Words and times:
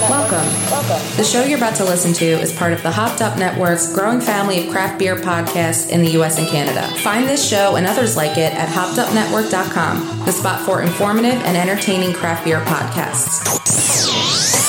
Welcome. 0.00 0.46
Welcome. 0.70 1.16
The 1.16 1.24
show 1.24 1.44
you're 1.44 1.58
about 1.58 1.76
to 1.76 1.84
listen 1.84 2.12
to 2.14 2.24
is 2.24 2.52
part 2.52 2.72
of 2.72 2.82
the 2.82 2.90
Hopped 2.90 3.20
Up 3.20 3.38
Network's 3.38 3.92
growing 3.92 4.20
family 4.20 4.64
of 4.64 4.70
craft 4.70 4.98
beer 4.98 5.16
podcasts 5.16 5.90
in 5.90 6.02
the 6.02 6.10
US 6.20 6.38
and 6.38 6.48
Canada. 6.48 6.86
Find 7.02 7.28
this 7.28 7.48
show 7.48 7.76
and 7.76 7.86
others 7.86 8.16
like 8.16 8.38
it 8.38 8.54
at 8.54 8.68
hoppedupnetwork.com, 8.68 10.24
the 10.24 10.32
spot 10.32 10.64
for 10.64 10.82
informative 10.82 11.40
and 11.44 11.56
entertaining 11.56 12.12
craft 12.12 12.44
beer 12.44 12.60
podcasts. 12.60 14.61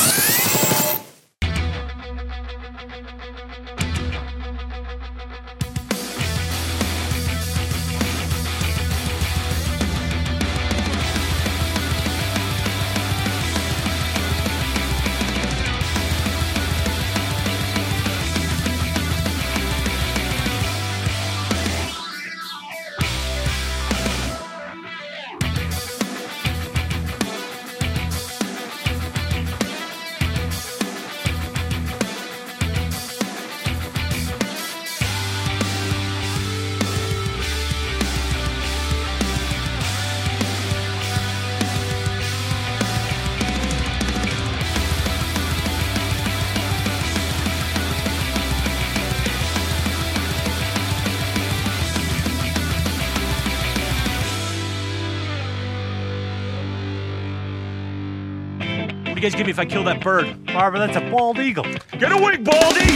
Guys 59.34 59.39
give 59.39 59.48
me 59.48 59.52
if 59.52 59.58
I 59.58 59.66
kill 59.66 59.84
that 59.86 60.00
bird? 60.00 60.45
Barbara, 60.45 60.78
that's 60.78 60.95
a 60.95 61.02
bald 61.09 61.39
eagle. 61.39 61.64
Get 61.98 62.12
away, 62.12 62.38
Baldy! 62.38 62.94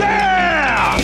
Yeah! 0.00 0.98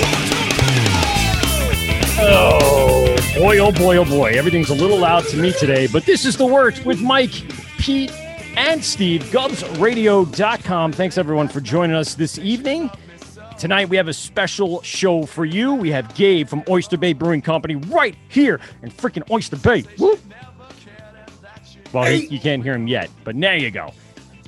Oh 2.18 3.16
boy, 3.38 3.58
oh 3.58 3.70
boy, 3.70 3.96
oh 3.98 4.04
boy. 4.04 4.32
Everything's 4.32 4.70
a 4.70 4.74
little 4.74 4.98
loud 4.98 5.24
to 5.26 5.36
me 5.36 5.52
today, 5.52 5.86
but 5.86 6.04
this 6.04 6.24
is 6.24 6.36
the 6.36 6.44
Wort 6.44 6.84
with 6.84 7.00
Mike, 7.00 7.30
Pete, 7.78 8.10
and 8.56 8.82
Steve. 8.82 9.22
GubsRadio.com. 9.26 10.92
Thanks 10.94 11.16
everyone 11.16 11.46
for 11.46 11.60
joining 11.60 11.94
us 11.94 12.16
this 12.16 12.38
evening. 12.40 12.90
Tonight 13.56 13.88
we 13.88 13.96
have 13.96 14.08
a 14.08 14.12
special 14.12 14.82
show 14.82 15.26
for 15.26 15.44
you. 15.44 15.74
We 15.74 15.92
have 15.92 16.12
Gabe 16.16 16.48
from 16.48 16.64
Oyster 16.68 16.96
Bay 16.96 17.12
Brewing 17.12 17.40
Company 17.40 17.76
right 17.76 18.16
here 18.28 18.58
in 18.82 18.90
freaking 18.90 19.22
Oyster 19.30 19.56
Bay. 19.56 19.82
Whoop. 19.96 20.18
Well, 21.94 22.10
he, 22.10 22.26
you 22.26 22.40
can't 22.40 22.62
hear 22.62 22.74
him 22.74 22.88
yet, 22.88 23.08
but 23.22 23.40
there 23.40 23.56
you 23.56 23.70
go. 23.70 23.92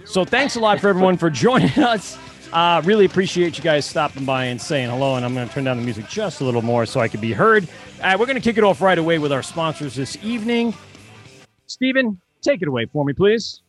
So 0.05 0.25
thanks 0.25 0.57
a 0.57 0.61
lot 0.61 0.81
for 0.81 0.89
everyone 0.89 1.17
for 1.17 1.31
joining 1.45 1.79
us. 1.79 2.19
Uh, 2.53 2.83
really 2.85 3.05
appreciate 3.05 3.57
you 3.57 3.65
guys 3.65 3.87
stopping 3.87 4.25
by 4.25 4.47
and 4.47 4.61
saying 4.61 4.91
hello. 4.91 5.15
And 5.17 5.25
I'm 5.25 5.35
going 5.35 5.47
to 5.47 5.55
turn 5.55 5.65
down 5.65 5.77
the 5.77 5.83
music 5.83 6.09
just 6.09 6.41
a 6.41 6.45
little 6.45 6.63
more 6.63 6.87
so 6.87 7.01
I 7.01 7.09
can 7.09 7.21
be 7.21 7.33
heard. 7.33 7.69
Uh, 8.03 8.17
we're 8.19 8.27
going 8.27 8.37
to 8.37 8.43
kick 8.43 8.59
it 8.59 8.65
off 8.65 8.81
right 8.81 8.99
away 8.99 9.19
with 9.19 9.33
our 9.33 9.43
sponsors 9.43 9.95
this 9.95 10.17
evening. 10.23 10.75
Stephen, 11.67 12.21
take 12.43 12.63
it 12.63 12.69
away 12.69 12.87
for 12.87 13.05
me, 13.05 13.13
please. 13.13 13.63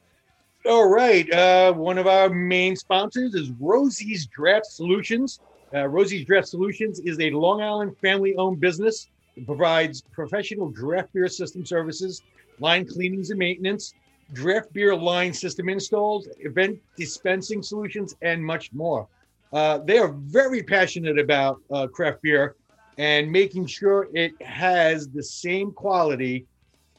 All 0.65 0.89
right. 0.89 1.31
Uh, 1.31 1.73
one 1.73 1.97
of 1.97 2.07
our 2.07 2.29
main 2.29 2.75
sponsors 2.75 3.35
is 3.35 3.51
Rosie's 3.59 4.25
Draft 4.27 4.65
Solutions. 4.65 5.39
Uh, 5.73 5.87
Rosie's 5.87 6.25
Draft 6.25 6.47
Solutions 6.47 6.99
is 6.99 7.19
a 7.19 7.29
Long 7.31 7.61
Island 7.61 7.97
family 7.97 8.35
owned 8.37 8.59
business 8.59 9.09
that 9.35 9.45
provides 9.45 10.01
professional 10.11 10.69
draft 10.69 11.13
beer 11.13 11.27
system 11.27 11.65
services, 11.65 12.21
line 12.59 12.85
cleanings 12.85 13.29
and 13.29 13.39
maintenance, 13.39 13.93
draft 14.33 14.71
beer 14.73 14.95
line 14.95 15.33
system 15.33 15.69
installs, 15.69 16.27
event 16.39 16.79
dispensing 16.97 17.61
solutions, 17.61 18.15
and 18.21 18.43
much 18.43 18.71
more. 18.73 19.07
Uh, 19.53 19.77
they 19.79 19.97
are 19.97 20.09
very 20.09 20.61
passionate 20.61 21.17
about 21.17 21.61
uh, 21.71 21.87
craft 21.87 22.21
beer 22.21 22.55
and 22.97 23.31
making 23.31 23.65
sure 23.65 24.09
it 24.13 24.39
has 24.41 25.07
the 25.07 25.23
same 25.23 25.71
quality 25.71 26.45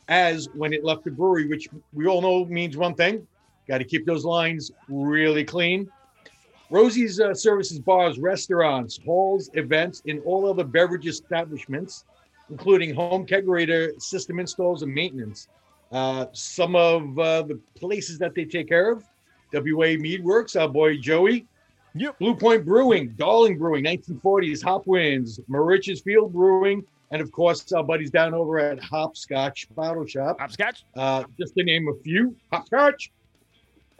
as 0.08 0.48
when 0.54 0.72
it 0.72 0.84
left 0.84 1.04
the 1.04 1.10
brewery, 1.10 1.46
which 1.46 1.68
we 1.92 2.06
all 2.06 2.22
know 2.22 2.44
means 2.46 2.76
one 2.76 2.94
thing 2.94 3.26
got 3.68 3.78
to 3.78 3.84
keep 3.84 4.06
those 4.06 4.24
lines 4.24 4.72
really 4.88 5.44
clean. 5.44 5.90
Rosie's 6.70 7.20
uh, 7.20 7.34
services 7.34 7.78
bars, 7.78 8.18
restaurants, 8.18 8.98
halls, 9.04 9.50
events, 9.54 10.02
and 10.06 10.20
all 10.24 10.48
other 10.48 10.64
beverage 10.64 11.06
establishments, 11.06 12.04
including 12.50 12.94
home 12.94 13.26
kegerator 13.26 14.00
system 14.00 14.38
installs 14.38 14.82
and 14.82 14.92
maintenance. 14.92 15.48
Uh, 15.90 16.26
some 16.32 16.76
of 16.76 17.18
uh, 17.18 17.42
the 17.42 17.58
places 17.74 18.18
that 18.18 18.34
they 18.34 18.44
take 18.44 18.68
care 18.68 18.92
of 18.92 19.04
WA 19.52 19.96
Meadworks, 19.96 20.60
our 20.60 20.68
boy 20.68 20.96
Joey. 20.98 21.46
Yep. 21.94 22.18
Blue 22.18 22.34
Point 22.34 22.64
Brewing, 22.64 23.14
Darling 23.16 23.58
Brewing, 23.58 23.82
1940s, 23.84 24.62
Hopwinds, 24.62 25.40
Moriches 25.48 26.02
Field 26.02 26.32
Brewing, 26.32 26.84
and 27.10 27.22
of 27.22 27.32
course, 27.32 27.72
our 27.72 27.82
buddies 27.82 28.10
down 28.10 28.34
over 28.34 28.58
at 28.58 28.78
Hopscotch 28.78 29.66
Bottle 29.74 30.06
Shop. 30.06 30.38
Hopscotch. 30.38 30.84
Uh, 30.94 31.24
just 31.40 31.54
to 31.56 31.64
name 31.64 31.88
a 31.88 31.94
few, 32.02 32.36
Hopscotch. 32.52 33.10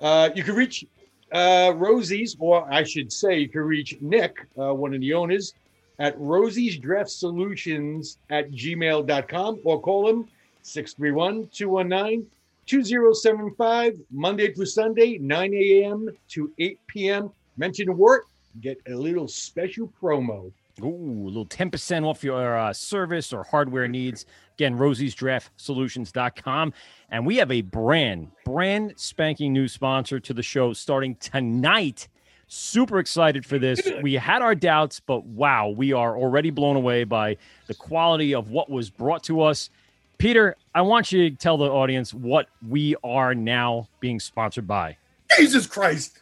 Uh, 0.00 0.28
you 0.34 0.42
can 0.42 0.54
reach 0.54 0.84
uh, 1.32 1.72
Rosie's, 1.74 2.36
or 2.38 2.70
I 2.72 2.84
should 2.84 3.12
say, 3.12 3.38
you 3.38 3.48
can 3.48 3.62
reach 3.62 3.96
Nick, 4.00 4.46
uh, 4.58 4.74
one 4.74 4.94
of 4.94 5.00
the 5.00 5.14
owners, 5.14 5.54
at 5.98 6.18
Rosie's 6.18 6.78
Draft 6.78 7.10
Solutions 7.10 8.18
at 8.30 8.50
gmail.com 8.50 9.60
or 9.64 9.80
call 9.80 10.08
him 10.08 10.28
631 10.62 11.48
219 11.52 12.26
2075, 12.68 13.98
Monday 14.10 14.52
through 14.52 14.66
Sunday, 14.66 15.16
9 15.18 15.54
a.m. 15.54 16.10
to 16.28 16.52
8 16.58 16.78
p.m. 16.86 17.30
Mention 17.56 17.96
word, 17.96 18.22
get 18.60 18.78
a 18.86 18.94
little 18.94 19.26
special 19.26 19.90
promo. 20.00 20.52
Ooh, 20.80 21.24
a 21.24 21.28
little 21.28 21.46
10% 21.46 22.04
off 22.06 22.22
your 22.22 22.56
uh, 22.56 22.72
service 22.72 23.32
or 23.32 23.42
hardware 23.42 23.88
needs. 23.88 24.26
Again, 24.54 24.76
rosiesdraftsolutions.com. 24.76 26.72
And 27.10 27.26
we 27.26 27.36
have 27.36 27.50
a 27.50 27.62
brand, 27.62 28.30
brand 28.44 28.92
spanking 28.96 29.52
new 29.52 29.66
sponsor 29.66 30.20
to 30.20 30.34
the 30.34 30.42
show 30.42 30.72
starting 30.74 31.16
tonight. 31.16 32.06
Super 32.48 32.98
excited 32.98 33.44
for 33.44 33.58
this. 33.58 33.80
We 34.02 34.14
had 34.14 34.40
our 34.40 34.54
doubts, 34.54 35.00
but 35.00 35.24
wow, 35.24 35.68
we 35.68 35.92
are 35.92 36.16
already 36.16 36.50
blown 36.50 36.76
away 36.76 37.04
by 37.04 37.36
the 37.66 37.74
quality 37.74 38.34
of 38.34 38.50
what 38.50 38.70
was 38.70 38.88
brought 38.88 39.22
to 39.24 39.42
us. 39.42 39.68
Peter, 40.16 40.56
I 40.74 40.80
want 40.80 41.12
you 41.12 41.28
to 41.28 41.36
tell 41.36 41.58
the 41.58 41.66
audience 41.68 42.14
what 42.14 42.48
we 42.66 42.96
are 43.04 43.34
now 43.34 43.88
being 44.00 44.18
sponsored 44.18 44.66
by. 44.66 44.96
Jesus 45.36 45.66
Christ. 45.66 46.20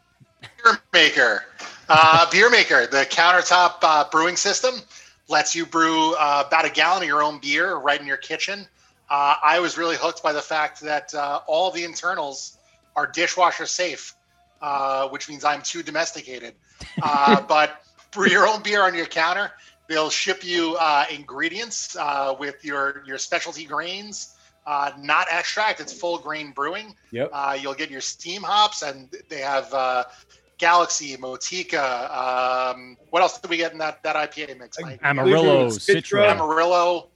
beer 0.63 0.79
maker. 0.93 1.45
Uh, 1.89 2.29
beer 2.31 2.51
maker, 2.51 2.87
the 2.89 3.07
countertop 3.07 3.77
uh, 3.83 4.05
brewing 4.11 4.37
system 4.37 4.75
lets 5.29 5.55
you 5.55 5.65
brew 5.65 6.15
uh, 6.15 6.43
about 6.47 6.65
a 6.65 6.71
gallon 6.71 7.03
of 7.03 7.09
your 7.09 7.23
own 7.23 7.39
beer 7.39 7.77
right 7.77 8.01
in 8.01 8.07
your 8.07 8.17
kitchen. 8.17 8.67
Uh, 9.09 9.37
I 9.45 9.61
was 9.61 9.79
really 9.79 9.97
hooked 9.97 10.25
by 10.25 10.33
the 10.33 10.43
fact 10.43 10.81
that 10.81 11.15
uh, 11.15 11.41
all 11.47 11.71
the 11.71 11.85
internals 11.85 12.59
are 12.97 13.07
dishwasher 13.07 13.67
safe, 13.67 14.16
uh, 14.61 15.09
which 15.09 15.29
means 15.29 15.45
I'm 15.45 15.63
too 15.63 15.83
domesticated. 15.83 16.55
Uh, 17.03 17.41
but 17.49 17.83
brew 18.11 18.29
your 18.29 18.47
own 18.47 18.63
beer 18.63 18.83
on 18.83 18.95
your 18.95 19.07
counter. 19.07 19.53
They'll 19.89 20.11
ship 20.11 20.45
you 20.45 20.77
uh, 20.81 21.05
ingredients 21.13 21.97
uh, 21.97 22.35
with 22.39 22.65
your 22.65 23.03
your 23.07 23.19
specialty 23.19 23.65
grains. 23.65 24.33
Uh, 24.67 24.91
not 24.99 25.29
extract; 25.31 25.81
it's 25.81 25.93
full 25.93 26.19
grain 26.19 26.51
brewing. 26.51 26.95
Yep. 27.13 27.31
Uh, 27.33 27.57
you'll 27.61 27.75
get 27.75 27.89
your 27.89 28.01
steam 28.01 28.43
hops, 28.43 28.83
and 28.83 29.09
they 29.29 29.39
have 29.39 29.73
uh, 29.73 30.03
Galaxy, 30.59 31.17
Motueka. 31.17 32.11
Um, 32.11 32.97
what 33.11 33.23
else 33.23 33.39
did 33.39 33.49
we 33.49 33.59
get 33.59 33.73
in 33.73 33.79
that 33.79 34.03
that 34.03 34.17
IPA 34.17 34.59
mix? 34.59 34.81
Mike? 34.81 34.99
Amarillo, 35.05 35.67
Citra. 35.67 36.03
Citra. 36.03 36.31
Amarillo, 36.33 37.11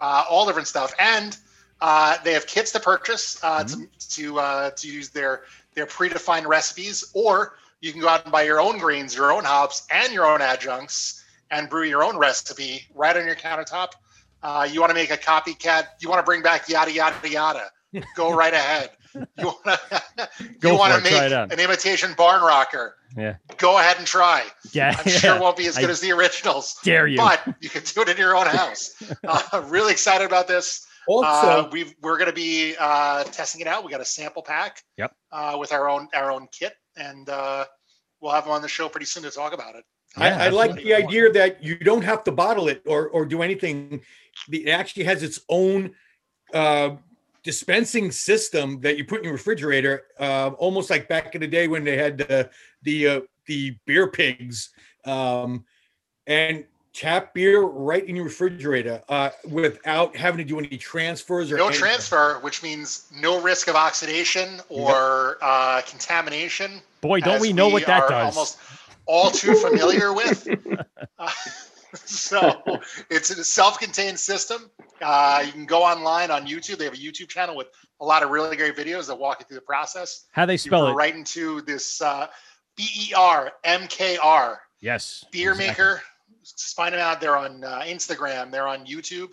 uh, 0.00 0.24
all 0.28 0.46
different 0.46 0.66
stuff, 0.66 0.92
and 0.98 1.36
uh, 1.80 2.16
they 2.24 2.32
have 2.32 2.46
kits 2.46 2.72
to 2.72 2.80
purchase 2.80 3.38
uh, 3.44 3.62
Mm-hmm. 3.64 3.82
to 3.82 4.10
to 4.10 4.38
uh, 4.40 4.70
to 4.70 4.88
use 4.88 5.10
their 5.10 5.42
their 5.74 5.86
predefined 5.86 6.46
recipes, 6.46 7.10
or 7.14 7.56
you 7.80 7.92
can 7.92 8.00
go 8.00 8.08
out 8.08 8.24
and 8.24 8.32
buy 8.32 8.42
your 8.42 8.60
own 8.60 8.78
grains, 8.78 9.14
your 9.14 9.32
own 9.32 9.44
hops, 9.44 9.86
and 9.90 10.12
your 10.12 10.26
own 10.26 10.40
adjuncts, 10.40 11.24
and 11.50 11.68
brew 11.68 11.84
your 11.84 12.04
own 12.04 12.16
recipe 12.16 12.86
right 12.94 13.16
on 13.16 13.26
your 13.26 13.36
countertop. 13.36 13.92
Uh, 14.42 14.68
you 14.70 14.80
want 14.80 14.90
to 14.90 14.94
make 14.94 15.10
a 15.10 15.16
copycat? 15.16 15.86
You 16.00 16.08
want 16.08 16.18
to 16.18 16.24
bring 16.24 16.42
back 16.42 16.68
yada 16.68 16.92
yada 16.92 17.28
yada? 17.28 17.70
Go 18.16 18.32
right 18.34 18.54
ahead. 18.54 18.90
You 19.14 19.46
want 19.46 19.64
to 19.64 20.00
Go 20.60 20.72
you 20.72 20.78
want 20.78 21.04
to 21.04 21.10
make 21.10 21.32
an 21.32 21.58
imitation 21.58 22.14
barn 22.16 22.42
rocker? 22.42 22.96
Yeah. 23.16 23.36
Go 23.56 23.78
ahead 23.78 23.98
and 23.98 24.06
try. 24.06 24.44
Yeah. 24.72 24.94
I'm 24.96 25.10
sure 25.10 25.30
yeah. 25.30 25.36
it 25.36 25.40
won't 25.40 25.56
be 25.56 25.66
as 25.66 25.76
good 25.76 25.88
I 25.88 25.92
as 25.92 26.00
the 26.00 26.12
originals 26.12 26.78
dare 26.84 27.06
you. 27.06 27.16
but 27.16 27.42
you 27.60 27.68
can 27.68 27.82
do 27.82 28.02
it 28.02 28.08
in 28.08 28.16
your 28.16 28.36
own 28.36 28.46
house. 28.46 28.94
Uh, 29.24 29.62
really 29.66 29.92
excited 29.92 30.24
about 30.24 30.48
this. 30.48 30.86
Also, 31.08 31.28
uh, 31.28 31.68
we've 31.72 31.94
we're 32.02 32.18
going 32.18 32.30
to 32.30 32.34
be 32.34 32.74
uh, 32.78 33.24
testing 33.24 33.60
it 33.60 33.66
out. 33.66 33.84
We 33.84 33.90
got 33.90 34.00
a 34.00 34.04
sample 34.04 34.42
pack. 34.42 34.82
Yep. 34.96 35.14
Uh, 35.32 35.56
with 35.58 35.72
our 35.72 35.88
own 35.88 36.08
our 36.14 36.30
own 36.30 36.48
kit, 36.52 36.74
and 36.96 37.28
uh, 37.28 37.64
we'll 38.20 38.32
have 38.32 38.44
them 38.44 38.52
on 38.52 38.62
the 38.62 38.68
show 38.68 38.88
pretty 38.88 39.06
soon 39.06 39.22
to 39.22 39.30
talk 39.30 39.52
about 39.52 39.74
it. 39.76 39.84
Yeah, 40.18 40.38
I, 40.38 40.46
I 40.46 40.48
like 40.48 40.74
the 40.74 40.94
idea 40.94 41.30
that 41.32 41.62
you 41.62 41.76
don't 41.76 42.02
have 42.02 42.24
to 42.24 42.32
bottle 42.32 42.68
it 42.68 42.82
or 42.86 43.08
or 43.08 43.24
do 43.24 43.42
anything. 43.42 44.00
It 44.50 44.68
actually 44.68 45.04
has 45.04 45.22
its 45.22 45.40
own 45.48 45.94
uh, 46.52 46.96
dispensing 47.42 48.10
system 48.10 48.80
that 48.80 48.98
you 48.98 49.04
put 49.04 49.18
in 49.18 49.24
your 49.24 49.34
refrigerator, 49.34 50.04
uh, 50.18 50.50
almost 50.58 50.90
like 50.90 51.08
back 51.08 51.34
in 51.34 51.40
the 51.40 51.46
day 51.46 51.68
when 51.68 51.84
they 51.84 51.96
had 51.96 52.18
the 52.18 52.50
the 52.82 53.06
uh, 53.06 53.20
the 53.46 53.76
beer 53.86 54.08
pigs, 54.08 54.70
um, 55.04 55.64
and 56.26 56.64
tap 56.92 57.34
beer 57.34 57.60
right 57.62 58.04
in 58.04 58.16
your 58.16 58.24
refrigerator 58.24 59.02
uh, 59.08 59.30
without 59.48 60.16
having 60.16 60.38
to 60.38 60.44
do 60.44 60.58
any 60.58 60.76
transfers 60.76 61.50
or 61.52 61.56
No 61.56 61.66
anything. 61.66 61.80
transfer, 61.80 62.38
which 62.40 62.62
means 62.62 63.06
no 63.14 63.40
risk 63.40 63.68
of 63.68 63.76
oxidation 63.76 64.60
or 64.68 65.38
uh, 65.40 65.82
contamination. 65.86 66.80
Boy, 67.00 67.20
don't 67.20 67.40
we 67.40 67.52
know 67.52 67.68
what 67.68 67.86
that 67.86 68.02
are 68.02 68.08
does? 68.08 68.36
Almost 68.36 68.58
all 69.06 69.30
too 69.30 69.54
familiar 69.54 70.12
with. 70.12 70.46
Uh, 71.18 71.30
so 71.94 72.62
it's 73.10 73.30
a 73.30 73.44
self-contained 73.44 74.18
system. 74.18 74.70
Uh, 75.02 75.42
you 75.44 75.52
can 75.52 75.66
go 75.66 75.82
online 75.82 76.30
on 76.30 76.46
YouTube. 76.46 76.78
They 76.78 76.84
have 76.84 76.94
a 76.94 76.96
YouTube 76.96 77.28
channel 77.28 77.56
with 77.56 77.66
a 78.00 78.04
lot 78.04 78.22
of 78.22 78.30
really 78.30 78.56
great 78.56 78.76
videos 78.76 79.06
that 79.08 79.18
walk 79.18 79.38
you 79.40 79.46
through 79.46 79.56
the 79.56 79.62
process. 79.62 80.26
How 80.32 80.46
they 80.46 80.56
spell 80.56 80.86
it? 80.86 80.92
right 80.94 81.14
into 81.14 81.60
this 81.62 82.00
uh, 82.00 82.28
B 82.76 82.88
E 83.08 83.12
R 83.14 83.52
M 83.64 83.86
K 83.88 84.16
R 84.16 84.60
Yes. 84.80 85.24
beer 85.30 85.50
exactly. 85.52 85.68
maker. 85.84 86.02
Find 86.76 86.94
them 86.94 87.00
out. 87.00 87.20
They're 87.20 87.36
on 87.36 87.64
uh, 87.64 87.80
Instagram. 87.80 88.50
They're 88.50 88.68
on 88.68 88.86
YouTube. 88.86 89.30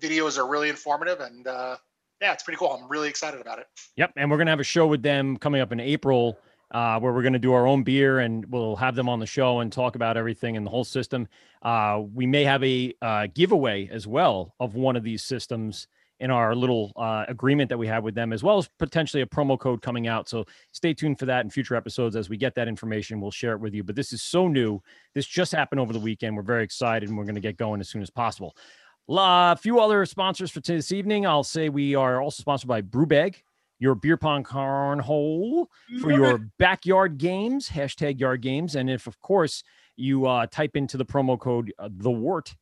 Videos 0.00 0.38
are 0.38 0.46
really 0.46 0.68
informative, 0.68 1.20
and 1.20 1.46
uh, 1.46 1.76
yeah, 2.20 2.32
it's 2.32 2.42
pretty 2.42 2.58
cool. 2.58 2.70
I'm 2.70 2.88
really 2.88 3.08
excited 3.08 3.40
about 3.40 3.58
it. 3.58 3.66
Yep, 3.96 4.12
and 4.16 4.30
we're 4.30 4.38
gonna 4.38 4.50
have 4.50 4.60
a 4.60 4.64
show 4.64 4.86
with 4.86 5.02
them 5.02 5.36
coming 5.36 5.60
up 5.60 5.72
in 5.72 5.80
April, 5.80 6.38
uh, 6.72 6.98
where 6.98 7.12
we're 7.12 7.22
gonna 7.22 7.38
do 7.38 7.52
our 7.52 7.66
own 7.66 7.82
beer, 7.84 8.18
and 8.20 8.44
we'll 8.46 8.76
have 8.76 8.94
them 8.94 9.08
on 9.08 9.20
the 9.20 9.26
show 9.26 9.60
and 9.60 9.72
talk 9.72 9.94
about 9.94 10.16
everything 10.16 10.56
and 10.56 10.66
the 10.66 10.70
whole 10.70 10.84
system. 10.84 11.28
Uh, 11.62 12.02
we 12.12 12.26
may 12.26 12.44
have 12.44 12.62
a 12.62 12.94
uh, 13.00 13.26
giveaway 13.34 13.88
as 13.90 14.06
well 14.06 14.54
of 14.60 14.74
one 14.74 14.96
of 14.96 15.02
these 15.02 15.22
systems 15.22 15.86
in 16.24 16.30
our 16.30 16.54
little 16.54 16.90
uh, 16.96 17.26
agreement 17.28 17.68
that 17.68 17.76
we 17.76 17.86
have 17.86 18.02
with 18.02 18.14
them, 18.14 18.32
as 18.32 18.42
well 18.42 18.56
as 18.56 18.66
potentially 18.78 19.22
a 19.22 19.26
promo 19.26 19.58
code 19.58 19.82
coming 19.82 20.08
out. 20.08 20.26
So 20.26 20.46
stay 20.72 20.94
tuned 20.94 21.18
for 21.18 21.26
that 21.26 21.44
in 21.44 21.50
future 21.50 21.76
episodes 21.76 22.16
as 22.16 22.30
we 22.30 22.38
get 22.38 22.54
that 22.54 22.66
information. 22.66 23.20
We'll 23.20 23.30
share 23.30 23.52
it 23.52 23.60
with 23.60 23.74
you. 23.74 23.84
But 23.84 23.94
this 23.94 24.10
is 24.10 24.22
so 24.22 24.48
new. 24.48 24.80
This 25.14 25.26
just 25.26 25.52
happened 25.52 25.80
over 25.80 25.92
the 25.92 26.00
weekend. 26.00 26.34
We're 26.34 26.42
very 26.42 26.64
excited, 26.64 27.10
and 27.10 27.18
we're 27.18 27.24
going 27.24 27.34
to 27.34 27.42
get 27.42 27.58
going 27.58 27.78
as 27.78 27.90
soon 27.90 28.00
as 28.00 28.08
possible. 28.08 28.56
A 29.06 29.54
few 29.54 29.80
other 29.80 30.06
sponsors 30.06 30.50
for 30.50 30.60
this 30.60 30.92
evening. 30.92 31.26
I'll 31.26 31.44
say 31.44 31.68
we 31.68 31.94
are 31.94 32.22
also 32.22 32.40
sponsored 32.40 32.68
by 32.68 32.80
Brewbag, 32.80 33.34
your 33.78 33.94
beer 33.94 34.16
pong 34.16 34.44
cornhole 34.44 35.66
for 36.00 36.10
your 36.10 36.38
backyard 36.58 37.18
games, 37.18 37.68
hashtag 37.68 38.18
yard 38.18 38.40
games. 38.40 38.76
And 38.76 38.88
if, 38.88 39.06
of 39.06 39.20
course, 39.20 39.62
you 39.96 40.24
uh, 40.24 40.46
type 40.46 40.74
into 40.74 40.96
the 40.96 41.04
promo 41.04 41.38
code 41.38 41.70
uh, 41.78 41.90
the 41.92 42.10
wort 42.10 42.54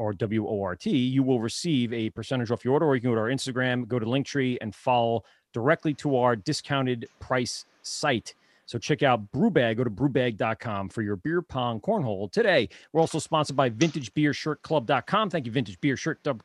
or 0.00 0.14
W 0.14 0.48
O 0.48 0.62
R 0.62 0.74
T, 0.74 0.90
you 0.90 1.22
will 1.22 1.40
receive 1.40 1.92
a 1.92 2.08
percentage 2.10 2.50
off 2.50 2.64
your 2.64 2.74
order. 2.74 2.86
Or 2.86 2.94
you 2.94 3.02
can 3.02 3.10
go 3.10 3.14
to 3.16 3.20
our 3.20 3.28
Instagram, 3.28 3.86
go 3.86 3.98
to 3.98 4.06
Linktree, 4.06 4.56
and 4.60 4.74
follow 4.74 5.24
directly 5.52 5.92
to 5.94 6.16
our 6.16 6.34
discounted 6.34 7.06
price 7.20 7.66
site. 7.82 8.34
So 8.64 8.78
check 8.78 9.02
out 9.02 9.30
Brewbag. 9.32 9.76
Go 9.76 9.84
to 9.84 9.90
brewbag.com 9.90 10.90
for 10.90 11.02
your 11.02 11.16
beer 11.16 11.42
pong 11.42 11.80
cornhole 11.80 12.30
today. 12.30 12.68
We're 12.92 13.00
also 13.00 13.18
sponsored 13.18 13.56
by 13.56 13.68
VintageBeerShirtClub.com. 13.68 15.28
Thank 15.28 15.46
you, 15.46 15.52
Vintage 15.52 15.80
Beer 15.80 15.96
Shirt 15.96 16.22
Club. 16.22 16.42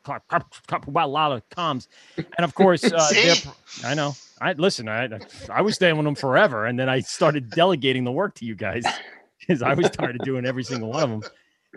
Wow, 0.88 1.06
a 1.06 1.08
lot 1.08 1.32
of 1.32 1.48
comms. 1.50 1.86
And 2.16 2.40
of 2.40 2.54
course, 2.54 2.82
uh, 2.92 3.10
I 3.84 3.94
know. 3.94 4.14
I 4.40 4.52
listen. 4.52 4.88
I 4.88 5.08
I 5.50 5.62
was 5.62 5.76
staying 5.76 5.96
with 5.96 6.04
them 6.04 6.14
forever, 6.14 6.66
and 6.66 6.78
then 6.78 6.88
I 6.88 7.00
started 7.00 7.48
delegating 7.50 8.04
the 8.04 8.12
work 8.12 8.34
to 8.34 8.44
you 8.44 8.54
guys 8.54 8.84
because 9.38 9.62
I 9.62 9.72
was 9.74 9.88
tired 9.90 10.16
of 10.16 10.26
doing 10.26 10.44
every 10.44 10.64
single 10.64 10.90
one 10.90 11.02
of 11.04 11.08
them. 11.10 11.22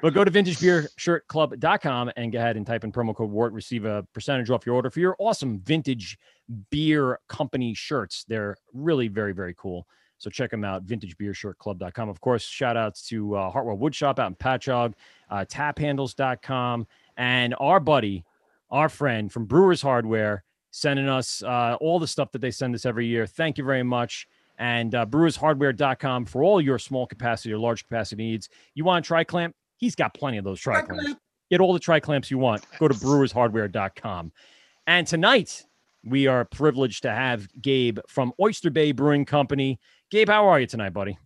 But 0.02 0.14
go 0.14 0.24
to 0.24 0.32
vintagebeershirtclub.com 0.32 2.12
and 2.16 2.32
go 2.32 2.40
ahead 2.40 2.58
and 2.58 2.66
type 2.66 2.84
in 2.84 2.92
promo 2.92 3.16
code 3.16 3.32
WORT. 3.32 3.54
Receive 3.54 3.86
a 3.86 4.06
percentage 4.14 4.50
off 4.50 4.66
your 4.66 4.76
order 4.76 4.90
for 4.90 5.00
your 5.00 5.16
awesome 5.20 5.60
vintage 5.60 6.18
beer 6.70 7.20
company 7.28 7.74
shirts. 7.74 8.26
They're 8.28 8.56
really 8.74 9.08
very, 9.08 9.34
very 9.34 9.54
cool. 9.58 9.88
So 10.18 10.30
check 10.30 10.52
them 10.52 10.66
out, 10.66 10.86
vintagebeershirtclub.com. 10.86 12.10
Of 12.10 12.20
course, 12.20 12.44
shout 12.44 12.76
outs 12.76 13.08
to 13.08 13.36
uh, 13.36 13.50
Hartwell 13.50 13.78
Woodshop 13.78 14.20
out 14.20 14.28
in 14.28 14.36
Patchogue, 14.36 14.94
uh, 15.30 15.46
taphandles.com, 15.50 16.88
and 17.16 17.56
our 17.60 17.80
buddy, 17.80 18.26
our 18.70 18.90
friend 18.90 19.32
from 19.32 19.46
Brewers 19.46 19.82
Hardware, 19.82 20.44
sending 20.72 21.08
us 21.08 21.42
uh, 21.42 21.78
all 21.80 22.00
the 22.00 22.08
stuff 22.08 22.32
that 22.34 22.40
they 22.40 22.52
send 22.52 22.76
us 22.76 22.86
every 22.86 23.08
year. 23.08 23.26
Thank 23.26 23.58
you 23.58 23.64
very 23.64 23.84
much. 23.84 24.28
And 24.58 24.94
uh, 24.94 25.06
brewershardware.com 25.06 26.26
for 26.26 26.44
all 26.44 26.60
your 26.60 26.80
small 26.80 27.08
capacity 27.08 27.54
or 27.54 27.58
large 27.58 27.88
capacity 27.88 28.24
needs. 28.24 28.50
You 28.76 28.84
want 28.84 29.06
a 29.06 29.08
tri 29.08 29.24
clamp? 29.24 29.56
He's 29.80 29.96
got 29.96 30.14
plenty 30.14 30.38
of 30.38 30.44
those 30.44 30.60
tri 30.60 30.82
clamps. 30.82 31.16
Get 31.50 31.62
all 31.62 31.74
the 31.74 31.80
tri 31.80 32.00
clamps 32.00 32.30
you 32.30 32.38
want. 32.38 32.64
Go 32.78 32.88
to 32.88 32.94
brewershardware.com. 32.94 34.32
And 34.86 35.08
tonight, 35.08 35.66
we 36.04 36.28
are 36.28 36.46
privileged 36.46 37.04
to 37.04 37.12
have 37.12 37.48
Gabe 37.62 38.00
from 38.08 38.34
Oyster 38.40 38.70
Bay 38.70 38.92
Brewing 38.92 39.26
Company. 39.26 39.80
Gabe, 40.12 40.30
how 40.30 40.48
are 40.48 40.60
you 40.60 40.68
tonight, 40.68 40.94
buddy? 40.94 41.18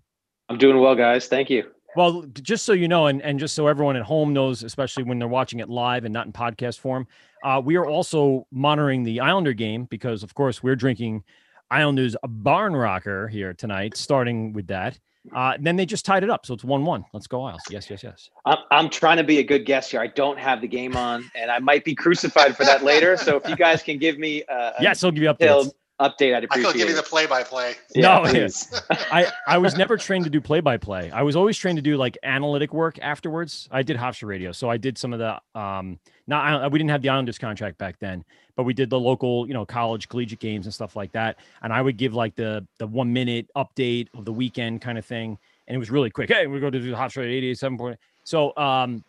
I'm 0.49 0.57
doing 0.57 0.79
well, 0.79 0.95
guys. 0.95 1.27
Thank 1.27 1.49
you. 1.49 1.71
Well, 1.95 2.25
just 2.41 2.65
so 2.65 2.73
you 2.73 2.87
know, 2.87 3.07
and, 3.07 3.21
and 3.21 3.39
just 3.39 3.55
so 3.55 3.67
everyone 3.67 3.95
at 3.95 4.03
home 4.03 4.33
knows, 4.33 4.63
especially 4.63 5.03
when 5.03 5.19
they're 5.19 5.27
watching 5.27 5.59
it 5.59 5.69
live 5.69 6.05
and 6.05 6.13
not 6.13 6.25
in 6.25 6.33
podcast 6.33 6.79
form, 6.79 7.07
uh, 7.43 7.61
we 7.63 7.75
are 7.75 7.85
also 7.85 8.47
monitoring 8.51 9.03
the 9.03 9.19
Islander 9.19 9.53
game 9.53 9.85
because, 9.85 10.23
of 10.23 10.33
course, 10.33 10.63
we're 10.63 10.75
drinking 10.75 11.23
Islanders 11.69 12.15
Barn 12.23 12.75
Rocker 12.75 13.27
here 13.27 13.53
tonight, 13.53 13.97
starting 13.97 14.53
with 14.53 14.67
that. 14.67 14.99
Uh, 15.33 15.53
then 15.59 15.75
they 15.75 15.85
just 15.85 16.05
tied 16.05 16.23
it 16.23 16.29
up, 16.29 16.45
so 16.45 16.53
it's 16.53 16.63
one-one. 16.63 17.05
Let's 17.13 17.27
go, 17.27 17.43
Isles. 17.43 17.61
Yes, 17.69 17.89
yes, 17.89 18.03
yes. 18.03 18.29
I'm, 18.45 18.57
I'm 18.71 18.89
trying 18.89 19.17
to 19.17 19.23
be 19.23 19.39
a 19.39 19.43
good 19.43 19.65
guest 19.65 19.91
here. 19.91 20.01
I 20.01 20.07
don't 20.07 20.37
have 20.37 20.59
the 20.59 20.67
game 20.67 20.97
on, 20.97 21.29
and 21.35 21.49
I 21.49 21.59
might 21.59 21.85
be 21.85 21.95
crucified 21.95 22.57
for 22.57 22.65
that 22.65 22.83
later. 22.83 23.15
So 23.15 23.37
if 23.37 23.47
you 23.47 23.55
guys 23.55 23.81
can 23.81 23.97
give 23.97 24.17
me 24.19 24.43
a 24.49 24.73
Yes, 24.81 25.03
I'll 25.03 25.11
give 25.11 25.23
you 25.23 25.29
updates. 25.29 25.71
Detailed 26.09 26.19
update, 26.19 26.35
I'd 26.35 26.43
I 26.43 26.45
appreciate 26.45 26.71
could 26.71 26.77
give 26.77 26.89
you 26.89 26.95
the 26.95 27.03
play-by-play. 27.03 27.75
Yeah, 27.95 28.19
No, 28.19 28.23
please. 28.29 28.71
I, 29.11 29.31
I 29.47 29.57
was 29.57 29.75
never 29.77 29.97
trained 29.97 30.25
to 30.25 30.29
do 30.29 30.41
play 30.41 30.59
by 30.59 30.77
play. 30.77 31.11
I 31.11 31.21
was 31.21 31.35
always 31.35 31.57
trained 31.57 31.77
to 31.77 31.81
do 31.81 31.97
like 31.97 32.17
analytic 32.23 32.73
work 32.73 32.99
afterwards. 33.01 33.67
I 33.71 33.83
did 33.83 33.97
Hofstra 33.97 34.27
radio. 34.27 34.51
So 34.51 34.69
I 34.69 34.77
did 34.77 34.97
some 34.97 35.13
of 35.13 35.19
the 35.19 35.59
um 35.59 35.99
not 36.27 36.71
we 36.71 36.79
didn't 36.79 36.91
have 36.91 37.01
the 37.01 37.09
Islanders 37.09 37.37
contract 37.37 37.77
back 37.77 37.99
then, 37.99 38.23
but 38.55 38.63
we 38.63 38.73
did 38.73 38.89
the 38.89 38.99
local, 38.99 39.47
you 39.47 39.53
know, 39.53 39.65
college 39.65 40.07
collegiate 40.07 40.39
games 40.39 40.65
and 40.65 40.73
stuff 40.73 40.95
like 40.95 41.11
that. 41.11 41.37
And 41.61 41.73
I 41.73 41.81
would 41.81 41.97
give 41.97 42.13
like 42.13 42.35
the 42.35 42.65
the 42.77 42.87
one 42.87 43.11
minute 43.11 43.49
update 43.55 44.07
of 44.17 44.25
the 44.25 44.33
weekend 44.33 44.81
kind 44.81 44.97
of 44.97 45.05
thing. 45.05 45.37
And 45.67 45.75
it 45.75 45.79
was 45.79 45.91
really 45.91 46.09
quick. 46.09 46.29
Hey, 46.29 46.47
we're 46.47 46.59
going 46.59 46.73
to 46.73 46.79
do 46.79 46.93
Hofstra 46.93 47.23
87 47.23 47.77
point. 47.77 47.99
So 48.23 48.55
um 48.57 49.03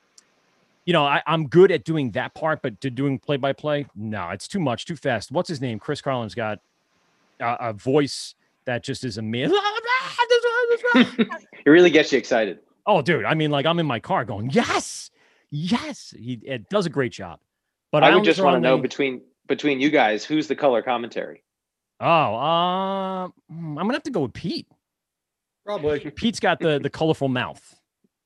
you 0.86 0.92
know, 0.92 1.04
I, 1.04 1.22
I'm 1.26 1.46
good 1.48 1.72
at 1.72 1.84
doing 1.84 2.10
that 2.10 2.34
part, 2.34 2.60
but 2.60 2.78
to 2.82 2.90
doing 2.90 3.18
play 3.18 3.38
by 3.38 3.54
play, 3.54 3.86
no, 3.96 4.28
it's 4.28 4.46
too 4.46 4.60
much, 4.60 4.84
too 4.84 4.96
fast. 4.96 5.32
What's 5.32 5.48
his 5.48 5.62
name? 5.62 5.78
Chris 5.78 6.02
Carlin's 6.02 6.34
got 6.34 6.60
a, 7.40 7.56
a 7.60 7.72
voice 7.72 8.34
that 8.66 8.82
just 8.84 9.04
is 9.04 9.18
amazing. 9.18 9.56
it 10.94 11.28
really 11.66 11.90
gets 11.90 12.12
you 12.12 12.18
excited. 12.18 12.58
oh, 12.86 13.02
dude, 13.02 13.24
I 13.24 13.34
mean, 13.34 13.50
like 13.50 13.66
I'm 13.66 13.78
in 13.78 13.86
my 13.86 14.00
car 14.00 14.24
going, 14.24 14.50
yes, 14.50 15.10
yes. 15.50 16.14
He 16.16 16.40
it 16.44 16.68
does 16.68 16.86
a 16.86 16.90
great 16.90 17.12
job. 17.12 17.40
But 17.92 18.02
I 18.04 18.14
would 18.14 18.24
just 18.24 18.40
want 18.40 18.56
to 18.56 18.60
know 18.60 18.76
the- 18.76 18.82
between 18.82 19.22
between 19.46 19.80
you 19.80 19.90
guys, 19.90 20.24
who's 20.24 20.48
the 20.48 20.56
color 20.56 20.82
commentary? 20.82 21.42
Oh, 22.00 22.06
uh, 22.06 23.24
I'm 23.50 23.74
gonna 23.74 23.92
have 23.92 24.02
to 24.04 24.10
go 24.10 24.20
with 24.20 24.32
Pete. 24.32 24.66
Probably. 25.64 26.00
Pete's 26.10 26.40
got 26.40 26.58
the 26.60 26.78
the 26.78 26.90
colorful 26.90 27.28
mouth. 27.28 27.74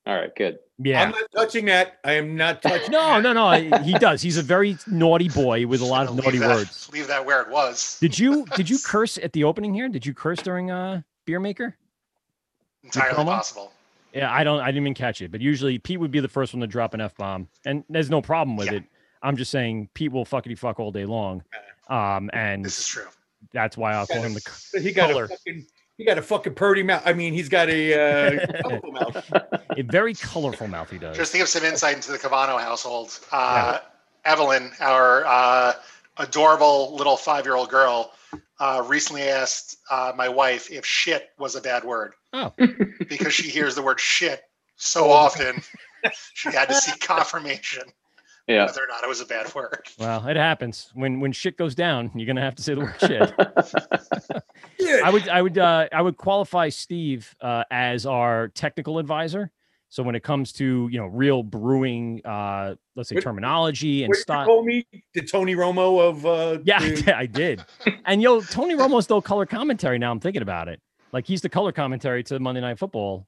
All 0.09 0.15
right, 0.17 0.35
good. 0.35 0.59
Yeah. 0.79 1.03
I'm 1.03 1.11
not 1.11 1.25
touching 1.37 1.67
that. 1.67 1.99
I 2.03 2.13
am 2.15 2.35
not 2.35 2.63
touching. 2.63 2.91
no, 2.91 3.21
no, 3.21 3.33
no. 3.35 3.51
He 3.83 3.93
does. 3.93 4.23
He's 4.23 4.39
a 4.39 4.43
very 4.43 4.79
naughty 4.87 5.29
boy 5.29 5.67
with 5.67 5.83
a 5.83 5.85
lot 5.85 6.07
of 6.09 6.17
naughty 6.17 6.39
that- 6.39 6.49
words. 6.49 6.89
Leave 6.93 7.07
that 7.09 7.25
where 7.27 7.43
it 7.43 7.51
was. 7.51 7.99
Did 8.01 8.19
you 8.19 8.47
did 8.57 8.71
you 8.71 8.79
curse 8.85 9.19
at 9.19 9.33
the 9.35 9.45
opening 9.45 9.75
here? 9.75 9.89
Did 9.89 10.07
you 10.07 10.15
curse 10.15 10.41
during 10.41 10.71
uh 10.71 11.03
beer 11.27 11.39
maker? 11.41 11.77
Entirely 12.85 13.23
possible. 13.25 13.73
Yeah, 14.15 14.33
I 14.33 14.45
don't. 14.45 14.61
I 14.61 14.67
didn't 14.67 14.85
even 14.85 14.95
catch 14.95 15.21
it. 15.21 15.31
But 15.31 15.43
usually 15.43 15.79
Pete 15.79 16.01
would 16.01 16.11
be 16.11 16.21
the 16.21 16.29
first 16.29 16.55
one 16.55 16.63
to 16.63 16.67
drop 16.67 16.95
an 16.95 17.01
f 17.03 17.15
bomb, 17.17 17.47
and 17.67 17.85
there's 17.91 18.09
no 18.09 18.23
problem 18.23 18.57
with 18.57 18.69
Yeah. 18.69 18.79
it. 18.79 18.85
I'm 19.23 19.37
just 19.37 19.51
saying 19.51 19.91
Pete 19.93 20.11
will 20.13 20.25
fuckity 20.25 20.57
fuck 20.57 20.81
all 20.81 20.91
day 20.91 21.05
long, 21.05 21.43
um, 21.91 22.31
and 22.33 22.65
This 22.65 22.79
is 22.79 22.87
true. 22.87 23.05
that's 23.53 23.77
why 23.77 23.93
I'll 23.93 24.07
call 24.07 24.23
him 24.23 24.33
the. 24.33 24.81
He 24.81 24.93
got 24.93 25.11
Color. 25.11 25.25
a 25.25 25.29
fucking. 25.29 25.67
He 25.99 26.05
got 26.05 26.17
a 26.17 26.23
fucking 26.23 26.55
purdy 26.55 26.85
mouth. 26.85 27.03
I 27.05 27.13
mean, 27.13 27.33
he's 27.35 27.49
got 27.49 27.69
a 27.69 27.93
uh, 28.41 28.47
colorful 28.63 28.93
mouth. 28.93 29.33
A 29.77 29.83
very 29.83 30.15
colorful 30.15 30.69
mouth 30.69 30.91
he 30.91 30.97
does. 30.99 31.17
Just 31.17 31.33
to 31.33 31.39
give 31.39 31.49
some 31.49 31.65
insight 31.65 31.97
into 31.97 32.13
the 32.13 32.19
Cavano 32.19 32.59
household, 32.61 33.19
uh, 33.33 33.81
Evelyn, 34.25 34.71
our 34.81 35.27
uh, 35.27 35.73
adorable 36.19 36.95
little 36.95 37.17
five-year-old 37.17 37.69
girl, 37.69 38.13
uh, 38.61 38.85
recently 38.87 39.23
asked 39.23 39.79
uh, 39.91 40.13
my 40.17 40.29
wife 40.29 40.71
if 40.71 40.87
"shit" 40.87 41.31
was 41.37 41.57
a 41.57 41.61
bad 41.61 41.83
word 41.83 42.15
Oh. 42.33 42.53
because 43.09 43.35
she 43.35 43.49
hears 43.51 43.75
the 43.75 43.83
word 43.83 43.99
"shit" 43.99 44.43
so 44.77 45.11
often. 45.11 45.61
she 46.35 46.51
had 46.53 46.69
to 46.69 46.75
seek 46.77 47.01
confirmation 47.07 47.83
Yeah. 48.49 48.65
whether 48.67 48.83
or 48.83 48.87
not 48.89 49.05
it 49.05 49.09
was 49.09 49.21
a 49.21 49.27
bad 49.27 49.55
word. 49.55 49.87
Well, 49.99 50.27
it 50.27 50.37
happens 50.37 50.91
when 50.95 51.21
when 51.21 51.33
shit 51.33 51.57
goes 51.59 51.75
down. 51.75 52.11
You're 52.15 52.27
gonna 52.27 52.41
have 52.41 52.55
to 52.57 52.63
say 52.63 52.75
the 52.75 52.81
word 52.81 52.95
shit. 53.01 53.33
I 55.05 55.11
would 55.11 55.29
I 55.29 55.43
would 55.43 55.59
uh, 55.59 55.89
I 55.93 56.03
would 56.03 56.17
qualify 56.17 56.69
Steve 56.69 57.35
uh, 57.41 57.65
as 57.71 58.07
our 58.07 58.49
technical 58.49 58.99
advisor. 58.99 59.51
So 59.91 60.03
when 60.03 60.15
it 60.15 60.23
comes 60.23 60.53
to 60.55 60.89
you 60.93 60.99
know 60.99 61.07
real 61.07 61.43
brewing, 61.43 62.21
uh, 62.25 62.75
let's 62.95 63.09
say 63.09 63.15
What- 63.17 63.25
terminology 63.25 64.03
and 64.05 64.09
What 64.11 64.15
did 64.15 64.19
you 64.19 64.23
style. 64.23 64.47
call 64.47 64.63
me? 64.65 64.87
The 65.15 65.23
Tony 65.23 65.55
Romo 65.55 66.01
of 66.09 66.27
uh 66.27 66.59
Yeah, 66.65 66.79
I 66.81 66.89
the- 66.91 66.95
did, 67.03 67.09
I 67.09 67.27
did. 67.27 67.65
And 68.05 68.21
yo, 68.23 68.41
Tony 68.43 68.75
Romo's 68.75 69.05
still 69.05 69.23
color 69.23 69.47
commentary. 69.47 69.99
Now 69.99 70.11
I'm 70.11 70.21
thinking 70.21 70.43
about 70.43 70.69
it. 70.69 70.81
Like 71.13 71.27
he's 71.27 71.41
the 71.41 71.49
color 71.49 71.73
commentary 71.73 72.23
to 72.25 72.39
Monday 72.39 72.61
Night 72.61 72.79
Football 72.79 73.27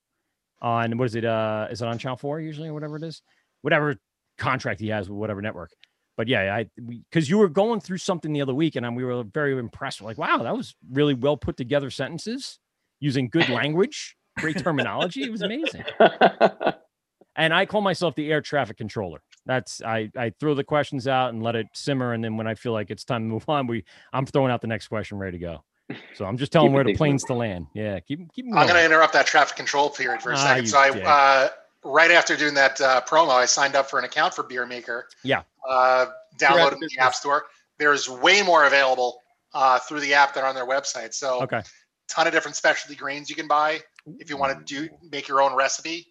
on 0.61 0.99
what 0.99 1.07
is 1.07 1.15
it? 1.15 1.25
Uh, 1.25 1.69
is 1.71 1.81
it 1.81 1.89
on 1.89 1.97
Channel 1.99 2.17
Four 2.19 2.41
usually 2.41 2.69
or 2.69 2.75
whatever 2.75 2.97
it 2.97 3.03
is? 3.05 3.23
Whatever 3.63 3.97
contract 4.41 4.81
he 4.81 4.89
has 4.89 5.09
with 5.09 5.17
whatever 5.19 5.41
network. 5.41 5.71
But 6.17 6.27
yeah, 6.29 6.55
I 6.55 6.67
because 7.07 7.31
you 7.31 7.39
were 7.39 7.49
going 7.49 7.81
through 7.81 7.99
something 7.99 8.33
the 8.33 8.43
other 8.43 8.55
week, 8.55 8.75
and 8.77 8.97
we 8.97 9.05
were 9.05 9.23
very 9.23 9.57
impressed. 9.59 10.01
We're 10.03 10.09
like, 10.09 10.19
wow, 10.19 10.39
that 10.39 10.57
was 10.57 10.75
really 10.91 11.15
well 11.15 11.37
put 11.37 11.57
together 11.57 11.89
sentences 11.91 12.59
using 12.99 13.29
good 13.31 13.49
language, 13.49 14.17
great 14.39 14.59
terminology. 14.59 15.23
It 15.23 15.31
was 15.31 15.41
amazing. 15.43 15.85
And 17.37 17.55
I 17.55 17.65
call 17.65 17.81
myself 17.81 18.17
the 18.17 18.31
air 18.31 18.41
traffic 18.43 18.77
controller. 18.77 19.23
That's 19.47 19.81
I 19.83 20.11
I 20.17 20.33
throw 20.41 20.55
the 20.55 20.65
questions 20.65 21.07
out 21.09 21.33
and 21.33 21.43
let 21.43 21.55
it 21.57 21.67
simmer, 21.75 22.13
and 22.13 22.23
then 22.23 22.37
when 22.37 22.47
I 22.47 22.55
feel 22.55 22.73
like 22.73 22.91
it's 22.91 23.05
time 23.05 23.23
to 23.23 23.29
move 23.29 23.49
on, 23.49 23.67
we 23.67 23.85
I'm 24.13 24.27
throwing 24.27 24.51
out 24.53 24.61
the 24.61 24.67
next 24.67 24.89
question 24.89 25.17
ready 25.17 25.39
to 25.39 25.45
go. 25.45 25.65
So 26.15 26.27
I'm 26.27 26.37
just 26.37 26.53
telling 26.57 26.73
where 26.73 26.85
the 26.85 26.89
things 26.91 26.99
planes 26.99 27.25
to 27.25 27.35
land. 27.35 27.67
Yeah, 27.75 27.99
keep 28.01 28.31
keep. 28.35 28.45
'em 28.47 28.59
I'm 28.59 28.67
going 28.67 28.77
to 28.79 28.85
interrupt 28.85 29.15
that 29.15 29.27
traffic 29.27 29.57
control 29.57 29.89
period 29.89 30.21
for 30.21 30.33
a 30.33 30.35
Ah, 30.35 30.45
second. 30.45 30.65
you 30.65 30.71
So 30.71 30.79
I, 30.79 30.91
uh, 30.91 31.49
right 31.85 32.11
after 32.11 32.37
doing 32.37 32.55
that 32.55 32.81
uh, 32.81 33.01
promo, 33.07 33.31
I 33.31 33.47
signed 33.47 33.75
up 33.77 33.89
for 33.91 33.99
an 33.99 34.05
account 34.05 34.35
for 34.35 34.43
Beer 34.43 34.67
Maker. 34.67 35.09
Yeah. 35.23 35.43
Uh, 35.69 36.07
downloaded 36.39 36.73
business. 36.81 36.95
the 36.97 37.03
App 37.03 37.15
Store. 37.15 37.45
There's 37.79 38.09
way 38.09 38.43
more 38.43 38.65
available 38.67 39.21
uh, 39.55 39.79
through 39.79 40.01
the 40.01 40.15
app 40.15 40.35
than 40.35 40.45
on 40.45 40.55
their 40.55 40.67
website. 40.67 41.15
So 41.15 41.43
Okay. 41.43 41.63
ton 42.09 42.27
of 42.27 42.33
different 42.33 42.57
specialty 42.57 42.95
grains 42.97 43.29
you 43.31 43.37
can 43.37 43.49
buy 43.49 43.81
if 44.19 44.29
you 44.31 44.37
want 44.37 44.57
to 44.59 44.65
do 44.65 44.89
make 45.11 45.29
your 45.29 45.41
own 45.43 45.55
recipe. 45.55 46.07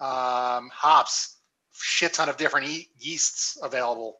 Um, 0.00 0.70
hops, 0.72 1.36
shit 1.72 2.14
ton 2.14 2.28
of 2.28 2.36
different 2.36 2.66
ye- 2.66 2.88
yeasts 2.98 3.56
available. 3.62 4.18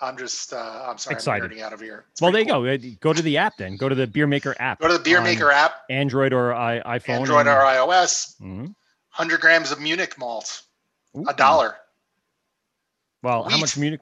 I'm 0.00 0.16
just, 0.16 0.52
uh, 0.52 0.86
I'm 0.88 0.98
sorry, 0.98 1.14
Excited. 1.14 1.44
I'm 1.44 1.50
nerding 1.50 1.62
out 1.62 1.72
of 1.72 1.80
here. 1.80 2.04
It's 2.12 2.20
Well, 2.20 2.30
there 2.32 2.44
pretty 2.44 2.88
you 2.88 2.96
go. 2.96 3.10
Go 3.10 3.12
to 3.14 3.22
the 3.22 3.38
app 3.38 3.54
then. 3.58 3.76
Go 3.76 3.88
to 3.88 3.94
the 3.94 4.06
Beer 4.06 4.26
Maker 4.26 4.54
app, 4.58 4.80
Go 4.80 4.88
to 4.88 4.94
the 4.94 5.02
Beer 5.02 5.20
Maker 5.20 5.50
app, 5.50 5.82
Android 5.88 6.32
or 6.32 6.52
I, 6.52 6.80
iPhone. 6.98 7.08
Android 7.20 7.46
or 7.46 7.60
iOS. 7.60 8.34
Mhm. 8.40 8.74
100 9.16 9.40
grams 9.40 9.70
of 9.70 9.80
Munich 9.80 10.18
malt, 10.18 10.62
a 11.28 11.34
dollar. 11.34 11.76
Well, 13.22 13.44
how 13.44 13.58
much 13.58 13.76
Munich? 13.76 14.00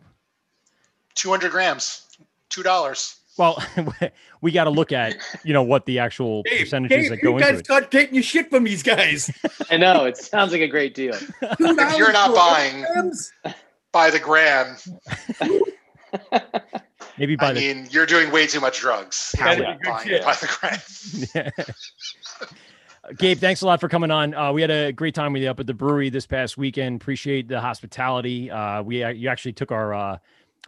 200 1.14 1.50
grams, 1.52 2.06
two 2.48 2.62
dollars. 2.62 3.16
Well, 3.38 3.62
we 4.42 4.52
got 4.52 4.64
to 4.64 4.70
look 4.70 4.92
at 4.92 5.16
you 5.44 5.52
know 5.52 5.62
what 5.62 5.86
the 5.86 5.98
actual 5.98 6.42
Dave, 6.42 6.60
percentages 6.60 6.96
Dave, 7.04 7.10
that 7.10 7.16
go 7.22 7.30
you 7.30 7.36
into 7.36 7.46
guys 7.50 7.60
it. 7.60 7.64
start 7.64 7.90
getting 7.90 8.14
your 8.14 8.22
shit 8.22 8.50
from 8.50 8.64
these 8.64 8.82
guys. 8.82 9.30
I 9.70 9.76
know 9.76 10.04
it 10.06 10.16
sounds 10.16 10.52
like 10.52 10.60
a 10.62 10.68
great 10.68 10.94
deal. 10.94 11.14
If 11.42 11.98
you're 11.98 12.12
not 12.12 12.34
buying 12.34 12.84
by 13.92 14.10
the 14.10 14.18
gram, 14.18 14.76
Maybe 17.18 17.36
by 17.36 17.50
I 17.50 17.52
the 17.52 17.70
I 17.70 17.74
mean, 17.74 17.88
you're 17.90 18.06
doing 18.06 18.30
way 18.32 18.46
too 18.46 18.60
much 18.60 18.80
drugs. 18.80 19.32
if 19.34 19.40
Gotta 19.40 19.56
you're 19.56 19.66
be 19.66 19.70
not 19.70 19.82
good 19.82 19.90
buying 19.90 20.08
shit. 20.08 20.24
by 20.24 20.34
the 20.34 21.52
gram. 21.52 21.52
Gabe, 23.18 23.38
thanks 23.38 23.62
a 23.62 23.66
lot 23.66 23.80
for 23.80 23.88
coming 23.88 24.10
on. 24.12 24.32
Uh, 24.32 24.52
we 24.52 24.60
had 24.60 24.70
a 24.70 24.92
great 24.92 25.14
time 25.14 25.32
with 25.32 25.42
you 25.42 25.50
up 25.50 25.58
at 25.58 25.66
the 25.66 25.74
brewery 25.74 26.08
this 26.08 26.24
past 26.26 26.56
weekend. 26.56 27.02
Appreciate 27.02 27.48
the 27.48 27.60
hospitality. 27.60 28.48
Uh, 28.50 28.82
we 28.82 29.04
you 29.14 29.28
actually 29.28 29.52
took 29.54 29.72
our 29.72 29.92
uh, 29.92 30.18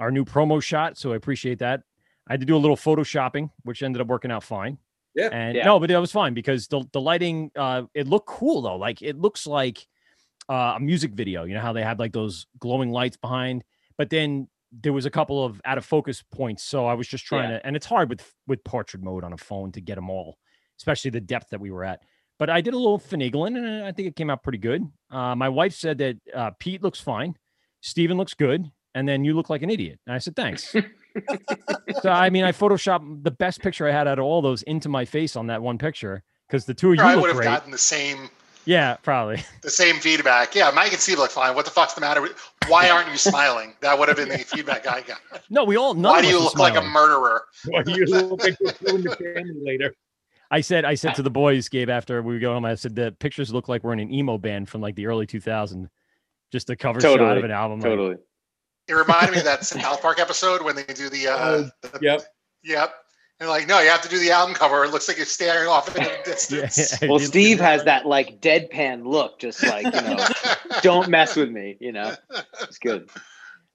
our 0.00 0.10
new 0.10 0.24
promo 0.24 0.60
shot, 0.60 0.98
so 0.98 1.12
I 1.12 1.16
appreciate 1.16 1.60
that. 1.60 1.82
I 2.26 2.32
had 2.32 2.40
to 2.40 2.46
do 2.46 2.56
a 2.56 2.58
little 2.58 2.76
photoshopping, 2.76 3.50
which 3.62 3.82
ended 3.82 4.00
up 4.02 4.08
working 4.08 4.32
out 4.32 4.42
fine. 4.42 4.78
Yeah. 5.14 5.28
and 5.30 5.56
Yeah. 5.56 5.64
no, 5.64 5.78
but 5.78 5.88
that 5.90 5.98
was 6.00 6.10
fine 6.10 6.34
because 6.34 6.66
the 6.66 6.84
the 6.92 7.00
lighting 7.00 7.52
uh, 7.54 7.82
it 7.94 8.08
looked 8.08 8.26
cool 8.26 8.62
though. 8.62 8.76
Like 8.76 9.00
it 9.00 9.16
looks 9.16 9.46
like 9.46 9.86
uh, 10.48 10.74
a 10.76 10.80
music 10.80 11.12
video. 11.12 11.44
You 11.44 11.54
know 11.54 11.60
how 11.60 11.72
they 11.72 11.84
have 11.84 12.00
like 12.00 12.12
those 12.12 12.46
glowing 12.58 12.90
lights 12.90 13.16
behind, 13.16 13.62
but 13.96 14.10
then 14.10 14.48
there 14.72 14.92
was 14.92 15.06
a 15.06 15.10
couple 15.10 15.44
of 15.44 15.60
out 15.64 15.78
of 15.78 15.84
focus 15.84 16.24
points. 16.32 16.64
So 16.64 16.86
I 16.86 16.94
was 16.94 17.06
just 17.06 17.26
trying 17.26 17.50
Yeah. 17.50 17.58
to, 17.58 17.66
and 17.66 17.76
it's 17.76 17.86
hard 17.86 18.08
with 18.10 18.28
with 18.48 18.64
portrait 18.64 19.04
mode 19.04 19.22
on 19.22 19.32
a 19.32 19.38
phone 19.38 19.70
to 19.72 19.80
get 19.80 19.94
them 19.94 20.10
all, 20.10 20.36
especially 20.80 21.12
the 21.12 21.20
depth 21.20 21.50
that 21.50 21.60
we 21.60 21.70
were 21.70 21.84
at. 21.84 22.02
But 22.38 22.50
I 22.50 22.60
did 22.60 22.74
a 22.74 22.78
little 22.78 22.98
finagling, 22.98 23.56
and 23.56 23.84
I 23.84 23.92
think 23.92 24.08
it 24.08 24.16
came 24.16 24.28
out 24.28 24.42
pretty 24.42 24.58
good. 24.58 24.82
Uh, 25.10 25.34
my 25.36 25.48
wife 25.48 25.74
said 25.74 25.98
that 25.98 26.16
uh, 26.34 26.50
Pete 26.58 26.82
looks 26.82 27.00
fine, 27.00 27.34
Steven 27.80 28.16
looks 28.16 28.34
good, 28.34 28.70
and 28.94 29.08
then 29.08 29.24
you 29.24 29.34
look 29.34 29.50
like 29.50 29.62
an 29.62 29.70
idiot. 29.70 29.98
And 30.06 30.14
I 30.14 30.18
said 30.18 30.34
thanks. 30.34 30.74
so 32.02 32.10
I 32.10 32.30
mean, 32.30 32.44
I 32.44 32.52
photoshopped 32.52 33.22
the 33.22 33.30
best 33.30 33.60
picture 33.60 33.86
I 33.88 33.92
had 33.92 34.08
out 34.08 34.18
of 34.18 34.24
all 34.24 34.42
those 34.42 34.62
into 34.62 34.88
my 34.88 35.04
face 35.04 35.36
on 35.36 35.46
that 35.48 35.62
one 35.62 35.78
picture 35.78 36.22
because 36.48 36.64
the 36.64 36.74
two 36.74 36.90
of 36.90 36.96
you 36.96 37.02
I 37.02 37.16
would 37.16 37.28
have 37.28 37.36
great. 37.36 37.44
gotten 37.46 37.70
the 37.70 37.78
same 37.78 38.30
Yeah, 38.64 38.96
probably. 39.02 39.42
the 39.62 39.70
same 39.70 39.96
feedback. 39.96 40.54
Yeah, 40.54 40.70
Mike 40.74 40.92
and 40.92 41.00
Steve 41.00 41.18
look 41.18 41.30
fine. 41.30 41.54
What 41.54 41.64
the 41.64 41.70
fuck's 41.70 41.94
the 41.94 42.00
matter? 42.00 42.22
with 42.22 42.32
Why 42.68 42.88
aren't 42.90 43.10
you 43.10 43.16
smiling? 43.16 43.74
That 43.80 43.98
would 43.98 44.08
have 44.08 44.16
been 44.16 44.28
the 44.28 44.38
feedback 44.38 44.86
I 44.86 45.02
got. 45.02 45.20
No, 45.50 45.64
we 45.64 45.76
all. 45.76 45.94
None 45.94 46.12
Why 46.12 46.22
do 46.22 46.28
you 46.28 46.38
look 46.38 46.58
like 46.58 46.76
a 46.76 46.82
murderer? 46.82 47.44
Why 47.66 47.82
you 47.86 48.06
look 48.06 48.42
like 48.42 48.56
you're 48.60 48.72
the 48.98 49.16
family 49.16 49.54
later? 49.62 49.94
I 50.54 50.60
said, 50.60 50.84
I 50.84 50.94
said 50.94 51.16
to 51.16 51.22
the 51.22 51.30
boys, 51.30 51.68
Gabe, 51.68 51.90
after 51.90 52.22
we 52.22 52.38
go 52.38 52.52
home, 52.54 52.64
I 52.64 52.76
said 52.76 52.94
the 52.94 53.10
pictures 53.18 53.52
look 53.52 53.68
like 53.68 53.82
we're 53.82 53.92
in 53.92 53.98
an 53.98 54.12
emo 54.14 54.38
band 54.38 54.68
from 54.68 54.80
like 54.80 54.94
the 54.94 55.06
early 55.06 55.26
2000s, 55.26 55.88
just 56.52 56.70
a 56.70 56.76
cover 56.76 57.00
shot 57.00 57.18
of 57.36 57.42
an 57.42 57.50
album. 57.50 57.80
like- 57.80 57.90
Totally. 57.90 58.16
It 58.86 58.92
reminded 58.94 59.32
me 59.32 59.38
of 59.38 59.44
that 59.44 59.64
South 59.64 60.00
Park 60.00 60.20
episode 60.20 60.62
when 60.62 60.76
they 60.76 60.84
do 60.84 61.08
the, 61.08 61.26
uh, 61.26 61.36
Oh, 61.38 61.70
the 61.82 61.98
Yep. 62.02 62.22
yep. 62.62 62.94
And 63.40 63.48
like, 63.48 63.66
no, 63.66 63.80
you 63.80 63.88
have 63.90 64.02
to 64.02 64.08
do 64.08 64.20
the 64.20 64.30
album 64.30 64.54
cover. 64.54 64.84
It 64.84 64.90
looks 64.92 65.08
like 65.08 65.16
you're 65.16 65.26
staring 65.26 65.66
off 65.68 65.88
into 65.88 66.08
the 66.08 66.30
distance. 66.30 67.02
it 67.02 67.08
Well, 67.10 67.18
Steve 67.18 67.58
has 67.58 67.82
that 67.84 68.06
like 68.06 68.40
deadpan 68.40 69.04
look, 69.04 69.40
just 69.40 69.60
like 69.64 69.86
you 69.86 69.90
know, 69.90 70.24
don't 70.82 71.08
mess 71.08 71.34
with 71.34 71.50
me. 71.50 71.76
You 71.80 71.90
know, 71.92 72.14
it's 72.62 72.78
good. 72.78 73.10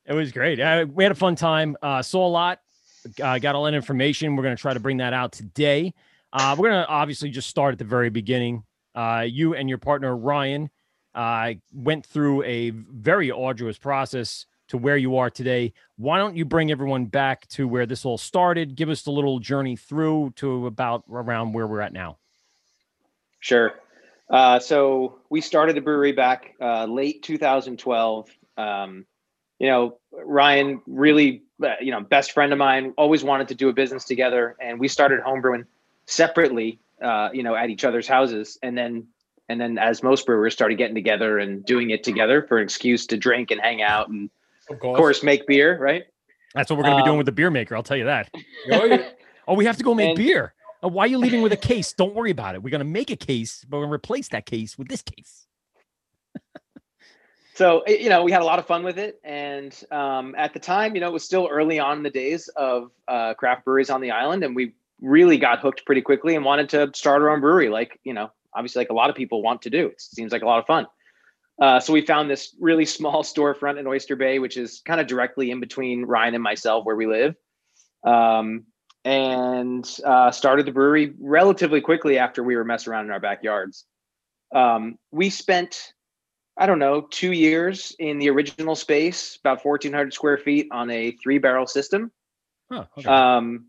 It 0.05 0.13
was 0.13 0.31
great. 0.31 0.61
Uh, 0.61 0.85
we 0.89 1.03
had 1.03 1.11
a 1.11 1.15
fun 1.15 1.35
time. 1.35 1.75
Uh, 1.81 2.01
saw 2.01 2.25
a 2.25 2.29
lot. 2.29 2.59
Uh, 3.21 3.37
got 3.39 3.55
all 3.55 3.65
that 3.65 3.73
information. 3.73 4.37
We're 4.37 4.43
going 4.43 4.55
to 4.55 4.61
try 4.61 4.73
to 4.73 4.79
bring 4.79 4.97
that 4.97 5.11
out 5.13 5.33
today. 5.33 5.93
Uh, 6.31 6.55
we're 6.57 6.69
going 6.69 6.83
to 6.83 6.87
obviously 6.87 7.29
just 7.29 7.49
start 7.49 7.73
at 7.73 7.79
the 7.79 7.85
very 7.85 8.09
beginning. 8.09 8.63
Uh, 8.93 9.25
you 9.27 9.55
and 9.55 9.67
your 9.67 9.77
partner 9.77 10.15
Ryan 10.15 10.69
uh, 11.15 11.53
went 11.73 12.05
through 12.05 12.43
a 12.43 12.69
very 12.69 13.31
arduous 13.31 13.77
process 13.77 14.45
to 14.67 14.77
where 14.77 14.97
you 14.97 15.17
are 15.17 15.29
today. 15.29 15.73
Why 15.97 16.19
don't 16.19 16.35
you 16.35 16.45
bring 16.45 16.71
everyone 16.71 17.05
back 17.05 17.47
to 17.49 17.67
where 17.67 17.85
this 17.85 18.05
all 18.05 18.17
started? 18.17 18.75
Give 18.75 18.89
us 18.89 19.01
the 19.01 19.11
little 19.11 19.39
journey 19.39 19.75
through 19.75 20.33
to 20.37 20.67
about 20.67 21.03
around 21.09 21.53
where 21.53 21.65
we're 21.65 21.81
at 21.81 21.93
now. 21.93 22.17
Sure. 23.39 23.73
Uh, 24.29 24.59
so 24.59 25.19
we 25.31 25.41
started 25.41 25.75
the 25.75 25.81
brewery 25.81 26.11
back 26.11 26.53
uh, 26.61 26.85
late 26.85 27.23
2012. 27.23 28.29
Um, 28.57 29.05
you 29.57 29.67
know, 29.67 29.97
Ryan, 30.11 30.81
really, 30.85 31.43
uh, 31.63 31.73
you 31.81 31.91
know, 31.91 32.01
best 32.01 32.33
friend 32.33 32.53
of 32.53 32.59
mine, 32.59 32.93
always 32.95 33.23
wanted 33.23 33.47
to 33.47 33.55
do 33.55 33.69
a 33.69 33.73
business 33.73 34.05
together, 34.05 34.55
and 34.61 34.79
we 34.79 34.87
started 34.87 35.19
homebrewing 35.21 35.65
separately. 36.09 36.79
Uh, 37.01 37.29
you 37.31 37.43
know, 37.43 37.55
at 37.55 37.69
each 37.69 37.85
other's 37.85 38.07
houses, 38.09 38.57
and 38.61 38.77
then 38.77 39.07
and 39.47 39.59
then 39.61 39.77
as 39.77 40.03
most 40.03 40.25
brewers 40.25 40.51
started 40.53 40.77
getting 40.77 40.95
together 40.95 41.39
and 41.39 41.63
doing 41.65 41.91
it 41.91 42.03
together 42.03 42.43
for 42.45 42.57
an 42.57 42.63
excuse 42.65 43.07
to 43.07 43.15
drink 43.15 43.51
and 43.51 43.61
hang 43.61 43.81
out 43.81 44.09
and 44.09 44.29
Of 44.69 44.75
of 44.75 44.81
course. 44.81 44.97
course 44.97 45.23
make 45.23 45.47
beer, 45.47 45.77
right? 45.79 46.03
That's 46.53 46.69
what 46.69 46.75
we're 46.77 46.83
going 46.83 46.97
to 46.97 47.01
be 47.03 47.05
doing 47.05 47.13
Um, 47.13 47.17
with 47.19 47.25
the 47.25 47.31
beer 47.31 47.49
maker. 47.49 47.73
I'll 47.75 47.83
tell 47.83 47.95
you 47.97 48.05
that. 48.05 48.29
Oh. 48.71 48.97
Oh, 49.47 49.55
we 49.55 49.65
have 49.65 49.77
to 49.77 49.83
go 49.83 49.95
make 49.95 50.09
And- 50.09 50.17
beer. 50.17 50.53
Uh, 50.83 50.89
why 50.89 51.05
are 51.05 51.07
you 51.07 51.17
leaving 51.17 51.41
with 51.41 51.51
a 51.51 51.57
case? 51.57 51.91
Don't 51.93 52.13
worry 52.13 52.29
about 52.29 52.53
it. 52.53 52.61
We're 52.61 52.69
going 52.69 52.79
to 52.79 52.85
make 52.85 53.09
a 53.09 53.15
case, 53.15 53.65
but 53.67 53.77
we're 53.77 53.83
going 53.85 53.89
to 53.89 53.95
replace 53.95 54.27
that 54.29 54.45
case 54.45 54.77
with 54.77 54.87
this 54.89 55.01
case. 55.01 55.47
so 57.55 57.83
you 57.87 58.09
know 58.09 58.23
we 58.23 58.31
had 58.31 58.41
a 58.41 58.45
lot 58.45 58.59
of 58.59 58.65
fun 58.67 58.83
with 58.83 58.97
it 58.99 59.19
and 59.23 59.83
um, 59.91 60.35
at 60.37 60.53
the 60.53 60.59
time 60.59 60.93
you 60.95 61.01
know 61.01 61.07
it 61.07 61.13
was 61.13 61.23
still 61.23 61.47
early 61.51 61.79
on 61.79 61.97
in 61.97 62.03
the 62.03 62.09
days 62.09 62.47
of 62.49 62.91
uh, 63.07 63.33
craft 63.33 63.65
breweries 63.65 63.89
on 63.89 63.99
the 64.01 64.11
island 64.11 64.43
and 64.43 64.55
we 64.55 64.73
really 65.01 65.37
got 65.37 65.59
hooked 65.59 65.85
pretty 65.85 66.01
quickly 66.01 66.35
and 66.35 66.43
wanted 66.43 66.69
to 66.69 66.91
start 66.93 67.21
our 67.21 67.29
own 67.29 67.41
brewery 67.41 67.69
like 67.69 67.99
you 68.03 68.13
know 68.13 68.29
obviously 68.53 68.79
like 68.79 68.89
a 68.89 68.93
lot 68.93 69.09
of 69.09 69.15
people 69.15 69.41
want 69.41 69.61
to 69.61 69.69
do 69.69 69.87
it 69.87 70.01
seems 70.01 70.31
like 70.31 70.41
a 70.41 70.45
lot 70.45 70.59
of 70.59 70.65
fun 70.65 70.85
uh, 71.61 71.79
so 71.79 71.91
we 71.91 72.05
found 72.05 72.29
this 72.29 72.55
really 72.59 72.85
small 72.85 73.23
storefront 73.23 73.79
in 73.79 73.87
oyster 73.87 74.15
bay 74.15 74.39
which 74.39 74.57
is 74.57 74.81
kind 74.85 74.99
of 74.99 75.07
directly 75.07 75.51
in 75.51 75.59
between 75.59 76.05
ryan 76.05 76.33
and 76.33 76.43
myself 76.43 76.85
where 76.85 76.95
we 76.95 77.07
live 77.07 77.35
um, 78.03 78.65
and 79.05 79.99
uh, 80.05 80.31
started 80.31 80.65
the 80.65 80.71
brewery 80.71 81.13
relatively 81.19 81.81
quickly 81.81 82.17
after 82.17 82.43
we 82.43 82.55
were 82.55 82.63
messing 82.63 82.91
around 82.91 83.05
in 83.05 83.11
our 83.11 83.19
backyards 83.19 83.85
um, 84.53 84.97
we 85.11 85.29
spent 85.29 85.93
I 86.59 86.65
don't 86.65 86.79
know, 86.79 87.07
two 87.09 87.31
years 87.31 87.95
in 87.99 88.19
the 88.19 88.29
original 88.29 88.75
space, 88.75 89.37
about 89.37 89.63
1,400 89.63 90.13
square 90.13 90.37
feet 90.37 90.67
on 90.71 90.91
a 90.91 91.11
three 91.11 91.37
barrel 91.37 91.65
system. 91.65 92.11
Huh, 92.69 92.83
okay. 92.97 93.07
Um, 93.07 93.68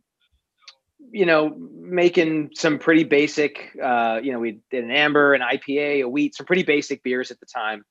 you 1.13 1.27
know, 1.27 1.55
making 1.57 2.51
some 2.55 2.79
pretty 2.79 3.05
basic, 3.05 3.77
uh, 3.83 4.21
you 4.23 4.33
know, 4.33 4.39
we 4.39 4.61
did 4.71 4.85
an 4.85 4.91
amber, 4.91 5.35
an 5.35 5.41
IPA, 5.41 6.05
a 6.05 6.09
wheat, 6.09 6.35
some 6.35 6.47
pretty 6.47 6.63
basic 6.63 7.03
beers 7.03 7.31
at 7.31 7.41
the 7.41 7.47
time. 7.47 7.85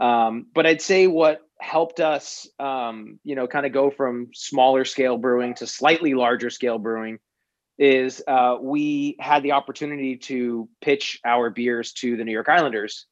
Um, 0.00 0.46
but 0.54 0.66
I'd 0.66 0.82
say 0.82 1.06
what 1.06 1.40
helped 1.60 2.00
us, 2.00 2.48
um, 2.58 3.18
you 3.24 3.34
know, 3.34 3.46
kind 3.46 3.66
of 3.66 3.72
go 3.72 3.90
from 3.90 4.28
smaller 4.34 4.84
scale 4.84 5.16
brewing 5.16 5.54
to 5.54 5.66
slightly 5.66 6.14
larger 6.14 6.50
scale 6.50 6.78
brewing 6.78 7.18
is 7.78 8.22
uh, 8.26 8.56
we 8.60 9.16
had 9.20 9.42
the 9.42 9.52
opportunity 9.52 10.16
to 10.16 10.68
pitch 10.80 11.20
our 11.24 11.50
beers 11.50 11.92
to 11.92 12.16
the 12.16 12.24
New 12.24 12.32
York 12.32 12.48
Islanders 12.48 13.06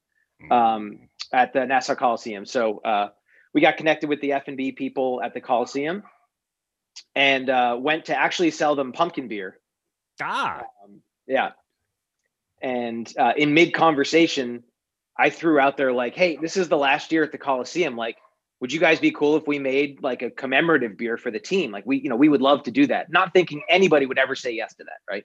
um, 0.50 1.08
at 1.32 1.52
the 1.52 1.66
Nassau 1.66 1.94
Coliseum. 1.94 2.46
So 2.46 2.78
uh, 2.78 3.08
we 3.52 3.60
got 3.60 3.76
connected 3.76 4.08
with 4.08 4.20
the 4.20 4.32
F 4.32 4.44
and 4.46 4.56
B 4.56 4.72
people 4.72 5.20
at 5.22 5.34
the 5.34 5.40
Coliseum 5.40 6.02
and 7.14 7.48
uh, 7.50 7.76
went 7.78 8.06
to 8.06 8.16
actually 8.18 8.50
sell 8.50 8.74
them 8.74 8.92
pumpkin 8.92 9.28
beer. 9.28 9.58
Ah, 10.20 10.62
Um, 10.84 11.00
yeah. 11.26 11.50
And 12.62 13.12
uh, 13.18 13.32
in 13.36 13.54
mid 13.54 13.74
conversation, 13.74 14.62
I 15.18 15.30
threw 15.30 15.58
out 15.58 15.76
there 15.76 15.92
like, 15.92 16.14
"Hey, 16.14 16.36
this 16.36 16.56
is 16.56 16.68
the 16.68 16.78
last 16.78 17.12
year 17.12 17.22
at 17.22 17.32
the 17.32 17.38
Coliseum. 17.38 17.96
Like, 17.96 18.16
would 18.60 18.72
you 18.72 18.80
guys 18.80 18.98
be 19.00 19.10
cool 19.10 19.36
if 19.36 19.46
we 19.46 19.58
made 19.58 20.02
like 20.02 20.22
a 20.22 20.30
commemorative 20.30 20.96
beer 20.96 21.16
for 21.16 21.30
the 21.30 21.38
team? 21.38 21.70
Like, 21.70 21.84
we, 21.84 21.98
you 21.98 22.08
know, 22.08 22.16
we 22.16 22.28
would 22.28 22.40
love 22.40 22.62
to 22.64 22.70
do 22.70 22.86
that. 22.86 23.10
Not 23.10 23.32
thinking 23.32 23.62
anybody 23.68 24.06
would 24.06 24.18
ever 24.18 24.34
say 24.34 24.52
yes 24.52 24.74
to 24.76 24.84
that, 24.84 25.00
right? 25.10 25.24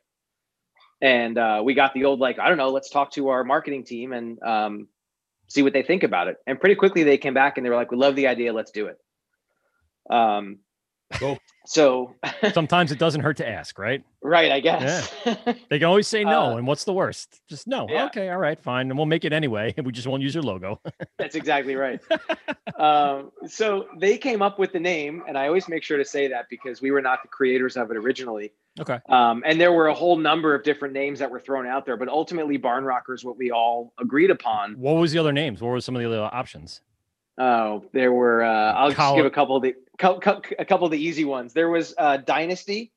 And 1.02 1.38
uh, 1.38 1.62
we 1.64 1.74
got 1.74 1.94
the 1.94 2.06
old 2.06 2.20
like, 2.20 2.40
I 2.40 2.50
don't 2.50 2.58
know, 2.58 2.70
let's 2.70 2.90
talk 2.90 3.12
to 3.14 3.30
our 3.30 3.44
marketing 3.46 3.86
team 3.86 4.12
and 4.12 4.42
um, 4.44 4.88
see 5.48 5.62
what 5.62 5.72
they 5.72 5.84
think 5.84 6.04
about 6.04 6.28
it. 6.28 6.38
And 6.46 6.60
pretty 6.60 6.76
quickly 6.76 7.04
they 7.04 7.18
came 7.18 7.34
back 7.34 7.58
and 7.58 7.66
they 7.66 7.70
were 7.70 7.78
like, 7.78 7.92
"We 7.92 7.98
love 7.98 8.16
the 8.16 8.28
idea. 8.28 8.52
Let's 8.52 8.72
do 8.72 8.88
it." 8.88 8.98
Um, 10.14 10.60
Cool. 11.13 11.38
so 11.66 12.16
sometimes 12.54 12.92
it 12.92 13.00
doesn't 13.00 13.22
hurt 13.22 13.38
to 13.38 13.48
ask, 13.48 13.78
right? 13.80 14.04
right, 14.22 14.51
I 14.51 14.60
guess. 14.60 15.12
They 15.70 15.78
can 15.80 15.86
always 15.88 16.08
say 16.08 16.24
no, 16.24 16.54
Uh, 16.54 16.58
and 16.58 16.68
what's 16.68 16.84
the 16.84 16.94
worst? 16.94 17.42
Just 17.48 17.68
no. 17.68 17.88
yeah. 17.89 18.06
Okay, 18.06 18.30
all 18.30 18.38
right, 18.38 18.60
fine, 18.60 18.89
and 18.89 18.98
we'll 18.98 19.06
make 19.06 19.25
it 19.25 19.34
anyway. 19.34 19.74
And 19.78 19.86
We 19.86 19.92
just 19.92 20.08
won't 20.08 20.22
use 20.22 20.34
your 20.34 20.44
logo. 20.44 20.80
That's 21.18 21.36
exactly 21.36 21.75
right. 21.75 22.00
um, 22.80 23.32
so 23.48 23.88
they 23.98 24.18
came 24.18 24.42
up 24.42 24.60
with 24.60 24.72
the 24.72 24.80
name, 24.80 25.24
and 25.28 25.38
I 25.38 25.48
always 25.48 25.68
make 25.68 25.84
sure 25.84 25.98
to 25.98 26.06
say 26.06 26.28
that 26.28 26.46
because 26.50 26.82
we 26.82 26.92
were 26.92 27.01
not 27.01 27.22
the 27.22 27.28
creators 27.28 27.78
of 27.78 27.92
it 27.92 27.98
originally. 27.98 28.51
Okay. 28.80 29.00
Um, 29.10 29.44
and 29.46 29.60
there 29.60 29.72
were 29.74 29.88
a 29.88 29.94
whole 29.94 30.16
number 30.16 30.56
of 30.56 30.63
different 30.63 30.94
names 30.94 31.20
that 31.20 31.30
were 31.30 31.39
thrown 31.39 31.68
out 31.68 31.86
there, 31.86 31.98
but 31.98 32.08
ultimately, 32.08 32.58
Barn 32.58 32.84
Rocker 32.84 33.13
is 33.13 33.24
what 33.25 33.38
we 33.38 33.51
all 33.51 33.94
agreed 34.00 34.32
upon. 34.32 34.74
What 34.74 34.94
was 34.94 35.12
the 35.12 35.20
other 35.20 35.34
names? 35.34 35.62
What 35.62 35.70
were 35.70 35.82
some 35.82 35.96
of 35.96 36.01
the 36.01 36.08
other 36.08 36.24
options? 36.34 36.82
Oh, 37.39 37.86
there 37.93 38.12
were. 38.12 38.43
Uh, 38.43 38.74
I'll 38.74 38.91
just 38.91 39.15
give 39.15 39.25
a 39.25 39.29
couple 39.31 39.55
of 39.55 39.63
the 39.63 39.74
cou- 39.98 40.19
cou- 40.19 40.41
a 40.60 40.65
couple 40.65 40.86
of 40.86 40.91
the 40.91 40.98
easy 41.01 41.24
ones. 41.25 41.53
There 41.53 41.69
was 41.69 41.93
uh, 41.98 42.17
Dynasty. 42.17 42.91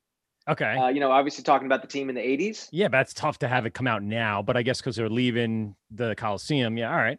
Okay. 0.49 0.75
Uh, 0.77 0.89
you 0.89 0.99
know, 0.99 1.09
obviously 1.11 1.43
talking 1.45 1.65
about 1.65 1.81
the 1.81 1.87
team 1.87 2.09
in 2.09 2.15
the 2.15 2.21
'80s. 2.21 2.67
yeah, 2.71 2.89
but 2.89 2.99
it's 3.01 3.13
tough 3.13 3.39
to 3.39 3.47
have 3.47 3.65
it 3.65 3.73
come 3.73 3.87
out 3.87 4.03
now, 4.03 4.41
but 4.41 4.57
I 4.57 4.61
guess 4.61 4.81
because 4.81 4.97
they're 4.97 5.09
leaving 5.09 5.75
the 5.91 6.15
Coliseum. 6.15 6.77
Yeah, 6.77 6.91
all 6.91 6.97
right. 6.97 7.17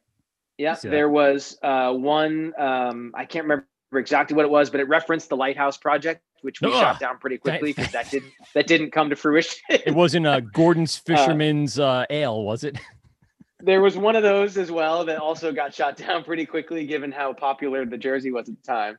Yeah, 0.58 0.74
there 0.82 1.08
was 1.08 1.58
uh, 1.62 1.92
one. 1.92 2.52
Um, 2.58 3.12
I 3.16 3.24
can't 3.24 3.44
remember 3.44 3.66
exactly 3.94 4.36
what 4.36 4.44
it 4.44 4.50
was, 4.50 4.68
but 4.70 4.80
it 4.80 4.88
referenced 4.88 5.30
the 5.30 5.36
Lighthouse 5.36 5.76
Project, 5.78 6.22
which 6.42 6.60
we 6.60 6.68
Ugh. 6.68 6.74
shot 6.74 7.00
down 7.00 7.16
pretty 7.18 7.38
quickly 7.38 7.72
because 7.72 7.90
that 7.92 8.10
didn't 8.10 8.30
that 8.54 8.66
didn't 8.66 8.90
come 8.90 9.08
to 9.10 9.16
fruition. 9.16 9.58
It 9.70 9.94
wasn't 9.94 10.26
uh, 10.26 10.40
Gordon's 10.40 10.96
Fisherman's 11.06 11.78
uh, 11.78 12.04
Ale, 12.10 12.42
was 12.44 12.62
it? 12.64 12.76
there 13.64 13.80
was 13.80 13.96
one 13.96 14.14
of 14.14 14.22
those 14.22 14.56
as 14.58 14.70
well 14.70 15.06
that 15.06 15.18
also 15.18 15.52
got 15.52 15.74
shot 15.74 15.96
down 15.96 16.24
pretty 16.24 16.46
quickly, 16.46 16.86
given 16.86 17.10
how 17.10 17.32
popular 17.32 17.84
the 17.86 17.98
jersey 17.98 18.30
was 18.30 18.48
at 18.48 18.56
the 18.56 18.62
time. 18.62 18.98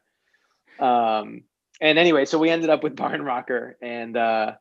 Um, 0.80 1.44
and 1.82 2.00
anyway, 2.00 2.26
so 2.26 2.38
we 2.40 2.50
ended 2.50 2.70
up 2.70 2.84
with 2.84 2.96
Barn 2.96 3.22
Rocker, 3.22 3.78
and 3.82 4.18
uh, 4.18 4.54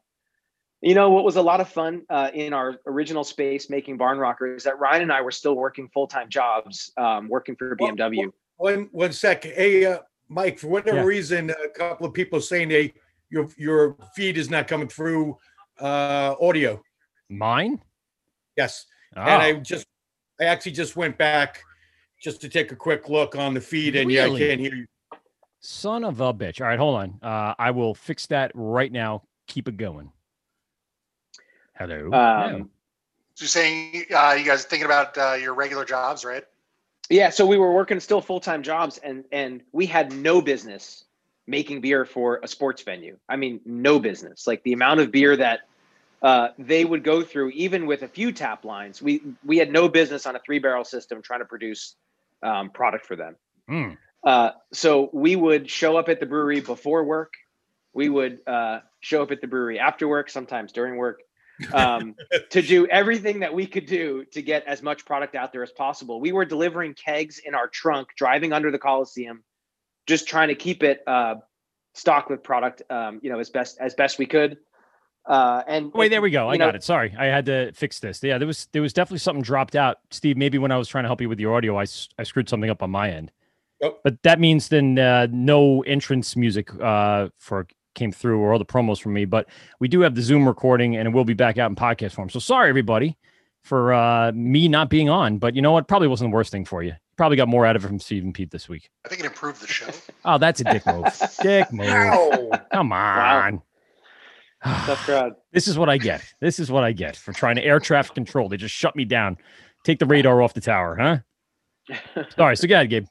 you 0.81 0.95
know 0.95 1.11
what 1.11 1.25
was 1.25 1.37
a 1.37 1.43
lot 1.43 1.61
of 1.61 1.69
fun 1.69 2.03
uh, 2.11 2.31
in 2.35 2.53
our 2.53 2.77
original 2.87 3.25
space 3.25 3.71
making 3.71 3.97
Barn 3.97 4.19
Rocker 4.19 4.55
is 4.55 4.65
that 4.65 4.79
Ryan 4.79 5.03
and 5.03 5.13
I 5.13 5.23
were 5.23 5.31
still 5.31 5.55
working 5.55 5.89
full 5.89 6.07
time 6.07 6.29
jobs, 6.29 6.93
um, 6.97 7.29
working 7.29 7.57
for 7.57 7.75
BMW. 7.77 8.31
One 8.57 8.89
one 8.93 9.13
sec. 9.13 9.45
Hey, 9.45 9.87
uh, 9.87 9.99
Mike. 10.29 10.59
For 10.59 10.69
whatever 10.69 10.99
Yeah. 10.99 11.05
reason, 11.05 11.51
a 11.51 11.69
couple 11.69 12.07
of 12.07 12.13
people 12.13 12.41
saying 12.41 12.69
they 12.69 12.93
your 13.31 13.49
your 13.57 13.97
feed 14.15 14.37
is 14.37 14.51
not 14.51 14.69
coming 14.69 14.89
through 14.89 15.39
uh, 15.81 16.35
audio. 16.41 16.83
Mine? 17.29 17.81
Yes, 18.57 18.87
Oh, 19.17 19.23
and 19.23 19.43
I 19.43 19.53
just 19.55 19.87
I 20.41 20.45
actually 20.45 20.73
just 20.73 20.97
went 20.97 21.17
back 21.19 21.63
just 22.21 22.41
to 22.41 22.49
take 22.49 22.73
a 22.73 22.77
quick 22.77 23.09
look 23.09 23.37
on 23.37 23.55
the 23.55 23.61
feed, 23.61 23.97
and 23.97 24.11
yeah, 24.11 24.25
I 24.25 24.39
can't 24.39 24.61
hear 24.61 24.75
you. 24.75 24.87
son 25.61 26.05
of 26.05 26.21
a 26.21 26.33
bitch. 26.35 26.61
All 26.61 26.67
right, 26.67 26.79
hold 26.79 26.97
on. 26.97 27.19
Uh, 27.23 27.55
I 27.59 27.71
will 27.71 27.95
fix 27.95 28.27
that 28.27 28.51
right 28.55 28.91
now. 28.91 29.23
Keep 29.47 29.69
it 29.69 29.77
going. 29.77 30.11
Hello. 31.77 32.13
Um, 32.13 32.71
So 33.35 33.43
you're 33.43 33.49
saying 33.49 34.05
uh, 34.15 34.37
you 34.39 34.45
guys 34.45 34.65
thinking 34.65 34.87
about 34.87 35.19
uh, 35.19 35.35
your 35.35 35.55
regular 35.55 35.85
jobs, 35.85 36.25
right? 36.25 36.45
Yeah, 37.11 37.31
so 37.31 37.45
we 37.45 37.59
were 37.59 37.73
working 37.73 38.01
still 38.01 38.21
full 38.21 38.41
time 38.41 38.63
jobs, 38.63 38.99
and 38.99 39.25
and 39.33 39.63
we 39.73 39.87
had 39.87 40.13
no 40.13 40.41
business 40.41 41.05
making 41.47 41.81
beer 41.83 42.07
for 42.07 42.41
a 42.43 42.49
sports 42.49 42.83
venue. 42.83 43.19
I 43.29 43.37
mean, 43.37 43.61
no 43.67 43.99
business. 43.99 44.47
Like 44.47 44.63
the 44.63 44.73
amount 44.73 45.01
of 45.01 45.11
beer 45.13 45.37
that 45.37 45.61
uh, 46.25 46.49
they 46.59 46.87
would 46.87 47.05
go 47.05 47.23
through, 47.23 47.51
even 47.51 47.85
with 47.85 48.03
a 48.03 48.09
few 48.09 48.33
tap 48.33 48.65
lines, 48.65 49.03
we 49.03 49.21
we 49.45 49.59
had 49.59 49.71
no 49.71 49.91
business 49.91 50.25
on 50.25 50.35
a 50.35 50.39
three 50.39 50.59
barrel 50.59 50.83
system 50.83 51.21
trying 51.21 51.41
to 51.41 51.45
produce 51.45 51.97
um, 52.43 52.71
product 52.71 53.05
for 53.05 53.15
them. 53.15 53.37
Mm. 53.69 53.99
Uh, 54.25 54.53
so 54.73 55.11
we 55.13 55.37
would 55.37 55.69
show 55.69 55.99
up 55.99 56.09
at 56.09 56.21
the 56.21 56.27
brewery 56.27 56.61
before 56.61 57.05
work. 57.05 57.35
We 57.93 58.09
would 58.09 58.41
uh, 58.47 58.81
show 59.01 59.23
up 59.23 59.33
at 59.33 59.43
the 59.43 59.47
brewery 59.47 59.79
after 59.79 60.09
work, 60.09 60.31
sometimes 60.31 60.73
during 60.73 60.97
work, 60.97 61.21
um, 61.75 62.15
to 62.51 62.63
do 62.63 62.87
everything 62.87 63.41
that 63.41 63.53
we 63.53 63.67
could 63.67 63.85
do 63.85 64.25
to 64.33 64.41
get 64.41 64.65
as 64.67 64.83
much 64.83 65.05
product 65.05 65.35
out 65.35 65.53
there 65.53 65.63
as 65.63 65.73
possible. 65.73 66.23
We 66.23 66.33
were 66.33 66.47
delivering 66.47 66.95
kegs 66.95 67.39
in 67.39 67.55
our 67.55 67.69
trunk, 67.69 68.09
driving 68.17 68.55
under 68.55 68.71
the 68.71 68.79
Coliseum, 68.79 69.45
just 70.07 70.27
trying 70.27 70.49
to 70.49 70.55
keep 70.55 70.83
it 70.83 71.03
uh, 71.07 71.35
stocked 71.93 72.31
with 72.31 72.43
product, 72.43 72.81
um, 72.89 73.21
you 73.23 73.31
know, 73.31 73.41
as 73.41 73.51
best 73.51 73.77
as 73.79 73.93
best 73.93 74.19
we 74.19 74.25
could. 74.25 74.57
Uh, 75.27 75.63
and 75.67 75.93
Wait, 75.95 76.09
there 76.09 76.21
we 76.21 76.31
go. 76.31 76.51
I 76.51 76.57
know- 76.57 76.67
got 76.67 76.75
it. 76.75 76.85
Sorry, 76.85 77.15
I 77.19 77.27
had 77.27 77.47
to 77.47 77.73
fix 77.73 77.99
this. 77.99 78.23
Yeah, 78.23 78.39
there 78.39 78.47
was 78.47 78.69
there 78.73 78.83
was 78.83 78.93
definitely 78.93 79.19
something 79.19 79.43
dropped 79.43 79.75
out, 79.75 79.99
Steve. 80.11 80.37
Maybe 80.37 80.59
when 80.59 80.71
I 80.71 80.77
was 80.77 80.89
trying 80.89 81.05
to 81.05 81.09
help 81.09 81.21
you 81.21 81.29
with 81.29 81.41
your 81.41 81.55
audio, 81.55 81.79
I, 81.79 81.87
I 82.19 82.23
screwed 82.25 82.49
something 82.49 82.71
up 82.71 82.83
on 82.83 82.91
my 82.91 83.11
end. 83.11 83.33
Yep. 83.81 84.01
But 84.05 84.23
that 84.23 84.39
means 84.39 84.69
then 84.69 84.99
uh, 84.99 85.27
no 85.31 85.83
entrance 85.83 86.37
music 86.37 86.69
uh, 86.81 87.29
for 87.39 87.67
came 87.95 88.13
through 88.13 88.41
or 88.41 88.53
all 88.53 88.59
the 88.59 88.65
promos 88.65 89.01
from 89.01 89.15
me. 89.15 89.25
But 89.25 89.49
we 89.79 89.89
do 89.89 90.01
have 90.01 90.15
the 90.15 90.23
Zoom 90.23 90.47
recording, 90.47 90.97
and 90.97 91.09
it 91.09 91.13
will 91.13 91.25
be 91.25 91.35
back 91.35 91.59
out 91.59 91.71
in 91.71 91.77
podcast 91.77 92.13
form. 92.13 92.29
So 92.29 92.39
sorry 92.39 92.69
everybody 92.69 93.17
for 93.63 93.95
uh, 93.95 94.31
me 94.33 94.69
not 94.69 94.91
being 94.91 95.09
on. 95.09 95.39
But 95.39 95.55
you 95.55 95.63
know 95.63 95.73
what? 95.73 95.89
Probably 95.89 96.09
wasn't 96.09 96.31
the 96.31 96.35
worst 96.35 96.53
thing 96.53 96.65
for 96.65 96.83
you. 96.83 96.95
Probably 97.17 97.37
got 97.37 97.49
more 97.49 97.65
out 97.65 97.77
of 97.77 97.85
it 97.85 97.89
from 97.89 98.01
Steve 98.01 98.25
and 98.25 98.35
Pete 98.35 98.51
this 98.51 98.69
week. 98.69 98.91
I 99.05 99.09
think 99.09 99.21
it 99.21 99.27
improved 99.27 99.63
the 99.63 99.69
show. 99.69 99.87
Oh, 100.25 100.37
that's 100.37 100.61
a 100.61 100.65
dick 100.65 100.85
move. 100.87 101.07
dick 101.43 101.73
move. 101.73 102.51
Come 102.73 102.93
on. 102.93 103.63
Tough 104.65 105.05
crowd. 105.05 105.35
This 105.53 105.69
is 105.69 105.79
what 105.79 105.89
I 105.89 105.99
get. 105.99 106.23
This 106.41 106.59
is 106.59 106.71
what 106.71 106.83
I 106.85 106.93
get 106.93 107.17
for 107.17 107.33
trying 107.33 107.55
to 107.57 107.65
air 107.65 107.79
traffic 107.79 108.15
control. 108.15 108.49
They 108.49 108.57
just 108.57 108.75
shut 108.75 108.97
me 108.97 109.05
down, 109.05 109.37
take 109.85 109.99
the 110.01 110.07
radar 110.07 110.43
off 110.43 110.53
the 110.55 110.61
tower, 110.61 110.97
huh? 111.01 112.25
Sorry. 112.37 112.57
So 112.57 112.67
go 112.67 112.75
ahead, 112.77 112.91
Gabe. 112.91 113.07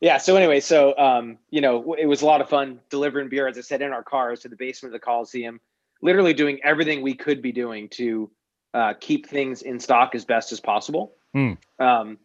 yeah 0.00 0.16
so 0.18 0.36
anyway 0.36 0.60
so 0.60 0.96
um 0.98 1.38
you 1.50 1.60
know 1.60 1.94
it 1.94 2.06
was 2.06 2.22
a 2.22 2.26
lot 2.26 2.40
of 2.40 2.48
fun 2.48 2.78
delivering 2.90 3.28
beer 3.28 3.48
as 3.48 3.58
i 3.58 3.60
said 3.60 3.82
in 3.82 3.92
our 3.92 4.02
cars 4.02 4.40
to 4.40 4.48
the 4.48 4.56
basement 4.56 4.94
of 4.94 5.00
the 5.00 5.04
coliseum 5.04 5.60
literally 6.02 6.32
doing 6.34 6.58
everything 6.64 7.02
we 7.02 7.14
could 7.14 7.42
be 7.42 7.52
doing 7.52 7.88
to 7.88 8.30
uh, 8.72 8.94
keep 9.00 9.26
things 9.28 9.62
in 9.62 9.78
stock 9.80 10.14
as 10.14 10.24
best 10.24 10.52
as 10.52 10.60
possible 10.60 11.12
Hmm. 11.34 11.52
um 11.78 12.18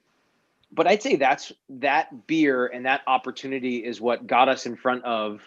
but 0.72 0.88
i'd 0.88 1.02
say 1.02 1.16
that's 1.16 1.52
that 1.70 2.28
beer 2.28 2.68
and 2.68 2.86
that 2.86 3.02
opportunity 3.08 3.78
is 3.78 4.00
what 4.02 4.26
got 4.28 4.48
us 4.50 4.66
in 4.66 4.76
front 4.76 5.04
of 5.04 5.42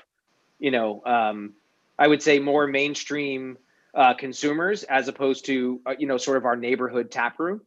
you 0.58 0.70
know 0.70 1.02
um 1.06 1.54
i 1.98 2.06
would 2.06 2.22
say 2.22 2.38
more 2.38 2.66
mainstream 2.66 3.56
uh, 3.94 4.14
consumers 4.14 4.84
as 4.84 5.08
opposed 5.08 5.44
to 5.46 5.80
uh, 5.86 5.94
you 5.98 6.06
know 6.06 6.16
sort 6.16 6.36
of 6.36 6.44
our 6.44 6.56
neighborhood 6.56 7.10
tap 7.10 7.38
room 7.38 7.60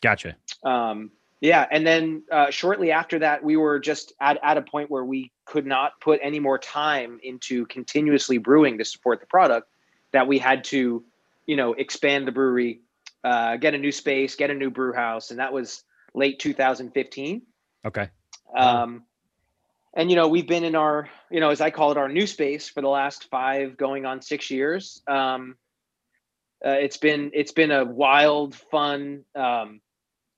Gotcha. 0.00 0.36
um, 0.64 1.10
yeah, 1.40 1.66
and 1.70 1.86
then 1.86 2.24
uh, 2.32 2.50
shortly 2.50 2.90
after 2.90 3.20
that, 3.20 3.44
we 3.44 3.56
were 3.56 3.78
just 3.78 4.12
at, 4.20 4.38
at 4.42 4.56
a 4.56 4.62
point 4.62 4.90
where 4.90 5.04
we 5.04 5.30
could 5.44 5.66
not 5.66 6.00
put 6.00 6.18
any 6.22 6.40
more 6.40 6.58
time 6.58 7.20
into 7.22 7.64
continuously 7.66 8.38
brewing 8.38 8.78
to 8.78 8.84
support 8.84 9.20
the 9.20 9.26
product. 9.26 9.68
That 10.12 10.26
we 10.26 10.38
had 10.38 10.64
to, 10.64 11.04
you 11.46 11.56
know, 11.56 11.74
expand 11.74 12.26
the 12.26 12.32
brewery, 12.32 12.80
uh, 13.22 13.56
get 13.56 13.74
a 13.74 13.78
new 13.78 13.92
space, 13.92 14.34
get 14.34 14.50
a 14.50 14.54
new 14.54 14.70
brew 14.70 14.94
house, 14.94 15.30
and 15.30 15.38
that 15.38 15.52
was 15.52 15.84
late 16.14 16.38
2015. 16.38 17.42
Okay. 17.84 18.08
Um, 18.56 19.04
and 19.98 20.08
you 20.10 20.16
know, 20.16 20.28
we've 20.28 20.46
been 20.46 20.62
in 20.62 20.76
our, 20.76 21.10
you 21.28 21.40
know, 21.40 21.50
as 21.50 21.60
I 21.60 21.70
call 21.70 21.90
it, 21.90 21.98
our 21.98 22.08
new 22.08 22.26
space 22.26 22.68
for 22.68 22.80
the 22.80 22.88
last 22.88 23.28
five, 23.30 23.76
going 23.76 24.06
on 24.06 24.22
six 24.22 24.48
years. 24.48 25.02
Um, 25.08 25.56
uh, 26.64 26.70
it's 26.70 26.96
been 26.96 27.32
it's 27.34 27.50
been 27.50 27.72
a 27.72 27.84
wild, 27.84 28.54
fun, 28.54 29.24
um, 29.34 29.80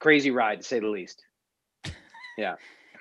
crazy 0.00 0.30
ride 0.30 0.62
to 0.62 0.66
say 0.66 0.80
the 0.80 0.88
least. 0.88 1.22
Yeah. 2.38 2.54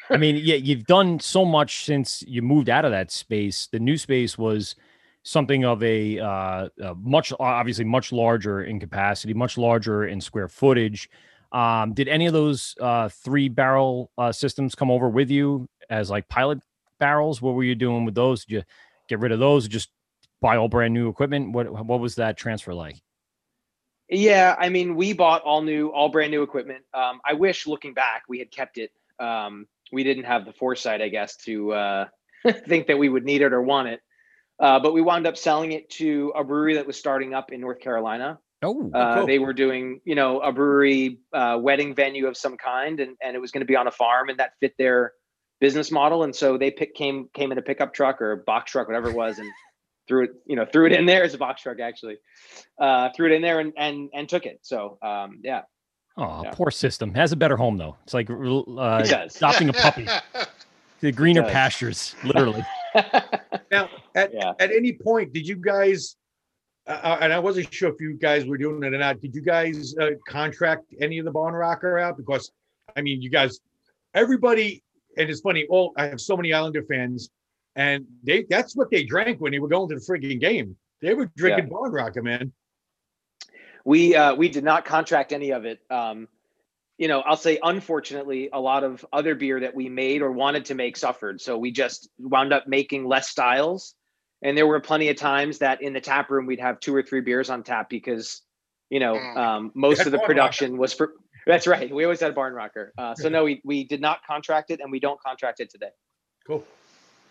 I 0.10 0.18
mean, 0.18 0.36
yeah, 0.36 0.56
you've 0.56 0.86
done 0.86 1.20
so 1.22 1.46
much 1.46 1.86
since 1.86 2.24
you 2.28 2.42
moved 2.42 2.68
out 2.68 2.84
of 2.84 2.92
that 2.92 3.10
space. 3.10 3.70
The 3.72 3.80
new 3.80 3.96
space 3.96 4.38
was 4.38 4.76
something 5.24 5.64
of 5.64 5.82
a, 5.84 6.20
uh, 6.20 6.70
a 6.82 6.96
much, 6.96 7.32
obviously, 7.40 7.86
much 7.86 8.12
larger 8.12 8.64
in 8.64 8.80
capacity, 8.80 9.34
much 9.34 9.58
larger 9.58 10.06
in 10.06 10.20
square 10.20 10.48
footage. 10.50 11.10
Um, 11.52 11.94
did 11.94 12.08
any 12.08 12.26
of 12.26 12.34
those 12.34 12.76
uh, 12.82 13.08
three 13.10 13.50
barrel 13.50 14.12
uh, 14.18 14.32
systems 14.32 14.76
come 14.76 14.92
over 14.92 15.08
with 15.08 15.30
you 15.30 15.70
as 15.90 16.10
like 16.10 16.28
pilot 16.30 16.60
barrels? 17.00 17.42
What 17.42 17.56
were 17.56 17.64
you 17.64 17.76
doing 17.76 18.06
with 18.06 18.16
those? 18.16 18.46
Did 18.46 18.54
you 18.56 18.64
get 19.08 19.20
rid 19.20 19.32
of 19.32 19.40
those? 19.40 19.68
Just 19.68 19.90
buy 20.42 20.58
all 20.58 20.70
brand 20.70 20.94
new 20.94 21.10
equipment? 21.10 21.52
What 21.52 21.86
what 21.86 22.00
was 22.00 22.16
that 22.16 22.38
transfer 22.38 22.74
like? 22.74 22.98
Yeah, 24.10 24.56
I 24.58 24.70
mean, 24.70 24.96
we 24.96 25.14
bought 25.14 25.44
all 25.44 25.62
new, 25.62 25.90
all 25.90 26.10
brand 26.10 26.32
new 26.32 26.42
equipment. 26.42 26.84
Um, 26.96 27.22
I 27.24 27.34
wish, 27.34 27.68
looking 27.68 27.94
back, 27.94 28.24
we 28.28 28.40
had 28.40 28.50
kept 28.50 28.80
it. 28.80 28.92
Um, 29.20 29.68
we 29.92 30.04
didn't 30.04 30.24
have 30.24 30.46
the 30.46 30.54
foresight, 30.54 31.02
I 31.02 31.10
guess, 31.10 31.36
to 31.46 31.74
uh, 31.74 32.06
think 32.68 32.88
that 32.88 32.98
we 32.98 33.08
would 33.08 33.24
need 33.24 33.42
it 33.42 33.54
or 33.54 33.62
want 33.62 33.88
it. 33.90 34.02
Uh, 34.60 34.80
but 34.80 34.94
we 34.94 35.02
wound 35.02 35.28
up 35.28 35.38
selling 35.38 35.74
it 35.74 35.90
to 35.92 36.34
a 36.36 36.44
brewery 36.44 36.74
that 36.76 36.88
was 36.88 36.98
starting 36.98 37.34
up 37.34 37.52
in 37.52 37.62
North 37.62 37.80
Carolina. 37.80 38.40
Oh, 38.64 38.92
Uh, 38.94 39.20
cool. 39.20 39.28
They 39.28 39.40
were 39.40 39.54
doing, 39.54 40.02
you 40.04 40.16
know, 40.16 40.42
a 40.42 40.52
brewery 40.52 41.20
uh, 41.32 41.58
wedding 41.62 41.94
venue 41.94 42.28
of 42.28 42.36
some 42.36 42.58
kind, 42.58 43.00
and, 43.00 43.16
and 43.24 43.36
it 43.36 43.40
was 43.40 43.52
going 43.52 43.62
to 43.62 43.68
be 43.68 43.76
on 43.76 43.88
a 43.88 43.92
farm, 43.92 44.30
and 44.30 44.40
that 44.40 44.54
fit 44.60 44.74
their 44.78 45.14
business 45.60 45.92
model. 45.92 46.24
And 46.24 46.36
so 46.36 46.58
they 46.58 46.72
pick, 46.72 46.96
came 46.96 47.30
came 47.34 47.52
in 47.52 47.58
a 47.58 47.62
pickup 47.62 47.94
truck 47.94 48.22
or 48.22 48.32
a 48.32 48.38
box 48.38 48.72
truck, 48.72 48.88
whatever 48.88 49.10
it 49.10 49.16
was, 49.16 49.40
and 49.40 49.50
threw 50.08 50.26
it, 50.26 50.32
you 50.46 50.56
know, 50.56 50.66
threw 50.66 50.86
it 50.86 50.92
in 50.92 51.06
there 51.06 51.24
as 51.24 51.34
a 51.34 51.38
box 51.38 51.62
truck 51.62 51.80
actually, 51.80 52.18
uh, 52.80 53.10
threw 53.16 53.32
it 53.32 53.34
in 53.34 53.42
there 53.42 53.60
and 53.60 53.74
and 53.78 54.10
and 54.14 54.30
took 54.30 54.46
it. 54.46 54.60
So 54.62 54.98
um, 55.02 55.40
yeah, 55.44 55.62
oh, 56.18 56.44
yeah. 56.44 56.52
poor 56.52 56.72
system. 56.72 57.14
Has 57.14 57.32
a 57.32 57.36
better 57.36 57.58
home 57.58 57.78
though. 57.78 57.96
It's 58.04 58.14
like 58.14 58.30
uh, 58.30 59.04
it 59.04 59.36
adopting 59.36 59.70
a 59.70 59.74
puppy. 59.74 60.08
The 61.02 61.12
greener 61.12 61.44
pastures, 61.44 62.16
literally. 62.24 62.66
Now, 63.72 63.88
at, 64.16 64.34
Yeah. 64.34 64.54
at 64.60 64.72
any 64.72 64.94
point, 64.94 65.32
did 65.32 65.48
you 65.48 65.56
guys, 65.56 66.16
uh, 66.88 67.20
and 67.22 67.32
I 67.32 67.38
wasn't 67.38 67.72
sure 67.72 67.90
if 67.90 68.02
you 68.02 68.18
guys 68.18 68.46
were 68.46 68.58
doing 68.58 68.82
it 68.84 68.96
or 68.96 68.98
not, 68.98 69.22
did 69.22 69.36
you 69.36 69.44
guys 69.44 69.96
uh, 70.02 70.12
contract 70.28 70.86
any 71.00 71.20
of 71.20 71.26
the 71.26 71.32
Barn 71.32 71.54
Rocker 71.54 72.00
out? 72.00 72.18
Because, 72.18 72.52
I 72.98 73.02
mean, 73.02 73.22
you 73.22 73.30
guys, 73.30 73.60
everybody, 74.16 74.84
and 75.18 75.30
it's 75.30 75.42
funny, 75.42 75.66
all 75.70 75.94
I 75.98 76.06
have 76.06 76.22
so 76.22 76.36
many 76.38 76.54
Islander 76.54 76.84
fans, 76.84 77.30
and 77.76 78.06
they 78.24 78.46
that's 78.50 78.76
what 78.76 78.90
they 78.92 79.04
drank 79.04 79.40
when 79.42 79.52
they 79.52 79.60
were 79.60 79.68
going 79.68 79.90
to 79.90 79.96
the 79.96 80.02
friggin' 80.02 80.40
game. 80.40 80.76
They 81.02 81.14
were 81.14 81.32
drinking 81.36 81.70
Barn 81.70 81.92
Rocker, 81.92 82.22
man. 82.22 82.52
we 83.86 84.16
uh, 84.16 84.36
we 84.36 84.50
did 84.50 84.64
not 84.64 84.86
contract 84.86 85.32
any 85.34 85.52
of 85.52 85.66
it. 85.66 85.80
Um, 85.90 86.28
you 86.98 87.08
know, 87.08 87.22
I'll 87.22 87.38
say 87.38 87.60
unfortunately, 87.64 88.50
a 88.52 88.60
lot 88.60 88.84
of 88.84 89.06
other 89.14 89.34
beer 89.36 89.62
that 89.62 89.74
we 89.74 89.88
made 89.88 90.22
or 90.22 90.32
wanted 90.32 90.66
to 90.66 90.76
make 90.76 90.98
suffered. 90.98 91.40
So 91.40 91.58
we 91.58 91.72
just 91.72 92.10
wound 92.20 92.52
up 92.52 92.68
making 92.68 93.06
less 93.08 93.30
styles. 93.30 93.96
And 94.42 94.58
there 94.58 94.68
were 94.68 94.80
plenty 94.80 95.10
of 95.10 95.16
times 95.16 95.60
that 95.60 95.82
in 95.82 95.94
the 95.94 96.02
tap 96.02 96.30
room 96.30 96.46
we'd 96.46 96.60
have 96.60 96.80
two 96.80 96.96
or 96.96 97.02
three 97.04 97.22
beers 97.22 97.50
on 97.50 97.64
tap 97.64 97.90
because, 97.90 98.42
you 98.90 99.00
know, 99.00 99.14
Mm. 99.16 99.38
um, 99.38 99.72
most 99.76 100.06
of 100.06 100.12
the 100.12 100.20
production 100.20 100.78
was 100.78 100.94
for. 100.94 101.14
That's 101.46 101.68
right. 101.68 101.94
We 101.94 102.04
always 102.04 102.20
had 102.20 102.32
a 102.32 102.34
Barn 102.34 102.54
Rocker. 102.54 102.94
Uh, 102.98 103.16
so 103.16 103.30
no, 103.30 103.44
we 103.44 103.62
we 103.64 103.84
did 103.84 104.02
not 104.02 104.20
contract 104.26 104.72
it, 104.72 104.80
and 104.82 104.92
we 104.92 105.00
don't 105.00 105.20
contract 105.22 105.60
it 105.60 105.70
today. 105.70 105.90
Cool. 106.46 106.66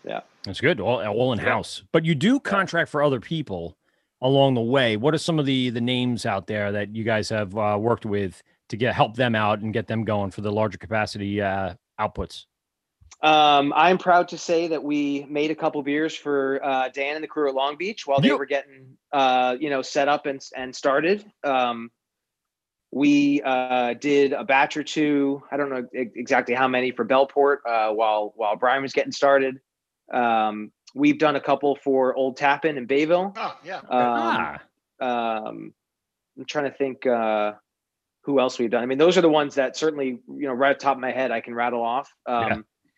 Yeah. 0.03 0.21
That's 0.45 0.61
good. 0.61 0.79
All, 0.79 1.05
all 1.05 1.33
in 1.33 1.39
house. 1.39 1.83
But 1.91 2.05
you 2.05 2.15
do 2.15 2.39
contract 2.39 2.89
for 2.89 3.03
other 3.03 3.19
people 3.19 3.77
along 4.21 4.53
the 4.55 4.61
way. 4.61 4.97
What 4.97 5.13
are 5.13 5.17
some 5.19 5.39
of 5.39 5.45
the 5.45 5.69
the 5.69 5.81
names 5.81 6.25
out 6.25 6.47
there 6.47 6.71
that 6.71 6.95
you 6.95 7.03
guys 7.03 7.29
have 7.29 7.55
uh, 7.57 7.77
worked 7.79 8.05
with 8.05 8.41
to 8.69 8.77
get 8.77 8.93
help 8.95 9.15
them 9.15 9.35
out 9.35 9.59
and 9.59 9.73
get 9.73 9.87
them 9.87 10.03
going 10.05 10.31
for 10.31 10.41
the 10.41 10.51
larger 10.51 10.77
capacity 10.77 11.41
uh, 11.41 11.73
outputs? 11.99 12.45
Um, 13.21 13.73
I'm 13.75 13.97
proud 13.97 14.29
to 14.29 14.37
say 14.37 14.67
that 14.69 14.81
we 14.81 15.25
made 15.29 15.51
a 15.51 15.55
couple 15.55 15.81
beers 15.83 16.15
for 16.15 16.63
uh, 16.63 16.87
Dan 16.89 17.15
and 17.15 17.23
the 17.23 17.27
crew 17.27 17.49
at 17.49 17.55
Long 17.55 17.75
Beach 17.75 18.07
while 18.07 18.21
they 18.21 18.29
Yep. 18.29 18.39
were 18.39 18.45
getting, 18.45 18.97
uh, 19.11 19.57
you 19.59 19.69
know, 19.69 19.81
set 19.81 20.07
up 20.07 20.25
and 20.25 20.41
and 20.55 20.73
started. 20.73 21.25
Um, 21.43 21.91
we 22.91 23.41
uh, 23.43 23.93
did 23.93 24.33
a 24.33 24.43
batch 24.43 24.77
or 24.77 24.83
two. 24.83 25.43
I 25.51 25.57
don't 25.57 25.69
know 25.69 25.87
exactly 25.93 26.55
how 26.55 26.67
many 26.67 26.91
for 26.91 27.05
Bellport 27.05 27.57
uh, 27.67 27.93
while 27.93 28.33
while 28.35 28.55
Brian 28.55 28.81
was 28.81 28.93
getting 28.93 29.11
started. 29.11 29.59
Um, 30.11 30.71
we've 30.95 31.19
done 31.19 31.35
a 31.35 31.41
couple 31.41 31.77
for 31.83 32.15
Old 32.15 32.37
Tappan 32.37 32.77
and 32.77 32.87
Bayville. 32.87 33.33
Oh 33.35 33.55
yeah. 33.63 33.77
Um, 33.77 33.85
ah, 33.91 34.59
um, 34.99 35.73
I'm 36.37 36.45
trying 36.45 36.65
to 36.65 36.75
think 36.75 37.05
uh, 37.05 37.53
who 38.23 38.39
else 38.39 38.57
we've 38.57 38.71
done. 38.71 38.81
I 38.81 38.85
mean, 38.85 38.97
those 38.97 39.17
are 39.17 39.21
the 39.21 39.29
ones 39.29 39.55
that 39.55 39.77
certainly, 39.77 40.19
you 40.27 40.47
know, 40.47 40.53
right 40.53 40.71
at 40.71 40.79
the 40.79 40.83
top 40.83 40.97
of 40.97 41.01
my 41.01 41.11
head, 41.11 41.31
I 41.31 41.41
can 41.41 41.53
rattle 41.53 41.83
off. 41.83 42.11
Um, 42.25 42.47
Yeah. 42.47 42.57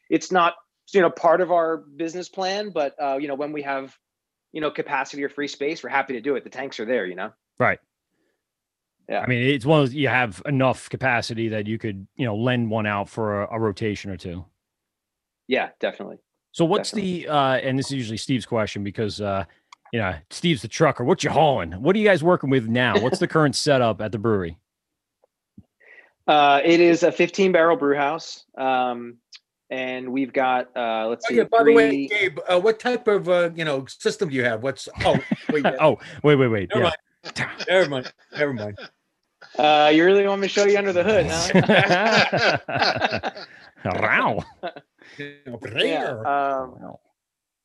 It's 0.10 0.30
not, 0.32 0.56
you 0.94 1.00
know, 1.00 1.10
part 1.10 1.40
of 1.40 1.52
our 1.52 1.78
business 1.78 2.28
plan, 2.28 2.72
but 2.74 2.96
uh, 3.02 3.18
you 3.18 3.30
know, 3.30 3.36
when 3.36 3.54
we 3.54 3.62
have, 3.62 3.96
you 4.52 4.60
know, 4.62 4.72
capacity 4.72 5.24
or 5.24 5.30
free 5.30 5.48
space, 5.48 5.84
we're 5.84 5.90
happy 5.90 6.14
to 6.14 6.22
do 6.22 6.36
it. 6.36 6.44
The 6.44 6.50
tanks 6.50 6.80
are 6.80 6.86
there, 6.86 7.06
you 7.06 7.16
know. 7.16 7.32
right. 7.60 7.80
Yeah. 9.12 9.20
I 9.20 9.28
mean, 9.28 9.44
it's 9.44 9.66
one 9.66 9.82
of 9.82 9.88
those, 9.88 9.94
you 9.94 10.08
have 10.08 10.42
enough 10.46 10.90
capacity 10.90 11.50
that 11.50 11.68
you 11.68 11.78
could, 11.78 12.08
you 12.16 12.26
know, 12.26 12.36
lend 12.36 12.70
one 12.72 12.86
out 12.86 13.10
for 13.10 13.44
a, 13.44 13.56
a 13.56 13.60
rotation 13.60 14.10
or 14.10 14.16
two. 14.16 14.46
Yeah, 15.48 15.70
definitely. 15.82 16.20
So 16.54 16.64
what's 16.64 16.92
the 16.92 17.28
uh 17.28 17.56
and 17.58 17.78
this 17.78 17.88
is 17.88 17.94
usually 17.94 18.18
Steve's 18.18 18.46
question 18.46 18.84
because 18.84 19.20
uh 19.20 19.44
you 19.92 20.00
know, 20.00 20.16
Steve's 20.30 20.62
the 20.62 20.70
trucker. 20.70 21.04
What 21.04 21.24
you 21.26 21.30
hauling? 21.30 21.74
What 21.74 21.94
are 21.96 22.00
you 22.00 22.08
guys 22.08 22.24
working 22.24 22.50
with 22.50 22.68
now? 22.70 22.98
What's 23.02 23.20
the 23.20 23.28
current 23.28 23.56
setup 23.56 24.00
at 24.02 24.14
the 24.14 24.18
brewery? 24.18 24.58
Uh, 26.26 26.62
it 26.64 26.80
is 26.80 27.04
a 27.04 27.12
15 27.12 27.52
barrel 27.52 27.76
brew 27.76 27.98
house. 27.98 28.46
Um, 28.58 29.18
and 29.70 30.10
we've 30.10 30.32
got, 30.32 30.70
uh, 30.78 31.08
let's 31.08 31.26
Oh 31.26 31.30
see, 31.30 31.38
yeah. 31.38 31.44
By 31.44 31.64
the 31.64 31.74
way, 31.74 32.08
Gabe, 32.08 32.40
uh, 32.48 32.60
what 32.60 32.80
type 32.80 33.10
of 33.10 33.28
uh, 33.28 33.50
you 33.54 33.66
know 33.66 33.86
system 33.88 34.30
do 34.30 34.36
you 34.36 34.44
have? 34.46 34.64
What's 34.64 34.88
oh 35.04 35.20
wait, 35.52 35.66
yeah, 35.66 35.76
oh, 35.82 35.98
wait, 36.24 36.36
wait, 36.36 36.48
wait. 36.48 36.70
never 36.70 36.84
Yeah. 36.86 36.92
mind, 37.36 37.66
never 37.68 37.90
mind, 37.90 38.14
never 38.38 38.54
mind. 38.54 38.78
Uh, 39.58 39.92
you 39.94 40.06
really 40.06 40.28
want 40.28 40.42
me 40.42 40.48
to 40.48 40.54
show 40.54 40.66
you 40.66 40.78
under 40.78 40.94
the 40.94 41.04
hood, 41.04 41.28
huh? 41.28 43.32
Wow. 43.86 44.44
yeah. 45.76 46.22
Um, 46.26 46.96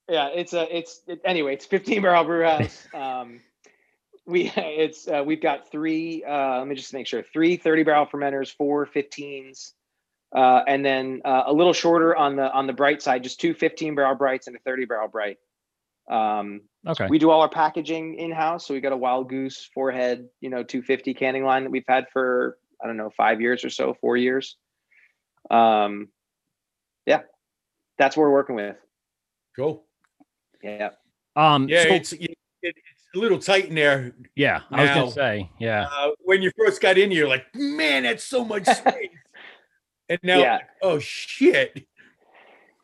yeah 0.08 0.28
it's 0.28 0.52
a 0.52 0.76
it's 0.76 1.02
it, 1.06 1.20
anyway 1.24 1.54
it's 1.54 1.66
15 1.66 2.02
barrel 2.02 2.24
brew 2.24 2.44
house 2.44 2.86
um 2.94 3.40
we 4.24 4.50
it's 4.56 5.08
uh, 5.08 5.22
we've 5.24 5.40
got 5.40 5.70
three 5.70 6.24
uh 6.24 6.58
let 6.58 6.66
me 6.66 6.74
just 6.74 6.94
make 6.94 7.06
sure 7.06 7.22
three 7.22 7.56
30 7.56 7.82
barrel 7.82 8.06
fermenters 8.06 8.54
four 8.54 8.86
15s 8.86 9.72
uh 10.34 10.62
and 10.66 10.84
then 10.84 11.22
uh, 11.24 11.44
a 11.46 11.52
little 11.52 11.72
shorter 11.72 12.16
on 12.16 12.36
the 12.36 12.52
on 12.52 12.66
the 12.66 12.72
bright 12.72 13.02
side 13.02 13.22
just 13.22 13.40
two 13.40 13.54
15 13.54 13.94
barrel 13.94 14.14
brights 14.14 14.46
and 14.46 14.56
a 14.56 14.60
30 14.60 14.84
barrel 14.84 15.08
bright 15.08 15.38
um 16.10 16.60
Okay. 16.86 17.08
we 17.10 17.18
do 17.18 17.30
all 17.30 17.40
our 17.40 17.48
packaging 17.48 18.14
in 18.18 18.30
house 18.30 18.66
so 18.66 18.72
we 18.74 18.80
got 18.80 18.92
a 18.92 18.96
wild 18.96 19.28
goose 19.28 19.68
forehead 19.74 20.28
you 20.40 20.48
know 20.50 20.62
250 20.62 21.14
canning 21.14 21.44
line 21.44 21.64
that 21.64 21.70
we've 21.70 21.84
had 21.88 22.06
for 22.12 22.58
i 22.82 22.86
don't 22.86 22.96
know 22.96 23.10
five 23.16 23.40
years 23.40 23.64
or 23.64 23.70
so 23.70 23.94
four 24.00 24.16
years 24.16 24.56
um 25.50 26.08
yeah 27.06 27.22
that's 27.98 28.16
what 28.16 28.22
we're 28.22 28.32
working 28.32 28.54
with 28.56 28.76
Cool. 29.56 29.84
yeah 30.62 30.90
Um 31.34 31.68
Yeah, 31.68 31.82
so- 31.84 31.88
it's 31.94 32.12
it, 32.12 32.36
it's 32.62 32.78
a 33.14 33.18
little 33.18 33.38
tight 33.38 33.66
in 33.68 33.74
there. 33.74 34.12
yeah, 34.34 34.60
I 34.70 34.82
was 34.82 34.90
gonna 34.90 35.10
say, 35.10 35.50
yeah. 35.58 35.86
Uh, 35.90 36.10
when 36.24 36.42
you 36.42 36.50
first 36.58 36.80
got 36.82 36.98
in, 36.98 37.10
you're 37.12 37.28
like, 37.28 37.44
man, 37.54 38.02
that's 38.02 38.24
so 38.24 38.44
much 38.44 38.64
space. 38.80 39.10
and 40.08 40.18
now, 40.22 40.38
Yeah. 40.40 40.58
oh 40.82 40.98
shit. 40.98 41.86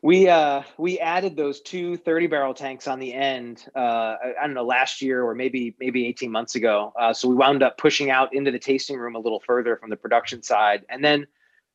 We 0.03 0.27
uh 0.27 0.63
we 0.77 0.99
added 0.99 1.37
those 1.37 1.61
two 1.61 1.95
30 1.95 2.27
barrel 2.27 2.53
tanks 2.53 2.89
on 2.89 2.99
the 2.99 3.13
end 3.13 3.65
uh 3.73 3.79
I, 3.79 4.33
I 4.41 4.45
don't 4.45 4.53
know 4.53 4.65
last 4.65 5.01
year 5.01 5.23
or 5.23 5.33
maybe 5.33 5.77
maybe 5.79 6.05
18 6.07 6.29
months 6.29 6.55
ago. 6.55 6.91
Uh 6.99 7.13
so 7.13 7.29
we 7.29 7.35
wound 7.35 7.63
up 7.63 7.77
pushing 7.77 8.09
out 8.11 8.35
into 8.35 8.51
the 8.51 8.59
tasting 8.59 8.97
room 8.97 9.15
a 9.15 9.19
little 9.19 9.39
further 9.39 9.77
from 9.77 9.89
the 9.89 9.95
production 9.95 10.43
side. 10.43 10.85
And 10.89 11.01
then 11.03 11.25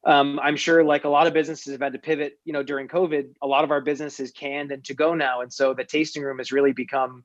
um 0.05 0.39
I'm 0.43 0.57
sure 0.57 0.85
like 0.85 1.05
a 1.05 1.09
lot 1.09 1.27
of 1.27 1.33
businesses 1.33 1.73
have 1.73 1.81
had 1.81 1.95
to 1.95 1.99
pivot, 1.99 2.39
you 2.45 2.53
know, 2.53 2.63
during 2.63 2.87
COVID, 2.87 3.35
a 3.41 3.47
lot 3.47 3.65
of 3.65 3.71
our 3.71 3.81
business 3.81 4.21
is 4.21 4.31
canned 4.31 4.73
and 4.73 4.85
to 4.85 4.93
go 4.95 5.15
now 5.15 5.41
and 5.41 5.51
so 5.51 5.73
the 5.73 5.85
tasting 5.85 6.23
room 6.23 6.37
has 6.37 6.53
really 6.53 6.73
become 6.73 7.25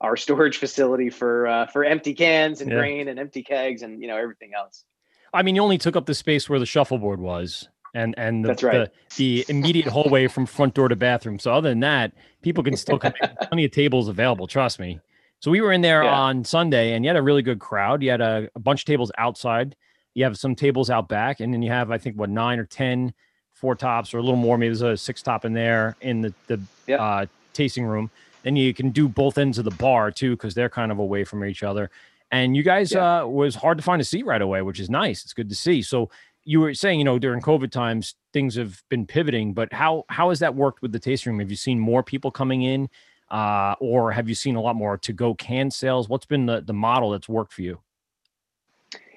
our 0.00 0.16
storage 0.16 0.58
facility 0.58 1.10
for 1.10 1.48
uh 1.48 1.66
for 1.66 1.84
empty 1.84 2.14
cans 2.14 2.60
and 2.60 2.70
Yeah. 2.70 2.78
grain 2.78 3.08
and 3.08 3.18
empty 3.18 3.42
kegs 3.42 3.82
and 3.82 4.00
you 4.00 4.06
know 4.06 4.16
everything 4.16 4.52
else. 4.56 4.84
I 5.32 5.42
mean, 5.42 5.56
you 5.56 5.62
only 5.62 5.78
took 5.78 5.96
up 5.96 6.06
the 6.06 6.14
space 6.14 6.48
where 6.48 6.60
the 6.60 6.66
shuffleboard 6.66 7.18
was, 7.18 7.68
and 7.94 8.14
and 8.18 8.44
the, 8.44 8.48
That's 8.48 8.62
right. 8.62 8.90
the, 9.16 9.42
the 9.44 9.52
immediate 9.52 9.86
hallway 9.86 10.26
from 10.26 10.46
front 10.46 10.74
door 10.74 10.88
to 10.88 10.96
bathroom. 10.96 11.38
So 11.38 11.52
other 11.52 11.68
than 11.68 11.80
that, 11.80 12.12
people 12.42 12.62
can 12.64 12.76
still 12.76 12.98
come. 12.98 13.12
in. 13.22 13.28
Plenty 13.48 13.64
of 13.64 13.70
tables 13.70 14.08
available. 14.08 14.46
Trust 14.46 14.78
me. 14.80 15.00
So 15.40 15.50
we 15.50 15.60
were 15.60 15.72
in 15.72 15.80
there 15.82 16.02
Yeah. 16.04 16.14
on 16.18 16.44
Sunday, 16.44 16.92
and 16.94 17.04
you 17.04 17.08
had 17.08 17.16
a 17.16 17.22
really 17.22 17.42
good 17.42 17.58
crowd. 17.58 18.02
You 18.02 18.10
had 18.10 18.20
a, 18.20 18.48
a 18.54 18.58
bunch 18.58 18.80
of 18.82 18.84
tables 18.86 19.12
outside. 19.18 19.76
You 20.14 20.24
have 20.24 20.38
some 20.38 20.54
tables 20.54 20.90
out 20.90 21.08
back, 21.08 21.40
and 21.40 21.52
then 21.52 21.62
you 21.62 21.70
have 21.70 21.90
I 21.90 21.98
think 21.98 22.16
what 22.16 22.30
nine 22.30 22.58
or 22.58 22.64
ten 22.64 23.12
four 23.52 23.74
tops 23.74 24.12
or 24.12 24.18
a 24.18 24.22
little 24.22 24.36
more. 24.36 24.58
Maybe 24.58 24.68
there's 24.74 24.82
a 24.82 24.96
six 24.96 25.22
top 25.22 25.44
in 25.44 25.52
there 25.52 25.96
in 26.00 26.20
the 26.20 26.34
the 26.48 26.60
Yep. 26.86 27.00
uh, 27.00 27.26
tasting 27.52 27.84
room. 27.84 28.10
Then 28.42 28.56
you 28.56 28.74
can 28.74 28.90
do 28.90 29.08
both 29.08 29.38
ends 29.38 29.56
of 29.58 29.64
the 29.64 29.70
bar 29.70 30.10
too, 30.10 30.32
because 30.32 30.54
they're 30.54 30.68
kind 30.68 30.92
of 30.92 30.98
away 30.98 31.24
from 31.24 31.44
each 31.44 31.62
other. 31.62 31.90
And 32.30 32.56
you 32.56 32.62
guys 32.62 32.92
Yeah. 32.92 33.22
uh, 33.22 33.26
was 33.26 33.54
hard 33.54 33.78
to 33.78 33.82
find 33.84 34.00
a 34.02 34.04
seat 34.04 34.26
right 34.26 34.42
away, 34.42 34.60
which 34.62 34.80
is 34.80 34.90
nice. 34.90 35.22
It's 35.24 35.32
good 35.32 35.48
to 35.48 35.54
see. 35.54 35.80
So 35.82 36.10
you 36.44 36.60
were 36.60 36.74
saying, 36.74 36.98
you 36.98 37.04
know, 37.04 37.18
during 37.18 37.40
COVID 37.40 37.70
times, 37.70 38.14
things 38.32 38.54
have 38.56 38.82
been 38.88 39.06
pivoting, 39.06 39.54
but 39.54 39.72
how 39.72 40.04
how 40.08 40.28
has 40.28 40.38
that 40.40 40.54
worked 40.54 40.82
with 40.82 40.92
the 40.92 40.98
tasting 40.98 41.32
room? 41.32 41.40
Have 41.40 41.50
you 41.50 41.56
seen 41.56 41.78
more 41.78 42.02
people 42.02 42.30
coming 42.30 42.62
in, 42.62 42.88
uh, 43.30 43.74
or 43.80 44.12
have 44.12 44.28
you 44.28 44.34
seen 44.34 44.56
a 44.56 44.60
lot 44.60 44.76
more 44.76 44.98
to 44.98 45.12
go 45.12 45.34
can 45.34 45.70
sales? 45.70 46.08
What's 46.08 46.26
been 46.26 46.46
the 46.46 46.60
the 46.60 46.74
model 46.74 47.10
that's 47.10 47.28
worked 47.28 47.52
for 47.52 47.62
you? 47.62 47.80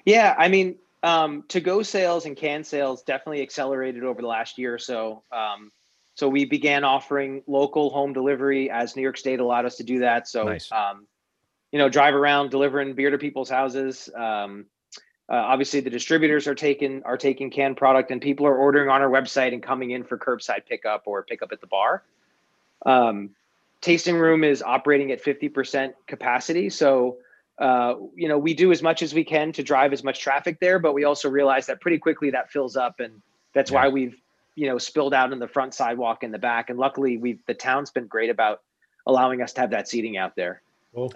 Yeah, 0.04 0.34
I 0.38 0.48
mean, 0.48 0.76
um, 1.02 1.44
to 1.48 1.60
go 1.60 1.82
sales 1.82 2.26
and 2.26 2.36
can 2.36 2.64
sales 2.64 3.02
definitely 3.02 3.42
accelerated 3.42 4.04
over 4.04 4.22
the 4.22 4.28
last 4.28 4.58
year 4.58 4.74
or 4.74 4.78
so. 4.78 5.22
Um, 5.30 5.70
So 6.14 6.28
we 6.28 6.46
began 6.46 6.82
offering 6.82 7.42
local 7.46 7.90
home 7.90 8.12
delivery 8.12 8.70
as 8.70 8.96
New 8.96 9.02
York 9.02 9.16
State 9.16 9.38
allowed 9.38 9.66
us 9.66 9.76
to 9.76 9.84
do 9.84 10.00
that. 10.00 10.26
So, 10.26 10.44
Nice. 10.44 10.68
um, 10.72 11.06
you 11.70 11.78
know, 11.78 11.88
drive 11.88 12.14
around 12.14 12.50
delivering 12.50 12.94
beer 12.94 13.10
to 13.10 13.18
people's 13.18 13.48
houses. 13.48 14.10
Um, 14.16 14.66
uh, 15.30 15.34
obviously, 15.34 15.80
the 15.80 15.90
distributors 15.90 16.46
are 16.46 16.54
taking 16.54 17.02
are 17.04 17.16
taking 17.18 17.50
canned 17.50 17.76
product, 17.76 18.10
and 18.10 18.20
people 18.20 18.46
are 18.46 18.56
ordering 18.56 18.88
on 18.88 19.02
our 19.02 19.10
website 19.10 19.52
and 19.52 19.62
coming 19.62 19.90
in 19.90 20.04
for 20.04 20.16
curbside 20.18 20.64
pickup 20.66 21.02
or 21.06 21.22
pickup 21.22 21.52
at 21.52 21.60
the 21.60 21.66
bar. 21.66 22.02
Um, 22.86 23.30
tasting 23.80 24.16
room 24.16 24.44
is 24.44 24.62
operating 24.62 25.12
at 25.12 25.20
fifty 25.20 25.48
percent 25.48 25.94
capacity, 26.06 26.70
so 26.70 27.18
uh, 27.58 27.94
you 28.14 28.28
know 28.28 28.38
we 28.38 28.54
do 28.54 28.72
as 28.72 28.82
much 28.82 29.02
as 29.02 29.12
we 29.12 29.24
can 29.24 29.52
to 29.52 29.62
drive 29.62 29.92
as 29.92 30.02
much 30.02 30.20
traffic 30.20 30.60
there, 30.60 30.78
but 30.78 30.94
we 30.94 31.04
also 31.04 31.28
realize 31.28 31.66
that 31.66 31.80
pretty 31.80 31.98
quickly 31.98 32.30
that 32.30 32.50
fills 32.50 32.76
up, 32.76 33.00
and 33.00 33.20
that's 33.52 33.70
Yeah. 33.70 33.82
why 33.82 33.88
we've 33.88 34.16
you 34.54 34.66
know 34.66 34.78
spilled 34.78 35.12
out 35.12 35.32
in 35.32 35.38
the 35.38 35.48
front 35.48 35.74
sidewalk 35.74 36.22
in 36.22 36.30
the 36.30 36.38
back. 36.38 36.70
And 36.70 36.78
luckily, 36.78 37.18
we've 37.18 37.40
the 37.46 37.54
town's 37.54 37.90
been 37.90 38.06
great 38.06 38.30
about 38.30 38.62
allowing 39.06 39.42
us 39.42 39.52
to 39.54 39.60
have 39.60 39.70
that 39.70 39.88
seating 39.88 40.16
out 40.16 40.36
there. 40.36 40.62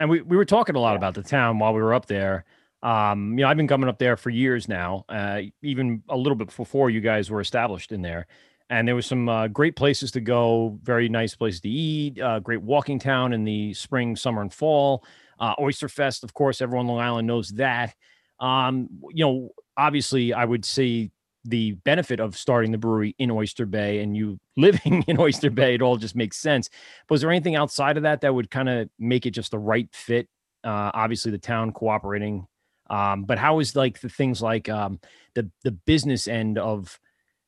And 0.00 0.08
we, 0.08 0.20
we 0.20 0.36
were 0.36 0.44
talking 0.44 0.76
a 0.76 0.78
lot 0.78 0.92
Yeah. 0.92 0.98
about 0.98 1.14
the 1.14 1.22
town 1.22 1.58
while 1.58 1.72
we 1.74 1.80
were 1.82 1.94
up 1.94 2.06
there. 2.06 2.44
Um, 2.82 3.38
you 3.38 3.44
know, 3.44 3.48
I've 3.48 3.56
been 3.56 3.68
coming 3.68 3.88
up 3.88 3.98
there 3.98 4.16
for 4.16 4.30
years 4.30 4.68
now, 4.68 5.04
uh, 5.08 5.42
even 5.62 6.02
a 6.08 6.16
little 6.16 6.34
bit 6.34 6.54
before 6.54 6.90
you 6.90 7.00
guys 7.00 7.30
were 7.30 7.40
established 7.40 7.92
in 7.92 8.02
there. 8.02 8.26
And 8.70 8.88
there 8.88 8.94
was 8.94 9.06
some 9.06 9.28
uh, 9.28 9.48
great 9.48 9.76
places 9.76 10.10
to 10.12 10.20
go, 10.20 10.78
very 10.82 11.08
nice 11.08 11.34
places 11.34 11.60
to 11.60 11.68
eat, 11.68 12.20
uh, 12.20 12.40
great 12.40 12.62
walking 12.62 12.98
town 12.98 13.32
in 13.32 13.44
the 13.44 13.74
spring, 13.74 14.16
summer, 14.16 14.40
and 14.40 14.52
fall. 14.52 15.04
Uh, 15.38 15.54
Oyster 15.60 15.88
Fest, 15.88 16.24
of 16.24 16.32
course, 16.34 16.62
everyone 16.62 16.86
on 16.86 16.96
Long 16.96 17.04
Island 17.04 17.28
knows 17.28 17.50
that. 17.50 17.94
Um, 18.40 18.88
you 19.10 19.24
know, 19.24 19.50
obviously, 19.76 20.32
I 20.32 20.44
would 20.44 20.64
say 20.64 21.10
the 21.44 21.72
benefit 21.72 22.20
of 22.20 22.36
starting 22.36 22.72
the 22.72 22.78
brewery 22.78 23.14
in 23.18 23.30
Oyster 23.30 23.66
Bay 23.66 23.98
and 24.00 24.16
you 24.16 24.38
living 24.56 25.04
in 25.06 25.20
Oyster 25.20 25.50
Bay, 25.50 25.74
it 25.74 25.82
all 25.82 25.96
just 25.96 26.16
makes 26.16 26.38
sense. 26.38 26.70
But 27.06 27.14
Was 27.14 27.20
there 27.20 27.30
anything 27.30 27.56
outside 27.56 27.96
of 27.96 28.04
that 28.04 28.20
that 28.22 28.34
would 28.34 28.50
kind 28.50 28.68
of 28.68 28.88
make 28.98 29.26
it 29.26 29.32
just 29.32 29.50
the 29.50 29.58
right 29.58 29.88
fit? 29.92 30.28
Uh, 30.64 30.92
obviously, 30.94 31.30
the 31.32 31.38
town 31.38 31.72
cooperating, 31.72 32.46
um, 32.92 33.24
but 33.24 33.38
how 33.38 33.58
is 33.58 33.74
like 33.74 34.00
the 34.00 34.10
things 34.10 34.42
like 34.42 34.68
um, 34.68 35.00
the 35.34 35.50
the 35.64 35.72
business 35.72 36.28
end 36.28 36.58
of 36.58 37.00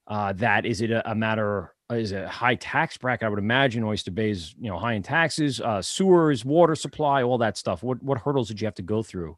uh, 0.07 0.33
that? 0.35 0.65
Is 0.65 0.81
it 0.81 0.91
a, 0.91 1.09
a 1.11 1.15
matter? 1.15 1.75
Is 1.93 2.13
it 2.13 2.25
a 2.25 2.29
high 2.29 2.55
tax 2.55 2.97
bracket? 2.97 3.27
I 3.27 3.29
would 3.29 3.39
imagine 3.39 3.85
Oyster 3.85 4.11
Bay 4.11 4.31
is 4.31 4.55
you 4.59 4.71
know 4.71 4.79
high 4.79 4.95
in 4.95 5.03
taxes, 5.03 5.61
uh, 5.61 5.83
sewers, 5.83 6.47
water 6.47 6.75
supply, 6.75 7.23
all 7.23 7.37
that 7.39 7.59
stuff. 7.59 7.83
What 7.83 8.03
what 8.03 8.19
hurdles 8.19 8.49
did 8.49 8.59
you 8.63 8.67
have 8.67 8.75
to 8.77 8.83
go 8.83 9.03
through? 9.03 9.37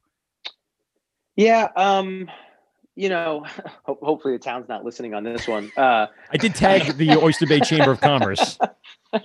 Yeah, 1.35 1.69
um, 1.77 2.31
you 2.95 3.09
know, 3.09 3.45
ho- 3.85 3.99
hopefully 4.01 4.35
the 4.35 4.38
town's 4.38 4.69
not 4.69 4.85
listening 4.85 5.12
on 5.12 5.25
this 5.25 5.49
one. 5.49 5.73
Uh, 5.77 6.07
I 6.31 6.37
did 6.37 6.55
tag 6.55 6.97
the 6.97 7.16
Oyster 7.16 7.47
Bay 7.47 7.59
Chamber 7.59 7.90
of 7.90 8.01
Commerce. 8.01 8.59
you 9.12 9.21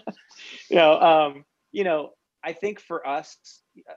know, 0.72 1.00
um, 1.00 1.46
you 1.72 1.84
know, 1.84 2.14
I 2.44 2.54
think 2.54 2.80
for 2.80 3.06
us, 3.08 3.38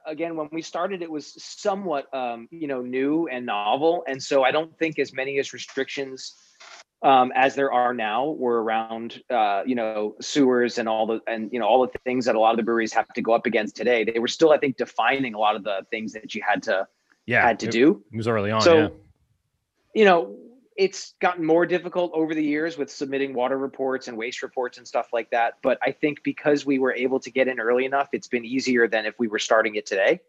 again, 0.06 0.36
when 0.36 0.48
we 0.52 0.62
started, 0.62 1.02
it 1.02 1.10
was 1.10 1.42
somewhat, 1.42 2.12
um, 2.14 2.48
you 2.50 2.68
know, 2.68 2.82
new 2.82 3.26
and 3.28 3.46
novel, 3.46 4.04
and 4.06 4.22
so 4.22 4.42
I 4.44 4.50
don't 4.50 4.76
think 4.78 4.98
as 4.98 5.12
many 5.12 5.38
as 5.38 5.52
restrictions 5.52 6.34
um, 7.04 7.32
as 7.34 7.54
there 7.54 7.70
are 7.70 7.92
now 7.92 8.30
were 8.30 8.62
around, 8.62 9.22
uh, 9.28 9.62
you 9.66 9.74
know, 9.74 10.14
sewers 10.22 10.78
and 10.78 10.88
all 10.88 11.06
the 11.06 11.20
and 11.26 11.50
you 11.52 11.60
know 11.60 11.66
all 11.66 11.86
the 11.86 11.98
things 12.04 12.24
that 12.24 12.34
a 12.34 12.40
lot 12.40 12.52
of 12.52 12.56
the 12.56 12.62
breweries 12.62 12.94
have 12.94 13.06
to 13.08 13.22
go 13.22 13.34
up 13.34 13.44
against 13.44 13.76
today. 13.76 14.04
They 14.04 14.18
were 14.18 14.28
still, 14.28 14.52
I 14.52 14.58
think, 14.58 14.78
defining 14.78 15.34
a 15.34 15.38
lot 15.38 15.54
of 15.54 15.64
the 15.64 15.84
things 15.90 16.14
that 16.14 16.34
you 16.34 16.42
had 16.46 16.62
to 16.64 16.88
Yeah, 17.26 17.42
had 17.42 17.60
to 17.60 17.66
it, 17.66 17.72
do. 17.72 18.02
it 18.10 18.16
was 18.16 18.26
early 18.26 18.50
on. 18.50 18.62
so 18.62 18.78
yeah. 18.78 18.88
you 19.94 20.04
know 20.06 20.34
it's 20.76 21.14
gotten 21.20 21.44
more 21.44 21.66
difficult 21.66 22.10
over 22.14 22.34
the 22.34 22.42
years 22.42 22.76
with 22.76 22.90
submitting 22.90 23.32
water 23.32 23.56
reports 23.56 24.08
and 24.08 24.16
waste 24.16 24.42
reports 24.42 24.78
and 24.78 24.86
stuff 24.86 25.08
like 25.12 25.30
that 25.30 25.54
but 25.62 25.78
i 25.82 25.90
think 25.90 26.22
because 26.22 26.66
we 26.66 26.78
were 26.78 26.92
able 26.92 27.20
to 27.20 27.30
get 27.30 27.48
in 27.48 27.60
early 27.60 27.84
enough 27.84 28.08
it's 28.12 28.28
been 28.28 28.44
easier 28.44 28.88
than 28.88 29.06
if 29.06 29.18
we 29.18 29.28
were 29.28 29.38
starting 29.38 29.74
it 29.76 29.86
today. 29.86 30.20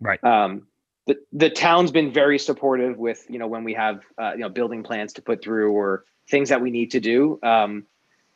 Right. 0.00 0.22
um 0.24 0.66
the, 1.06 1.18
the 1.32 1.50
town's 1.50 1.90
been 1.90 2.12
very 2.12 2.38
supportive 2.38 2.96
with 2.98 3.26
you 3.28 3.38
know 3.38 3.46
when 3.46 3.64
we 3.64 3.74
have 3.74 4.04
uh, 4.18 4.32
you 4.32 4.40
know 4.40 4.48
building 4.48 4.82
plans 4.82 5.14
to 5.14 5.22
put 5.22 5.42
through 5.42 5.72
or 5.72 6.04
things 6.30 6.48
that 6.48 6.60
we 6.62 6.70
need 6.70 6.92
to 6.92 7.00
do. 7.00 7.38
Um 7.42 7.84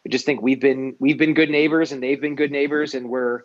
i 0.06 0.11
just 0.11 0.26
think 0.26 0.42
we've 0.42 0.61
been 0.61 0.94
we've 0.98 1.18
been 1.18 1.34
good 1.34 1.50
neighbors 1.50 1.92
and 1.92 2.02
they've 2.02 2.20
been 2.20 2.37
good 2.37 2.52
neighbors 2.52 2.94
and 2.94 3.08
we're 3.08 3.42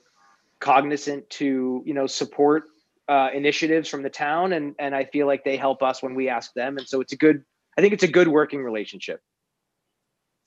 cognizant 0.60 1.30
to 1.30 1.84
you 1.86 1.94
know 1.94 2.08
support 2.08 2.66
uh, 3.10 3.30
initiatives 3.34 3.90
from 3.90 4.02
the 4.02 4.10
town 4.10 4.54
and 4.54 4.76
and 4.80 4.96
I 4.96 5.06
feel 5.06 5.28
like 5.28 5.44
they 5.44 5.58
help 5.58 5.84
us 5.84 6.02
when 6.02 6.16
we 6.16 6.30
ask 6.30 6.54
them. 6.54 6.78
And 6.78 6.88
so 6.88 7.02
it's 7.02 7.14
a 7.14 7.18
good 7.18 7.44
I 7.78 7.82
think 7.82 7.94
it's 7.94 8.04
a 8.04 8.08
good 8.08 8.28
working 8.28 8.64
relationship. 8.64 9.22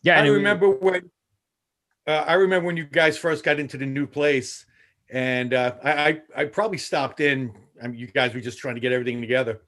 Yeah, 0.03 0.17
I 0.17 0.19
and 0.21 0.29
it- 0.29 0.33
remember 0.33 0.69
when 0.71 1.11
uh, 2.07 2.25
I 2.27 2.35
remember 2.35 2.67
when 2.67 2.77
you 2.77 2.85
guys 2.85 3.19
first 3.19 3.43
got 3.45 3.59
into 3.59 3.77
the 3.77 3.87
new 3.87 4.07
place, 4.07 4.65
and 5.11 5.53
uh, 5.55 5.75
I, 5.83 5.91
I 6.09 6.21
I 6.37 6.45
probably 6.45 6.79
stopped 6.79 7.21
in. 7.21 7.53
I 7.83 7.89
mean, 7.89 7.99
you 7.99 8.07
guys 8.07 8.33
were 8.35 8.41
just 8.41 8.59
trying 8.59 8.75
to 8.77 8.81
get 8.81 8.93
everything 8.93 9.21
together, 9.21 9.63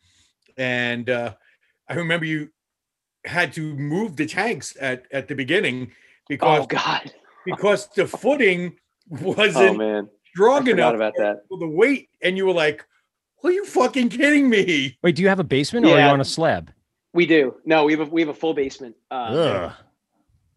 and 0.56 1.10
uh, 1.10 1.34
I 1.88 1.94
remember 1.94 2.26
you 2.26 2.50
had 3.24 3.52
to 3.54 3.74
move 3.74 4.16
the 4.16 4.26
tanks 4.26 4.76
at 4.80 5.04
at 5.10 5.26
the 5.26 5.34
beginning 5.34 5.90
because 6.28 6.62
Oh 6.62 6.66
God. 6.66 7.12
because 7.44 7.88
the 7.96 8.06
footing 8.06 8.76
Oh 9.10 9.34
wasn't 9.34 9.78
man. 9.78 10.04
I 10.04 10.28
strong 10.30 10.64
forgot 10.64 10.72
enough 10.72 10.94
about 10.94 11.14
that. 11.16 11.36
for 11.48 11.58
the 11.58 11.66
weight, 11.66 12.08
and 12.22 12.36
you 12.36 12.46
were 12.46 12.52
like, 12.52 12.86
"Are 13.42 13.50
you 13.50 13.64
fucking 13.64 14.10
kidding 14.10 14.48
me?" 14.48 14.96
Wait, 15.02 15.16
do 15.16 15.22
you 15.22 15.28
have 15.28 15.40
a 15.40 15.44
basement 15.44 15.86
or 15.86 15.94
are 15.94 15.98
you 15.98 16.04
on 16.06 16.20
a 16.20 16.24
slab? 16.24 16.70
We 17.14 17.26
do. 17.26 17.56
No, 17.64 17.84
we 17.84 17.92
have 17.92 18.00
a 18.00 18.10
we 18.10 18.20
have 18.20 18.28
a 18.28 18.34
full 18.34 18.54
basement. 18.54 18.96
Ugh. 19.10 19.72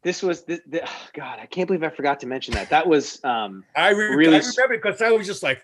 this 0.03 0.21
was 0.21 0.43
this, 0.43 0.59
the 0.67 0.83
oh, 0.83 1.07
God, 1.13 1.39
I 1.39 1.45
can't 1.45 1.67
believe 1.67 1.83
I 1.83 1.89
forgot 1.89 2.19
to 2.21 2.27
mention 2.27 2.53
that. 2.55 2.69
That 2.69 2.87
was 2.87 3.23
um 3.23 3.63
I, 3.75 3.89
re- 3.89 4.15
Really 4.15 4.37
I 4.37 4.39
remember 4.39 4.77
because 4.77 5.01
I 5.01 5.11
was 5.11 5.27
just 5.27 5.43
like, 5.43 5.63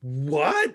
"What?" 0.00 0.74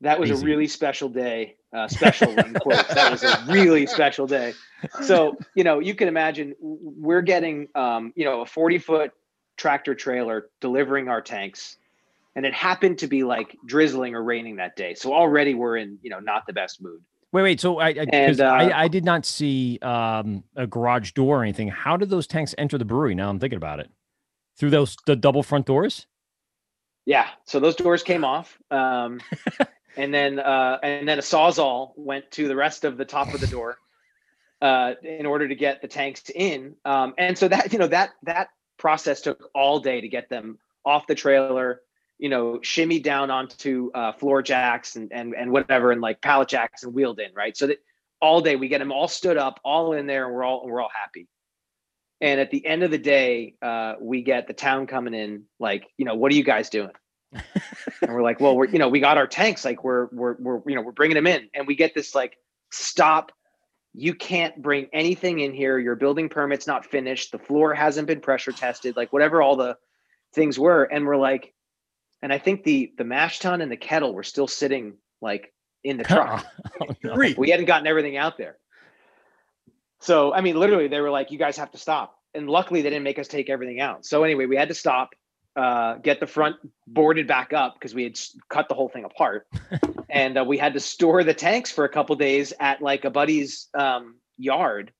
that 0.00 0.18
was 0.18 0.30
a 0.30 0.36
really 0.36 0.66
special 0.66 1.08
day. 1.08 1.56
Uh, 1.72 1.86
special 1.86 2.30
in 2.38 2.54
quotes. 2.54 2.92
That 2.94 3.12
was 3.12 3.22
a 3.22 3.44
really 3.48 3.86
special 3.86 4.26
day. 4.26 4.54
So 5.02 5.36
you 5.54 5.62
know, 5.62 5.78
you 5.78 5.94
can 5.94 6.08
imagine 6.08 6.54
we're 6.60 7.22
getting 7.22 7.68
um, 7.74 8.12
you 8.16 8.24
know 8.24 8.40
a 8.40 8.46
forty 8.46 8.78
foot 8.78 9.12
tractor 9.56 9.94
trailer 9.94 10.48
delivering 10.60 11.08
our 11.08 11.20
tanks, 11.20 11.76
and 12.34 12.44
it 12.46 12.54
happened 12.54 12.98
to 12.98 13.06
be 13.06 13.22
like 13.22 13.56
drizzling 13.66 14.14
or 14.14 14.24
raining 14.24 14.56
that 14.56 14.74
day. 14.74 14.94
So 14.94 15.12
already 15.12 15.54
we're 15.54 15.76
in 15.76 15.98
you 16.02 16.10
know 16.10 16.18
not 16.18 16.46
the 16.46 16.52
best 16.52 16.82
mood. 16.82 17.02
Wait, 17.32 17.42
wait. 17.42 17.60
So 17.60 17.78
I, 17.78 17.88
I, 17.88 18.06
And, 18.12 18.40
uh, 18.40 18.44
I, 18.44 18.84
I 18.84 18.88
did 18.88 19.04
not 19.04 19.24
see 19.24 19.78
um, 19.82 20.42
a 20.56 20.66
garage 20.66 21.12
door 21.12 21.40
or 21.40 21.42
anything. 21.42 21.68
How 21.68 21.96
did 21.96 22.10
those 22.10 22.26
tanks 22.26 22.54
enter 22.58 22.76
the 22.76 22.84
brewery? 22.84 23.14
Now 23.14 23.30
I'm 23.30 23.38
thinking 23.38 23.56
about 23.56 23.80
it. 23.80 23.90
Through 24.58 24.70
those 24.70 24.96
the 25.06 25.16
double 25.16 25.42
front 25.42 25.66
doors. 25.66 26.06
Yeah, 27.06 27.28
so 27.44 27.60
those 27.60 27.76
doors 27.76 28.02
came 28.02 28.24
off, 28.24 28.58
um, 28.70 29.20
and 29.96 30.12
then 30.12 30.38
uh, 30.38 30.78
and 30.82 31.08
then 31.08 31.18
a 31.18 31.22
sawzall 31.22 31.92
went 31.96 32.30
to 32.32 32.46
the 32.46 32.54
rest 32.54 32.84
of 32.84 32.98
the 32.98 33.06
top 33.06 33.32
of 33.32 33.40
the 33.40 33.46
door 33.46 33.78
uh, 34.60 34.94
in 35.02 35.24
order 35.24 35.48
to 35.48 35.54
get 35.54 35.80
the 35.80 35.88
tanks 35.88 36.30
in. 36.34 36.74
Um, 36.84 37.14
and 37.16 37.38
so 37.38 37.48
that 37.48 37.72
you 37.72 37.78
know 37.78 37.86
that 37.86 38.10
that 38.24 38.48
process 38.76 39.22
took 39.22 39.50
all 39.54 39.80
day 39.80 40.00
to 40.00 40.08
get 40.08 40.28
them 40.28 40.58
off 40.84 41.06
the 41.06 41.14
trailer, 41.14 41.80
you 42.20 42.28
know, 42.28 42.60
shimmy 42.62 43.00
down 43.00 43.30
onto 43.30 43.90
uh, 43.94 44.12
floor 44.12 44.42
jacks 44.42 44.96
and 44.96 45.10
and 45.12 45.34
and 45.34 45.50
whatever, 45.50 45.90
and 45.90 46.00
like 46.00 46.20
pallet 46.20 46.48
jacks 46.48 46.82
and 46.84 46.94
wheeled 46.94 47.18
in, 47.18 47.32
right? 47.34 47.56
So 47.56 47.66
that 47.68 47.78
all 48.20 48.40
day 48.42 48.56
we 48.56 48.68
get 48.68 48.78
them 48.78 48.92
all 48.92 49.08
stood 49.08 49.36
up, 49.36 49.58
all 49.64 49.94
in 49.94 50.06
there, 50.06 50.26
and 50.26 50.34
we're 50.34 50.44
all 50.44 50.66
we're 50.66 50.80
all 50.80 50.90
happy. 50.94 51.26
And 52.20 52.38
at 52.38 52.50
the 52.50 52.64
end 52.66 52.82
of 52.82 52.90
the 52.90 52.98
day, 52.98 53.54
uh, 53.62 53.94
we 53.98 54.22
get 54.22 54.46
the 54.46 54.52
town 54.52 54.86
coming 54.86 55.14
in, 55.14 55.44
like, 55.58 55.86
you 55.96 56.04
know, 56.04 56.14
what 56.14 56.30
are 56.30 56.34
you 56.34 56.44
guys 56.44 56.68
doing? 56.68 56.90
and 57.32 57.42
we're 58.08 58.22
like, 58.22 58.40
well, 58.40 58.54
we're, 58.54 58.66
you 58.66 58.78
know, 58.78 58.88
we 58.88 59.00
got 59.00 59.16
our 59.16 59.26
tanks, 59.26 59.64
like, 59.64 59.82
we're, 59.82 60.08
we're, 60.12 60.36
we're, 60.38 60.60
you 60.66 60.74
know, 60.74 60.82
we're 60.82 60.92
bringing 60.92 61.14
them 61.14 61.26
in, 61.26 61.48
and 61.54 61.66
we 61.66 61.74
get 61.74 61.94
this 61.94 62.14
like, 62.14 62.36
stop, 62.70 63.32
you 63.94 64.14
can't 64.14 64.60
bring 64.60 64.88
anything 64.92 65.40
in 65.40 65.54
here. 65.54 65.78
Your 65.78 65.96
building 65.96 66.28
permit's 66.28 66.66
not 66.66 66.84
finished. 66.84 67.32
The 67.32 67.38
floor 67.38 67.72
hasn't 67.72 68.06
been 68.06 68.20
pressure 68.20 68.52
tested, 68.52 68.96
like 68.96 69.14
whatever 69.14 69.40
all 69.40 69.56
the 69.56 69.78
things 70.34 70.58
were, 70.58 70.84
and 70.84 71.06
we're 71.06 71.16
like, 71.16 71.54
and 72.22 72.32
I 72.32 72.38
think 72.38 72.64
the 72.64 72.92
the 72.96 73.04
mash 73.04 73.38
tun 73.38 73.60
and 73.60 73.70
the 73.70 73.76
kettle 73.76 74.14
were 74.14 74.22
still 74.22 74.46
sitting 74.46 74.94
like 75.20 75.52
in 75.84 75.96
the 75.96 76.04
truck 76.04 76.44
Oh, 76.80 76.86
no. 77.02 77.34
We 77.36 77.50
hadn't 77.50 77.66
gotten 77.66 77.86
everything 77.86 78.16
out 78.16 78.38
there. 78.38 78.56
So 80.00 80.32
I 80.32 80.40
mean, 80.40 80.56
literally, 80.56 80.88
they 80.88 81.00
were 81.00 81.10
like, 81.10 81.30
"You 81.30 81.38
guys 81.38 81.56
have 81.58 81.70
to 81.72 81.78
stop." 81.78 82.16
And 82.34 82.48
luckily, 82.48 82.82
they 82.82 82.90
didn't 82.90 83.04
make 83.04 83.18
us 83.18 83.28
take 83.28 83.50
everything 83.50 83.80
out. 83.80 84.06
So 84.06 84.24
anyway, 84.24 84.46
we 84.46 84.56
had 84.56 84.68
to 84.68 84.74
stop, 84.74 85.10
uh, 85.56 85.96
get 85.96 86.20
the 86.20 86.26
front 86.26 86.56
boarded 86.86 87.26
back 87.26 87.52
up 87.52 87.74
because 87.74 87.94
we 87.94 88.04
had 88.04 88.18
cut 88.48 88.68
the 88.68 88.74
whole 88.74 88.88
thing 88.88 89.04
apart, 89.04 89.46
and 90.08 90.38
uh, 90.38 90.44
we 90.44 90.56
had 90.56 90.72
to 90.74 90.80
store 90.80 91.22
the 91.22 91.34
tanks 91.34 91.70
for 91.70 91.84
a 91.84 91.88
couple 91.88 92.16
days 92.16 92.52
at 92.60 92.80
like 92.80 93.04
a 93.04 93.10
buddy's 93.10 93.68
um, 93.74 94.16
yard 94.38 94.92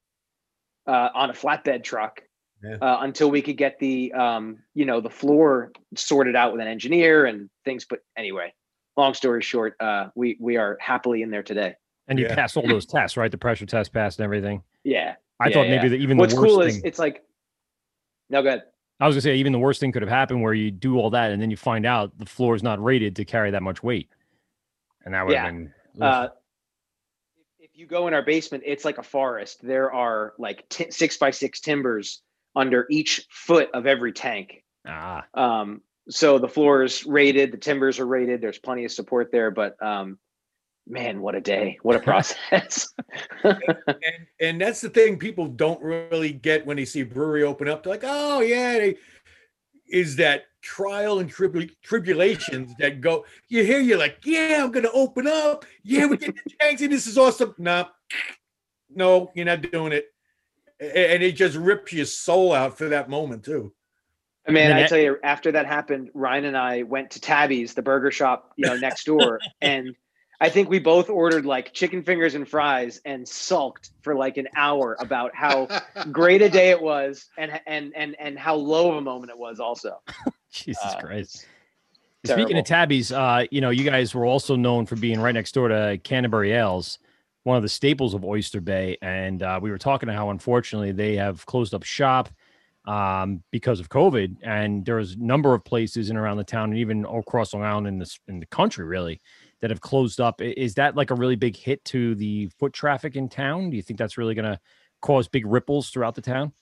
uh, 0.86 1.08
on 1.14 1.30
a 1.30 1.34
flatbed 1.34 1.82
truck. 1.82 2.20
Yeah. 2.62 2.76
Uh, 2.80 2.98
until 3.00 3.30
we 3.30 3.40
could 3.40 3.56
get 3.56 3.78
the 3.78 4.12
um, 4.12 4.58
you 4.74 4.84
know 4.84 5.00
the 5.00 5.08
floor 5.10 5.72
sorted 5.96 6.36
out 6.36 6.52
with 6.52 6.60
an 6.60 6.68
engineer 6.68 7.24
and 7.24 7.48
things 7.64 7.86
but 7.88 8.00
anyway 8.18 8.52
long 8.96 9.14
story 9.14 9.40
short 9.42 9.76
uh, 9.80 10.08
we 10.14 10.36
we 10.40 10.56
are 10.58 10.76
happily 10.80 11.22
in 11.22 11.30
there 11.30 11.42
today 11.42 11.74
And 12.08 12.18
you 12.18 12.26
Yeah. 12.26 12.34
passed 12.34 12.56
all 12.58 12.66
those 12.68 12.84
tests, 12.84 13.16
right? 13.16 13.30
The 13.30 13.38
pressure 13.38 13.64
test 13.66 13.92
passed 13.94 14.18
and 14.18 14.24
everything. 14.24 14.62
yeah 14.84 15.14
I 15.38 15.48
Yeah, 15.48 15.54
thought 15.54 15.66
yeah. 15.68 15.76
maybe 15.76 15.88
the, 15.88 15.96
even 15.96 16.18
what's 16.18 16.34
the 16.34 16.40
worst 16.40 16.52
What's 16.56 16.56
cool 16.56 16.66
thing. 16.66 16.76
is 16.80 16.84
it's 16.84 16.98
like 16.98 17.22
No 18.28 18.42
good. 18.42 18.62
I 19.00 19.06
was 19.06 19.14
gonna 19.14 19.22
say 19.22 19.36
even 19.36 19.52
the 19.52 19.58
worst 19.58 19.80
thing 19.80 19.90
could 19.92 20.02
have 20.02 20.10
happened 20.10 20.42
where 20.42 20.52
you 20.52 20.70
do 20.70 20.98
all 20.98 21.08
that 21.10 21.30
and 21.30 21.40
then 21.40 21.50
you 21.50 21.56
find 21.56 21.86
out 21.86 22.16
the 22.18 22.26
floor 22.26 22.54
is 22.54 22.62
not 22.62 22.82
rated 22.84 23.16
to 23.16 23.24
carry 23.24 23.50
that 23.52 23.62
much 23.62 23.82
weight, 23.82 24.10
and 25.06 25.14
that 25.14 25.24
would 25.24 25.32
Yeah. 25.32 25.44
have 25.44 25.54
been. 25.54 25.72
Uh, 26.02 26.28
if 27.58 27.70
you 27.74 27.86
go 27.86 28.06
in 28.08 28.12
our 28.14 28.22
basement, 28.22 28.62
it's 28.66 28.84
like 28.84 28.98
a 28.98 29.02
forest. 29.02 29.62
There 29.62 29.90
are 29.92 30.34
like 30.38 30.68
t- 30.68 30.90
six 30.90 31.16
by 31.16 31.30
six 31.30 31.60
timbers 31.60 32.20
under 32.56 32.86
each 32.90 33.26
foot 33.30 33.68
of 33.74 33.86
every 33.86 34.12
tank. 34.12 34.64
ah, 34.86 35.24
Um, 35.34 35.82
so 36.08 36.38
the 36.38 36.48
floor 36.48 36.82
is 36.82 37.06
rated, 37.06 37.52
the 37.52 37.58
timbers 37.58 37.98
are 38.00 38.06
rated. 38.06 38.40
There's 38.40 38.58
plenty 38.58 38.84
of 38.84 38.92
support 38.92 39.30
there, 39.30 39.50
but 39.50 39.80
um, 39.82 40.18
man, 40.88 41.20
what 41.20 41.34
a 41.36 41.40
day! 41.40 41.78
What 41.82 41.96
a 41.96 42.00
process! 42.10 42.92
and 43.44 44.26
and 44.40 44.60
that's 44.60 44.80
the 44.80 44.90
thing 44.90 45.18
people 45.18 45.46
don't 45.46 45.80
really 45.82 46.32
get 46.32 46.66
when 46.66 46.76
they 46.76 46.84
see 46.84 47.00
a 47.00 47.06
brewery 47.06 47.42
open 47.44 47.68
up. 47.68 47.82
They're 47.82 47.92
like, 47.92 48.04
oh 48.04 48.40
yeah, 48.40 48.78
they, 48.78 48.96
is 49.88 50.16
that 50.16 50.44
trial 50.62 51.20
and 51.20 51.32
tribul- 51.32 51.70
tribulations 51.82 52.74
that 52.80 53.00
go. 53.00 53.24
You 53.48 53.64
hear 53.64 53.78
you're 53.80 53.98
like, 53.98 54.18
yeah, 54.24 54.62
I'm 54.64 54.72
gonna 54.72 54.90
open 54.92 55.26
up. 55.28 55.64
Yeah, 55.84 56.06
we 56.06 56.16
get 56.16 56.34
the 56.34 56.50
tanks, 56.60 56.82
and 56.82 56.92
this 56.92 57.06
is 57.06 57.18
awesome. 57.18 57.54
No, 57.58 57.86
no, 58.92 59.30
you're 59.34 59.46
not 59.46 59.62
doing 59.70 59.92
it. 59.92 60.06
A- 60.80 61.14
And 61.14 61.22
it 61.22 61.32
just 61.32 61.56
rips 61.56 61.92
your 61.92 62.06
soul 62.06 62.52
out 62.52 62.78
for 62.78 62.88
that 62.88 63.08
moment 63.08 63.44
too. 63.44 63.72
I 64.48 64.52
mean, 64.52 64.72
I 64.72 64.86
tell 64.86 64.98
you, 64.98 65.18
after 65.22 65.52
that 65.52 65.66
happened, 65.66 66.10
Ryan 66.14 66.46
and 66.46 66.56
I 66.56 66.82
went 66.82 67.10
to 67.12 67.20
Tabby's, 67.20 67.74
the 67.74 67.82
burger 67.82 68.10
shop, 68.10 68.52
you 68.56 68.66
know, 68.66 68.76
next 68.76 69.04
door, 69.04 69.40
and 69.60 69.94
I 70.40 70.48
think 70.48 70.70
we 70.70 70.78
both 70.78 71.10
ordered 71.10 71.44
like 71.44 71.74
chicken 71.74 72.02
fingers 72.02 72.34
and 72.34 72.48
fries 72.48 73.00
and 73.04 73.28
sulked 73.28 73.90
for 74.02 74.14
like 74.14 74.38
an 74.38 74.48
hour 74.56 74.96
about 74.98 75.34
how 75.34 75.68
great 76.12 76.40
a 76.40 76.48
day 76.48 76.70
it 76.70 76.80
was 76.80 77.28
and 77.36 77.60
and 77.66 77.92
and 77.94 78.16
and 78.18 78.38
how 78.38 78.54
low 78.54 78.90
of 78.90 78.96
a 78.96 79.00
moment 79.02 79.30
it 79.30 79.38
was 79.38 79.60
also. 79.60 80.00
Jesus 80.50 80.82
Uh, 80.82 81.00
Christ. 81.00 81.46
terrible. 82.24 82.44
Speaking 82.46 82.58
of 82.58 82.64
Tabby's, 82.64 83.12
uh, 83.12 83.44
you 83.50 83.60
know, 83.60 83.70
you 83.70 83.84
guys 83.84 84.14
were 84.14 84.24
also 84.24 84.56
known 84.56 84.86
for 84.86 84.96
being 84.96 85.20
right 85.20 85.34
next 85.34 85.52
door 85.52 85.68
to 85.68 86.00
Canterbury 86.02 86.52
Ales, 86.52 86.98
one 87.44 87.56
of 87.56 87.62
the 87.62 87.68
staples 87.68 88.14
of 88.14 88.24
Oyster 88.24 88.60
Bay. 88.60 88.96
And 89.02 89.42
uh, 89.42 89.58
we 89.62 89.70
were 89.70 89.78
talking 89.78 90.08
to 90.08 90.12
how 90.12 90.30
unfortunately 90.30 90.92
they 90.92 91.16
have 91.16 91.46
closed 91.46 91.74
up 91.74 91.82
shop 91.82 92.28
um, 92.86 93.42
because 93.50 93.80
of 93.80 93.88
COVID. 93.88 94.36
And 94.42 94.84
there's 94.84 95.14
a 95.14 95.18
number 95.18 95.54
of 95.54 95.64
places 95.64 96.10
in 96.10 96.16
around 96.16 96.36
the 96.36 96.44
town 96.44 96.70
and 96.70 96.78
even 96.78 97.04
across 97.04 97.54
Long 97.54 97.62
Island 97.62 97.86
in 97.86 97.98
this 97.98 98.18
in 98.28 98.40
the 98.40 98.46
country 98.46 98.84
really 98.84 99.20
that 99.60 99.70
have 99.70 99.80
closed 99.80 100.20
up. 100.20 100.40
Is 100.40 100.74
that 100.74 100.96
like 100.96 101.10
a 101.10 101.14
really 101.14 101.36
big 101.36 101.56
hit 101.56 101.84
to 101.86 102.14
the 102.14 102.50
foot 102.58 102.72
traffic 102.72 103.16
in 103.16 103.28
town? 103.28 103.70
Do 103.70 103.76
you 103.76 103.82
think 103.82 103.98
that's 103.98 104.18
really 104.18 104.34
going 104.34 104.50
to 104.50 104.60
cause 105.00 105.28
big 105.28 105.46
ripples 105.46 105.90
throughout 105.90 106.14
the 106.14 106.22
town? 106.22 106.52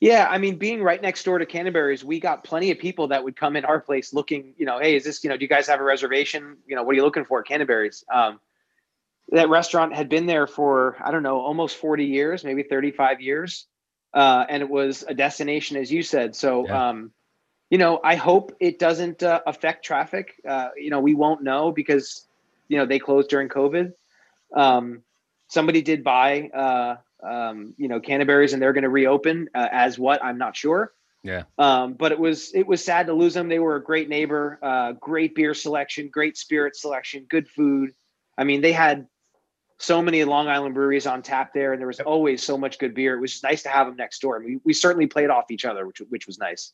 Yeah, 0.00 0.26
I 0.28 0.38
mean, 0.38 0.56
being 0.56 0.82
right 0.82 1.00
next 1.00 1.22
door 1.22 1.38
to 1.38 1.46
Canterbury's, 1.46 2.04
we 2.04 2.18
got 2.18 2.42
plenty 2.42 2.72
of 2.72 2.78
people 2.78 3.06
that 3.08 3.22
would 3.22 3.36
come 3.36 3.54
in 3.54 3.64
our 3.64 3.78
place 3.78 4.12
looking, 4.12 4.52
you 4.56 4.66
know, 4.66 4.80
hey, 4.80 4.96
is 4.96 5.04
this, 5.04 5.22
you 5.22 5.30
know, 5.30 5.36
do 5.36 5.44
you 5.44 5.48
guys 5.48 5.68
have 5.68 5.78
a 5.78 5.84
reservation? 5.84 6.56
You 6.66 6.74
know, 6.74 6.82
what 6.82 6.90
are 6.90 6.96
you 6.96 7.04
looking 7.04 7.24
for 7.24 7.38
at 7.38 7.46
Canterbury's? 7.46 8.04
Um, 8.12 8.40
that 9.30 9.48
restaurant 9.48 9.94
had 9.94 10.08
been 10.08 10.26
there 10.26 10.46
for, 10.46 10.96
I 11.02 11.10
don't 11.10 11.22
know, 11.22 11.40
almost 11.40 11.76
40 11.76 12.04
years, 12.04 12.44
maybe 12.44 12.62
35 12.62 13.20
years. 13.20 13.66
Uh, 14.12 14.44
and 14.48 14.62
it 14.62 14.68
was 14.68 15.04
a 15.08 15.14
destination, 15.14 15.76
as 15.76 15.90
you 15.90 16.02
said. 16.02 16.36
So, 16.36 16.66
Yeah. 16.66 16.88
um, 16.88 17.12
you 17.70 17.78
know, 17.78 18.00
I 18.04 18.16
hope 18.16 18.54
it 18.60 18.78
doesn't 18.78 19.22
uh, 19.22 19.40
affect 19.46 19.84
traffic. 19.84 20.34
Uh, 20.46 20.68
you 20.76 20.90
know, 20.90 21.00
we 21.00 21.14
won't 21.14 21.42
know 21.42 21.72
because, 21.72 22.26
you 22.68 22.76
know, 22.76 22.84
they 22.84 22.98
closed 22.98 23.30
during 23.30 23.48
COVID. 23.48 23.94
Um, 24.54 25.02
somebody 25.48 25.80
did 25.80 26.04
buy, 26.04 26.50
uh, 26.52 26.96
um, 27.22 27.74
you 27.78 27.88
know, 27.88 28.00
Canterbury's, 28.00 28.52
and 28.52 28.60
they're 28.60 28.74
going 28.74 28.82
to 28.82 28.90
reopen 28.90 29.48
uh, 29.54 29.68
as 29.72 29.98
what 29.98 30.22
I'm 30.22 30.36
not 30.36 30.54
sure. 30.54 30.92
Yeah. 31.22 31.44
Um, 31.56 31.94
but 31.94 32.12
it 32.12 32.18
was 32.18 32.52
it 32.52 32.66
was 32.66 32.84
sad 32.84 33.06
to 33.06 33.14
lose 33.14 33.32
them. 33.32 33.48
They 33.48 33.60
were 33.60 33.76
a 33.76 33.82
great 33.82 34.08
neighbor, 34.08 34.58
uh, 34.60 34.92
great 34.92 35.34
beer 35.34 35.54
selection, 35.54 36.08
great 36.08 36.36
spirit 36.36 36.76
selection, 36.76 37.26
good 37.30 37.48
food. 37.48 37.94
I 38.36 38.44
mean, 38.44 38.60
they 38.60 38.72
had 38.72 39.06
so 39.82 40.00
many 40.00 40.22
Long 40.24 40.48
Island 40.48 40.74
breweries 40.74 41.06
on 41.06 41.22
tap 41.22 41.52
there, 41.52 41.72
and 41.72 41.80
there 41.80 41.86
was 41.88 42.00
always 42.00 42.42
so 42.42 42.56
much 42.56 42.78
good 42.78 42.94
beer. 42.94 43.16
It 43.16 43.20
was 43.20 43.32
just 43.32 43.42
nice 43.42 43.62
to 43.64 43.68
have 43.68 43.86
them 43.88 43.96
next 43.96 44.20
door. 44.20 44.36
And 44.36 44.44
we, 44.44 44.60
we 44.64 44.72
certainly 44.72 45.06
played 45.06 45.28
off 45.28 45.50
each 45.50 45.64
other, 45.64 45.86
which 45.86 46.00
which 46.08 46.26
was 46.26 46.38
nice. 46.38 46.72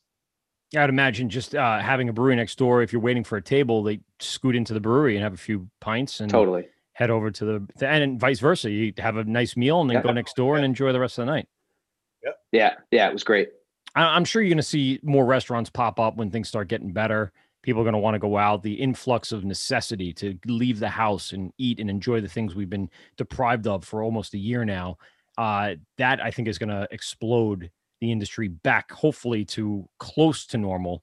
Yeah, 0.72 0.84
I'd 0.84 0.90
imagine 0.90 1.30
just 1.30 1.54
uh, 1.54 1.78
having 1.78 2.10
a 2.10 2.12
brewery 2.12 2.36
next 2.36 2.58
door. 2.58 2.82
If 2.82 2.92
you're 2.92 3.00
waiting 3.00 3.24
for 3.24 3.38
a 3.38 3.42
table, 3.42 3.82
they 3.82 4.00
scoot 4.20 4.54
into 4.54 4.74
the 4.74 4.80
brewery 4.80 5.16
and 5.16 5.22
have 5.22 5.32
a 5.32 5.38
few 5.38 5.68
pints 5.80 6.20
and 6.20 6.30
Totally. 6.30 6.68
head 6.92 7.08
over 7.08 7.30
to 7.30 7.44
the 7.78 7.86
and 7.88 8.20
vice 8.20 8.40
versa. 8.40 8.70
You 8.70 8.92
have 8.98 9.16
a 9.16 9.24
nice 9.24 9.56
meal 9.56 9.80
and 9.80 9.88
then 9.88 9.96
Yeah. 9.96 10.02
go 10.02 10.12
next 10.12 10.36
door 10.36 10.56
and 10.56 10.64
enjoy 10.66 10.92
the 10.92 11.00
rest 11.00 11.18
of 11.18 11.24
the 11.26 11.32
night. 11.32 11.48
Yeah, 12.52 12.74
yeah, 12.90 13.08
it 13.08 13.12
was 13.14 13.24
great. 13.24 13.48
I, 13.94 14.02
I'm 14.02 14.24
sure 14.26 14.42
you're 14.42 14.50
going 14.50 14.56
to 14.58 14.62
see 14.62 15.00
more 15.02 15.24
restaurants 15.24 15.70
pop 15.70 15.98
up 15.98 16.16
when 16.16 16.30
things 16.30 16.48
start 16.48 16.68
getting 16.68 16.92
better. 16.92 17.32
People 17.68 17.82
are 17.82 17.84
going 17.84 17.92
to 17.92 17.98
want 17.98 18.14
to 18.14 18.18
go 18.18 18.38
out. 18.38 18.62
The 18.62 18.72
influx 18.72 19.30
of 19.30 19.44
necessity 19.44 20.14
to 20.14 20.38
leave 20.46 20.80
the 20.80 20.88
house 20.88 21.34
and 21.34 21.52
eat 21.58 21.80
and 21.80 21.90
enjoy 21.90 22.22
the 22.22 22.26
things 22.26 22.54
we've 22.54 22.70
been 22.70 22.88
deprived 23.18 23.66
of 23.66 23.84
for 23.84 24.02
almost 24.02 24.32
a 24.32 24.38
year 24.38 24.64
now. 24.64 24.96
Uh, 25.36 25.74
that 25.98 26.18
I 26.24 26.30
think 26.30 26.48
is 26.48 26.56
going 26.56 26.70
to 26.70 26.88
explode 26.90 27.70
the 28.00 28.10
industry 28.10 28.48
back, 28.48 28.90
hopefully 28.90 29.44
to 29.44 29.86
close 29.98 30.46
to 30.46 30.56
normal. 30.56 31.02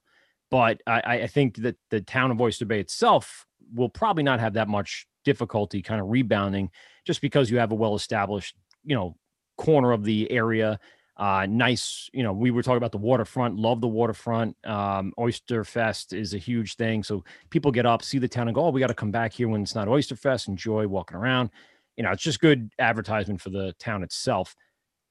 But 0.50 0.82
I, 0.88 1.02
I- 1.06 1.28
think 1.28 1.58
that 1.58 1.76
the 1.92 2.02
town 2.02 2.32
of 2.32 2.42
Oyster 2.42 2.66
Bay 2.66 2.80
itself 2.80 3.46
will 3.72 3.88
probably 3.88 4.24
not 4.24 4.40
have 4.40 4.54
that 4.54 4.68
much 4.68 5.06
difficulty 5.24 5.84
kind 5.84 6.02
of 6.02 6.08
rebounding 6.10 6.72
just 7.06 7.22
because 7.22 7.52
you 7.52 7.60
have 7.60 7.74
a 7.74 7.76
well 7.76 7.94
established, 7.94 8.56
you 8.84 8.96
know, 8.96 9.16
corner 9.60 9.92
of 9.92 10.04
the 10.04 10.32
area 10.32 10.80
uh 11.18 11.46
nice 11.50 12.10
you 12.14 12.24
know 12.24 12.34
we 12.34 12.52
were 12.52 12.62
talking 12.62 12.78
about 12.78 12.92
the 12.92 12.98
waterfront 12.98 13.56
love 13.56 13.80
the 13.80 13.88
waterfront 13.88 14.56
um 14.66 15.14
oyster 15.18 15.64
fest 15.64 16.12
is 16.12 16.34
a 16.34 16.38
huge 16.38 16.76
thing 16.76 17.04
so 17.04 17.24
people 17.50 17.72
get 17.72 17.86
up 17.86 18.02
see 18.02 18.18
the 18.18 18.28
town 18.28 18.50
and 18.50 18.56
go 18.56 18.66
oh 18.66 18.70
we 18.70 18.82
got 18.82 18.88
to 18.88 18.94
come 18.94 19.12
back 19.12 19.32
here 19.32 19.48
when 19.48 19.62
it's 19.62 19.76
not 19.76 19.88
oyster 19.88 20.16
fest 20.16 20.48
enjoy 20.48 20.86
walking 20.88 21.18
around. 21.18 21.50
You 21.96 22.04
know 22.04 22.12
it's 22.12 22.24
just 22.24 22.42
good 22.42 22.70
advertisement 22.80 23.40
for 23.40 23.50
the 23.50 23.74
town 23.80 24.04
itself. 24.04 24.56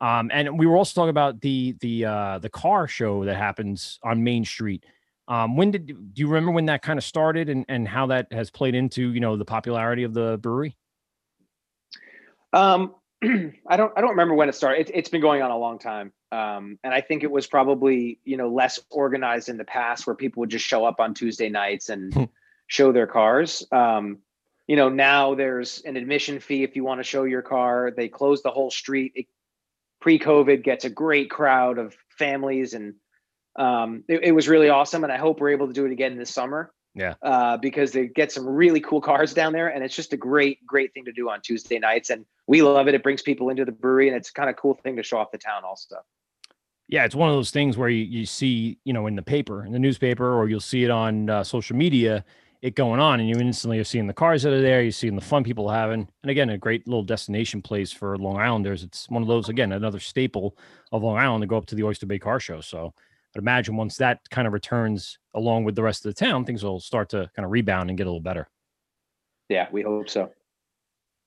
Um 0.03 0.31
and 0.33 0.59
we 0.59 0.67
were 0.67 0.77
also 0.77 0.95
talking 0.95 1.11
about 1.11 1.40
the 1.40 1.75
the 1.81 2.05
uh 2.05 2.38
the 2.38 2.51
car 2.51 2.87
show 2.87 3.25
that 3.25 3.37
happens 3.37 3.99
on 4.03 4.23
main 4.23 4.45
street. 4.45 4.85
Um 5.27 5.57
when 5.57 5.71
did 5.71 5.87
do 5.87 6.21
you 6.21 6.27
remember 6.29 6.51
when 6.51 6.67
that 6.67 6.83
kind 6.83 6.99
of 6.99 7.05
started 7.05 7.49
and 7.49 7.64
and 7.69 7.88
how 7.88 8.07
that 8.09 8.31
has 8.31 8.51
played 8.51 8.75
into 8.75 9.12
you 9.12 9.21
know 9.21 9.37
the 9.37 9.45
popularity 9.47 10.03
of 10.03 10.12
the 10.12 10.38
brewery? 10.43 10.77
Um, 12.53 12.95
I 13.69 13.77
don't 13.77 13.93
I 13.97 14.01
don't 14.01 14.11
remember 14.11 14.35
when 14.35 14.49
it 14.49 14.55
started. 14.55 14.89
It, 14.89 14.93
it's 14.95 15.09
been 15.09 15.21
going 15.21 15.43
on 15.43 15.51
a 15.51 15.59
long 15.59 15.79
time, 15.79 16.13
um, 16.33 16.79
and 16.85 16.93
I 16.93 17.01
think 17.01 17.23
it 17.23 17.31
was 17.31 17.47
probably 17.47 18.21
you 18.25 18.37
know 18.37 18.49
less 18.49 18.79
organized 18.91 19.49
in 19.49 19.57
the 19.57 19.65
past, 19.65 20.07
where 20.07 20.17
people 20.17 20.41
would 20.41 20.51
just 20.51 20.67
show 20.67 20.85
up 20.85 21.01
on 21.01 21.15
Tuesday 21.15 21.49
nights 21.49 21.87
Hmm. 21.87 21.93
and 21.93 22.29
show 22.67 22.93
their 22.93 23.07
cars. 23.07 23.67
Um, 23.73 24.19
you 24.67 24.77
know, 24.77 24.89
now 24.89 25.35
there's 25.35 25.83
an 25.83 25.97
admission 25.97 26.41
fee 26.41 26.63
if 26.63 26.77
you 26.77 26.85
want 26.85 27.01
to 27.01 27.05
show 27.05 27.25
your 27.25 27.43
car. 27.43 27.93
They 27.95 28.09
close 28.09 28.43
the 28.43 28.51
whole 28.51 28.71
street. 28.71 29.13
It, 29.15 29.27
pre-COVID 30.01 30.63
gets 30.63 30.85
a 30.85 30.91
great 30.91 31.31
crowd 31.31 31.79
of 31.79 31.97
families, 32.19 32.75
and 32.75 32.95
um, 33.57 34.05
it, 34.09 34.25
it 34.25 34.33
was 34.33 34.49
really 34.49 34.69
awesome. 34.69 35.05
And 35.05 35.13
I 35.13 35.17
hope 35.17 35.41
we're 35.41 35.51
able 35.51 35.69
to 35.69 35.73
do 35.73 35.87
it 35.87 35.93
again 35.93 36.19
this 36.19 36.31
summer 36.35 36.74
yeah 36.94 37.14
uh, 37.22 37.57
because 37.57 37.92
they 37.92 38.07
get 38.07 38.30
some 38.33 38.46
really 38.46 38.80
cool 38.80 39.00
cars 39.00 39.35
down 39.35 39.52
there, 39.52 39.68
and 39.68 39.85
it's 39.85 39.96
just 39.96 40.12
a 40.12 40.16
great, 40.16 40.64
great 40.66 40.92
thing 40.94 41.04
to 41.04 41.12
do 41.12 41.28
on 41.30 41.40
Tuesday 41.40 41.78
nights, 41.78 42.11
and 42.11 42.24
we 42.46 42.62
love 42.62 42.88
it. 42.88 42.94
It 42.94 43.02
brings 43.02 43.22
people 43.22 43.48
into 43.48 43.64
the 43.64 43.72
brewery, 43.72 44.09
and 44.09 44.16
it's 44.16 44.30
kind 44.30 44.48
of 44.48 44.57
cool 44.57 44.74
thing 44.74 44.96
to 44.96 45.02
show 45.02 45.18
off 45.18 45.30
the 45.30 45.38
town, 45.38 45.64
also. 45.64 45.96
yeah 46.88 47.04
it's 47.04 47.14
one 47.14 47.28
of 47.28 47.35
those 47.35 47.50
things 47.50 47.76
where 47.76 47.88
you, 47.88 48.04
you 48.04 48.26
see 48.26 48.78
you 48.85 48.92
know 48.92 49.07
in 49.07 49.16
the 49.16 49.22
paper 49.22 49.64
in 49.64 49.72
the 49.72 49.78
newspaper 49.78 50.35
or 50.35 50.48
you'll 50.48 50.61
see 50.61 50.85
it 50.85 50.90
on 50.90 51.30
uh, 51.30 51.42
social 51.42 51.76
media 51.76 52.24
it 52.62 52.74
going 52.74 53.00
on 53.00 53.20
and 53.20 53.28
you 53.28 53.37
instantly 53.37 53.78
are 53.78 53.85
seeing 53.85 54.07
the 54.07 54.12
cars 54.12 54.42
that 54.42 54.52
are 54.52 54.61
there 54.62 54.83
you're 54.83 54.92
seeing 54.92 55.14
the 55.14 55.20
fun 55.20 55.44
people 55.44 55.68
having 55.68 56.09
and 56.22 56.30
again 56.30 56.50
a 56.50 56.59
great 56.59 56.87
little 56.87 57.02
destination 57.02 57.61
place 57.62 57.92
for 57.92 58.16
long 58.18 58.38
islanders 58.38 58.83
it's 58.83 59.09
one 59.11 59.22
of 59.22 59.28
those 59.28 59.48
again 59.48 59.72
another 59.72 60.00
staple 60.00 60.57
of 60.92 61.03
long 61.03 61.16
island 61.16 61.42
to 61.42 61.47
go 61.47 61.57
up 61.57 61.66
to 61.66 61.74
the 61.74 61.82
oyster 61.82 62.07
bay 62.07 62.18
car 62.18 62.40
show 62.40 62.61
so 62.61 62.92
i'd 63.35 63.41
imagine 63.41 63.76
once 63.76 63.97
that 63.97 64.20
kind 64.30 64.47
of 64.47 64.53
returns 64.53 65.18
along 65.35 65.64
with 65.64 65.74
the 65.74 65.82
rest 65.82 66.05
of 66.05 66.14
the 66.14 66.24
town 66.24 66.45
things 66.45 66.62
will 66.62 66.80
start 66.80 67.09
to 67.09 67.30
kind 67.35 67.45
of 67.45 67.53
rebound 67.53 67.91
and 67.91 67.97
get 67.97 68.07
a 68.07 68.11
little 68.11 68.20
better 68.20 68.49
Yeah, 69.49 69.68
we 69.72 69.82
hope 69.82 70.09
so. 70.09 70.30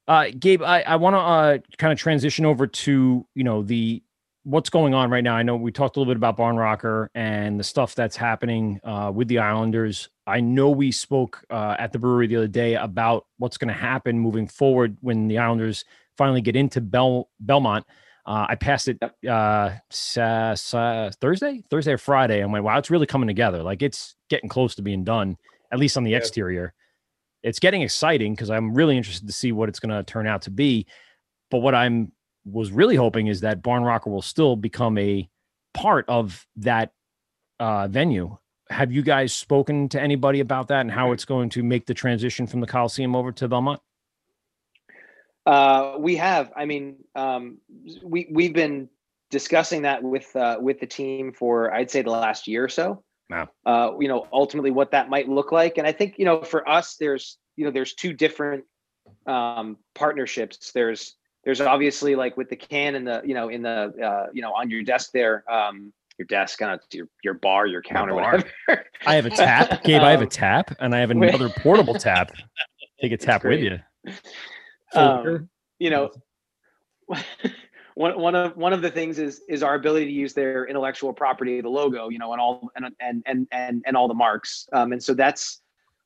uh, 0.08 0.28
Gabe, 0.40 0.64
I, 0.64 0.82
I 0.82 0.96
want 0.96 1.16
to 1.16 1.20
uh, 1.20 1.58
kind 1.78 1.92
of 1.94 2.00
transition 2.00 2.46
over 2.46 2.66
to 2.66 3.26
you 3.36 3.44
know 3.44 3.62
the 3.62 4.02
what's 4.44 4.70
going 4.70 4.94
on 4.94 5.10
right 5.12 5.26
now. 5.26 5.36
I 5.36 5.44
know 5.44 5.58
we 5.58 5.74
talked 5.74 5.98
a 5.98 6.00
little 6.00 6.10
bit 6.14 6.16
about 6.18 6.38
Barn 6.38 6.56
Rocker 6.56 7.12
and 7.14 7.60
the 7.60 7.66
stuff 7.66 7.96
that's 7.96 8.16
happening 8.16 8.80
uh, 8.86 9.12
with 9.14 9.28
the 9.28 9.40
Islanders. 9.40 10.08
I 10.26 10.40
know 10.40 10.70
we 10.70 10.90
spoke 10.94 11.44
uh, 11.50 11.76
at 11.78 11.92
the 11.92 12.00
brewery 12.00 12.28
the 12.28 12.38
other 12.38 12.48
day 12.48 12.76
about 12.76 13.26
what's 13.40 13.58
going 13.58 13.68
to 13.68 13.74
happen 13.80 14.18
moving 14.18 14.48
forward 14.48 14.96
when 15.02 15.28
the 15.28 15.38
Islanders 15.38 15.84
finally 16.18 16.40
get 16.40 16.56
into 16.56 16.80
Bel- 16.80 17.30
Belmont. 17.42 17.86
Uh, 18.28 18.46
I 18.50 18.56
passed 18.56 18.90
it 18.90 19.02
uh, 19.02 19.72
Thursday, 19.92 21.64
Thursday 21.70 21.94
or 21.94 21.98
Friday. 21.98 22.42
and 22.42 22.52
went, 22.52 22.66
wow, 22.66 22.78
it's 22.78 22.92
really 22.92 23.06
coming 23.06 23.28
together. 23.28 23.64
Like 23.64 23.82
it's 23.82 24.16
getting 24.30 24.50
close 24.50 24.76
to 24.76 24.82
being 24.82 25.06
done, 25.06 25.38
at 25.72 25.80
least 25.80 25.96
on 25.96 26.04
the 26.04 26.12
Yeah. 26.12 26.18
exterior. 26.18 26.74
It's 27.44 27.60
getting 27.60 27.82
exciting 27.84 28.34
because 28.34 28.50
I'm 28.50 28.74
really 28.74 28.98
interested 28.98 29.28
to 29.28 29.34
see 29.34 29.54
what 29.54 29.70
it's 29.70 29.80
going 29.80 29.96
to 29.96 30.04
turn 30.04 30.28
out 30.28 30.42
to 30.44 30.52
be. 30.52 30.86
But 31.50 31.60
what 31.60 31.74
I'm 31.74 32.12
was 32.46 32.72
really 32.72 32.96
hoping 32.96 33.28
is 33.28 33.42
that 33.42 33.62
Barn 33.62 33.84
Rocker 33.84 34.10
will 34.10 34.22
still 34.22 34.56
become 34.58 34.98
a 34.98 35.30
part 35.74 36.06
of 36.10 36.46
that 36.58 36.92
uh, 37.60 37.88
venue. 37.88 38.38
Have 38.70 38.92
you 38.92 39.02
guys 39.02 39.32
spoken 39.34 39.88
to 39.90 40.02
anybody 40.02 40.42
about 40.42 40.68
that 40.68 40.82
and 40.82 40.92
how 40.92 41.14
it's 41.14 41.24
going 41.24 41.50
to 41.52 41.64
make 41.64 41.86
the 41.86 41.94
transition 41.94 42.46
from 42.48 42.60
the 42.60 42.68
Coliseum 42.68 43.16
over 43.16 43.32
to 43.32 43.48
Belmont? 43.48 43.80
Uh, 45.48 45.96
we 45.98 46.18
have. 46.18 46.52
I 46.58 46.66
mean, 46.66 46.98
um, 47.16 47.60
we 48.04 48.28
we've 48.30 48.54
been 48.54 48.90
discussing 49.32 49.84
that 49.84 50.04
with 50.04 50.36
uh, 50.36 50.58
with 50.60 50.82
the 50.82 50.86
team 50.86 51.32
for 51.32 51.74
I'd 51.74 51.90
say 51.90 52.02
the 52.02 52.12
last 52.12 52.50
year 52.50 52.66
or 52.66 52.70
so. 52.70 53.02
Wow. 53.30 53.48
Uh, 53.66 53.92
you 53.98 54.10
know, 54.10 54.28
ultimately 54.34 54.72
what 54.72 54.92
that 54.92 55.10
might 55.10 55.30
look 55.30 55.54
like, 55.54 55.78
and 55.78 55.88
I 55.88 55.94
think 55.94 56.20
you 56.20 56.26
know 56.26 56.42
for 56.42 56.68
us, 56.68 56.98
there's 57.00 57.38
you 57.56 57.64
know 57.64 57.72
there's 57.72 57.94
two 57.94 58.12
different 58.12 58.66
um, 59.26 59.78
partnerships. 59.96 60.74
There's 60.74 61.16
there's 61.46 61.62
obviously 61.62 62.16
like 62.16 62.36
with 62.36 62.50
the 62.50 62.58
can 62.58 62.96
and 62.96 63.08
the 63.08 63.22
you 63.24 63.34
know 63.34 63.48
in 63.48 63.62
the 63.62 63.94
uh, 64.04 64.28
you 64.34 64.42
know 64.42 64.54
on 64.54 64.70
your 64.70 64.84
desk 64.84 65.12
there. 65.14 65.50
Um, 65.50 65.94
your 66.18 66.26
desk, 66.26 66.60
kind 66.60 66.74
of 66.74 66.82
your 66.92 67.08
your 67.24 67.36
bar, 67.36 67.68
your 67.68 67.82
counter, 67.82 68.14
bar. 68.14 68.44
whatever. 68.68 68.86
I 69.06 69.16
have 69.16 69.28
a 69.28 69.30
tap, 69.30 69.84
Gabe. 69.84 70.02
I 70.02 70.12
have 70.12 70.22
a 70.22 70.28
tap, 70.28 70.76
and 70.80 70.94
I 70.94 71.00
have 71.00 71.12
another 71.12 71.48
portable 71.60 71.94
tap. 71.94 72.34
Take 73.00 73.14
a 73.14 73.18
tap 73.18 73.46
with 73.46 73.62
you. 73.62 73.80
Um, 74.94 75.50
you 75.80 75.90
know 75.90 76.12
one, 77.96 78.20
one 78.20 78.36
of 78.36 78.56
one 78.56 78.74
of 78.74 78.82
the 78.82 78.92
things 78.92 79.20
is 79.20 79.42
is 79.50 79.64
our 79.64 79.76
ability 79.76 80.06
to 80.06 80.12
use 80.12 80.34
their 80.34 80.66
intellectual 80.66 81.14
property 81.14 81.62
the 81.62 81.70
logo 81.70 82.10
you 82.10 82.20
know 82.20 82.32
and 82.32 82.42
all 82.42 82.70
and 82.76 82.94
and 83.00 83.24
and 83.26 83.48
and, 83.52 83.84
and 83.86 83.98
all 83.98 84.08
the 84.08 84.14
marks. 84.14 84.68
Um, 84.74 84.92
and 84.92 85.04
so 85.04 85.14
that's 85.14 85.62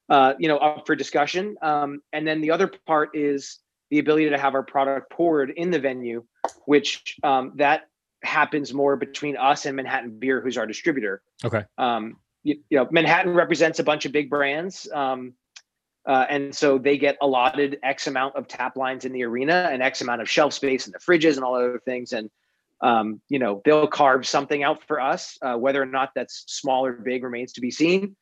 uh, 0.09 0.33
you 0.39 0.47
know 0.47 0.57
up 0.57 0.85
for 0.85 0.95
discussion. 0.95 1.55
Um, 1.61 2.01
and 2.13 2.27
then 2.27 2.41
the 2.41 2.51
other 2.51 2.71
part 2.85 3.11
is 3.13 3.59
the 3.89 3.99
ability 3.99 4.29
to 4.29 4.37
have 4.37 4.55
our 4.55 4.63
product 4.63 5.11
poured 5.11 5.51
in 5.51 5.69
the 5.69 5.79
venue 5.79 6.23
which 6.65 7.17
um, 7.23 7.53
that 7.55 7.87
happens 8.23 8.73
more 8.73 8.95
between 8.95 9.35
us 9.37 9.65
and 9.65 9.75
manhattan 9.75 10.17
beer 10.17 10.41
who's 10.41 10.57
our 10.57 10.67
distributor. 10.67 11.21
Okay. 11.43 11.63
um, 11.77 12.17
you, 12.43 12.59
you 12.69 12.77
know 12.77 12.87
manhattan 12.91 13.33
represents 13.33 13.79
a 13.79 13.83
bunch 13.83 14.05
of 14.05 14.11
big 14.11 14.29
brands. 14.29 14.89
Um, 14.91 15.33
uh, 16.05 16.25
and 16.29 16.55
so 16.55 16.77
they 16.77 16.97
get 16.97 17.17
allotted 17.21 17.77
X 17.83 18.07
amount 18.07 18.35
of 18.35 18.47
tap 18.47 18.75
lines 18.75 19.05
in 19.05 19.11
the 19.11 19.23
arena 19.23 19.69
and 19.71 19.83
X 19.83 20.01
amount 20.01 20.21
of 20.21 20.29
shelf 20.29 20.53
space 20.53 20.87
in 20.87 20.93
the 20.93 20.99
fridges 20.99 21.35
and 21.35 21.43
all 21.43 21.55
other 21.55 21.81
things. 21.85 22.11
And, 22.11 22.29
um, 22.81 23.21
you 23.29 23.37
know, 23.37 23.61
they'll 23.65 23.87
carve 23.87 24.27
something 24.27 24.63
out 24.63 24.83
for 24.83 24.99
us. 24.99 25.37
Uh, 25.41 25.55
whether 25.55 25.81
or 25.81 25.85
not 25.85 26.11
that's 26.15 26.43
small 26.47 26.85
or 26.85 26.93
big 26.93 27.23
remains 27.23 27.53
to 27.53 27.61
be 27.61 27.69
seen. 27.69 28.15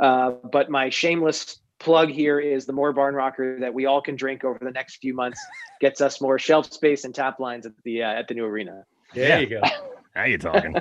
Uh, 0.00 0.32
but 0.50 0.70
my 0.70 0.88
shameless 0.88 1.60
plug 1.78 2.08
here 2.08 2.40
is 2.40 2.64
the 2.64 2.72
more 2.72 2.92
barn 2.92 3.14
rocker 3.14 3.60
that 3.60 3.72
we 3.72 3.84
all 3.84 4.00
can 4.00 4.16
drink 4.16 4.42
over 4.42 4.58
the 4.62 4.70
next 4.70 4.96
few 4.96 5.12
months 5.12 5.40
gets 5.80 6.00
us 6.00 6.22
more 6.22 6.38
shelf 6.38 6.72
space 6.72 7.04
and 7.04 7.14
tap 7.14 7.38
lines 7.38 7.66
at 7.66 7.72
the 7.84 8.02
uh, 8.02 8.08
at 8.08 8.28
the 8.28 8.34
new 8.34 8.44
arena. 8.46 8.84
There 9.14 9.40
you 9.40 9.46
go. 9.46 9.60
Now 10.14 10.24
you're 10.24 10.38
talking. 10.38 10.74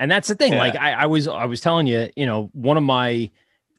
and 0.00 0.10
that's 0.10 0.26
the 0.26 0.34
thing. 0.34 0.54
Yeah. 0.54 0.58
Like 0.58 0.74
I, 0.74 0.90
I 0.90 1.06
was 1.06 1.28
I 1.28 1.44
was 1.44 1.60
telling 1.60 1.86
you, 1.86 2.10
you 2.16 2.26
know, 2.26 2.50
one 2.54 2.76
of 2.76 2.82
my 2.82 3.30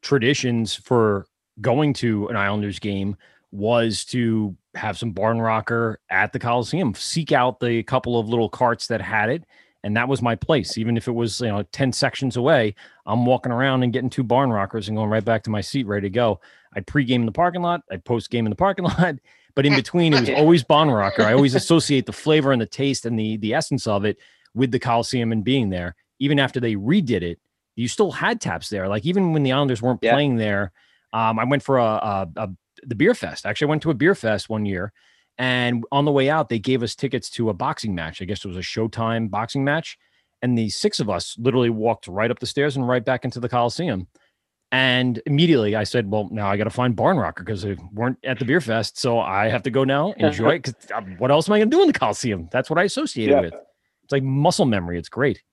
traditions 0.01 0.73
for 0.73 1.27
going 1.59 1.93
to 1.95 2.27
an 2.27 2.35
Islanders 2.35 2.79
game 2.79 3.17
was 3.51 4.05
to 4.05 4.55
have 4.75 4.97
some 4.97 5.11
barn 5.11 5.41
rocker 5.41 5.99
at 6.09 6.31
the 6.31 6.39
Coliseum, 6.39 6.93
seek 6.95 7.31
out 7.31 7.59
the 7.59 7.83
couple 7.83 8.17
of 8.19 8.29
little 8.29 8.47
carts 8.49 8.87
that 8.87 9.01
had 9.01 9.29
it. 9.29 9.43
And 9.83 9.97
that 9.97 10.07
was 10.07 10.21
my 10.21 10.35
place. 10.35 10.77
Even 10.77 10.95
if 10.95 11.07
it 11.07 11.11
was, 11.11 11.41
you 11.41 11.47
know, 11.47 11.63
10 11.63 11.91
sections 11.91 12.37
away, 12.37 12.75
I'm 13.05 13.25
walking 13.25 13.51
around 13.51 13.81
and 13.83 13.91
getting 13.91 14.11
two 14.11 14.23
barn 14.23 14.51
rockers 14.51 14.87
and 14.87 14.95
going 14.95 15.09
right 15.09 15.25
back 15.25 15.43
to 15.43 15.49
my 15.49 15.59
seat, 15.61 15.87
ready 15.87 16.05
to 16.05 16.09
go. 16.11 16.39
I'd 16.75 16.85
pregame 16.85 17.15
in 17.15 17.25
the 17.25 17.31
parking 17.31 17.63
lot, 17.63 17.81
I'd 17.91 18.05
post 18.05 18.29
game 18.29 18.45
in 18.45 18.51
the 18.51 18.55
parking 18.55 18.85
lot. 18.99 19.15
But 19.55 19.65
in 19.65 19.75
between, 19.75 20.13
it 20.13 20.19
was 20.21 20.29
always 20.37 20.63
barn 20.63 20.89
rocker. 20.89 21.23
I 21.23 21.33
always 21.33 21.55
associate 21.55 22.05
the 22.05 22.13
flavor 22.13 22.51
and 22.53 22.61
the 22.61 22.65
taste 22.67 23.05
and 23.05 23.19
the 23.19 23.35
the 23.37 23.53
essence 23.53 23.85
of 23.87 24.05
it 24.05 24.17
with 24.53 24.71
the 24.71 24.79
Coliseum 24.79 25.31
and 25.33 25.43
being 25.43 25.69
there. 25.69 25.95
Even 26.19 26.39
after 26.39 26.59
they 26.61 26.75
redid 26.75 27.23
it, 27.23 27.39
you 27.75 27.87
still 27.89 28.11
had 28.11 28.39
taps 28.39 28.69
there. 28.69 28.87
Like 28.87 29.05
even 29.05 29.33
when 29.33 29.43
the 29.43 29.51
Islanders 29.51 29.81
weren't 29.81 29.99
Yeah. 30.03 30.13
playing 30.13 30.37
there, 30.37 30.71
um, 31.13 31.39
I 31.39 31.43
went 31.43 31.63
for 31.63 31.77
a, 31.77 31.83
a, 31.83 32.27
a 32.37 32.49
the 32.83 32.95
beer 32.95 33.13
fest. 33.13 33.45
Actually, 33.45 33.67
I 33.67 33.69
went 33.69 33.81
to 33.83 33.91
a 33.91 33.93
beer 33.95 34.15
fest 34.15 34.49
one 34.49 34.65
year, 34.65 34.91
and 35.37 35.83
on 35.91 36.05
the 36.05 36.11
way 36.11 36.29
out, 36.29 36.49
they 36.49 36.59
gave 36.59 36.83
us 36.83 36.95
tickets 36.95 37.29
to 37.31 37.49
a 37.49 37.53
boxing 37.53 37.93
match. 37.95 38.21
I 38.21 38.25
guess 38.25 38.43
it 38.43 38.47
was 38.47 38.57
a 38.57 38.61
Showtime 38.61 39.29
boxing 39.29 39.63
match, 39.63 39.97
and 40.41 40.57
the 40.57 40.69
six 40.69 40.99
of 40.99 41.09
us 41.09 41.35
literally 41.37 41.69
walked 41.69 42.07
right 42.07 42.31
up 42.31 42.39
the 42.39 42.45
stairs 42.45 42.75
and 42.75 42.87
right 42.87 43.03
back 43.03 43.25
into 43.25 43.39
the 43.39 43.49
Coliseum. 43.49 44.07
And 44.73 45.21
immediately 45.25 45.75
I 45.75 45.83
said, 45.83 46.09
"Well, 46.09 46.29
now 46.31 46.47
I 46.49 46.55
got 46.55 46.63
to 46.63 46.69
find 46.69 46.95
Barn 46.95 47.17
Rocker 47.17 47.43
because 47.43 47.61
they 47.61 47.75
weren't 47.91 48.17
at 48.23 48.39
the 48.39 48.45
beer 48.45 48.61
fest, 48.61 48.97
so 48.97 49.19
I 49.19 49.49
have 49.49 49.63
to 49.63 49.69
go 49.71 49.83
now 49.83 50.11
enjoy 50.17 50.51
it. 50.55 50.63
Because 50.63 51.03
what 51.17 51.29
else 51.29 51.49
am 51.49 51.53
I 51.53 51.59
going 51.59 51.69
to 51.69 51.75
do 51.75 51.81
in 51.81 51.87
the 51.87 51.97
Coliseum? 51.99 52.47
That's 52.53 52.69
what 52.69 52.79
I 52.79 52.83
associate 52.83 53.27
it 53.29 53.31
Yeah. 53.31 53.41
with. 53.41 53.53
It's 54.03 54.11
like 54.13 54.23
muscle 54.23 54.65
memory. 54.65 54.97
It's 54.97 55.09
great. 55.09 55.43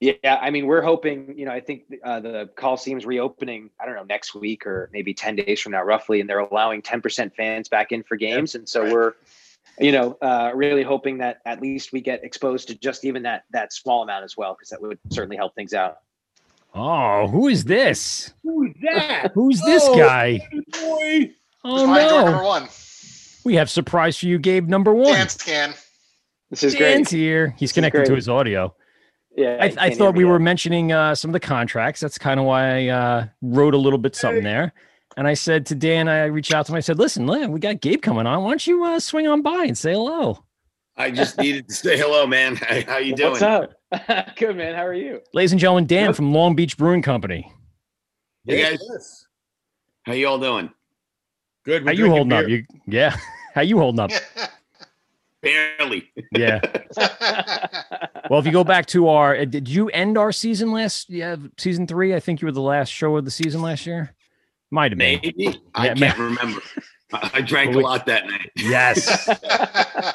Yeah, 0.00 0.12
I 0.42 0.50
mean, 0.50 0.66
we're 0.66 0.82
hoping. 0.82 1.38
You 1.38 1.46
know, 1.46 1.52
I 1.52 1.60
think 1.60 1.84
uh, 2.04 2.20
the 2.20 2.50
Coliseum's 2.56 3.06
reopening. 3.06 3.70
I 3.80 3.86
don't 3.86 3.94
know 3.94 4.04
next 4.04 4.34
week 4.34 4.66
or 4.66 4.90
maybe 4.92 5.14
ten 5.14 5.36
days 5.36 5.60
from 5.60 5.72
now, 5.72 5.82
roughly, 5.82 6.20
and 6.20 6.28
they're 6.28 6.40
allowing 6.40 6.82
ten 6.82 7.00
percent 7.00 7.34
fans 7.34 7.68
back 7.68 7.92
in 7.92 8.02
for 8.02 8.16
games. 8.16 8.54
and 8.54 8.68
so 8.68 8.82
right. 8.82 8.92
we're, 8.92 9.12
you 9.78 9.92
know, 9.92 10.18
uh, 10.20 10.50
really 10.54 10.82
hoping 10.82 11.16
that 11.18 11.38
at 11.46 11.62
least 11.62 11.92
we 11.92 12.02
get 12.02 12.22
exposed 12.24 12.68
to 12.68 12.74
just 12.74 13.06
even 13.06 13.22
that 13.22 13.44
that 13.52 13.72
small 13.72 14.02
amount 14.02 14.24
as 14.24 14.36
well, 14.36 14.52
because 14.52 14.68
that 14.68 14.82
would 14.82 14.98
certainly 15.10 15.36
help 15.36 15.54
things 15.54 15.72
out. 15.72 15.98
Oh, 16.74 17.26
who 17.28 17.48
is 17.48 17.64
this? 17.64 18.34
Who's 18.42 18.74
that? 18.82 19.28
Who's 19.34 19.62
this 19.62 19.82
Oh, 19.86 19.96
guy? 19.96 20.46
Boy. 20.72 21.30
Oh 21.64 21.86
my 21.86 22.06
door 22.06 22.22
number 22.24 22.42
no! 22.42 22.44
one. 22.44 22.68
We 23.46 23.54
have 23.54 23.70
surprise 23.70 24.18
for 24.18 24.26
you, 24.26 24.38
Gabe. 24.38 24.68
Number 24.68 24.92
one. 24.92 25.14
Dan 25.14 25.28
scan. 25.30 25.72
This 26.50 26.62
is 26.62 26.74
Dan's 26.74 27.08
great. 27.08 27.18
here. 27.18 27.54
He's 27.58 27.70
This 27.70 27.72
connected 27.72 28.04
to 28.06 28.14
his 28.14 28.28
audio. 28.28 28.74
Yeah, 29.36 29.58
I, 29.60 29.74
I 29.78 29.90
thought 29.90 30.14
me 30.14 30.18
we 30.20 30.24
were 30.24 30.38
mentioning 30.38 30.92
uh, 30.92 31.14
some 31.14 31.28
of 31.28 31.32
the 31.34 31.40
contracts. 31.40 32.00
That's 32.00 32.16
kind 32.16 32.40
of 32.40 32.46
why 32.46 32.86
I 32.86 32.88
uh, 32.88 33.26
wrote 33.42 33.74
a 33.74 33.78
little 33.78 33.98
bit 33.98 34.16
something 34.22 34.42
there. 34.42 34.72
And 35.18 35.28
I 35.28 35.34
said 35.34 35.66
to 35.66 35.74
Dan, 35.74 36.08
I 36.08 36.24
reached 36.24 36.52
out 36.54 36.66
to 36.66 36.72
him. 36.72 36.76
I 36.76 36.80
said, 36.80 36.98
"Listen, 36.98 37.26
Lynn, 37.26 37.52
we 37.52 37.60
got 37.60 37.80
Gabe 37.80 38.00
coming 38.02 38.26
on. 38.26 38.42
Why 38.42 38.50
don't 38.50 38.66
you 38.66 38.84
uh, 38.84 38.98
swing 38.98 39.26
on 39.28 39.42
by 39.42 39.64
and 39.64 39.76
say 39.76 39.92
hello, 39.92 40.42
I 40.96 41.10
just 41.10 41.38
needed 41.38 41.68
to 41.68 41.74
say 41.74 41.98
hello, 41.98 42.26
man. 42.26 42.56
How, 42.68 42.80
how 42.86 42.96
you 42.98 43.14
doing? 43.14 43.32
What's 43.32 43.42
up? 43.42 43.72
Good 44.36 44.56
man. 44.56 44.74
How 44.74 44.86
are 44.86 44.94
you? 44.94 45.20
ladies 45.34 45.52
and 45.52 45.60
gentlemen? 45.60 45.86
Dan 45.86 46.12
from 46.14 46.32
Long 46.32 46.54
Beach 46.54 46.76
Brewing 46.76 47.02
Company. 47.02 47.52
Hey 48.46 48.62
guys, 48.62 48.78
Yes. 48.90 49.26
how 50.04 50.12
you 50.12 50.28
all 50.28 50.38
doing? 50.38 50.70
Good. 51.64 51.82
we're 51.82 51.88
How 51.88 51.92
you 51.92 51.98
drinking 52.06 52.16
holding 52.16 52.32
up? 52.32 52.48
You 52.48 52.64
yeah? 52.86 53.16
How 53.54 53.60
you 53.62 53.78
holding 53.78 54.00
up? 54.00 54.10
Barely. 55.42 56.10
Yeah. 56.32 56.60
Well, 58.28 58.40
if 58.40 58.46
you 58.46 58.52
go 58.52 58.64
back 58.64 58.86
to 58.86 59.08
our, 59.08 59.36
uh, 59.36 59.44
did 59.44 59.68
you 59.68 59.88
end 59.90 60.18
our 60.18 60.32
season 60.32 60.72
last? 60.72 61.08
Yeah, 61.08 61.36
season 61.58 61.86
three. 61.86 62.14
I 62.14 62.20
think 62.20 62.40
you 62.40 62.46
were 62.46 62.52
the 62.52 62.60
last 62.60 62.88
show 62.88 63.16
of 63.16 63.24
the 63.24 63.30
season 63.30 63.62
last 63.62 63.86
year. 63.86 64.14
Might 64.70 64.90
have 64.90 64.98
been. 64.98 65.20
Maybe. 65.22 65.60
I 65.74 65.94
can't 65.94 66.18
remember. 66.18 66.60
I 67.12 67.30
I 67.34 67.40
drank 67.42 67.76
a 67.76 67.78
lot 67.78 68.06
that 68.06 68.26
night. 68.26 68.50
Yes. 68.56 69.28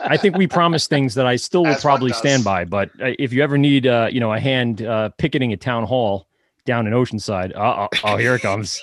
I 0.01 0.17
think 0.17 0.36
we 0.36 0.45
promised 0.45 0.89
things 0.89 1.13
that 1.13 1.26
I 1.26 1.38
still 1.38 1.63
will 1.63 1.72
As 1.72 1.82
probably 1.82 2.11
stand 2.11 2.43
by. 2.43 2.65
But 2.65 2.89
uh, 3.01 3.13
if 3.17 3.32
you 3.32 3.41
ever 3.43 3.57
need, 3.57 3.88
uh, 3.88 4.09
you 4.11 4.19
know, 4.19 4.34
a 4.34 4.39
hand 4.39 4.82
uh, 4.82 5.09
picketing 5.17 5.53
a 5.53 5.57
town 5.57 5.86
hall 5.86 6.28
down 6.65 6.88
in 6.88 6.93
Oceanside, 6.93 7.55
uh, 7.55 7.88
oh, 7.88 7.97
oh, 8.03 8.17
here 8.17 8.36
it 8.36 8.41
comes, 8.41 8.82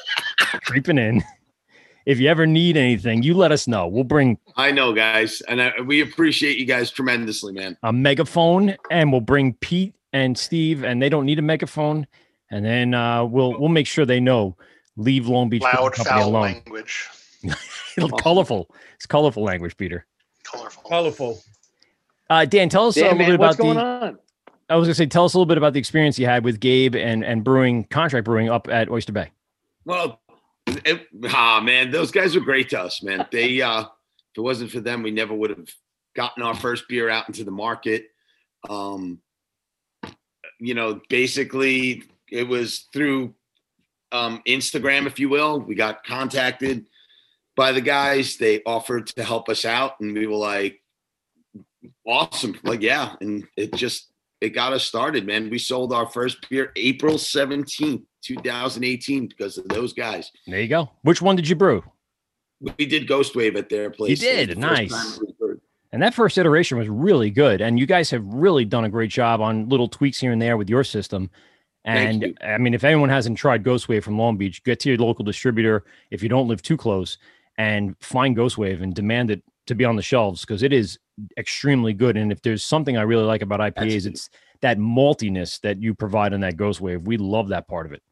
creeping 0.64 0.96
in. 0.98 1.22
If 2.08 2.18
you 2.18 2.30
ever 2.30 2.46
need 2.46 2.78
anything, 2.78 3.22
you 3.22 3.34
let 3.34 3.52
us 3.52 3.68
know. 3.68 3.86
We'll 3.86 4.02
bring 4.02 4.38
I 4.56 4.70
know, 4.70 4.94
guys, 4.94 5.42
and 5.42 5.60
I, 5.60 5.78
we 5.84 6.00
appreciate 6.00 6.56
you 6.56 6.64
guys 6.64 6.90
tremendously, 6.90 7.52
man. 7.52 7.76
a 7.82 7.92
megaphone, 7.92 8.76
and 8.90 9.12
we'll 9.12 9.20
bring 9.20 9.52
Pete 9.52 9.94
and 10.14 10.36
Steve, 10.36 10.84
and 10.84 11.02
they 11.02 11.10
don't 11.10 11.26
need 11.26 11.38
a 11.38 11.42
megaphone. 11.42 12.06
And 12.50 12.64
then 12.64 12.94
uh, 12.94 13.26
we'll 13.26 13.60
we'll 13.60 13.68
make 13.68 13.86
sure 13.86 14.06
they 14.06 14.20
know. 14.20 14.56
Leave 14.96 15.28
Long 15.28 15.50
Beach 15.50 15.60
Brewing 15.60 15.76
Loud, 15.76 15.92
Company 15.92 16.18
foul 16.18 16.30
alone. 16.30 16.42
language. 16.42 17.08
colorful. 18.18 18.74
It's 18.94 19.04
colorful 19.04 19.44
language, 19.44 19.76
Peter. 19.76 20.06
Colorful. 20.44 20.82
Colorful. 20.88 21.42
Uh, 22.30 22.46
Dan, 22.46 22.70
tell 22.70 22.86
us 22.86 22.96
a 22.96 23.02
little 23.02 23.18
man, 23.18 23.30
bit 23.32 23.38
what's 23.38 23.56
about 23.56 23.62
going 23.62 23.76
the. 23.76 24.06
on? 24.06 24.18
I 24.70 24.76
was 24.76 24.86
gonna 24.86 24.94
say, 24.94 25.04
tell 25.04 25.26
us 25.26 25.34
a 25.34 25.36
little 25.36 25.44
bit 25.44 25.58
about 25.58 25.74
the 25.74 25.78
experience 25.78 26.18
you 26.18 26.24
had 26.24 26.42
with 26.42 26.58
Gabe 26.58 26.96
and 26.96 27.22
and 27.22 27.44
brewing 27.44 27.84
contract 27.84 28.24
brewing 28.24 28.48
up 28.48 28.66
at 28.70 28.88
Oyster 28.88 29.12
Bay. 29.12 29.30
Well, 29.84 30.22
it, 30.84 31.06
ah, 31.32 31.60
man, 31.62 31.90
those 31.90 32.10
guys 32.10 32.34
were 32.34 32.40
great 32.40 32.68
to 32.70 32.80
us, 32.80 33.02
man. 33.02 33.26
They, 33.30 33.62
uh, 33.62 33.82
if 33.82 34.38
it 34.38 34.40
wasn't 34.40 34.70
for 34.70 34.80
them, 34.80 35.02
we 35.02 35.10
never 35.10 35.34
would 35.34 35.50
have 35.50 35.68
gotten 36.14 36.42
our 36.42 36.54
first 36.54 36.84
beer 36.88 37.08
out 37.08 37.28
into 37.28 37.44
the 37.44 37.50
market. 37.50 38.06
Um, 38.68 39.20
you 40.58 40.74
know, 40.74 41.00
basically, 41.08 42.04
it 42.30 42.46
was 42.46 42.88
through 42.92 43.34
um, 44.12 44.42
Instagram, 44.46 45.06
if 45.06 45.18
you 45.18 45.28
will. 45.28 45.60
We 45.60 45.74
got 45.74 46.04
contacted 46.04 46.86
by 47.56 47.72
the 47.72 47.80
guys. 47.80 48.36
They 48.36 48.62
offered 48.64 49.06
to 49.08 49.24
help 49.24 49.48
us 49.48 49.64
out, 49.64 50.00
and 50.00 50.14
we 50.14 50.26
were 50.26 50.36
like, 50.36 50.82
awesome. 52.06 52.58
Like, 52.62 52.82
yeah. 52.82 53.14
And 53.20 53.44
it 53.56 53.74
just, 53.74 54.10
it 54.40 54.50
got 54.50 54.72
us 54.72 54.84
started, 54.84 55.26
man. 55.26 55.50
We 55.50 55.58
sold 55.58 55.92
our 55.92 56.06
first 56.06 56.48
beer 56.48 56.72
April 56.76 57.14
17th, 57.14 58.04
2018, 58.22 59.26
because 59.28 59.58
of 59.58 59.68
those 59.68 59.92
guys. 59.92 60.30
There 60.46 60.60
you 60.60 60.68
go. 60.68 60.90
Which 61.02 61.22
one 61.22 61.36
did 61.36 61.48
you 61.48 61.56
brew? 61.56 61.82
We 62.60 62.86
did 62.86 63.06
Ghost 63.06 63.36
Wave 63.36 63.56
at 63.56 63.68
their 63.68 63.90
place. 63.90 64.10
You 64.10 64.16
did? 64.16 64.50
It 64.50 64.56
was 64.56 64.62
the 64.64 64.68
first 64.68 64.80
Nice. 64.92 65.16
time 65.16 65.26
we 65.26 65.34
were- 65.46 65.60
And 65.92 66.02
that 66.02 66.12
first 66.14 66.36
iteration 66.38 66.76
was 66.78 66.88
really 66.88 67.30
good. 67.30 67.60
And 67.60 67.78
you 67.78 67.86
guys 67.86 68.10
have 68.10 68.24
really 68.26 68.64
done 68.64 68.84
a 68.84 68.88
great 68.88 69.10
job 69.10 69.40
on 69.40 69.68
little 69.68 69.88
tweaks 69.88 70.18
here 70.20 70.32
and 70.32 70.42
there 70.42 70.56
with 70.56 70.68
your 70.68 70.84
system. 70.84 71.30
And 71.84 72.22
you. 72.22 72.34
I 72.42 72.58
mean, 72.58 72.74
if 72.74 72.84
anyone 72.84 73.08
hasn't 73.08 73.38
tried 73.38 73.62
Ghostwave 73.64 74.02
from 74.02 74.18
Long 74.18 74.36
Beach, 74.36 74.62
get 74.64 74.80
to 74.80 74.88
your 74.90 74.98
local 74.98 75.24
distributor 75.24 75.84
if 76.10 76.22
you 76.22 76.28
don't 76.28 76.48
live 76.48 76.60
too 76.60 76.76
close 76.76 77.16
and 77.56 77.96
find 78.00 78.36
Ghostwave 78.36 78.82
and 78.82 78.92
demand 78.94 79.30
it 79.30 79.42
to 79.66 79.74
be 79.74 79.84
on 79.84 79.96
the 79.96 80.02
shelves 80.02 80.42
because 80.42 80.62
it 80.62 80.72
is 80.72 80.98
extremely 81.38 81.92
good. 81.94 82.16
And 82.16 82.30
if 82.32 82.42
there's 82.42 82.64
something 82.64 82.96
I 82.96 83.02
really 83.02 83.24
like 83.24 83.42
about 83.42 83.60
IPAs, 83.60 83.74
That's- 83.74 84.04
it's 84.06 84.30
that 84.62 84.78
maltiness 84.78 85.60
that 85.60 85.80
you 85.82 85.94
provide 85.94 86.32
on 86.34 86.40
that 86.40 86.56
ghost 86.56 86.80
wave. 86.80 87.02
We 87.02 87.16
love 87.16 87.48
that 87.48 87.68
part 87.68 87.86
of 87.86 87.92
it. 87.92 88.02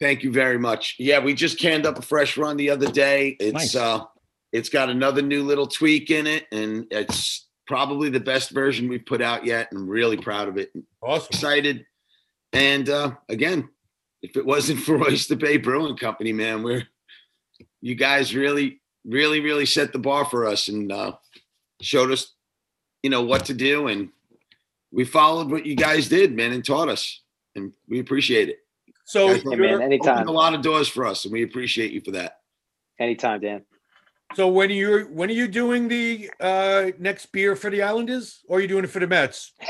Thank 0.00 0.22
you 0.22 0.32
very 0.32 0.58
much. 0.58 0.96
Yeah, 0.98 1.20
we 1.20 1.32
just 1.34 1.58
canned 1.58 1.86
up 1.86 1.98
a 1.98 2.02
fresh 2.02 2.36
run 2.36 2.56
the 2.56 2.70
other 2.70 2.90
day. 2.90 3.36
It's 3.38 3.52
Nice. 3.54 3.76
uh 3.76 4.04
it's 4.52 4.68
got 4.68 4.90
another 4.90 5.22
new 5.22 5.42
little 5.44 5.66
tweak 5.66 6.10
in 6.10 6.26
it 6.26 6.46
and 6.52 6.86
it's 6.90 7.48
probably 7.66 8.10
the 8.10 8.20
best 8.20 8.50
version 8.50 8.88
we've 8.88 9.06
put 9.06 9.22
out 9.22 9.46
yet. 9.46 9.68
I'm 9.72 9.88
really 9.88 10.16
proud 10.18 10.48
of 10.48 10.58
it. 10.58 10.72
Awesome. 11.00 11.28
Excited. 11.30 11.86
And 12.52 12.88
uh 12.88 13.12
again, 13.28 13.68
if 14.22 14.36
it 14.36 14.44
wasn't 14.44 14.80
for 14.80 15.00
Oyster 15.02 15.36
Bay 15.36 15.56
Brewing 15.56 15.96
Company, 15.96 16.32
man, 16.32 16.62
we're 16.62 16.86
you 17.80 17.94
guys 17.94 18.34
really, 18.34 18.80
really, 19.04 19.40
really 19.40 19.66
set 19.66 19.92
the 19.92 19.98
bar 19.98 20.24
for 20.24 20.46
us 20.46 20.68
and 20.68 20.90
uh 20.90 21.12
showed 21.80 22.10
us, 22.10 22.34
you 23.02 23.10
know, 23.10 23.22
what 23.22 23.44
to 23.46 23.54
do 23.54 23.86
and 23.86 24.10
we 24.92 25.04
followed 25.04 25.50
what 25.50 25.66
you 25.66 25.74
guys 25.74 26.08
did, 26.08 26.34
man, 26.34 26.52
and 26.52 26.64
taught 26.64 26.88
us. 26.88 27.22
And 27.56 27.72
we 27.88 27.98
appreciate 28.00 28.48
it. 28.48 28.58
So 29.04 29.28
Guys, 29.28 29.42
Yeah, 29.44 29.56
you're- 29.56 29.68
man, 29.72 29.82
anytime. 29.82 30.14
Opened 30.14 30.28
a 30.28 30.32
lot 30.32 30.54
of 30.54 30.62
doors 30.62 30.88
for 30.88 31.04
us, 31.06 31.24
and 31.24 31.32
we 31.32 31.42
appreciate 31.42 31.92
you 31.92 32.00
for 32.00 32.12
that. 32.12 32.38
Anytime, 33.00 33.40
Dan. 33.40 33.64
So 34.34 34.48
when 34.48 34.70
are 34.70 34.74
you 34.74 35.00
when 35.12 35.28
are 35.28 35.34
you 35.34 35.46
doing 35.46 35.88
the 35.88 36.30
uh 36.40 36.92
next 36.98 37.26
beer 37.32 37.54
for 37.54 37.68
the 37.68 37.82
Islanders, 37.82 38.40
or 38.48 38.56
are 38.58 38.60
you 38.62 38.68
doing 38.68 38.84
it 38.84 38.86
for 38.90 39.00
the 39.00 39.06
Mets? 39.06 39.52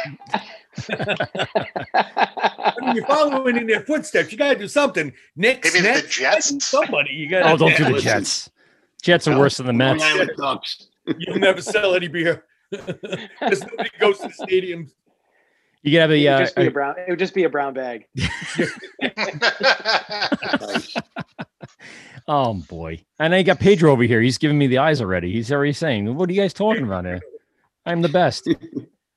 I 1.94 2.72
mean, 2.80 2.96
you're 2.96 3.06
following 3.06 3.56
in 3.56 3.66
their 3.66 3.80
footsteps. 3.80 4.30
You 4.30 4.38
gotta 4.38 4.58
do 4.58 4.68
something. 4.68 5.12
Knicks, 5.34 5.72
Maybe 5.72 5.82
the 5.86 5.92
Nets, 5.92 6.16
Jets? 6.16 6.66
somebody. 6.66 7.10
You 7.12 7.28
gotta. 7.28 7.50
Oh, 7.50 7.56
don't 7.56 7.76
do 7.76 7.84
the 7.84 7.90
listen. 7.90 8.04
Jets. 8.08 8.50
Jets 9.02 9.26
are 9.26 9.36
worse 9.38 9.56
than 9.56 9.66
the 9.66 9.72
Mets. 9.72 10.04
You'll 11.18 11.38
never 11.38 11.60
sell 11.60 11.94
any 11.94 12.08
beer. 12.08 12.44
Because 12.70 13.60
nobody 13.66 13.90
goes 14.00 14.18
to 14.20 14.28
the 14.28 14.34
stadium. 14.34 14.90
You 15.82 15.92
could 15.92 16.00
have 16.00 16.10
it, 16.12 16.24
a, 16.24 16.30
would 16.30 16.34
uh, 16.34 16.38
just 16.44 16.56
be 16.56 16.66
a 16.66 16.70
brown. 16.70 16.94
It 16.98 17.10
would 17.10 17.18
just 17.18 17.34
be 17.34 17.44
a 17.44 17.50
brown 17.50 17.74
bag. 17.74 18.06
Oh 22.28 22.54
boy. 22.54 23.02
And 23.18 23.34
I 23.34 23.42
got 23.42 23.58
Pedro 23.58 23.90
over 23.90 24.04
here. 24.04 24.20
He's 24.20 24.38
giving 24.38 24.56
me 24.56 24.68
the 24.68 24.78
eyes 24.78 25.00
already. 25.00 25.32
He's 25.32 25.50
already 25.50 25.72
saying, 25.72 26.14
"What 26.14 26.30
are 26.30 26.32
you 26.32 26.40
guys 26.40 26.54
talking 26.54 26.84
about 26.84 27.04
here? 27.04 27.20
I'm 27.84 28.00
the 28.00 28.08
best." 28.08 28.48
Uh, 28.48 28.54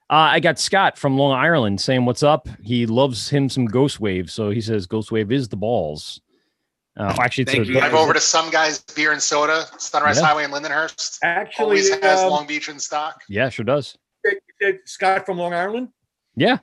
I 0.10 0.40
got 0.40 0.60
Scott 0.60 0.98
from 0.98 1.18
Long 1.18 1.32
Island 1.32 1.80
saying, 1.82 2.06
"What's 2.06 2.24
up?" 2.24 2.50
He 2.64 2.88
loves 2.88 3.30
him 3.30 3.48
some 3.48 3.66
Ghost 3.66 4.00
Wave, 4.00 4.32
so 4.32 4.50
he 4.50 4.60
says 4.60 4.88
Ghost 4.88 5.12
Wave 5.12 5.32
is 5.32 5.48
the 5.48 5.56
balls. 5.56 6.20
Uh, 6.98 7.16
actually, 7.20 7.46
Thank 7.46 7.66
a- 7.66 7.68
you. 7.68 7.74
Drive 7.80 7.94
over 7.94 8.14
to 8.14 8.20
some 8.20 8.50
guy's 8.50 8.80
beer 8.80 9.12
and 9.12 9.22
soda, 9.22 9.66
Sunrise 9.78 10.18
Yeah. 10.18 10.26
Highway 10.26 10.46
in 10.46 10.52
Lindenhurst. 10.52 11.20
Actually, 11.24 11.64
Always 11.64 11.96
has 12.00 12.22
um, 12.22 12.32
Long 12.32 12.48
Beach 12.48 12.70
in 12.70 12.80
stock. 12.80 13.22
yeah, 13.30 13.50
sure 13.50 13.66
does. 13.66 13.96
Scott 14.86 15.28
from 15.28 15.38
Long 15.38 15.54
Island. 15.54 15.90
Yeah. 16.36 16.58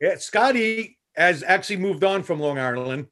Yeah, 0.00 0.16
Scotty 0.16 0.98
has 1.16 1.42
actually 1.42 1.76
moved 1.76 2.04
on 2.04 2.22
from 2.22 2.40
Long 2.40 2.58
Island. 2.58 3.06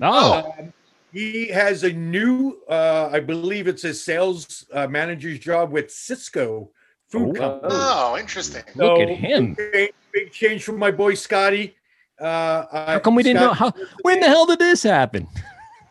Oh, 0.00 0.54
Um, 0.58 0.72
he 1.12 1.48
has 1.48 1.84
a 1.84 1.92
new, 1.92 2.58
uh, 2.68 3.08
I 3.12 3.20
believe 3.20 3.66
it's 3.66 3.84
a 3.84 3.94
sales 3.94 4.66
uh, 4.72 4.86
manager's 4.86 5.38
job 5.38 5.72
with 5.72 5.88
Sysco 5.88 6.68
Food 7.08 7.30
Oh. 7.30 7.40
Company. 7.40 7.72
Oh, 7.74 8.16
interesting. 8.18 8.62
look 8.76 9.00
at 9.00 9.08
him. 9.08 9.54
Big 9.54 9.72
change, 9.72 9.92
big 10.12 10.32
change 10.32 10.64
from 10.64 10.78
my 10.78 10.90
boy 10.90 11.14
Scotty. 11.14 11.74
Uh, 12.20 12.66
How 12.92 12.98
come 12.98 13.14
we 13.14 13.22
didn't 13.22 13.40
know? 13.42 13.52
How? 13.54 13.72
When 14.02 14.20
the 14.20 14.26
hell 14.26 14.46
did 14.46 14.58
this 14.58 14.82
happen? 14.82 15.26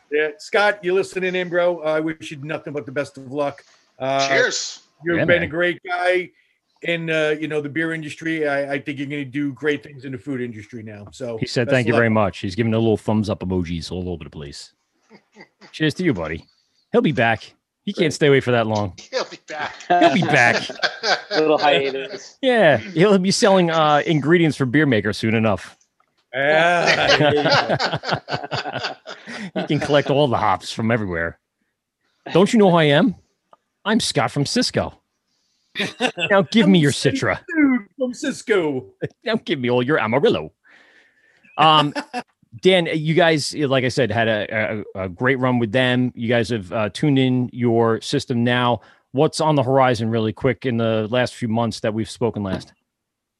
Yeah, 0.09 0.29
Scott, 0.37 0.79
you're 0.85 0.95
listening 0.95 1.35
in, 1.35 1.49
bro? 1.49 1.81
I 1.81 1.99
wish 1.99 2.31
you 2.31 2.37
nothing 2.37 2.71
but 2.71 2.85
the 2.85 2.93
best 2.93 3.17
of 3.17 3.29
luck. 3.29 3.61
Uh, 3.99 4.25
Cheers. 4.25 4.83
You've 5.03 5.17
Yeah, 5.17 5.25
been 5.25 5.43
a 5.43 5.47
great 5.47 5.81
guy 5.85 6.29
in 6.83 7.09
uh, 7.09 7.35
you 7.39 7.47
know 7.47 7.61
the 7.61 7.69
beer 7.69 7.93
industry. 7.93 8.47
I, 8.47 8.73
I 8.73 8.79
think 8.79 8.99
you're 8.99 9.07
going 9.07 9.23
to 9.25 9.29
do 9.29 9.53
great 9.53 9.83
things 9.83 10.05
in 10.05 10.11
the 10.11 10.17
food 10.17 10.41
industry 10.41 10.83
now. 10.83 11.07
So 11.11 11.37
He 11.37 11.45
said, 11.47 11.69
"Thank 11.69 11.87
you 11.87 11.93
luck. 11.93 11.99
very 11.99 12.09
much." 12.09 12.39
He's 12.39 12.55
giving 12.55 12.73
a 12.73 12.79
little 12.79 12.97
thumbs 12.97 13.29
up 13.29 13.39
emojis 13.39 13.91
all 13.91 14.09
over 14.09 14.23
the 14.23 14.29
place. 14.29 14.73
Cheers 15.71 15.93
to 15.95 16.03
you, 16.03 16.13
buddy. 16.13 16.45
He'll 16.91 17.01
be 17.01 17.11
back. 17.11 17.53
He 17.83 17.93
can't 17.93 18.13
stay 18.13 18.27
away 18.27 18.41
for 18.41 18.51
that 18.51 18.67
long. 18.67 18.93
He'll 19.11 19.23
be 19.25 19.39
back. 19.47 19.75
He'll 19.87 20.13
be 20.13 20.21
back. 20.21 20.67
Little 21.31 21.57
hiatus. 21.57 22.37
Yeah, 22.41 22.77
he'll 22.77 23.17
be 23.17 23.31
selling 23.31 23.69
uh, 23.71 24.01
ingredients 24.05 24.57
for 24.57 24.65
beer 24.65 24.85
maker 24.85 25.13
soon 25.13 25.35
enough. 25.35 25.77
Ah, 26.35 27.15
there 27.19 27.33
you 29.55 29.61
he 29.61 29.67
can 29.67 29.79
collect 29.79 30.09
all 30.09 30.27
the 30.27 30.37
hops 30.37 30.71
from 30.71 30.91
everywhere. 30.91 31.39
Don't 32.33 32.51
you 32.51 32.59
know 32.59 32.69
who 32.69 32.75
I 32.77 32.85
am? 32.85 33.15
I'm 33.85 33.99
Scott 34.01 34.31
from 34.31 34.43
Sysco. 34.43 34.96
Now 36.29 36.41
give 36.43 36.67
me 36.67 36.79
your 36.79 36.91
Citra. 36.91 37.39
Dude 37.47 37.87
from 37.97 38.13
Sysco. 38.13 38.89
Now 39.23 39.35
give 39.35 39.59
me 39.59 39.69
all 39.69 39.83
your 39.83 39.99
Amarillo. 39.99 40.51
Um, 41.57 41.93
Dan, 42.61 42.87
you 42.91 43.13
guys, 43.13 43.53
like 43.53 43.83
I 43.83 43.89
said, 43.89 44.09
had 44.09 44.27
a, 44.27 44.83
a, 44.95 45.03
a 45.03 45.09
great 45.09 45.37
run 45.37 45.59
with 45.59 45.71
them. 45.71 46.11
You 46.15 46.27
guys 46.27 46.49
have 46.49 46.71
uh, 46.71 46.89
tuned 46.89 47.19
in 47.19 47.49
your 47.51 48.01
system 48.01 48.43
now. 48.43 48.81
What's 49.11 49.41
on 49.41 49.55
the 49.55 49.63
horizon, 49.63 50.09
really 50.09 50.33
quick, 50.33 50.65
in 50.65 50.77
the 50.77 51.07
last 51.11 51.35
few 51.35 51.47
months 51.47 51.81
that 51.81 51.93
we've 51.93 52.09
spoken 52.09 52.43
last? 52.43 52.73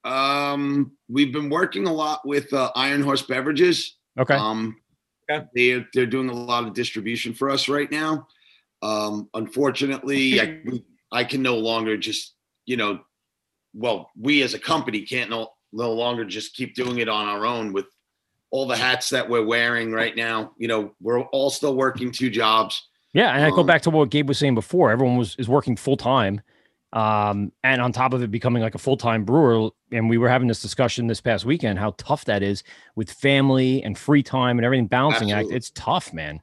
Um, 0.04 0.92
we've 1.10 1.34
been 1.34 1.50
working 1.50 1.88
a 1.88 1.94
lot 1.94 2.26
with 2.28 2.54
uh, 2.54 2.72
Iron 2.76 3.02
Horse 3.02 3.22
Beverages. 3.24 3.98
Okay. 4.20 4.36
Um, 4.36 4.78
Okay. 5.30 5.46
they're 5.54 5.86
they're 5.94 6.06
doing 6.06 6.30
a 6.30 6.34
lot 6.34 6.64
of 6.64 6.74
distribution 6.74 7.34
for 7.34 7.50
us 7.50 7.68
right 7.68 7.92
now. 7.92 8.28
Um, 8.82 9.30
unfortunately, 9.34 10.40
I 10.40 10.62
we, 10.66 10.86
I 11.12 11.24
can 11.24 11.42
no 11.42 11.58
longer 11.58 11.98
just 11.98 12.34
you 12.66 12.78
know, 12.78 13.00
well, 13.74 14.12
we 14.20 14.42
as 14.44 14.54
a 14.54 14.60
company 14.60 15.02
can't 15.02 15.30
no 15.30 15.50
no 15.74 15.94
longer 15.94 16.26
just 16.26 16.56
keep 16.56 16.76
doing 16.76 17.00
it 17.00 17.10
on 17.10 17.28
our 17.28 17.46
own 17.46 17.74
with 17.74 17.86
all 18.52 18.68
the 18.68 18.78
hats 18.78 19.10
that 19.10 19.30
we're 19.30 19.46
wearing 19.46 19.92
right 19.92 20.16
now. 20.16 20.54
You 20.58 20.68
know, 20.68 20.96
we're 21.02 21.22
all 21.22 21.50
still 21.50 21.76
working 21.76 22.12
two 22.12 22.30
jobs. 22.30 22.88
Yeah, 23.14 23.32
and 23.32 23.44
I 23.44 23.50
go 23.50 23.62
Um, 23.62 23.66
back 23.66 23.82
to 23.84 23.90
what 23.90 24.10
Gabe 24.10 24.28
was 24.28 24.38
saying 24.38 24.56
before. 24.56 24.92
Everyone 24.92 25.18
was 25.18 25.36
is 25.38 25.50
working 25.50 25.76
full 25.76 25.98
time, 25.98 26.42
um, 26.94 27.52
and 27.64 27.82
on 27.82 27.92
top 27.92 28.14
of 28.14 28.22
it, 28.22 28.32
becoming 28.32 28.62
like 28.62 28.76
a 28.76 28.80
full 28.80 28.98
time 28.98 29.24
brewer. 29.24 29.70
And 29.92 30.10
we 30.10 30.18
were 30.18 30.30
having 30.30 30.50
this 30.50 30.62
discussion 30.62 31.08
this 31.08 31.22
past 31.22 31.46
weekend 31.46 31.80
how 31.80 31.96
tough 31.98 32.26
that 32.26 32.44
is 32.44 32.64
with 32.96 33.10
family 33.12 33.82
and 33.84 33.98
free 33.98 34.24
time 34.24 34.58
and 34.58 34.66
everything 34.66 34.88
balancing 34.88 35.32
act. 35.32 35.50
It's 35.52 35.72
tough, 35.72 36.14
man. 36.14 36.42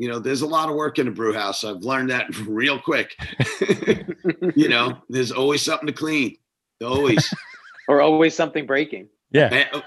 You 0.00 0.08
know, 0.08 0.18
there's 0.18 0.40
a 0.40 0.46
lot 0.46 0.70
of 0.70 0.76
work 0.76 0.98
in 0.98 1.08
a 1.08 1.10
brew 1.10 1.34
house. 1.34 1.62
I've 1.62 1.82
learned 1.82 2.08
that 2.08 2.34
real 2.46 2.80
quick. 2.80 3.14
you 4.56 4.66
know, 4.66 4.96
there's 5.10 5.30
always 5.30 5.60
something 5.60 5.88
to 5.88 5.92
clean. 5.92 6.38
Always. 6.82 7.32
or 7.88 8.00
always 8.00 8.34
something 8.34 8.64
breaking. 8.64 9.08
Yeah. 9.30 9.66
Oh, 9.74 9.82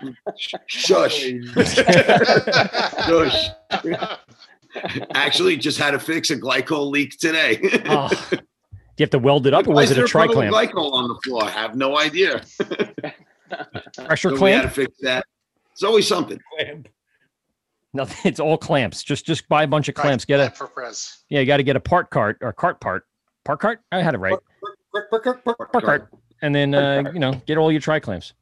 Shush. 0.67 1.25
Shush. 3.07 3.49
Actually, 5.15 5.57
just 5.57 5.79
had 5.79 5.91
to 5.91 5.99
fix 5.99 6.29
a 6.29 6.37
glycol 6.37 6.91
leak 6.91 7.17
today. 7.17 7.59
Oh, 7.85 8.07
do 8.29 8.37
you 8.37 8.39
have 8.99 9.09
to 9.09 9.19
weld 9.19 9.47
it 9.47 9.55
up, 9.55 9.67
or 9.67 9.73
was 9.73 9.85
is 9.85 9.91
it 9.91 9.93
a 9.93 10.01
there 10.01 10.07
tri 10.07 10.27
puddle 10.27 10.43
of 10.43 10.49
clamp? 10.49 10.71
Glycol 10.71 10.93
on 10.93 11.07
the 11.07 11.15
floor. 11.23 11.43
I 11.43 11.49
have 11.49 11.75
no 11.75 11.97
idea. 11.97 12.43
Pressure 14.05 14.29
So 14.29 14.43
we 14.43 14.51
had 14.51 14.61
to 14.61 14.69
fix 14.69 14.93
that. 15.01 15.25
It's 15.71 15.83
always 15.83 16.07
something. 16.07 16.39
Nothing. 17.93 18.17
It's 18.23 18.39
all 18.39 18.57
clamps. 18.57 19.03
Just 19.03 19.25
just 19.25 19.47
buy 19.47 19.63
a 19.63 19.67
bunch 19.67 19.87
of 19.89 19.95
clamps. 19.95 20.25
Get 20.25 20.39
a 20.39 20.49
for 20.49 20.67
Prez. 20.67 21.19
yeah. 21.29 21.39
You 21.41 21.45
got 21.45 21.57
to 21.57 21.63
get 21.63 21.75
a 21.75 21.79
part 21.79 22.09
cart 22.09 22.37
or 22.41 22.51
cart 22.51 22.79
part. 22.81 23.05
Part 23.45 23.59
cart. 23.59 23.81
I 23.91 24.01
had 24.01 24.15
it 24.15 24.17
right. 24.19 24.37
Part 25.11 25.83
cart. 25.83 26.09
And 26.41 26.53
then 26.55 26.73
uh, 26.73 27.03
you 27.13 27.19
know 27.19 27.33
get 27.45 27.57
all 27.57 27.71
your 27.71 27.81
tri 27.81 27.99
clamps. 27.99 28.33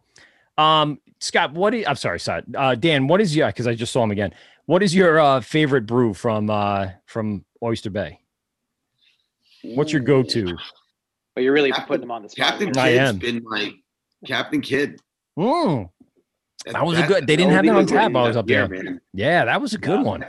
Um, 0.57 0.99
Scott, 1.19 1.53
what 1.53 1.73
is? 1.73 1.85
I'm 1.87 1.95
sorry, 1.95 2.19
Scott. 2.19 2.43
Uh, 2.55 2.75
Dan, 2.75 3.07
what 3.07 3.19
is 3.21 3.35
your? 3.35 3.47
Because 3.47 3.67
I 3.67 3.75
just 3.75 3.91
saw 3.91 4.03
him 4.03 4.11
again. 4.11 4.33
What 4.65 4.83
is 4.83 4.95
your 4.95 5.19
uh, 5.19 5.41
favorite 5.41 5.85
brew 5.85 6.13
from 6.13 6.49
uh, 6.49 6.89
from 7.05 7.43
Oyster 7.63 7.89
Bay? 7.89 8.19
What's 9.63 9.91
your 9.91 10.01
go-to? 10.01 10.57
But 11.35 11.43
you're 11.43 11.53
really 11.53 11.71
Captain- 11.71 11.87
putting 11.87 12.01
them 12.01 12.11
on 12.11 12.23
the 12.23 12.29
spot. 12.29 12.47
Captain 12.51 12.69
I 12.77 12.91
Kid's 12.93 13.09
am. 13.09 13.17
been 13.19 13.43
my 13.43 13.73
Captain 14.25 14.61
Kidd. 14.61 14.99
Mm, 15.37 15.89
That 16.65 16.85
was 16.85 16.99
a 16.99 17.07
good- 17.07 17.27
they 17.27 17.35
didn't 17.35 17.51
have 17.53 17.65
that 17.65 17.75
on 17.75 17.85
tap 17.85 18.15
I 18.15 18.27
was 18.27 18.37
up 18.37 18.47
there. 18.47 18.67
man. 18.67 19.01
yeah, 19.13 19.45
that 19.45 19.61
was 19.61 19.73
a 19.73 19.77
good 19.77 20.03
one. 20.03 20.25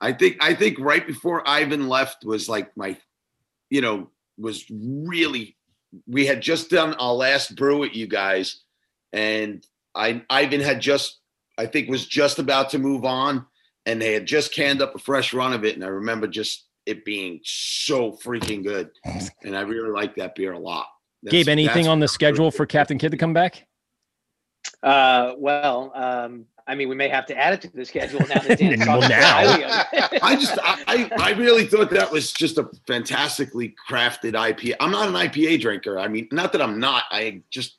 I 0.00 0.12
think 0.12 0.36
I 0.40 0.54
think 0.54 0.78
right 0.78 1.06
before 1.06 1.46
Ivan 1.48 1.88
left 1.88 2.24
was 2.24 2.48
like 2.48 2.76
my, 2.76 2.96
you 3.70 3.80
know, 3.80 4.10
was 4.36 4.64
really. 4.70 5.56
We 6.06 6.26
had 6.26 6.42
just 6.42 6.68
done 6.70 6.94
our 6.94 7.14
last 7.14 7.56
brew 7.56 7.82
at 7.82 7.94
you 7.94 8.06
guys, 8.06 8.62
and 9.12 9.66
I 9.94 10.22
Ivan 10.28 10.60
had 10.60 10.80
just 10.80 11.18
I 11.56 11.66
think 11.66 11.88
was 11.88 12.06
just 12.06 12.38
about 12.38 12.70
to 12.70 12.78
move 12.78 13.04
on, 13.04 13.46
and 13.86 14.00
they 14.00 14.12
had 14.12 14.26
just 14.26 14.52
canned 14.54 14.82
up 14.82 14.94
a 14.94 14.98
fresh 14.98 15.32
run 15.32 15.52
of 15.52 15.64
it, 15.64 15.74
and 15.74 15.84
I 15.84 15.88
remember 15.88 16.26
just 16.28 16.66
it 16.86 17.04
being 17.04 17.40
so 17.42 18.12
freaking 18.12 18.62
good, 18.62 18.90
and 19.42 19.56
I 19.56 19.62
really 19.62 19.90
like 19.90 20.14
that 20.16 20.34
beer 20.34 20.52
a 20.52 20.58
lot. 20.58 20.86
That's- 21.22 21.44
Gabe, 21.44 21.48
anything 21.50 21.88
on 21.88 21.98
the 22.00 22.08
schedule 22.08 22.50
for 22.50 22.66
Captain 22.66 22.98
Kidd 22.98 23.10
to 23.10 23.16
come 23.18 23.32
back? 23.32 23.66
Uh, 24.82 25.34
well, 25.38 25.92
um, 25.94 26.44
I 26.66 26.74
mean, 26.74 26.88
we 26.88 26.94
may 26.94 27.08
have 27.08 27.24
to 27.26 27.36
add 27.36 27.54
it 27.54 27.60
to 27.62 27.70
the 27.74 27.84
schedule 27.84 28.20
now 28.20 28.40
that 28.40 28.58
Dan's 28.58 28.78
Well, 28.86 29.00
now. 29.00 29.20
highly 29.32 29.64
of 29.64 29.70
it. 30.12 30.22
I 30.22 30.36
just 30.36 30.58
I, 30.62 30.84
I 30.86 31.10
I 31.18 31.30
really 31.32 31.64
thought 31.64 31.90
that 31.90 32.12
was 32.12 32.32
just 32.32 32.58
a 32.58 32.68
fantastically 32.86 33.74
crafted 33.88 34.32
IPA. 34.34 34.74
I'm 34.80 34.90
not 34.90 35.08
an 35.08 35.14
IPA 35.14 35.60
drinker. 35.62 35.98
I 35.98 36.08
mean, 36.08 36.28
not 36.30 36.52
that 36.52 36.60
I'm 36.62 36.78
not. 36.78 37.04
I 37.10 37.42
just 37.50 37.78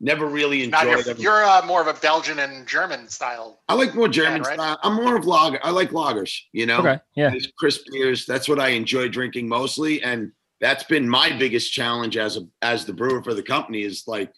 never 0.00 0.26
really 0.26 0.64
enjoyed 0.64 0.84
your, 0.88 1.02
them. 1.02 1.16
you're 1.18 1.44
uh, 1.44 1.62
more 1.64 1.80
of 1.80 1.86
a 1.86 1.94
Belgian 2.00 2.38
and 2.40 2.66
German 2.66 3.08
style. 3.08 3.60
I 3.68 3.74
like 3.74 3.94
more 3.94 4.08
German 4.08 4.42
Yeah, 4.42 4.48
right? 4.48 4.58
style. 4.58 4.78
I'm 4.82 4.94
more 4.94 5.16
of 5.16 5.26
lager. 5.26 5.60
I 5.62 5.70
like 5.70 5.90
lagers. 5.90 6.36
You 6.52 6.66
know, 6.66 6.78
Okay, 6.78 6.98
yeah. 7.14 7.30
These 7.30 7.48
crisp 7.58 7.86
beers. 7.92 8.24
That's 8.26 8.48
what 8.48 8.58
I 8.60 8.68
enjoy 8.68 9.08
drinking 9.08 9.48
mostly, 9.48 10.02
and 10.02 10.32
that's 10.60 10.84
been 10.84 11.08
my 11.08 11.36
biggest 11.36 11.72
challenge 11.72 12.16
as 12.16 12.36
a 12.36 12.46
as 12.62 12.84
the 12.84 12.92
brewer 12.92 13.20
for 13.22 13.34
the 13.34 13.42
company 13.42 13.82
is 13.82 14.04
like, 14.06 14.32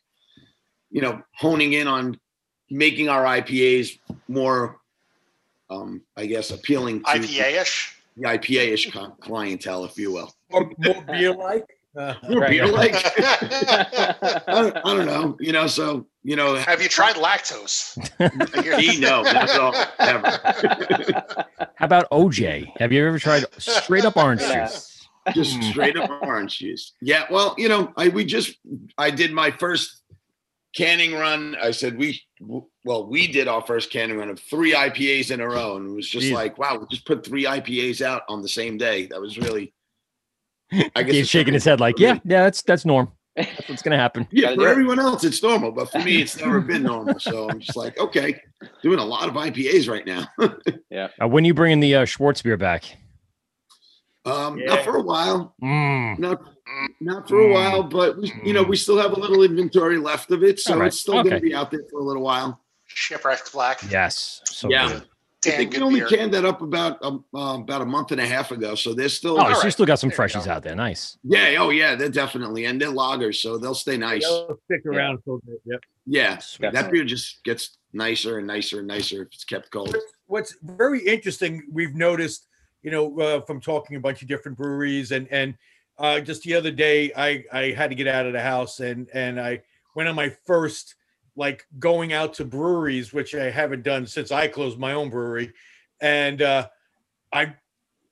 you 0.94 1.02
know, 1.02 1.20
honing 1.34 1.72
in 1.72 1.88
on 1.88 2.18
making 2.70 3.08
our 3.08 3.24
IPAs 3.24 3.98
more, 4.28 4.78
um, 5.68 6.00
I 6.16 6.24
guess, 6.26 6.52
appealing 6.52 7.00
to 7.02 7.10
IPA-ish. 7.10 7.96
the 8.16 8.22
IPA-ish 8.28 8.92
clientele, 9.20 9.84
if 9.84 9.98
you 9.98 10.12
will. 10.12 10.32
Or 10.50 10.70
more 10.78 11.02
beer 11.02 11.34
like. 11.34 11.64
Uh, 11.98 12.14
More 12.28 12.40
Right. 12.42 12.50
beer 12.54 12.66
like. 12.68 12.94
I 12.96 14.44
don't, 14.48 14.76
I 14.76 14.96
don't 14.96 15.06
know. 15.06 15.36
You 15.40 15.52
know, 15.52 15.66
so 15.66 16.06
you 16.22 16.36
know, 16.36 16.54
Have 16.56 16.80
you 16.80 16.88
tried 16.88 17.16
lactose? 17.16 17.94
he 18.80 18.98
no, 19.00 19.22
not 19.22 19.50
at 19.50 19.58
all, 19.58 19.74
ever. 19.98 21.34
How 21.74 21.86
about 21.86 22.08
OJ? 22.10 22.70
Have 22.78 22.92
you 22.92 23.04
ever 23.06 23.18
tried 23.18 23.44
straight 23.58 24.04
up 24.04 24.16
orange 24.16 24.42
Yeah. 24.42 24.66
juice? 24.68 24.90
Just 25.32 25.62
straight 25.64 25.96
up 25.96 26.10
orange 26.22 26.58
juice. 26.58 26.92
Yeah, 27.00 27.24
well, 27.30 27.54
you 27.58 27.68
know, 27.68 27.92
I 27.96 28.08
we 28.10 28.24
just 28.24 28.58
I 28.98 29.10
did 29.10 29.32
my 29.32 29.50
first 29.50 30.02
canning 30.76 31.14
run. 31.14 31.56
I 31.60 31.70
said 31.70 31.96
we 31.98 32.20
well, 32.84 33.06
we 33.06 33.26
did 33.26 33.48
our 33.48 33.62
first 33.62 33.90
canning 33.90 34.18
run 34.18 34.28
of 34.30 34.38
three 34.40 34.72
IPAs 34.74 35.30
in 35.30 35.40
a 35.40 35.48
row, 35.48 35.76
and 35.76 35.88
it 35.88 35.92
was 35.94 36.08
just 36.08 36.26
Jeez. 36.26 36.32
like, 36.32 36.58
wow, 36.58 36.76
we 36.78 36.86
just 36.90 37.06
put 37.06 37.24
three 37.24 37.44
IPAs 37.44 38.02
out 38.02 38.22
on 38.28 38.42
the 38.42 38.48
same 38.48 38.76
day. 38.76 39.06
That 39.06 39.20
was 39.20 39.38
really. 39.38 39.72
I 40.96 41.02
guess 41.02 41.14
He's 41.14 41.28
shaking 41.28 41.54
his 41.54 41.64
head 41.64 41.80
like, 41.80 41.98
yeah, 41.98 42.14
yeah, 42.24 42.42
that's 42.44 42.62
that's 42.62 42.84
norm. 42.84 43.12
That's 43.36 43.68
what's 43.68 43.82
gonna 43.82 43.96
happen. 43.98 44.28
Yeah, 44.30 44.54
for 44.54 44.68
everyone 44.68 45.00
else, 45.00 45.24
it's 45.24 45.42
normal, 45.42 45.72
but 45.72 45.90
for 45.90 45.98
me, 45.98 46.22
it's 46.22 46.36
never 46.40 46.60
been 46.60 46.84
normal. 46.84 47.18
So 47.18 47.48
I'm 47.48 47.58
just 47.58 47.76
like, 47.76 47.98
okay, 47.98 48.40
doing 48.80 49.00
a 49.00 49.04
lot 49.04 49.28
of 49.28 49.34
IPAs 49.34 49.88
right 49.90 50.06
now. 50.06 50.28
Yeah. 50.88 51.08
Uh, 51.20 51.26
when 51.26 51.44
you 51.44 51.52
bringing 51.52 51.80
the 51.80 51.96
uh, 51.96 52.04
Schwarzbier 52.04 52.56
back? 52.56 52.84
Um, 54.24 54.56
Yeah. 54.58 54.66
not 54.76 54.84
for 54.84 54.96
a 54.98 55.02
while, 55.02 55.52
Mm, 55.60 56.16
not 56.20 56.42
not 57.00 57.28
for 57.28 57.38
a 57.40 57.52
while, 57.52 57.82
but 57.82 58.18
we, 58.18 58.32
you 58.44 58.52
know, 58.52 58.62
we 58.62 58.76
still 58.76 58.98
have 58.98 59.12
a 59.12 59.18
little 59.20 59.42
inventory 59.42 59.98
left 59.98 60.30
of 60.30 60.42
it, 60.42 60.58
so 60.60 60.74
All 60.74 60.80
right. 60.80 60.86
it's 60.88 61.00
still 61.00 61.14
going 61.22 61.30
to 61.34 61.40
be 61.40 61.54
out 61.54 61.70
there 61.70 61.82
for 61.90 62.00
a 62.00 62.02
little 62.04 62.22
while. 62.22 62.60
Shipwrecked 62.86 63.52
black. 63.52 63.80
yes. 63.90 64.40
So 64.44 64.68
Yeah. 64.70 64.88
good. 64.88 65.02
I 65.02 65.50
Damn 65.50 65.56
think 65.58 65.72
we 65.74 65.80
only 65.82 66.00
beer. 66.00 66.08
canned 66.08 66.32
that 66.32 66.46
up 66.46 66.62
about 66.62 67.04
um, 67.04 67.22
uh, 67.34 67.58
about 67.60 67.82
a 67.82 67.84
month 67.84 68.12
and 68.12 68.20
a 68.20 68.26
half 68.26 68.50
ago, 68.50 68.74
so 68.74 68.94
they're 68.94 69.10
still. 69.10 69.38
Oh, 69.38 69.52
so 69.52 69.64
you 69.66 69.70
still 69.70 69.84
got 69.84 69.98
some 69.98 70.08
There 70.08 70.16
freshies 70.16 70.46
go. 70.46 70.52
out 70.52 70.62
there. 70.62 70.74
Nice. 70.74 71.18
yeah, 71.22 71.56
oh 71.58 71.68
yeah, 71.68 71.94
they're 71.96 72.08
definitely 72.08 72.64
and 72.64 72.80
they're 72.80 72.88
lagers, 72.88 73.34
so 73.42 73.58
they'll 73.58 73.74
stay 73.74 73.98
nice. 73.98 74.22
They'll 74.22 74.58
stick 74.64 74.86
around 74.86 75.18
for 75.22 75.36
a 75.36 75.40
bit. 75.46 75.60
Yep. 75.66 75.80
Yeah, 76.06 76.38
Sweet. 76.38 76.72
that 76.72 76.90
beer 76.90 77.04
just 77.04 77.44
gets 77.44 77.76
nicer 77.92 78.38
and 78.38 78.46
nicer 78.46 78.78
and 78.78 78.88
nicer 78.88 79.20
if 79.20 79.28
it's 79.34 79.44
kept 79.44 79.70
cold. 79.70 79.94
what's 80.28 80.56
very 80.62 81.00
interesting 81.06 81.62
we've 81.70 81.94
noticed 81.94 82.46
you 82.82 82.90
know 82.90 83.20
uh, 83.20 83.40
from 83.42 83.60
talking 83.60 83.96
a 83.96 84.00
bunch 84.00 84.22
of 84.22 84.28
different 84.28 84.56
breweries 84.56 85.12
and 85.12 85.28
and 85.30 85.54
uh, 85.98 86.20
just 86.20 86.42
the 86.42 86.54
other 86.54 86.70
day 86.70 87.12
i 87.16 87.44
i 87.52 87.70
had 87.70 87.90
to 87.90 87.96
get 87.96 88.06
out 88.06 88.26
of 88.26 88.32
the 88.32 88.40
house 88.40 88.80
and 88.80 89.08
and 89.14 89.40
i 89.40 89.60
went 89.94 90.08
on 90.08 90.14
my 90.14 90.28
first 90.44 90.96
like 91.36 91.66
going 91.78 92.12
out 92.12 92.34
to 92.34 92.44
breweries 92.44 93.12
which 93.12 93.34
i 93.34 93.50
haven't 93.50 93.82
done 93.82 94.06
since 94.06 94.32
i 94.32 94.46
closed 94.46 94.78
my 94.78 94.92
own 94.92 95.08
brewery 95.08 95.52
and 96.00 96.42
uh 96.42 96.66
i 97.32 97.54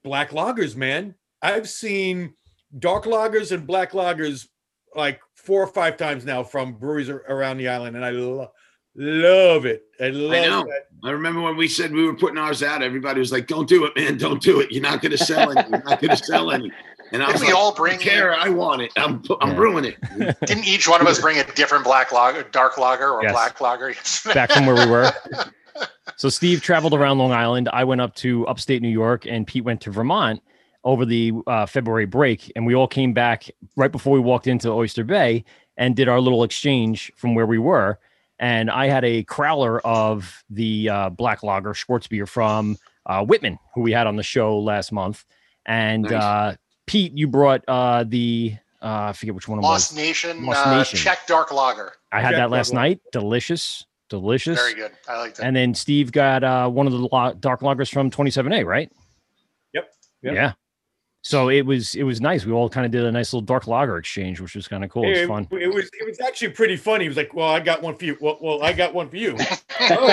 black 0.03 0.31
lagers 0.31 0.77
man 0.77 1.15
i've 1.43 1.69
seen 1.69 2.35
dark 2.79 3.05
lagers 3.05 3.53
and 3.53 3.67
black 3.67 3.93
lagers 3.93 4.49
like 4.95 5.21
four 5.35 5.63
or 5.63 5.69
five 5.69 5.97
times 5.97 6.25
now 6.25 6.43
from 6.43 6.75
breweries 6.75 7.09
around 7.09 7.57
the 7.57 7.69
island 7.69 7.97
and 7.97 8.05
i 8.05 8.11
lo- 8.11 8.51
love 8.95 9.67
it 9.67 9.85
i 10.01 10.09
love 10.09 10.31
know. 10.31 10.65
that 10.65 10.87
I 11.05 11.11
remember 11.11 11.41
when 11.41 11.57
we 11.57 11.67
said 11.67 11.93
we 11.93 12.05
were 12.05 12.15
putting 12.15 12.39
ours 12.39 12.63
out, 12.63 12.81
everybody 12.81 13.19
was 13.19 13.33
like, 13.33 13.49
"Don't 13.49 13.69
do 13.69 13.85
it, 13.87 13.93
man! 13.97 14.19
Don't 14.19 14.41
do 14.41 14.61
it! 14.61 14.71
You're 14.71 14.83
not 14.83 15.03
going 15.03 15.11
to 15.11 15.19
sell 15.19 15.51
any. 15.51 15.69
You're 15.69 15.83
not 15.83 16.01
going 16.01 16.17
to 16.17 16.25
sell 16.25 16.53
any." 16.53 16.71
And 17.13 17.23
I 17.23 17.27
Didn't 17.27 17.33
was 17.35 17.41
we 17.43 17.47
like, 17.49 17.57
all 17.57 17.75
bring? 17.75 17.93
don't 17.99 18.03
care. 18.03 18.35
I 18.35 18.49
want 18.49 18.83
it. 18.83 18.93
I'm 18.97 19.23
I'm 19.41 19.51
Yeah. 19.51 19.55
brewing 19.55 19.85
it." 19.85 19.97
Didn't 20.47 20.67
each 20.67 20.89
one 20.89 21.01
of 21.01 21.07
us 21.07 21.21
bring 21.21 21.39
a 21.39 21.45
different 21.53 21.85
black 21.85 22.11
lager, 22.13 22.43
dark 22.45 22.79
lager, 22.79 23.11
or 23.11 23.23
Yes. 23.23 23.33
black 23.33 23.61
lager? 23.61 23.95
Back 24.35 24.51
from 24.53 24.67
where 24.67 24.75
we 24.77 24.91
were. 24.91 25.13
So 26.17 26.29
Steve 26.29 26.63
traveled 26.63 26.95
around 26.95 27.19
Long 27.19 27.33
Island. 27.33 27.69
I 27.73 27.85
went 27.85 28.01
up 28.01 28.15
to 28.17 28.47
upstate 28.47 28.83
New 28.83 28.89
York, 28.89 29.27
and 29.27 29.47
Pete 29.47 29.65
went 29.65 29.81
to 29.83 29.91
Vermont 29.91 30.43
over 30.85 31.05
the 31.05 31.33
uh, 31.47 31.67
February 31.67 32.07
break, 32.07 32.51
and 32.57 32.67
we 32.67 32.75
all 32.75 32.89
came 32.89 33.13
back 33.13 33.49
right 33.77 33.93
before 33.93 34.13
we 34.13 34.21
walked 34.21 34.47
into 34.47 34.69
Oyster 34.71 35.05
Bay 35.05 35.45
and 35.77 35.95
did 35.97 36.09
our 36.09 36.21
little 36.21 36.45
exchange 36.45 37.13
from 37.17 37.35
where 37.35 37.47
we 37.47 37.59
were. 37.59 37.99
And 38.39 38.71
I 38.71 38.87
had 38.89 39.05
a 39.05 39.23
crowler 39.25 39.81
of 39.85 40.43
the 40.51 40.89
uh, 40.89 41.11
black 41.11 41.43
lager 41.43 41.73
Schwarzbier 41.73 42.29
from 42.29 42.77
uh, 43.07 43.25
Whitman, 43.25 43.59
who 43.75 43.83
we 43.83 43.93
had 43.93 44.07
on 44.07 44.17
the 44.17 44.23
show 44.23 44.59
last 44.59 44.93
month. 44.93 45.25
And 45.65 46.03
Nice. 46.03 46.57
Pete, 46.87 47.13
you 47.17 47.27
brought 47.27 47.65
uh, 47.69 48.05
the 48.05 48.57
uh, 48.83 49.07
I 49.09 49.13
forget 49.13 49.35
which 49.35 49.49
one 49.49 49.59
it 49.59 49.63
Lost 49.63 49.93
was. 49.93 49.97
Nation, 49.97 50.45
Lost 50.45 50.67
uh, 50.67 50.79
Nation. 50.79 50.99
Czech 50.99 51.27
dark 51.27 51.53
lager. 51.53 51.93
I 52.11 52.21
had 52.21 52.31
Jack 52.31 52.39
that 52.39 52.51
last 52.51 52.73
Lager. 52.73 52.81
night. 52.81 53.01
Delicious, 53.13 53.87
delicious. 54.09 54.59
Very 54.59 54.75
good. 54.75 54.91
I 55.09 55.19
like 55.19 55.37
that. 55.37 55.45
And 55.47 55.55
then 55.55 55.75
Steve 55.75 56.11
got 56.11 56.43
uh, 56.43 56.69
one 56.69 56.87
of 56.87 56.93
the 56.93 56.99
lo- 56.99 57.35
dark 57.39 57.61
lagers 57.61 57.93
from 57.93 58.11
27A, 58.11 58.65
right? 58.65 58.91
Yep. 59.73 59.93
Yep. 60.23 60.35
Yeah. 60.35 60.53
So 61.25 61.49
it 61.51 61.65
was 61.65 61.95
it 61.95 62.03
was 62.03 62.21
nice. 62.21 62.45
We 62.45 62.53
all 62.53 62.69
kind 62.69 62.85
of 62.85 62.91
did 62.91 63.05
a 63.05 63.13
nice 63.13 63.33
little 63.33 63.45
dark 63.47 63.69
lager 63.69 63.97
exchange, 63.97 64.41
which 64.41 64.57
was 64.57 64.67
kind 64.67 64.83
of 64.83 64.91
cool. 64.91 65.05
It 65.05 65.21
was 65.21 65.29
fun. 65.29 65.47
it 65.53 65.73
was 65.73 65.89
it 65.93 66.05
was 66.07 66.21
actually 66.21 66.49
pretty 66.49 66.77
funny. 66.77 67.05
He 67.05 67.09
was 67.09 67.17
like, 67.17 67.33
"Well, 67.33 67.49
I 67.49 67.61
got 67.61 67.81
one 67.81 67.95
for 67.95 68.05
you." 68.05 68.17
Well, 68.21 68.39
well 68.41 68.61
I 68.63 68.73
got 68.73 68.93
one 68.93 69.09
for 69.09 69.17
you. 69.17 69.37
Oh, 69.85 70.07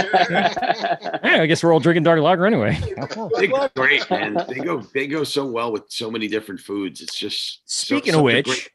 Yeah, 1.24 1.42
I 1.42 1.46
guess 1.46 1.64
we're 1.64 1.74
all 1.74 1.80
drinking 1.80 2.04
dark 2.04 2.20
lager 2.22 2.46
anyway. 2.46 2.80
They 3.38 3.48
go 3.48 3.68
great, 3.76 4.10
man. 4.10 4.38
They 4.48 4.56
go 4.56 4.82
they 4.94 5.06
go 5.08 5.24
so 5.24 5.46
well 5.46 5.72
with 5.72 5.84
so 5.90 6.10
many 6.12 6.28
different 6.28 6.60
foods. 6.62 7.02
It's 7.02 7.16
just 7.18 7.62
Speaking 7.66 8.14
such 8.14 8.20
of 8.20 8.24
which, 8.24 8.46
great- 8.46 8.70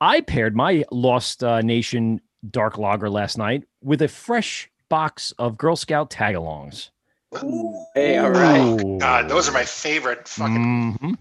I 0.00 0.20
paired 0.20 0.54
my 0.56 0.84
Lost 0.90 1.42
uh, 1.44 1.60
Nation 1.62 2.20
dark 2.50 2.78
lager 2.78 3.08
last 3.10 3.38
night 3.38 3.64
with 3.82 4.02
a 4.02 4.08
fresh 4.08 4.70
box 4.88 5.32
of 5.38 5.56
Girl 5.58 5.76
Scout 5.76 6.10
tagalongs. 6.10 6.90
hey, 7.94 8.18
all 8.18 8.30
right. 8.30 8.60
Ooh. 8.84 8.98
God, 8.98 9.28
those 9.28 9.48
are 9.48 9.52
my 9.52 9.64
favorite 9.64 10.28
fucking. 10.28 10.98
Mhm. 11.00 11.18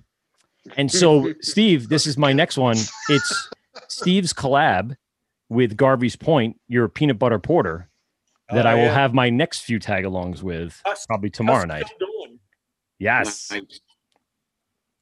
And 0.78 0.92
so, 0.92 1.34
Steve, 1.42 1.90
this 1.90 2.08
is 2.08 2.18
my 2.18 2.32
next 2.34 2.58
one. 2.58 2.78
It's 3.10 3.50
Steve's 3.90 4.34
collab 4.34 4.96
with 5.50 5.76
Garvies 5.78 6.18
Point, 6.20 6.60
your 6.68 6.88
peanut 6.88 7.20
butter 7.20 7.40
porter, 7.40 7.90
that 8.50 8.66
Oh, 8.66 8.70
I 8.70 8.74
will 8.76 8.84
yeah. 8.84 8.94
have 8.94 9.14
my 9.14 9.30
next 9.30 9.60
few 9.62 9.80
tagalongs 9.80 10.42
with 10.42 10.82
Us- 10.86 11.06
probably 11.06 11.30
tomorrow 11.30 11.66
night. 11.66 11.92
Yes, 13.00 13.52
Nice. 13.52 13.80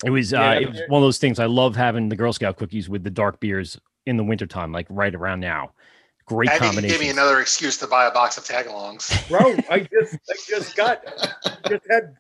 it 0.04 0.10
was. 0.10 0.34
Uh, 0.34 0.38
Yeah. 0.38 0.54
it 0.62 0.70
was 0.70 0.82
one 0.88 1.04
of 1.04 1.06
those 1.06 1.20
things. 1.20 1.38
I 1.40 1.46
love 1.46 1.76
having 1.76 2.10
the 2.10 2.16
Girl 2.16 2.34
Scout 2.34 2.58
cookies 2.58 2.90
with 2.90 3.04
the 3.04 3.12
dark 3.12 3.40
beers 3.40 3.80
in 4.08 4.18
the 4.18 4.24
wintertime, 4.24 4.72
like 4.72 4.88
right 4.90 5.14
around 5.14 5.40
now. 5.42 5.72
Great 6.26 6.50
I 6.50 6.54
think 6.54 6.64
combination. 6.74 6.98
gave 6.98 7.06
me 7.06 7.10
another 7.12 7.40
excuse 7.42 7.78
to 7.78 7.88
buy 7.88 8.06
a 8.08 8.12
box 8.12 8.38
of 8.38 8.46
tagalongs. 8.46 9.28
bro. 9.30 9.40
I 9.70 9.82
just 9.82 10.16
I 10.30 10.36
just 10.48 10.76
got 10.76 11.04
just 11.68 11.84
had 11.90 12.16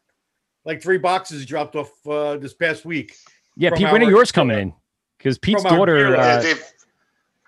like 0.66 0.82
three 0.82 0.97
boxes 0.97 1.45
dropped 1.45 1.76
off 1.76 1.91
uh, 2.07 2.38
this 2.38 2.53
past 2.53 2.86
week. 2.86 3.16
Yeah, 3.57 3.70
from 3.70 3.80
Pete, 3.80 3.91
when 3.91 4.03
are 4.03 4.09
yours 4.09 4.32
coming 4.32 4.57
in? 4.57 4.74
Because 5.18 5.38
Pete's 5.38 5.64
daughter. 5.64 5.97
dealer. 5.97 6.16
Yeah, 6.16 6.22
Uh, 6.38 6.41
they've 6.41 6.64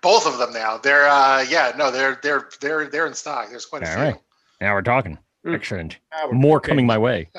both 0.02 0.26
of 0.26 0.38
them 0.38 0.52
now. 0.52 0.76
They're 0.78 1.08
uh 1.08 1.42
yeah, 1.48 1.72
no, 1.78 1.90
they're 1.90 2.18
they're 2.22 2.48
they're 2.60 2.86
they're 2.88 3.06
in 3.06 3.14
stock. 3.14 3.48
There's 3.50 3.66
quite 3.66 3.82
a 3.82 3.88
All 3.88 3.94
few. 3.94 4.02
right. 4.04 4.16
now 4.60 4.74
we're 4.74 4.82
talking. 4.82 5.18
Mm. 5.46 5.54
Excellent. 5.54 5.98
We're 6.26 6.32
More 6.32 6.58
okay. 6.58 6.68
coming 6.68 6.86
my 6.86 6.98
way. 6.98 7.30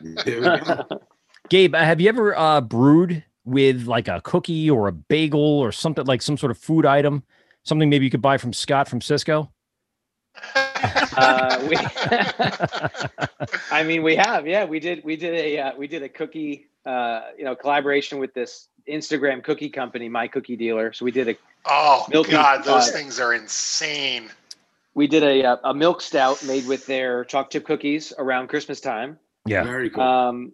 There 0.00 0.40
we 0.40 0.40
go. 0.60 0.86
Gabe, 1.48 1.74
have 1.74 2.00
you 2.00 2.08
ever 2.08 2.36
uh, 2.38 2.60
brewed 2.60 3.24
with 3.44 3.86
like 3.86 4.08
a 4.08 4.20
cookie 4.22 4.70
or 4.70 4.88
a 4.88 4.92
bagel 4.92 5.40
or 5.40 5.72
something 5.72 6.04
like 6.06 6.22
some 6.22 6.36
sort 6.36 6.50
of 6.50 6.58
food 6.58 6.86
item? 6.86 7.22
Something 7.64 7.88
maybe 7.90 8.04
you 8.04 8.10
could 8.10 8.22
buy 8.22 8.38
from 8.38 8.52
Scott 8.52 8.88
from 8.88 9.00
Sysco? 9.00 9.48
Uh, 11.16 11.66
we, 11.68 11.76
I 13.70 13.82
mean, 13.84 14.02
we 14.02 14.16
have, 14.16 14.46
yeah, 14.46 14.64
we 14.64 14.80
did, 14.80 15.04
we 15.04 15.16
did 15.16 15.34
a, 15.34 15.58
uh, 15.58 15.72
we 15.76 15.86
did 15.86 16.02
a 16.02 16.08
cookie, 16.08 16.68
uh, 16.86 17.22
you 17.38 17.44
know, 17.44 17.54
collaboration 17.54 18.18
with 18.18 18.34
this 18.34 18.68
Instagram 18.88 19.42
cookie 19.44 19.68
company, 19.70 20.08
My 20.08 20.28
Cookie 20.28 20.56
Dealer. 20.56 20.92
So 20.92 21.04
we 21.04 21.10
did 21.12 21.28
a, 21.28 21.36
Oh 21.64 22.06
Milky, 22.10 22.32
god, 22.32 22.64
those 22.64 22.88
uh, 22.88 22.92
things 22.92 23.20
are 23.20 23.32
insane. 23.32 24.30
we 24.94 25.06
did 25.06 25.22
a, 25.22 25.44
uh, 25.44 25.56
a 25.64 25.74
milk 25.74 26.00
stout 26.00 26.42
made 26.44 26.66
with 26.66 26.86
their 26.86 27.24
chocolate 27.24 27.52
chip 27.52 27.64
cookies 27.66 28.12
around 28.18 28.48
Christmas 28.48 28.80
time. 28.80 29.18
Yeah. 29.46 29.62
Very 29.64 29.90
cool. 29.90 30.02
Um, 30.02 30.52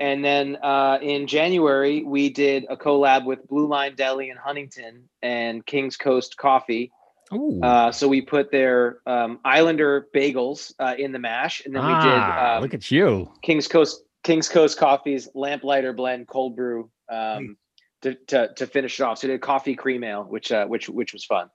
and 0.00 0.24
then 0.24 0.56
uh, 0.62 0.98
in 1.02 1.26
January, 1.26 2.02
we 2.02 2.30
did 2.30 2.66
a 2.70 2.76
collab 2.76 3.24
with 3.24 3.46
Blue 3.48 3.66
Line 3.66 3.94
Deli 3.94 4.30
in 4.30 4.36
Huntington 4.36 5.08
and 5.22 5.64
King's 5.66 5.96
Coast 5.96 6.36
Coffee. 6.36 6.92
Ooh. 7.32 7.60
Uh, 7.62 7.92
so 7.92 8.08
we 8.08 8.20
put 8.22 8.50
their 8.50 8.98
um, 9.06 9.38
Islander 9.44 10.08
bagels 10.14 10.72
uh, 10.78 10.94
in 10.98 11.12
the 11.12 11.18
mash, 11.18 11.62
and 11.64 11.74
then 11.74 11.82
we 11.84 11.92
did 11.92 12.22
Ah, 12.22 12.56
um, 12.56 12.62
look 12.62 12.74
at 12.74 12.90
you. 12.90 13.30
King's 13.42 13.68
Coast 13.68 14.02
King's 14.24 14.48
Coast 14.48 14.78
Coffee's 14.78 15.28
Lamplighter 15.34 15.92
blend 15.92 16.26
cold 16.28 16.56
brew 16.56 16.90
um, 17.10 17.56
to, 18.02 18.14
to 18.28 18.52
to 18.54 18.66
finish 18.66 18.98
it 18.98 19.02
off. 19.02 19.18
So 19.18 19.28
we 19.28 19.34
did 19.34 19.40
coffee 19.42 19.74
cream 19.74 20.04
ale, 20.04 20.24
which 20.24 20.50
uh, 20.52 20.66
which 20.66 20.88
which 20.88 21.12
was 21.12 21.24
fun. 21.24 21.50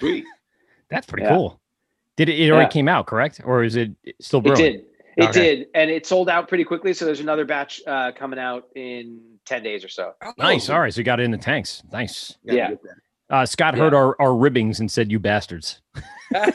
Sweet. 0.00 0.24
That's 0.90 1.06
pretty 1.06 1.24
Yeah. 1.24 1.34
cool. 1.36 1.60
Did 2.16 2.28
it? 2.28 2.38
It 2.38 2.50
already 2.50 2.64
Yeah. 2.66 2.68
came 2.70 2.88
out, 2.88 3.06
correct? 3.06 3.40
Or 3.44 3.64
is 3.64 3.76
it 3.76 3.92
still 4.20 4.40
brewing? 4.40 4.60
It 4.60 4.72
did. 4.72 4.84
It 5.16 5.28
Okay. 5.28 5.56
did, 5.56 5.68
and 5.74 5.90
it 5.90 6.06
sold 6.06 6.28
out 6.28 6.48
pretty 6.48 6.64
quickly. 6.64 6.92
So 6.92 7.04
there's 7.04 7.20
another 7.20 7.44
batch 7.44 7.80
uh, 7.86 8.10
coming 8.12 8.38
out 8.38 8.64
in 8.74 9.20
ten 9.44 9.62
days 9.62 9.84
or 9.84 9.88
so. 9.88 10.12
Nice. 10.38 10.68
Oh, 10.68 10.74
All 10.74 10.80
right. 10.80 10.92
So 10.92 10.98
you 10.98 11.04
got 11.04 11.20
it 11.20 11.22
in 11.22 11.30
the 11.30 11.38
tanks. 11.38 11.82
Nice. 11.92 12.36
Yeah. 12.42 12.72
Get 13.28 13.34
that. 13.34 13.40
Uh, 13.42 13.46
Scott 13.46 13.74
Yeah. 13.74 13.82
heard 13.84 13.94
our, 13.94 14.16
our 14.20 14.34
ribbings 14.34 14.80
and 14.80 14.90
said, 14.90 15.10
"You 15.10 15.18
bastards." 15.18 15.80
Sorry, 16.34 16.50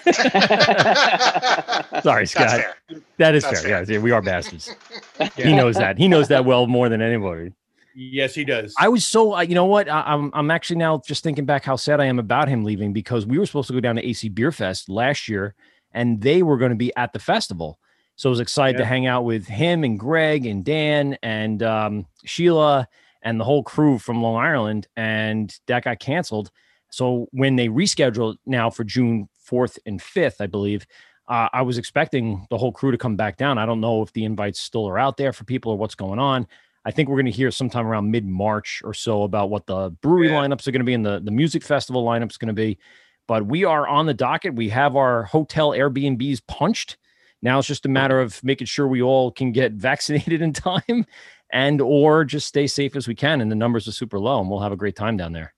That's 2.25 2.31
Scott. 2.31 2.49
fair. 2.49 2.75
That 3.17 3.35
is 3.35 3.43
That's 3.43 3.61
fair. 3.61 3.83
Yeah, 3.83 3.99
we 3.99 4.11
are 4.11 4.21
bastards. 4.21 4.75
He 5.35 5.53
knows 5.53 5.75
that. 5.75 5.97
He 5.97 6.07
knows 6.07 6.27
that 6.29 6.45
well 6.45 6.67
more 6.67 6.89
than 6.89 7.01
anybody. 7.01 7.51
Yes, 7.95 8.33
he 8.33 8.45
does. 8.45 8.73
I 8.79 8.87
was 8.87 9.05
so, 9.05 9.35
uh, 9.35 9.41
you 9.41 9.55
know 9.55 9.65
what? 9.65 9.89
I, 9.89 10.01
I'm 10.05 10.31
I'm 10.33 10.51
actually 10.51 10.77
now 10.77 11.01
just 11.05 11.23
thinking 11.23 11.45
back 11.45 11.65
how 11.65 11.75
sad 11.75 11.99
I 11.99 12.05
am 12.05 12.19
about 12.19 12.47
him 12.47 12.63
leaving 12.63 12.93
because 12.93 13.25
we 13.25 13.37
were 13.37 13.45
supposed 13.45 13.67
to 13.67 13.73
go 13.73 13.79
down 13.81 13.95
to 13.97 14.07
AC 14.07 14.29
Beer 14.29 14.51
Fest 14.51 14.87
last 14.89 15.27
year, 15.27 15.55
and 15.93 16.21
they 16.21 16.41
were 16.43 16.57
going 16.57 16.69
to 16.71 16.77
be 16.77 16.95
at 16.95 17.11
the 17.13 17.19
festival. 17.19 17.79
So 18.15 18.29
I 18.29 18.31
was 18.31 18.39
excited 18.39 18.77
to 18.77 18.85
hang 18.85 19.05
out 19.07 19.23
with 19.25 19.47
him 19.47 19.83
and 19.83 19.97
Greg 19.99 20.45
and 20.45 20.63
Dan 20.63 21.17
and 21.23 21.63
um, 21.63 22.05
Sheila 22.25 22.87
and 23.21 23.39
the 23.39 23.43
whole 23.43 23.63
crew 23.63 23.97
from 23.99 24.21
Long 24.21 24.37
Island, 24.37 24.87
and 24.95 25.55
that 25.67 25.83
got 25.83 25.99
canceled. 25.99 26.51
So 26.91 27.27
when 27.31 27.55
they 27.55 27.67
rescheduled 27.67 28.37
now 28.45 28.69
for 28.69 28.83
June 28.83 29.29
4th 29.49 29.77
and 29.85 29.99
5th, 29.99 30.41
I 30.41 30.47
believe, 30.47 30.85
uh, 31.27 31.49
I 31.53 31.61
was 31.61 31.77
expecting 31.77 32.47
the 32.49 32.57
whole 32.57 32.71
crew 32.71 32.91
to 32.91 32.97
come 32.97 33.15
back 33.15 33.37
down. 33.37 33.57
I 33.57 33.65
don't 33.65 33.81
know 33.81 34.01
if 34.01 34.11
the 34.13 34.25
invites 34.25 34.59
still 34.59 34.87
are 34.87 34.97
out 34.97 35.17
there 35.17 35.31
for 35.31 35.43
people 35.43 35.71
or 35.71 35.77
what's 35.77 35.95
going 35.95 36.19
on. 36.19 36.47
I 36.85 36.91
think 36.91 37.09
we're 37.09 37.17
going 37.17 37.25
to 37.25 37.31
hear 37.31 37.51
sometime 37.51 37.85
around 37.85 38.09
mid 38.09 38.25
March 38.25 38.81
or 38.83 38.93
so 38.93 39.23
about 39.23 39.49
what 39.49 39.67
the 39.67 39.91
brewery 40.01 40.29
Yeah. 40.29 40.39
lineups 40.41 40.67
are 40.67 40.71
going 40.71 40.79
to 40.79 40.85
be 40.85 40.93
and 40.93 41.05
the, 41.05 41.19
the 41.19 41.31
music 41.31 41.61
festival 41.61 42.03
lineups 42.03 42.39
going 42.39 42.47
to 42.47 42.53
be. 42.53 42.79
But 43.27 43.45
we 43.45 43.63
are 43.63 43.87
on 43.87 44.07
the 44.07 44.13
docket. 44.13 44.55
We 44.55 44.69
have 44.69 44.95
our 44.95 45.23
hotel 45.23 45.71
Airbnbs 45.71 46.41
punched. 46.47 46.97
Now 47.43 47.59
it's 47.59 47.67
just 47.67 47.85
a 47.85 47.89
matter 47.89 48.19
of 48.19 48.43
making 48.43 48.65
sure 48.67 48.87
we 48.87 49.01
all 49.03 49.31
can 49.31 49.51
get 49.51 49.71
vaccinated 49.73 50.41
in 50.41 50.51
time 50.53 51.05
and 51.51 51.81
or 51.81 52.25
just 52.25 52.47
stay 52.47 52.67
safe 52.67 52.95
as 52.95 53.07
we 53.07 53.15
can. 53.15 53.41
And 53.41 53.51
the 53.51 53.55
numbers 53.55 53.87
are 53.87 53.91
super 53.91 54.19
low 54.19 54.39
and 54.39 54.49
we'll 54.49 54.59
have 54.59 54.71
a 54.71 54.77
great 54.77 54.95
time 54.95 55.17
down 55.17 55.33
there. 55.33 55.53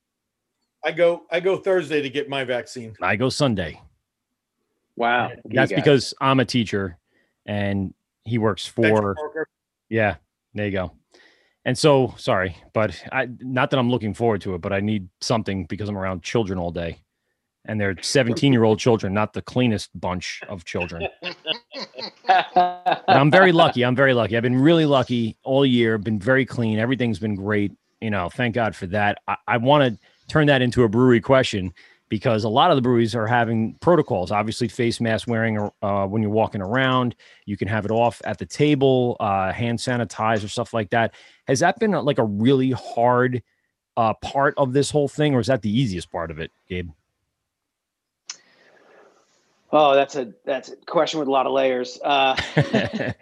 I 0.84 0.92
go. 0.92 1.24
I 1.32 1.40
go 1.40 1.58
Thursday 1.58 2.02
to 2.02 2.10
get 2.10 2.28
my 2.30 2.44
vaccine. 2.44 2.96
I 3.02 3.16
go 3.16 3.30
Sunday. 3.30 3.80
wow, 4.96 5.24
Look 5.24 5.32
at 5.32 5.38
you 5.38 5.52
That's 5.54 5.72
guys. 5.72 5.76
because 5.82 6.14
I'm 6.20 6.40
a 6.40 6.46
teacher 6.46 6.98
and 7.46 7.94
he 8.24 8.38
works 8.38 8.66
for 8.66 9.16
Yeah, 9.90 10.16
there 10.54 10.66
you 10.66 10.72
go. 10.72 10.92
And 11.66 11.78
so, 11.78 12.16
sorry, 12.18 12.58
but 12.74 13.00
I 13.12 13.28
not 13.40 13.70
that 13.70 13.78
I'm 13.78 13.92
looking 13.92 14.16
forward 14.16 14.42
to 14.42 14.56
it, 14.56 14.62
but 14.62 14.74
I 14.74 14.80
need 14.80 15.08
something 15.20 15.66
because 15.66 15.90
I'm 15.90 15.98
around 15.98 16.24
children 16.24 16.58
all 16.58 16.72
day, 16.72 17.04
and 17.66 17.80
they're 17.80 17.96
17 18.02 18.52
year 18.52 18.64
old 18.64 18.80
children, 18.80 19.14
not 19.14 19.34
the 19.34 19.44
cleanest 19.44 19.92
bunch 20.00 20.42
of 20.50 20.66
children. 20.66 21.08
I'm 23.08 23.32
very 23.32 23.52
lucky. 23.52 23.84
I'm 23.84 23.96
very 23.96 24.14
lucky. 24.14 24.38
I've 24.38 24.44
been 24.44 24.60
really 24.60 24.86
lucky 24.86 25.38
all 25.44 25.66
year. 25.66 25.98
Been 25.98 26.20
very 26.20 26.46
clean. 26.46 26.80
Everything's 26.80 27.20
been 27.20 27.36
great. 27.36 27.72
You 28.02 28.10
know, 28.10 28.30
thank 28.30 28.56
God 28.56 28.76
for 28.76 28.88
that. 28.88 29.20
I, 29.28 29.36
I 29.48 29.58
want 29.58 29.94
to 29.94 30.00
turn 30.28 30.48
that 30.48 30.62
into 30.62 30.84
a 30.84 30.90
brewery 30.90 31.22
question 31.22 31.74
because 32.10 32.44
a 32.44 32.50
lot 32.50 32.72
of 32.72 32.76
the 32.76 32.82
breweries 32.82 33.16
are 33.16 33.26
having 33.26 33.74
protocols. 33.76 34.32
Obviously, 34.32 34.68
face 34.68 35.00
mask 35.00 35.28
wearing 35.28 35.70
uh, 35.82 36.06
when 36.06 36.22
you're 36.22 36.32
walking 36.32 36.62
around. 36.62 37.16
You 37.46 37.58
can 37.58 37.68
have 37.70 37.86
it 37.86 37.92
off 37.92 38.22
at 38.26 38.38
the 38.38 38.46
table, 38.46 39.16
uh, 39.20 39.52
hand 39.52 39.80
sanitizer, 39.80 40.50
stuff 40.50 40.74
like 40.74 40.90
that. 40.90 41.16
Has 41.48 41.62
that 41.62 41.80
been 41.80 41.92
like 41.92 42.18
a 42.18 42.26
really 42.26 42.72
hard 42.72 43.42
uh, 43.98 44.14
part 44.16 44.54
of 44.58 44.74
this 44.74 44.92
whole 44.92 45.08
thing, 45.08 45.34
or 45.34 45.40
is 45.40 45.48
that 45.48 45.62
the 45.62 45.70
easiest 45.70 46.12
part 46.12 46.32
of 46.32 46.40
it, 46.40 46.52
Gabe? 46.68 46.90
Oh, 49.72 49.96
that's 49.96 50.16
a 50.16 50.34
that's 50.46 50.70
a 50.70 50.76
question 50.78 51.20
with 51.20 51.28
a 51.28 51.32
lot 51.32 51.46
of 51.46 51.54
layers. 51.54 52.00
Uh, 52.04 52.36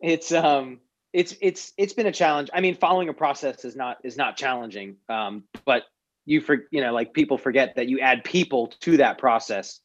it's 0.00 0.32
um 0.32 0.80
it's 1.12 1.34
it's 1.40 1.72
it's 1.76 1.92
been 1.92 2.06
a 2.06 2.12
challenge 2.12 2.50
i 2.52 2.60
mean 2.60 2.74
following 2.74 3.08
a 3.08 3.12
process 3.12 3.64
is 3.64 3.74
not 3.74 3.98
is 4.04 4.16
not 4.16 4.36
challenging 4.36 4.96
um 5.08 5.42
but 5.64 5.84
you 6.26 6.40
for 6.40 6.66
you 6.70 6.80
know 6.80 6.92
like 6.92 7.12
people 7.12 7.38
forget 7.38 7.74
that 7.76 7.88
you 7.88 8.00
add 8.00 8.22
people 8.24 8.68
to 8.80 8.96
that 8.98 9.18
process 9.18 9.80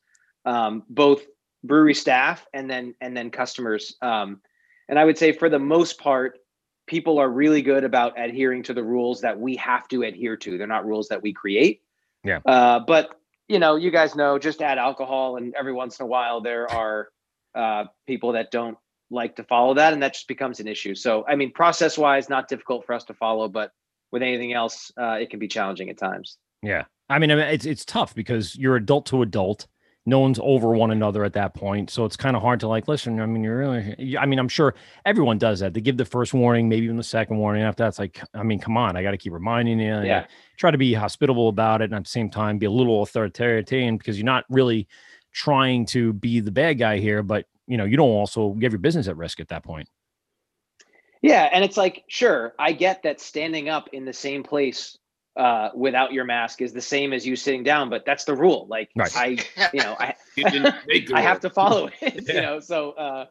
um 0.45 0.83
both 0.89 1.23
brewery 1.63 1.93
staff 1.93 2.45
and 2.53 2.69
then 2.69 2.93
and 3.01 3.15
then 3.15 3.29
customers 3.29 3.95
um 4.01 4.41
and 4.89 4.99
i 4.99 5.05
would 5.05 5.17
say 5.17 5.31
for 5.31 5.49
the 5.49 5.59
most 5.59 5.97
part 5.97 6.39
people 6.85 7.17
are 7.17 7.29
really 7.29 7.61
good 7.61 7.85
about 7.85 8.19
adhering 8.19 8.61
to 8.61 8.73
the 8.73 8.83
rules 8.83 9.21
that 9.21 9.39
we 9.39 9.55
have 9.55 9.87
to 9.87 10.03
adhere 10.03 10.35
to 10.35 10.57
they're 10.57 10.67
not 10.67 10.85
rules 10.85 11.07
that 11.07 11.21
we 11.21 11.31
create 11.31 11.81
Yeah. 12.23 12.39
uh 12.45 12.79
but 12.79 13.19
you 13.47 13.59
know 13.59 13.75
you 13.75 13.91
guys 13.91 14.15
know 14.15 14.39
just 14.39 14.61
add 14.61 14.77
alcohol 14.77 15.37
and 15.37 15.53
every 15.55 15.73
once 15.73 15.99
in 15.99 16.03
a 16.03 16.07
while 16.07 16.41
there 16.41 16.69
are 16.71 17.09
uh 17.55 17.85
people 18.07 18.33
that 18.33 18.51
don't 18.51 18.77
like 19.11 19.35
to 19.35 19.43
follow 19.43 19.73
that 19.73 19.93
and 19.93 20.01
that 20.01 20.13
just 20.13 20.27
becomes 20.27 20.59
an 20.59 20.67
issue 20.67 20.95
so 20.95 21.25
i 21.27 21.35
mean 21.35 21.51
process 21.51 21.97
wise 21.97 22.29
not 22.29 22.47
difficult 22.47 22.85
for 22.85 22.93
us 22.93 23.03
to 23.03 23.13
follow 23.13 23.47
but 23.47 23.71
with 24.11 24.21
anything 24.21 24.53
else 24.53 24.91
uh, 24.99 25.13
it 25.13 25.29
can 25.29 25.39
be 25.39 25.47
challenging 25.47 25.89
at 25.89 25.97
times 25.97 26.37
Yeah. 26.63 26.85
I 27.09 27.19
mean, 27.19 27.29
it's 27.29 27.65
it's 27.65 27.85
tough 27.85 28.15
because 28.15 28.55
you're 28.55 28.77
adult 28.77 29.05
to 29.07 29.21
adult. 29.21 29.67
No 30.05 30.19
one's 30.19 30.39
over 30.41 30.73
one 30.73 30.91
another 30.91 31.23
at 31.23 31.33
that 31.33 31.53
point. 31.53 31.89
So 31.89 32.03
it's 32.03 32.17
kind 32.17 32.35
of 32.35 32.41
hard 32.41 32.59
to 32.59 32.67
like, 32.67 32.89
listen, 32.89 33.21
I 33.21 33.25
mean, 33.25 33.43
you're 33.43 33.57
really, 33.57 34.17
I 34.17 34.25
mean, 34.25 34.37
I'm 34.37 34.49
sure 34.49 34.75
everyone 35.05 35.37
does 35.37 35.61
that. 35.61 35.73
They 35.73 35.79
give 35.79 35.95
the 35.95 36.03
first 36.03 36.33
warning, 36.33 36.67
maybe 36.67 36.83
even 36.85 36.97
the 36.97 37.03
second 37.03 37.37
warning. 37.37 37.63
After 37.63 37.83
that's 37.83 37.99
like, 37.99 38.21
I 38.33 38.43
mean, 38.43 38.59
come 38.59 38.75
on, 38.75 38.97
I 38.97 39.03
got 39.03 39.11
to 39.11 39.17
keep 39.17 39.31
reminding 39.31 39.79
you. 39.79 40.01
Yeah. 40.01 40.25
Try 40.57 40.71
to 40.71 40.77
be 40.77 40.93
hospitable 40.93 41.47
about 41.47 41.81
it. 41.81 41.85
And 41.85 41.93
at 41.93 42.03
the 42.03 42.09
same 42.09 42.29
time, 42.29 42.57
be 42.57 42.65
a 42.65 42.71
little 42.71 43.01
authoritarian 43.01 43.97
because 43.97 44.17
you're 44.17 44.25
not 44.25 44.43
really 44.49 44.87
trying 45.31 45.85
to 45.87 46.11
be 46.13 46.41
the 46.41 46.51
bad 46.51 46.77
guy 46.79 46.97
here, 46.99 47.23
but 47.23 47.45
you 47.65 47.77
know, 47.77 47.85
you 47.85 47.95
don't 47.95 48.09
also 48.09 48.51
give 48.51 48.73
your 48.73 48.79
business 48.79 49.07
at 49.07 49.15
risk 49.15 49.39
at 49.39 49.47
that 49.47 49.63
point. 49.63 49.87
yeah 51.21 51.49
and 51.53 51.63
it's 51.63 51.77
like 51.77 52.03
sure 52.09 52.53
i 52.59 52.73
get 52.73 53.01
that 53.03 53.21
standing 53.21 53.69
up 53.69 53.87
in 53.93 54.03
the 54.03 54.11
same 54.13 54.43
place 54.43 54.97
uh, 55.35 55.69
without 55.75 56.13
your 56.13 56.25
mask 56.25 56.61
is 56.61 56.73
the 56.73 56.81
same 56.81 57.11
as 57.13 57.25
you 57.25 57.35
sitting 57.35 57.63
down 57.63 57.89
but 57.89 58.05
that's 58.05 58.23
the 58.25 58.35
rule 58.35 58.67
like 58.69 58.89
Right. 58.95 59.15
i 59.17 59.27
you 59.73 59.79
know 59.81 59.95
i 59.99 60.15
You 60.35 60.49
didn't 60.49 60.75
make 60.87 61.07
the 61.07 61.15
I 61.15 61.21
have 61.21 61.39
to 61.41 61.49
follow 61.51 61.89
it. 62.01 62.27
Yeah. 62.27 62.33
You 62.35 62.41
know, 62.41 62.59
so 62.59 62.91
uh, 62.93 63.25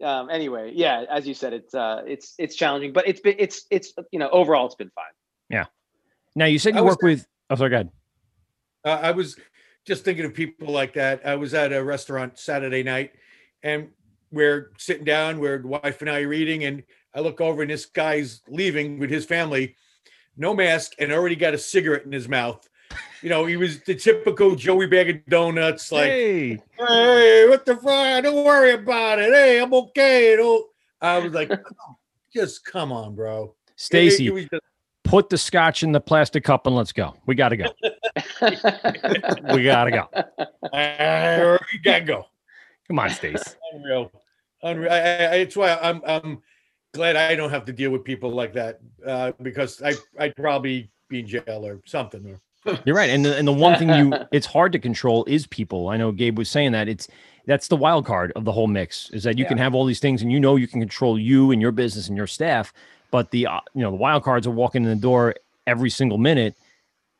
um, 0.00 0.30
anyway, 0.30 0.70
yeah, 0.74 1.04
as 1.10 1.26
you 1.26 1.34
said, 1.34 1.52
it's 1.52 1.74
uh, 1.74 2.02
it's 2.06 2.34
it's 2.38 2.54
challenging, 2.54 2.92
but 2.92 3.08
it's 3.08 3.18
been 3.20 3.34
it's 3.38 3.66
it's 3.70 3.92
you 4.12 4.20
know 4.20 4.28
overall 4.30 4.66
it's 4.66 4.76
been 4.76 4.90
fine. 4.94 5.10
Yeah. 5.50 5.64
Now, 6.36 6.44
you 6.44 6.60
said 6.60 6.74
I 6.74 6.78
you 6.78 6.84
was- 6.84 6.92
work 6.92 7.02
with, 7.02 7.26
oh, 7.50 7.56
sorry, 7.56 7.70
go 7.70 7.76
ahead. 7.76 7.90
Uh, 8.84 9.00
I 9.02 9.10
was 9.10 9.36
just 9.84 10.04
thinking 10.04 10.24
of 10.24 10.34
people 10.34 10.68
like 10.68 10.92
that. 10.94 11.26
I 11.26 11.34
was 11.34 11.52
at 11.54 11.72
a 11.72 11.82
restaurant 11.82 12.38
Saturday 12.38 12.84
night, 12.84 13.10
and 13.64 13.88
we're 14.30 14.70
sitting 14.78 15.04
down. 15.04 15.40
Where 15.40 15.58
the 15.58 15.66
wife 15.66 16.00
and 16.00 16.08
I 16.08 16.20
are 16.20 16.32
eating, 16.32 16.62
and 16.62 16.84
I 17.12 17.20
look 17.20 17.40
over, 17.40 17.62
and 17.62 17.70
this 17.72 17.86
guy's 17.86 18.42
leaving 18.48 19.00
with 19.00 19.10
his 19.10 19.24
family, 19.24 19.74
no 20.36 20.54
mask, 20.54 20.92
and 20.98 21.12
already 21.12 21.36
got 21.36 21.54
a 21.54 21.58
cigarette 21.58 22.04
in 22.04 22.12
his 22.12 22.28
mouth. 22.28 22.68
You 23.22 23.28
know, 23.30 23.46
he 23.46 23.56
was 23.56 23.80
the 23.80 23.94
typical 23.94 24.54
Joey 24.54 24.86
bag 24.86 25.10
of 25.10 25.26
donuts, 25.26 25.90
like, 25.90 26.10
hey, 26.10 26.58
"Hey, 26.78 27.46
what 27.48 27.64
the 27.66 27.76
fuck? 27.76 28.22
Don't 28.22 28.44
worry 28.44 28.72
about 28.72 29.18
it. 29.18 29.32
Hey, 29.32 29.60
I'm 29.60 29.72
okay." 29.74 30.36
Don't. 30.36 30.66
I 31.00 31.18
was 31.18 31.32
like, 31.32 31.48
"Come 31.48 31.62
"Just 32.32 32.64
come 32.64 32.92
on, 32.92 33.14
bro." 33.14 33.44
It- 33.44 33.50
it 33.70 33.80
Stacy, 33.80 34.30
just- 34.30 34.62
put 35.04 35.28
the 35.28 35.38
scotch 35.38 35.82
in 35.82 35.92
the 35.92 36.00
plastic 36.00 36.42
cup 36.44 36.66
and 36.66 36.74
let's 36.74 36.92
go. 36.92 37.14
We 37.26 37.34
got 37.34 37.50
to 37.50 37.56
go. 37.56 37.66
We 39.54 39.62
got 39.64 39.84
to 39.84 39.90
go. 39.90 40.08
Uh, 40.72 41.58
you 41.72 41.78
gotta 41.84 42.04
go. 42.04 42.26
Come 42.88 42.98
on, 42.98 43.10
Stace. 43.10 43.56
Unreal. 43.72 44.10
Unreal. 44.62 44.90
I, 44.92 44.96
I, 44.96 45.00
I- 45.00 45.34
it's 45.36 45.56
why 45.56 45.74
I'm 45.80 46.02
I'm 46.06 46.42
glad 46.96 47.16
I 47.16 47.34
don't 47.34 47.50
have 47.50 47.64
to 47.66 47.72
deal 47.72 47.90
with 47.90 48.04
people 48.04 48.30
like 48.30 48.52
that 48.54 48.80
uh, 49.06 49.32
because 49.42 49.82
I 49.82 49.94
I'd 50.18 50.36
probably 50.36 50.90
be 51.08 51.20
in 51.20 51.26
jail 51.26 51.66
or 51.66 51.80
something. 51.84 52.38
Or, 52.66 52.78
You're 52.84 52.96
right. 52.96 53.10
And 53.10 53.24
the, 53.24 53.36
and 53.36 53.46
the 53.46 53.52
one 53.52 53.78
thing 53.78 53.90
you 53.90 54.12
it's 54.32 54.46
hard 54.46 54.72
to 54.72 54.78
control 54.78 55.24
is 55.26 55.46
people. 55.46 55.88
I 55.88 55.96
know 55.96 56.12
Gabe 56.12 56.38
was 56.38 56.48
saying 56.48 56.72
that 56.72 56.88
it's 56.88 57.08
that's 57.46 57.68
the 57.68 57.76
wild 57.76 58.04
card 58.04 58.32
of 58.34 58.44
the 58.44 58.52
whole 58.52 58.66
mix 58.66 59.08
is 59.10 59.22
that 59.22 59.38
you 59.38 59.46
can 59.46 59.56
have 59.56 59.74
all 59.74 59.84
these 59.84 60.00
things 60.00 60.20
and 60.20 60.32
you 60.32 60.40
know 60.40 60.56
you 60.56 60.66
can 60.66 60.80
control 60.80 61.18
you 61.18 61.52
and 61.52 61.62
your 61.62 61.70
business 61.70 62.08
and 62.08 62.16
your 62.16 62.26
staff, 62.26 62.72
but 63.10 63.30
the 63.30 63.46
uh, 63.46 63.60
you 63.74 63.82
know 63.82 63.90
the 63.90 63.96
wild 63.96 64.24
cards 64.24 64.46
are 64.46 64.52
walking 64.52 64.82
in 64.82 64.90
the 64.90 64.96
door 64.96 65.34
every 65.66 65.90
single 65.90 66.18
minute. 66.18 66.54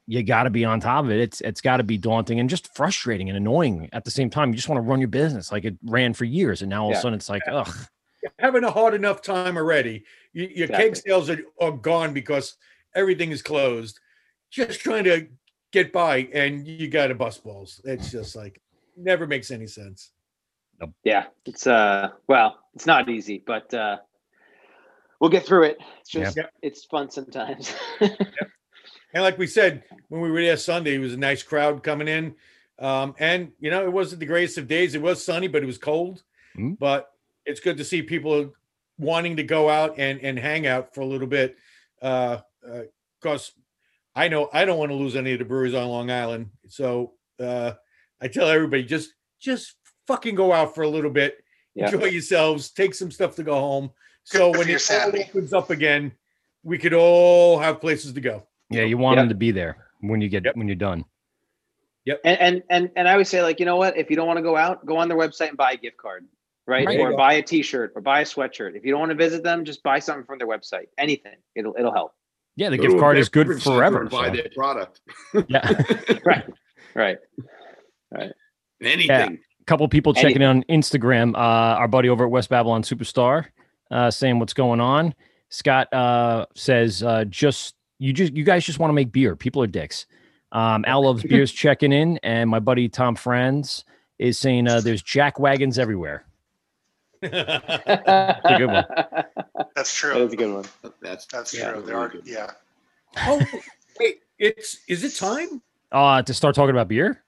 You 0.08 0.22
got 0.22 0.44
to 0.44 0.50
be 0.50 0.64
on 0.64 0.80
top 0.80 1.04
of 1.04 1.10
it. 1.10 1.20
It's 1.20 1.40
it's 1.40 1.60
got 1.60 1.78
to 1.78 1.84
be 1.84 1.98
daunting 1.98 2.40
and 2.40 2.50
just 2.50 2.74
frustrating 2.74 3.28
and 3.28 3.36
annoying 3.36 3.88
at 3.92 4.04
the 4.04 4.10
same 4.10 4.30
time. 4.30 4.50
You 4.50 4.56
just 4.56 4.68
want 4.68 4.78
to 4.78 4.88
run 4.88 5.00
your 5.00 5.08
business 5.08 5.50
like 5.50 5.64
it 5.64 5.76
ran 5.84 6.12
for 6.14 6.24
years, 6.24 6.62
and 6.62 6.70
now 6.70 6.84
all 6.84 6.90
of 6.90 6.96
a 6.96 7.00
sudden 7.00 7.16
it's 7.16 7.28
like, 7.28 7.42
ugh. 7.50 7.68
Having 8.38 8.64
a 8.64 8.70
hard 8.70 8.94
enough 8.94 9.22
time 9.22 9.56
already. 9.56 10.04
You, 10.32 10.44
your 10.44 10.64
Exactly. 10.64 10.84
keg 10.84 10.96
sales 10.96 11.30
are, 11.30 11.40
are 11.60 11.72
gone 11.72 12.12
because 12.12 12.56
everything 12.94 13.30
is 13.30 13.42
closed. 13.42 14.00
Just 14.50 14.80
trying 14.80 15.04
to 15.04 15.28
get 15.72 15.92
by, 15.92 16.28
and 16.32 16.66
you 16.66 16.88
got 16.88 17.08
to 17.08 17.14
bust 17.14 17.44
balls. 17.44 17.80
It's 17.84 18.10
just 18.10 18.36
like 18.36 18.60
never 18.96 19.26
makes 19.26 19.50
any 19.50 19.66
sense. 19.66 20.12
Yeah, 21.04 21.26
it's 21.44 21.66
uh, 21.66 22.10
well, 22.28 22.58
it's 22.74 22.86
not 22.86 23.08
easy, 23.08 23.42
but 23.46 23.72
uh, 23.72 23.96
we'll 25.20 25.30
get 25.30 25.46
through 25.46 25.64
it. 25.64 25.78
It's 26.00 26.10
just, 26.10 26.38
it's 26.62 26.84
fun 26.84 27.10
sometimes. 27.10 27.74
And 29.14 29.22
like 29.22 29.38
we 29.38 29.46
said 29.46 29.82
when 30.08 30.20
we 30.20 30.30
were 30.30 30.42
there 30.42 30.58
Sunday, 30.58 30.94
it 30.94 30.98
was 30.98 31.14
a 31.14 31.18
nice 31.18 31.42
crowd 31.42 31.82
coming 31.82 32.08
in. 32.08 32.34
Um, 32.78 33.14
and 33.18 33.52
you 33.60 33.70
know, 33.70 33.84
it 33.84 33.92
wasn't 33.92 34.20
the 34.20 34.26
greatest 34.26 34.58
of 34.58 34.68
days. 34.68 34.94
It 34.94 35.00
was 35.00 35.24
sunny, 35.24 35.48
but 35.48 35.62
it 35.62 35.66
was 35.66 35.78
cold. 35.78 36.22
Mm. 36.56 36.78
But 36.78 37.10
it's 37.46 37.60
good 37.60 37.76
to 37.78 37.84
see 37.84 38.02
people 38.02 38.52
wanting 38.98 39.36
to 39.36 39.42
go 39.42 39.68
out 39.68 39.94
and 39.98 40.20
and 40.20 40.38
hang 40.38 40.66
out 40.66 40.94
for 40.94 41.00
a 41.00 41.06
little 41.06 41.26
bit. 41.26 41.56
Uh, 42.02 42.38
uh, 42.66 42.82
because 43.20 43.52
I 44.14 44.28
know 44.28 44.48
I 44.52 44.64
don't 44.64 44.78
want 44.78 44.90
to 44.90 44.94
lose 44.96 45.16
any 45.16 45.32
of 45.32 45.38
the 45.38 45.44
breweries 45.44 45.74
on 45.74 45.88
Long 45.88 46.10
Island. 46.10 46.50
So 46.68 47.14
uh, 47.40 47.72
I 48.20 48.28
tell 48.28 48.48
everybody 48.48 48.84
just 48.84 49.12
just 49.40 49.74
fucking 50.06 50.34
go 50.34 50.52
out 50.52 50.74
for 50.74 50.82
a 50.82 50.88
little 50.88 51.10
bit, 51.10 51.42
Yeah. 51.74 51.86
enjoy 51.90 52.06
yourselves, 52.06 52.70
take 52.70 52.94
some 52.94 53.10
stuff 53.10 53.34
to 53.36 53.42
go 53.42 53.54
home. 53.54 53.90
So 54.24 54.52
Good 54.52 54.58
when 54.58 54.68
your 54.68 54.76
it 54.76 54.90
all 54.90 55.20
opens 55.20 55.52
up 55.52 55.70
again, 55.70 56.12
we 56.62 56.78
could 56.78 56.94
all 56.94 57.58
have 57.58 57.80
places 57.80 58.12
to 58.12 58.20
go. 58.20 58.46
Yeah, 58.70 58.82
you 58.82 58.98
want 58.98 59.16
Yep. 59.16 59.22
them 59.22 59.28
to 59.30 59.34
be 59.34 59.50
there 59.50 59.88
when 60.00 60.20
you 60.20 60.28
get 60.28 60.44
Yep. 60.44 60.56
when 60.56 60.68
you're 60.68 60.76
done. 60.76 61.04
and, 62.06 62.38
and 62.40 62.62
and 62.70 62.90
and 62.96 63.08
I 63.08 63.12
always 63.12 63.28
say 63.28 63.42
like, 63.42 63.58
you 63.60 63.66
know 63.66 63.76
what? 63.76 63.96
If 63.96 64.10
you 64.10 64.16
don't 64.16 64.26
want 64.26 64.36
to 64.38 64.42
go 64.42 64.56
out, 64.56 64.86
go 64.86 64.96
on 64.98 65.08
their 65.08 65.18
website 65.18 65.48
and 65.48 65.56
buy 65.56 65.72
a 65.72 65.76
gift 65.76 65.96
card, 65.96 66.26
right? 66.66 66.86
Right. 66.86 67.00
Or 67.00 67.16
buy 67.16 67.34
a 67.34 67.42
T-shirt 67.42 67.92
or 67.94 68.00
buy 68.02 68.20
a 68.20 68.24
sweatshirt. 68.24 68.76
If 68.76 68.84
you 68.84 68.90
don't 68.90 69.00
want 69.00 69.10
to 69.10 69.16
visit 69.16 69.42
them, 69.42 69.64
just 69.64 69.82
buy 69.82 69.98
something 69.98 70.24
from 70.24 70.38
their 70.38 70.48
website. 70.48 70.86
Anything, 70.98 71.36
it'll 71.54 71.74
it'll 71.78 71.92
help. 71.92 72.12
Yeah, 72.56 72.70
the 72.70 72.78
Go 72.78 72.84
gift 72.84 72.98
card 72.98 73.18
is 73.18 73.28
good 73.28 73.62
forever. 73.62 74.00
and 74.02 74.10
Buy 74.10 74.28
so- 74.28 74.34
their 74.36 74.48
product. 74.54 75.00
Yeah. 75.48 75.82
Right, 76.24 76.44
right. 76.94 77.18
Right. 78.10 78.32
Anything. 78.82 79.38
A 79.60 79.64
couple 79.66 79.86
people 79.88 80.14
checking 80.14 80.42
in 80.42 80.48
on 80.48 80.62
Instagram. 80.64 81.34
Uh, 81.34 81.38
our 81.78 81.88
buddy 81.88 82.08
over 82.08 82.24
at 82.24 82.30
West 82.30 82.48
Babylon 82.48 82.82
Superstar 82.82 83.46
uh, 83.90 84.10
saying 84.10 84.38
what's 84.38 84.54
going 84.54 84.80
on. 84.80 85.14
Scott 85.50 85.92
uh, 85.92 86.46
says 86.54 87.02
uh, 87.02 87.24
just 87.28 87.74
you 87.98 88.12
just 88.12 88.34
you 88.34 88.44
guys 88.44 88.64
just 88.64 88.78
want 88.78 88.90
to 88.90 88.94
make 88.94 89.12
beer. 89.12 89.36
People 89.36 89.62
are 89.62 89.66
dicks. 89.66 90.06
Um, 90.52 90.84
Al 90.86 91.04
loves 91.04 91.22
beers 91.28 91.52
checking 91.52 91.92
in, 91.92 92.18
and 92.22 92.48
my 92.50 92.58
buddy 92.60 92.88
Tom 92.88 93.16
Franz 93.16 93.84
is 94.18 94.38
saying 94.38 94.66
uh, 94.68 94.80
there's 94.80 95.02
jack 95.02 95.38
wagons 95.38 95.78
everywhere. 95.78 96.25
A 97.22 98.54
good 98.58 98.66
one. 98.66 98.84
That's 99.74 99.94
true. 99.94 100.14
That 100.14 100.20
is 100.22 100.32
a 100.32 100.36
good 100.36 100.52
one. 100.54 100.64
That's 101.00 101.26
That's 101.26 101.54
Yeah. 101.54 101.72
true. 101.72 101.82
There 101.82 101.96
are, 101.98 102.12
yeah. 102.24 102.52
oh, 103.18 103.44
wait, 104.00 104.20
it's 104.38 104.78
is 104.88 105.04
it 105.04 105.14
time? 105.16 105.62
Uh, 105.92 106.22
to 106.22 106.34
start 106.34 106.54
talking 106.54 106.70
about 106.70 106.88
beer. 106.88 107.22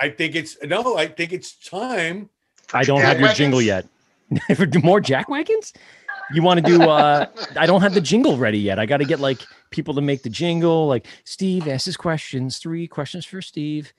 I 0.00 0.10
think 0.10 0.34
it's 0.34 0.56
no, 0.62 0.96
I 0.96 1.06
think 1.06 1.32
it's 1.32 1.52
time. 1.68 2.28
I 2.72 2.82
don't 2.82 3.00
jack 3.00 3.16
have 3.16 3.20
your 3.20 3.32
jingle 3.32 3.62
yet. 3.62 3.86
For 4.56 4.66
do 4.66 4.80
more 4.80 5.00
jack 5.00 5.28
wagons? 5.28 5.72
You 6.32 6.42
want 6.42 6.64
to 6.64 6.70
do? 6.70 6.82
uh 6.82 7.26
I 7.56 7.66
don't 7.66 7.82
have 7.82 7.94
the 7.94 8.00
jingle 8.00 8.36
ready 8.36 8.58
yet. 8.58 8.78
I 8.78 8.86
got 8.86 8.98
to 8.98 9.04
get 9.04 9.20
like 9.20 9.40
people 9.70 9.94
to 9.94 10.00
make 10.00 10.22
the 10.22 10.30
jingle. 10.30 10.86
Like 10.86 11.06
Steve 11.24 11.68
asks 11.68 11.84
his 11.84 11.96
questions. 11.96 12.58
Three 12.58 12.86
questions 12.88 13.24
for 13.26 13.42
Steve. 13.42 13.92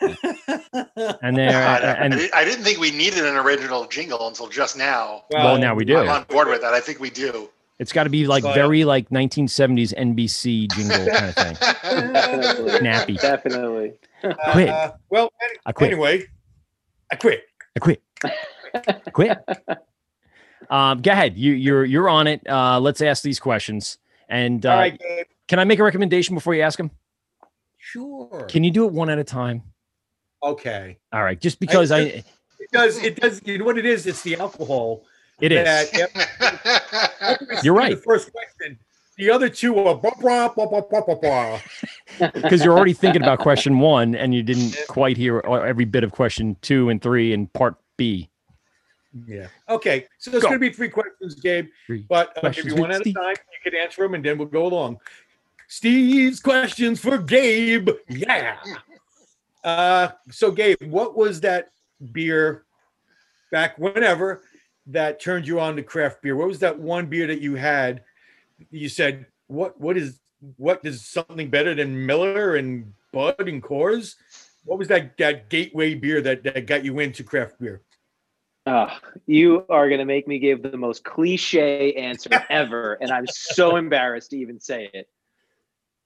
And 0.00 0.16
there, 1.36 1.50
God, 1.52 1.84
I, 1.84 1.92
and 1.94 2.14
di- 2.14 2.32
I 2.32 2.44
didn't 2.44 2.64
think 2.64 2.78
we 2.78 2.90
needed 2.90 3.24
an 3.26 3.36
original 3.36 3.86
jingle 3.86 4.26
until 4.28 4.48
just 4.48 4.76
now. 4.76 5.24
well, 5.30 5.58
now 5.58 5.74
we 5.74 5.84
do. 5.84 5.96
I'm 5.98 6.08
on 6.08 6.24
board 6.24 6.48
with 6.48 6.60
that. 6.62 6.72
I 6.74 6.80
think 6.80 7.00
we 7.00 7.10
do. 7.10 7.48
It's 7.78 7.92
got 7.92 8.04
to 8.04 8.10
be 8.10 8.26
like 8.26 8.42
So- 8.42 8.54
very 8.54 8.84
like 8.84 9.10
1970s 9.10 9.92
NBC 9.94 10.72
jingle 10.72 11.06
kind 11.12 11.26
of 11.26 11.34
thing. 11.34 11.56
Definitely. 11.60 12.70
Snappy. 12.78 13.14
Definitely. 13.16 13.92
Quit. 14.52 14.68
Uh, 14.70 14.92
well, 15.10 15.30
any- 15.42 15.58
I 15.66 15.72
quit. 15.72 15.90
anyway, 15.92 16.24
I 17.12 17.16
quit. 17.16 17.44
I 17.76 17.80
quit. 17.80 18.02
I 18.74 19.10
quit. 19.12 19.38
Um, 20.70 21.02
go 21.02 21.12
ahead. 21.12 21.36
You, 21.36 21.52
you're 21.52 21.84
you're 21.84 22.08
on 22.08 22.26
it. 22.26 22.46
Uh, 22.48 22.80
let's 22.80 23.00
ask 23.00 23.22
these 23.22 23.38
questions. 23.38 23.98
And 24.28 24.64
uh, 24.66 24.70
All 24.70 24.76
right, 24.78 24.98
Gabe. 24.98 25.26
can 25.48 25.58
I 25.58 25.64
make 25.64 25.78
a 25.78 25.84
recommendation 25.84 26.34
before 26.34 26.54
you 26.54 26.62
ask 26.62 26.76
them? 26.78 26.90
Sure. 27.78 28.46
Can 28.48 28.64
you 28.64 28.70
do 28.70 28.86
it 28.86 28.92
one 28.92 29.10
at 29.10 29.18
a 29.18 29.24
time? 29.24 29.62
okay. 30.42 30.98
All 31.12 31.22
right, 31.22 31.40
just 31.40 31.60
because 31.60 31.90
I, 31.92 32.00
It 32.00 32.24
does. 32.72 33.02
It 33.02 33.16
does. 33.16 33.40
You 33.44 33.58
know 33.58 33.64
what 33.64 33.78
it 33.78 33.86
is? 33.86 34.06
It's 34.06 34.22
the 34.22 34.36
alcohol. 34.36 35.04
it 35.40 35.52
is. 35.52 35.64
That, 35.64 35.92
yep, 35.96 37.40
You're 37.64 37.74
right. 37.74 37.94
The 37.94 38.02
first 38.02 38.32
question. 38.32 38.78
The 39.18 39.30
other 39.30 39.48
two 39.48 39.78
are 39.78 39.94
blah, 39.94 40.12
blah, 40.20 40.48
blah, 40.48 40.66
blah, 40.66 40.80
blah, 40.82 41.00
blah, 41.00 41.14
blah. 41.14 41.60
because 42.34 42.62
you're 42.62 42.76
already 42.76 42.92
thinking 42.92 43.22
about 43.22 43.38
question 43.38 43.78
one 43.78 44.14
and 44.14 44.34
you 44.34 44.42
didn't 44.42 44.76
quite 44.88 45.16
hear 45.16 45.38
every 45.40 45.86
bit 45.86 46.04
of 46.04 46.12
question 46.12 46.54
two 46.60 46.90
and 46.90 47.00
three 47.00 47.32
and 47.32 47.50
part 47.54 47.76
B. 47.96 48.28
Yeah. 49.26 49.48
Okay. 49.68 50.06
So 50.18 50.30
there's 50.30 50.42
Go. 50.42 50.50
going 50.50 50.60
to 50.60 50.68
be 50.68 50.72
three 50.72 50.88
questions, 50.88 51.34
Gabe. 51.36 51.68
Three 51.86 52.04
But 52.08 52.36
uh, 52.36 52.40
questions 52.40 52.66
if 52.66 52.72
you 52.72 52.82
with 52.82 52.90
one 52.90 52.92
at 52.92 53.06
a 53.06 53.12
time, 53.12 53.34
you 53.52 53.70
can 53.70 53.80
answer 53.80 54.02
them, 54.02 54.14
and 54.14 54.24
then 54.24 54.38
we'll 54.38 54.48
go 54.48 54.66
along. 54.66 54.98
Steve's 55.68 56.40
questions 56.40 57.00
for 57.00 57.18
Gabe. 57.18 57.88
Yeah. 58.08 58.56
Uh, 59.64 60.08
so 60.30 60.50
Gabe, 60.50 60.82
what 60.84 61.16
was 61.16 61.40
that 61.40 61.70
beer 62.12 62.64
back 63.50 63.78
whenever 63.78 64.42
that 64.86 65.20
turned 65.20 65.46
you 65.46 65.58
on 65.58 65.76
to 65.76 65.82
craft 65.82 66.22
beer? 66.22 66.36
What 66.36 66.48
was 66.48 66.60
that 66.60 66.78
one 66.78 67.06
beer 67.06 67.26
that 67.26 67.40
you 67.40 67.56
had? 67.56 68.02
You 68.70 68.88
said, 68.88 69.26
"What? 69.48 69.80
What 69.80 69.96
is? 69.96 70.20
What 70.56 70.80
is 70.84 71.04
something 71.04 71.50
better 71.50 71.74
than 71.74 72.06
Miller 72.06 72.56
and 72.56 72.92
Bud 73.12 73.48
and 73.48 73.62
Coors?" 73.62 74.14
What 74.64 74.78
was 74.78 74.88
that 74.88 75.16
that 75.18 75.48
gateway 75.48 75.94
beer 75.94 76.20
that 76.20 76.44
that 76.44 76.66
got 76.66 76.84
you 76.84 76.98
into 77.00 77.24
craft 77.24 77.58
beer? 77.60 77.82
Oh, 78.66 78.88
you 79.26 79.64
are 79.68 79.88
going 79.88 80.00
to 80.00 80.04
make 80.04 80.26
me 80.26 80.38
give 80.40 80.62
the 80.62 80.76
most 80.76 81.04
cliche 81.04 81.92
answer 81.94 82.30
ever, 82.50 82.94
and 82.94 83.12
I'm 83.12 83.26
so 83.28 83.76
embarrassed 83.76 84.30
to 84.30 84.38
even 84.38 84.58
say 84.60 84.90
it. 84.92 85.08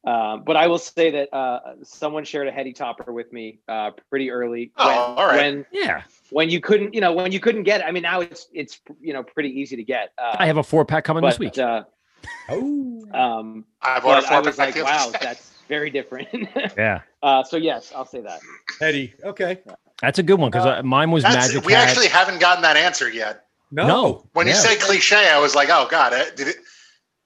Um, 0.07 0.45
but 0.45 0.57
I 0.57 0.67
will 0.67 0.79
say 0.79 1.11
that 1.11 1.35
uh, 1.35 1.61
someone 1.83 2.25
shared 2.25 2.49
a 2.49 2.53
heady 2.53 2.73
topper 2.73 3.13
with 3.13 3.33
me 3.33 3.61
uh, 3.69 3.91
pretty 4.09 4.31
early 4.31 4.73
Oh, 4.77 4.87
when, 4.87 4.97
all 4.97 5.27
right. 5.27 5.37
when 5.37 5.67
Yeah, 5.73 6.03
when 6.31 6.51
you 6.51 6.61
couldn't, 6.61 6.95
you 6.95 7.01
know, 7.01 7.13
when 7.13 7.33
you 7.33 7.41
couldn't 7.41 7.65
get. 7.65 7.81
it. 7.81 7.85
I 7.85 7.93
mean, 7.93 8.03
now 8.03 8.21
it's 8.21 8.47
it's 8.53 8.81
you 9.01 9.13
know 9.13 9.23
pretty 9.23 9.51
easy 9.51 9.77
to 9.77 9.85
get. 9.85 10.13
Uh, 10.19 10.37
I 10.39 10.47
have 10.47 10.57
a 10.57 10.63
four 10.63 10.85
pack 10.85 11.05
coming 11.05 11.23
but, 11.23 11.31
this 11.31 11.39
week. 11.39 11.59
Uh, 11.59 11.85
Oh, 12.49 13.07
um, 13.13 13.65
I 13.81 14.01
bought 14.01 14.25
a 14.25 14.27
but 14.27 14.33
I 14.33 14.41
was 14.41 14.57
pack 14.57 14.75
like, 14.75 14.85
wow, 14.85 15.13
that's 15.21 15.53
very 15.69 15.91
different. 15.91 16.29
yeah, 16.77 17.01
uh, 17.23 17.43
so 17.43 17.57
yes, 17.57 17.93
I'll 17.95 18.05
say 18.05 18.21
that. 18.23 18.41
Heady. 18.81 19.15
Okay. 19.25 19.61
That's 20.03 20.19
a 20.19 20.23
good 20.23 20.39
one 20.41 20.51
because 20.51 20.83
mine 20.85 21.11
was 21.11 21.23
That's- 21.23 21.49
Magic 21.49 21.65
we 21.65 21.73
Hat. 21.73 21.89
actually 21.89 22.09
haven't 22.09 22.41
gotten 22.41 22.63
that 22.63 22.77
answer 22.77 23.09
yet. 23.09 23.45
No. 23.71 23.87
No. 23.87 24.29
When 24.33 24.47
you 24.49 24.55
say 24.55 24.77
cliche, 24.77 25.29
I 25.31 25.39
was 25.39 25.55
like, 25.55 25.69
oh 25.71 25.87
god, 25.91 26.13
eh, 26.13 26.27
did 26.37 26.49
it? 26.49 26.57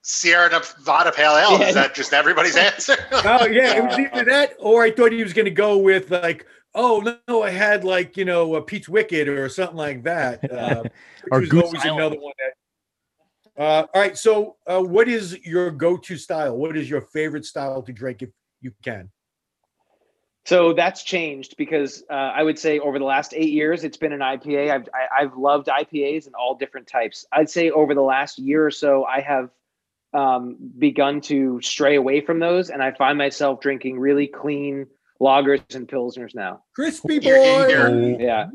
Sierra 0.03 0.49
Nevada 0.51 1.11
Pale 1.11 1.35
Ale 1.37 1.59
Yeah. 1.59 1.67
is 1.69 1.73
that 1.75 1.95
just 1.95 2.13
everybody's 2.13 2.55
answer? 2.55 2.95
Oh 3.11 3.47
yeah, 3.47 3.77
it 3.77 3.83
was 3.83 3.97
either 3.97 4.25
that 4.25 4.53
or 4.59 4.83
I 4.83 4.91
thought 4.91 5.11
he 5.11 5.23
was 5.23 5.33
going 5.33 5.45
to 5.45 5.51
go 5.51 5.77
with 5.77 6.11
like, 6.11 6.45
oh 6.75 6.99
no, 6.99 7.17
no, 7.27 7.41
I 7.41 7.49
had 7.49 7.83
like 7.83 8.15
you 8.15 8.25
know 8.25 8.53
a 8.55 8.61
Pete's 8.61 8.87
Wicked 8.87 9.27
or 9.27 9.49
something 9.49 9.77
like 9.77 10.03
that. 10.03 10.43
Uh, 10.51 10.83
which 10.83 10.91
Or 11.31 11.39
was 11.39 11.49
Goose 11.49 11.63
always 11.63 11.81
Island. 11.85 11.99
another 11.99 12.19
one 12.19 12.33
that. 12.37 12.53
Uh, 13.57 13.87
all 13.93 14.01
right, 14.01 14.17
so 14.17 14.57
uh, 14.67 14.81
what 14.81 15.07
is 15.07 15.39
your 15.45 15.71
go-to 15.71 16.17
style? 16.17 16.55
What 16.57 16.75
is 16.75 16.89
your 16.89 16.99
favorite 17.01 17.45
style 17.45 17.81
to 17.83 17.93
drink 17.93 18.21
if 18.21 18.29
you 18.61 18.73
can? 18.83 19.09
So 20.45 20.73
that's 20.73 21.01
changed 21.03 21.57
because 21.57 22.03
uh, 22.09 22.13
I 22.13 22.43
would 22.43 22.59
say 22.59 22.77
over 22.77 22.99
the 22.99 23.05
last 23.05 23.33
eight 23.35 23.51
years, 23.51 23.83
it's 23.83 23.97
been 23.97 24.13
an 24.13 24.19
IPA. 24.19 24.71
I've 24.71 24.89
I, 24.93 25.23
I've 25.23 25.35
loved 25.37 25.67
IPAs 25.67 26.27
in 26.27 26.33
all 26.35 26.55
different 26.55 26.87
types. 26.87 27.25
I'd 27.31 27.49
say 27.49 27.71
over 27.71 27.95
the 27.95 28.01
last 28.01 28.37
year 28.37 28.63
or 28.65 28.71
so, 28.71 29.05
I 29.05 29.21
have 29.21 29.49
um, 30.13 30.57
begun 30.77 31.19
to 31.21 31.59
stray 31.61 31.95
away 31.95 32.21
from 32.21 32.39
those, 32.39 32.69
and 32.69 32.83
I 32.83 32.91
find 32.91 33.17
myself 33.17 33.59
drinking 33.59 33.99
really 33.99 34.27
clean 34.27 34.85
lagers 35.19 35.75
and 35.75 35.87
pilsners 35.87 36.35
now. 36.35 36.63
Crispy 36.75 37.19
You're 37.21 37.39
boy. 37.39 38.17
Yeah, 38.19 38.49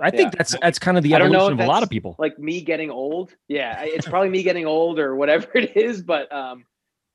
I 0.00 0.10
think 0.10 0.32
Yeah. 0.32 0.38
that's 0.38 0.56
that's 0.62 0.78
kind 0.78 0.96
of 0.96 1.02
the 1.02 1.16
I 1.16 1.18
don't 1.18 1.32
know 1.32 1.38
evolution 1.46 1.60
of 1.60 1.66
a 1.66 1.68
lot 1.68 1.82
of 1.82 1.90
people. 1.90 2.14
like 2.20 2.38
me 2.38 2.60
getting 2.60 2.90
old. 2.90 3.34
Yeah, 3.48 3.82
it's 3.82 4.06
probably 4.06 4.28
me 4.28 4.44
getting 4.44 4.66
old 4.66 5.00
or 5.00 5.16
whatever 5.16 5.48
it 5.58 5.76
is, 5.76 6.02
but 6.02 6.32
um, 6.32 6.66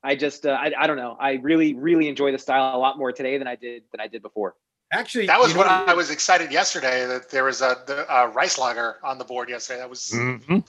I 0.06 0.14
just 0.14 0.46
uh, 0.46 0.50
I, 0.50 0.72
I 0.78 0.86
don't 0.86 0.96
know. 0.96 1.16
I 1.18 1.32
really 1.34 1.74
really 1.74 2.08
enjoy 2.08 2.30
the 2.32 2.38
style 2.38 2.76
a 2.76 2.78
lot 2.78 2.96
more 2.96 3.10
today 3.12 3.38
than 3.38 3.48
I 3.48 3.56
did 3.56 3.82
than 3.90 4.00
I 4.00 4.06
did 4.06 4.22
before. 4.22 4.54
Actually, 4.92 5.26
That 5.26 5.40
was 5.40 5.48
you 5.48 5.54
know 5.54 5.62
what 5.62 5.68
I 5.88 5.94
was 5.94 6.10
excited 6.10 6.52
yesterday 6.52 7.04
that 7.06 7.28
there 7.28 7.42
was 7.44 7.60
a 7.60 7.76
the 7.86 8.06
uh, 8.14 8.26
rice 8.26 8.56
lager 8.56 8.96
on 9.02 9.18
the 9.18 9.24
board 9.24 9.48
yesterday. 9.48 9.80
That 9.80 9.90
was 9.90 10.12
Mhm. 10.14 10.64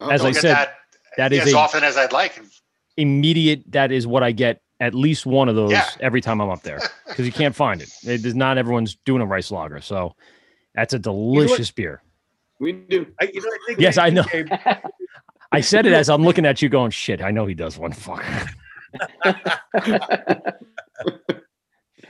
Oh, 0.00 0.10
As 0.10 0.24
I 0.24 0.32
said, 0.32 0.54
that, 0.54 0.74
that 1.16 1.32
is 1.32 1.46
as 1.46 1.52
a 1.52 1.56
often 1.56 1.84
as 1.84 1.96
I'd 1.96 2.12
like. 2.12 2.42
immediate. 2.96 3.62
That 3.70 3.92
is 3.92 4.06
what 4.08 4.24
I 4.24 4.32
get 4.32 4.60
at 4.80 4.92
least 4.92 5.24
one 5.24 5.48
of 5.48 5.54
those 5.54 5.70
Yeah. 5.70 5.88
every 6.00 6.20
time 6.20 6.40
I'm 6.40 6.50
up 6.50 6.62
there 6.62 6.80
because 7.06 7.24
you 7.26 7.32
can't 7.32 7.54
find 7.54 7.80
it. 7.80 7.90
It 8.04 8.26
is 8.26 8.34
not 8.34 8.58
everyone's 8.58 8.96
doing 9.04 9.22
a 9.22 9.26
rice 9.26 9.52
lager, 9.52 9.80
so 9.80 10.16
that's 10.74 10.94
a 10.94 10.98
delicious 10.98 11.70
beer. 11.70 12.02
We 12.58 12.72
do. 12.72 13.06
I, 13.20 13.30
you 13.32 13.40
know, 13.40 13.48
I 13.48 13.58
think 13.68 13.78
Yes, 13.80 13.98
I 13.98 14.10
know. 14.10 14.24
I 15.52 15.60
said 15.60 15.86
it 15.86 15.92
as 15.92 16.10
I'm 16.10 16.24
looking 16.24 16.44
at 16.44 16.60
you, 16.60 16.68
going, 16.68 16.90
"Shit, 16.90 17.22
I 17.22 17.30
know 17.30 17.46
he 17.46 17.54
does 17.54 17.78
one." 17.78 17.92
Fuck. 17.92 18.24
I, 19.24 19.32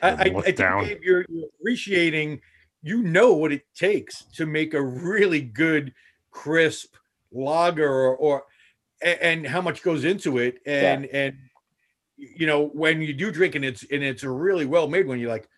I, 0.02 0.10
I 0.10 0.24
Look 0.28 0.44
think 0.44 0.56
down. 0.56 0.86
You're, 1.02 1.24
you're 1.28 1.46
appreciating. 1.60 2.40
You 2.82 3.02
know 3.02 3.32
what 3.32 3.52
it 3.52 3.62
takes 3.74 4.24
to 4.34 4.44
make 4.44 4.74
a 4.74 4.82
really 4.82 5.40
good, 5.40 5.94
crisp 6.30 6.94
lager, 7.32 7.88
or, 7.88 8.16
or 8.16 8.44
and 9.02 9.46
how 9.46 9.60
much 9.60 9.82
goes 9.82 10.04
into 10.04 10.38
it, 10.38 10.60
and 10.66 11.06
and 11.06 11.36
you 12.16 12.46
know 12.46 12.66
when 12.66 13.02
you 13.02 13.12
do 13.12 13.30
drink 13.30 13.54
and 13.54 13.64
it's 13.64 13.84
and 13.90 14.02
it's 14.02 14.22
a 14.22 14.30
really 14.30 14.66
well 14.66 14.88
made 14.88 15.06
one, 15.06 15.18
you're 15.18 15.30
like, 15.30 15.48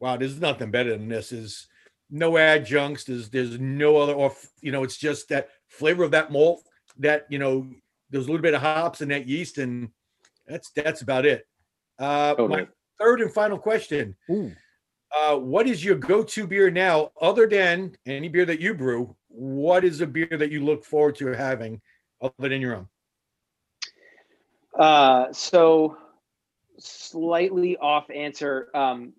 wow, 0.00 0.16
there's 0.16 0.40
nothing 0.40 0.70
better 0.70 0.90
than 0.90 1.08
this. 1.08 1.32
Is 1.32 1.68
no 2.10 2.36
adjuncts. 2.36 3.04
There's 3.04 3.30
there's 3.30 3.58
no 3.58 3.96
other 3.98 4.14
off. 4.14 4.48
You 4.60 4.72
know, 4.72 4.82
it's 4.82 4.96
just 4.96 5.28
that 5.28 5.48
flavor 5.68 6.04
of 6.04 6.10
that 6.12 6.32
malt. 6.32 6.62
That 6.98 7.26
you 7.30 7.38
know, 7.38 7.66
there's 8.10 8.24
a 8.26 8.30
little 8.30 8.42
bit 8.42 8.54
of 8.54 8.62
hops 8.62 9.00
and 9.00 9.10
that 9.10 9.28
yeast, 9.28 9.58
and 9.58 9.90
that's 10.46 10.70
that's 10.70 11.02
about 11.02 11.26
it. 11.26 11.46
Uh, 11.98 12.34
Totally. 12.34 12.62
My 12.62 12.68
third 12.98 13.20
and 13.20 13.32
final 13.32 13.58
question: 13.58 14.16
uh, 15.16 15.36
What 15.36 15.66
is 15.66 15.84
your 15.84 15.96
go-to 15.96 16.46
beer 16.46 16.70
now, 16.70 17.10
other 17.20 17.46
than 17.46 17.96
any 18.06 18.28
beer 18.28 18.44
that 18.46 18.60
you 18.60 18.74
brew? 18.74 19.14
What 19.28 19.84
is 19.84 20.00
a 20.00 20.06
beer 20.06 20.28
that 20.30 20.50
you 20.50 20.64
look 20.64 20.84
forward 20.84 21.16
to 21.16 21.26
having, 21.28 21.80
other 22.20 22.48
than 22.48 22.60
your 22.60 22.76
own? 22.76 22.88
Uh, 24.78 25.32
so 25.32 25.96
slightly 26.78 27.76
off 27.76 28.10
answer. 28.10 28.68
Um, 28.74 29.12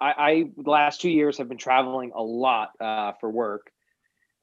I, 0.00 0.12
I 0.18 0.44
the 0.56 0.70
last 0.70 1.00
two 1.00 1.10
years 1.10 1.38
have 1.38 1.48
been 1.48 1.58
traveling 1.58 2.12
a 2.14 2.22
lot 2.22 2.70
uh, 2.80 3.12
for 3.20 3.30
work, 3.30 3.70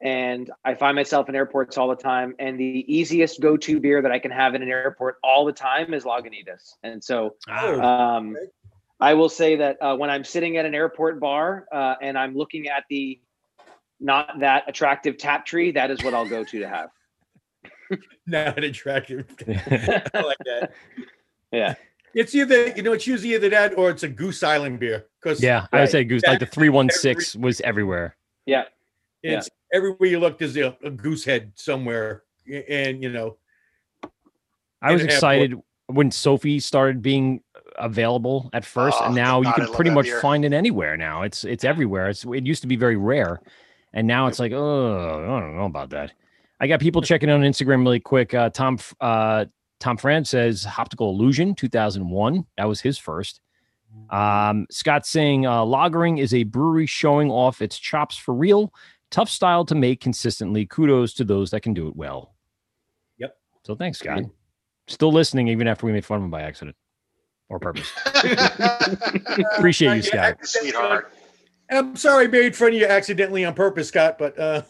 and 0.01 0.49
I 0.63 0.75
find 0.75 0.95
myself 0.95 1.27
in 1.27 1.35
airports 1.35 1.77
all 1.77 1.89
the 1.89 1.95
time. 1.95 2.35
And 2.39 2.59
the 2.59 2.85
easiest 2.87 3.41
go-to 3.41 3.79
beer 3.79 4.01
that 4.01 4.11
I 4.11 4.19
can 4.19 4.31
have 4.31 4.55
in 4.55 4.61
an 4.61 4.69
airport 4.69 5.17
all 5.23 5.45
the 5.45 5.51
time 5.51 5.93
is 5.93 6.05
Lagunitas. 6.05 6.75
And 6.83 7.03
so, 7.03 7.35
Oh, 7.49 7.81
um, 7.81 8.35
okay. 8.35 8.45
I 9.01 9.13
will 9.13 9.29
say 9.29 9.55
that 9.57 9.77
uh, 9.81 9.95
when 9.95 10.09
I'm 10.09 10.23
sitting 10.23 10.57
at 10.57 10.65
an 10.65 10.75
airport 10.75 11.19
bar 11.19 11.65
uh, 11.71 11.95
and 12.01 12.17
I'm 12.17 12.35
looking 12.35 12.67
at 12.67 12.83
the 12.89 13.19
not 13.99 14.39
that 14.39 14.63
attractive 14.67 15.17
tap 15.17 15.45
tree, 15.45 15.71
that 15.71 15.91
is 15.91 16.03
what 16.03 16.13
I'll 16.13 16.27
go 16.27 16.43
to 16.43 16.59
to 16.59 16.67
have. 16.67 16.89
Not 18.27 18.63
attractive. 18.63 19.25
I 19.47 20.21
like 20.21 20.37
that. 20.45 20.71
Yeah. 21.51 21.75
It's 22.13 22.33
either 22.33 22.69
you 22.69 22.83
know, 22.83 22.93
it's 22.93 23.07
usually 23.07 23.35
either 23.35 23.49
that 23.49 23.77
or 23.77 23.89
it's 23.89 24.03
a 24.03 24.07
Goose 24.07 24.43
Island 24.43 24.79
beer. 24.79 25.07
Because 25.21 25.41
Yeah, 25.41 25.67
I 25.71 25.81
would 25.81 25.89
say 25.89 26.03
Goose. 26.03 26.23
Like 26.25 26.39
the 26.39 26.45
three 26.45 26.69
one 26.69 26.89
six 26.89 27.35
was 27.35 27.61
everywhere. 27.61 28.15
Yeah. 28.45 28.63
it's 29.21 29.49
everywhere 29.73 30.09
you 30.09 30.19
look, 30.19 30.37
there's 30.37 30.57
a, 30.57 30.75
a 30.83 30.89
goose 30.89 31.23
head 31.25 31.51
somewhere, 31.55 32.23
and 32.69 33.01
you 33.03 33.11
know, 33.11 33.37
I 34.81 34.91
was 34.91 35.01
In 35.01 35.07
an 35.07 35.11
airport. 35.11 35.13
excited 35.13 35.55
when 35.87 36.09
Sofie 36.11 36.61
started 36.61 37.01
being 37.01 37.41
available 37.77 38.49
at 38.53 38.65
first, 38.65 38.97
Oh, 39.01 39.05
and 39.07 39.15
now 39.15 39.39
you 39.39 39.45
God, 39.45 39.61
I 39.61 39.65
can 39.65 39.73
pretty 39.73 39.91
much 39.91 40.05
beer. 40.05 40.19
find 40.21 40.45
it 40.45 40.53
anywhere 40.53 40.97
now. 40.97 41.23
It's 41.23 41.43
it's 41.43 41.63
everywhere. 41.63 42.09
It's 42.09 42.23
it 42.25 42.45
used 42.45 42.61
to 42.61 42.67
be 42.67 42.75
very 42.75 42.97
rare, 42.97 43.41
and 43.93 44.05
now 44.07 44.27
it's 44.27 44.39
like, 44.39 44.51
oh, 44.53 45.23
I 45.23 45.39
don't 45.41 45.55
know 45.57 45.65
about 45.65 45.89
that. 45.91 46.13
I 46.59 46.67
got 46.67 46.79
people 46.79 47.01
checking 47.09 47.29
on 47.29 47.41
Instagram 47.41 47.83
really 47.83 47.99
quick. 47.99 48.33
Uh, 48.33 48.49
Tom 48.49 48.75
F- 48.75 48.95
uh, 49.01 49.45
Tom 49.79 49.97
Fran 49.97 50.25
says 50.25 50.67
Optical 50.77 51.09
Illusion 51.11 51.55
2001. 51.55 52.45
That 52.57 52.65
was 52.67 52.81
his 52.81 52.97
first. 52.97 53.41
Um, 54.11 54.67
Scott 54.69 55.05
saying 55.07 55.45
uh, 55.47 55.61
lagering 55.61 56.19
is 56.19 56.33
a 56.33 56.43
brewery 56.43 56.85
showing 56.85 57.31
off 57.31 57.61
its 57.61 57.77
chops 57.79 58.15
for 58.17 58.33
real. 58.35 58.71
Tough 59.11 59.29
style 59.29 59.65
to 59.65 59.75
make 59.75 60.01
consistently. 60.01 60.65
Kudos 60.65 61.13
to 61.15 61.23
those 61.23 61.51
that 61.51 61.61
can 61.61 61.73
do 61.73 61.87
it 61.87 61.95
well. 61.95 62.35
Yep. 63.17 63.35
So 63.65 63.75
thanks, 63.75 63.99
Scott. 63.99 64.23
Still 64.87 65.11
listening 65.11 65.47
even 65.47 65.67
after 65.67 65.85
we 65.85 65.91
made 65.91 66.05
fun 66.05 66.17
of 66.17 66.23
him 66.23 66.31
by 66.31 66.41
accident 66.41 66.75
or 67.49 67.59
purpose. 67.59 67.91
Appreciate 69.57 69.95
you, 69.95 70.01
Scott. 70.03 70.37
Sweetheart. 70.43 71.11
I'm 71.71 71.95
sorry, 71.95 72.25
I 72.25 72.27
made 72.27 72.55
fun 72.55 72.69
of 72.69 72.73
you 72.75 72.85
accidentally 72.87 73.45
on 73.45 73.53
purpose, 73.53 73.89
Scott, 73.89 74.17
but 74.17 74.37
uh, 74.39 74.63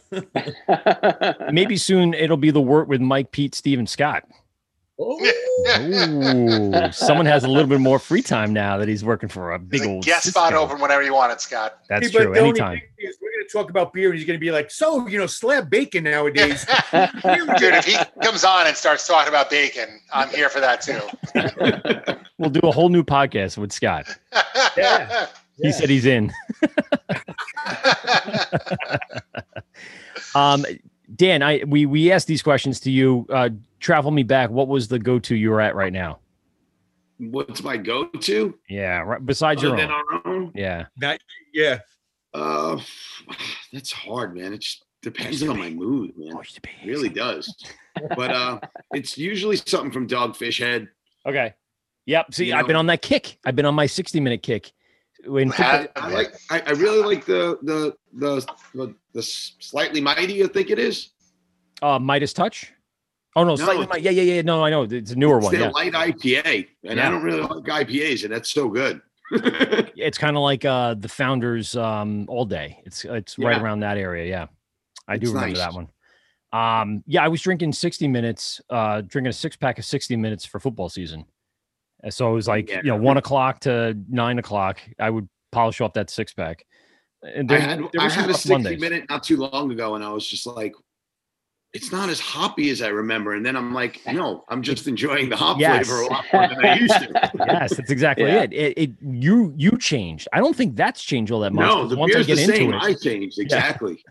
Maybe 1.51 1.77
soon 1.77 2.13
it'll 2.13 2.35
be 2.35 2.51
the 2.51 2.61
Wort 2.61 2.89
with 2.89 2.99
Mike, 2.99 3.31
Pete, 3.31 3.55
Steve, 3.55 3.79
and 3.79 3.87
Scott. 3.87 4.25
Ooh, 5.01 6.91
someone 6.91 7.25
has 7.25 7.45
a 7.45 7.47
little 7.47 7.67
bit 7.69 7.79
more 7.79 7.99
free 7.99 8.21
time 8.21 8.51
now 8.51 8.77
that 8.77 8.87
he's 8.89 9.03
working 9.03 9.29
for 9.29 9.53
a 9.53 9.59
big 9.59 9.79
There's 9.79 9.87
a 9.87 9.93
old 9.93 10.03
guest 10.03 10.27
spot 10.27 10.51
Sysco. 10.51 10.57
open 10.57 10.81
whenever 10.81 11.01
you 11.03 11.13
want 11.13 11.31
it, 11.31 11.39
Scott. 11.39 11.79
That's 11.87 12.07
Hey, 12.07 12.11
true. 12.11 12.33
Anytime. 12.33 12.81
is 12.97 13.17
we're 13.21 13.31
going 13.31 13.45
to 13.47 13.51
talk 13.51 13.69
about 13.69 13.93
beer, 13.93 14.09
and 14.09 14.17
he's 14.17 14.27
going 14.27 14.37
to 14.37 14.41
be 14.43 14.51
like, 14.51 14.69
"So, 14.69 15.07
you 15.07 15.17
know, 15.17 15.25
slab 15.25 15.69
bacon 15.69 16.03
nowadays." 16.03 16.65
Dude, 16.91 17.09
if 17.23 17.85
he 17.85 17.97
comes 18.21 18.43
on 18.43 18.67
and 18.67 18.75
starts 18.75 19.07
talking 19.07 19.29
about 19.29 19.49
bacon, 19.49 20.01
I'm 20.11 20.27
here 20.29 20.49
for 20.49 20.59
that 20.59 20.81
too. 20.81 21.01
We'll 22.37 22.49
do 22.49 22.61
a 22.63 22.71
whole 22.71 22.87
new 22.87 23.03
podcast 23.03 23.57
with 23.57 23.73
Scott. 23.73 24.05
Yeah. 24.77 25.27
He 25.61 25.73
said 25.73 25.89
he's 25.89 26.05
in. 26.05 26.31
Um, 30.35 30.65
Dan, 31.15 31.41
I 31.41 31.63
we 31.67 31.85
we 31.85 32.11
asked 32.13 32.27
these 32.27 32.41
questions 32.41 32.79
to 32.81 32.91
you. 32.91 33.25
Uh, 33.29 33.49
travel 33.79 34.11
me 34.11 34.23
back. 34.23 34.49
What 34.49 34.67
was 34.67 34.87
the 34.87 34.99
go 34.99 35.19
to 35.19 35.35
you 35.35 35.49
were 35.51 35.61
at 35.61 35.75
right 35.75 35.93
now? 35.93 36.19
What's 37.17 37.61
my 37.63 37.75
go-to? 37.75 38.57
Yeah, 38.69 38.99
right 38.99 39.25
besides 39.25 39.59
Other 39.63 39.69
your 39.69 39.77
than 39.77 39.91
own. 39.91 40.03
our 40.13 40.27
own? 40.27 40.51
Yeah. 40.55 40.85
Not- 40.97 41.19
yeah. 41.53 41.79
Uh, 42.33 42.79
that's 43.73 43.91
hard, 43.91 44.35
man. 44.37 44.53
It 44.53 44.61
just 44.61 44.85
depends 45.01 45.43
on 45.43 45.57
my 45.59 45.69
mood, 45.69 46.13
man. 46.17 46.37
It 46.41 46.65
really 46.85 47.09
does. 47.09 47.53
But 48.15 48.31
uh, 48.31 48.59
it's 48.93 49.17
usually 49.17 49.57
something 49.57 49.91
from 49.91 50.07
Dogfish 50.07 50.59
Head. 50.59 50.87
Okay. 51.25 51.53
Yep. 52.05 52.33
See, 52.33 52.45
You 52.47 52.55
I've 52.55 52.67
been 52.67 52.77
on 52.77 52.85
that 52.87 53.01
kick. 53.01 53.37
I've 53.45 53.55
been 53.55 53.65
on 53.65 53.75
my 53.75 53.85
60 53.85 54.19
minute 54.21 54.41
kick. 54.41 54.71
When 55.25 55.49
Had- 55.49 55.91
I 55.97 56.09
like. 56.11 56.33
I, 56.49 56.61
I 56.61 56.69
really 56.71 57.03
like 57.05 57.25
the 57.25 57.59
the 57.61 57.93
the 58.13 58.47
the, 58.73 58.95
the 59.13 59.21
slightly 59.21 59.99
mighty. 59.99 60.41
I 60.41 60.47
think 60.47 60.69
it 60.69 60.79
is. 60.79 61.09
uh, 61.81 61.99
Midas 61.99 62.31
Touch. 62.31 62.71
Oh 63.39 63.43
no, 63.43 63.55
No. 63.55 63.55
slightly 63.55 64.01
Yeah, 64.01 64.11
yeah, 64.11 64.33
yeah. 64.35 64.41
No, 64.41 64.63
I 64.63 64.69
know. 64.69 64.83
It's 64.83 65.11
a 65.11 65.15
newer 65.15 65.37
It's 65.37 65.45
one. 65.45 65.55
Yeah. 65.55 65.69
light 65.69 65.93
IPA, 65.93 66.67
and 66.83 66.97
Yeah. 66.97 67.07
I 67.07 67.11
don't 67.11 67.23
really 67.23 67.41
like 67.41 67.63
IPAs, 67.63 68.23
and 68.23 68.33
that's 68.33 68.51
so 68.51 68.67
good. 68.69 69.01
It's 69.31 70.17
kind 70.17 70.35
of 70.35 70.43
like 70.43 70.65
uh 70.65 70.95
the 70.95 71.07
founders 71.07 71.75
um 71.75 72.25
all 72.27 72.45
day. 72.45 72.81
It's 72.85 73.05
it's 73.05 73.37
right 73.39 73.61
around 73.61 73.79
that 73.81 73.97
area. 73.97 74.25
Yeah. 74.29 74.47
I 75.07 75.17
do 75.17 75.23
It's 75.27 75.33
remember 75.33 75.55
nice. 75.57 75.65
that 75.65 75.73
one. 75.73 75.87
Um 76.51 77.03
yeah, 77.07 77.23
I 77.23 77.27
was 77.27 77.41
drinking 77.41 77.73
60 77.73 78.07
minutes, 78.07 78.59
uh 78.69 79.01
drinking 79.01 79.29
a 79.29 79.33
six 79.33 79.55
pack 79.55 79.77
of 79.79 79.85
60 79.85 80.15
minutes 80.15 80.45
for 80.45 80.59
football 80.59 80.89
season. 80.89 81.25
So 82.09 82.31
it 82.31 82.33
was 82.33 82.47
like, 82.47 82.69
Yeah. 82.69 82.77
you 82.83 82.89
know, 82.89 82.97
one 82.97 83.17
o'clock 83.17 83.59
to 83.61 83.95
nine 84.09 84.39
o'clock. 84.39 84.79
I 84.99 85.09
would 85.09 85.29
polish 85.51 85.79
off 85.81 85.93
that 85.93 86.09
six 86.09 86.33
pack. 86.33 86.65
And 87.21 87.51
I 87.51 87.59
had 87.59 87.79
there 87.91 88.01
I 88.01 88.09
had 88.09 88.29
a 88.29 88.33
sixty 88.33 88.53
Mondays. 88.53 88.79
minute 88.79 89.05
not 89.09 89.23
too 89.23 89.35
long 89.37 89.69
ago, 89.71 89.95
and 89.95 90.03
I 90.05 90.09
was 90.11 90.25
just 90.25 90.45
like, 90.47 90.73
it's 91.73 91.91
not 91.91 92.09
as 92.09 92.19
hoppy 92.19 92.69
as 92.71 92.81
I 92.81 92.87
remember. 92.87 93.35
And 93.35 93.45
then 93.45 93.55
I'm 93.55 93.73
like, 93.73 94.01
no, 94.11 94.43
I'm 94.49 94.61
just 94.63 94.87
enjoying 94.87 95.29
the 95.29 95.35
hop 95.35 95.59
Yes. 95.59 95.85
flavor 95.87 96.01
a 96.01 96.07
lot 96.07 96.25
more 96.33 96.47
than 96.47 96.65
I 96.65 96.75
used 96.79 96.93
to. 96.93 97.31
yes, 97.47 97.75
that's 97.75 97.91
exactly 97.91 98.25
Yeah. 98.25 98.43
it. 98.43 98.53
it. 98.53 98.77
It 98.77 98.91
you 99.01 99.53
you 99.55 99.77
changed. 99.77 100.27
I 100.33 100.39
don't 100.39 100.55
think 100.55 100.75
that's 100.75 101.03
changed 101.03 101.31
all 101.31 101.41
that 101.41 101.53
much. 101.53 101.65
No, 101.67 101.81
'cause 101.81 101.89
the 101.91 101.97
once 101.97 102.15
I 102.15 102.17
beer's 102.23 102.27
the 102.27 102.35
get 102.35 102.43
into 102.43 102.55
same. 102.55 102.73
it, 102.73 102.81
I 102.81 102.93
changed 102.95 103.39
exactly. 103.39 104.03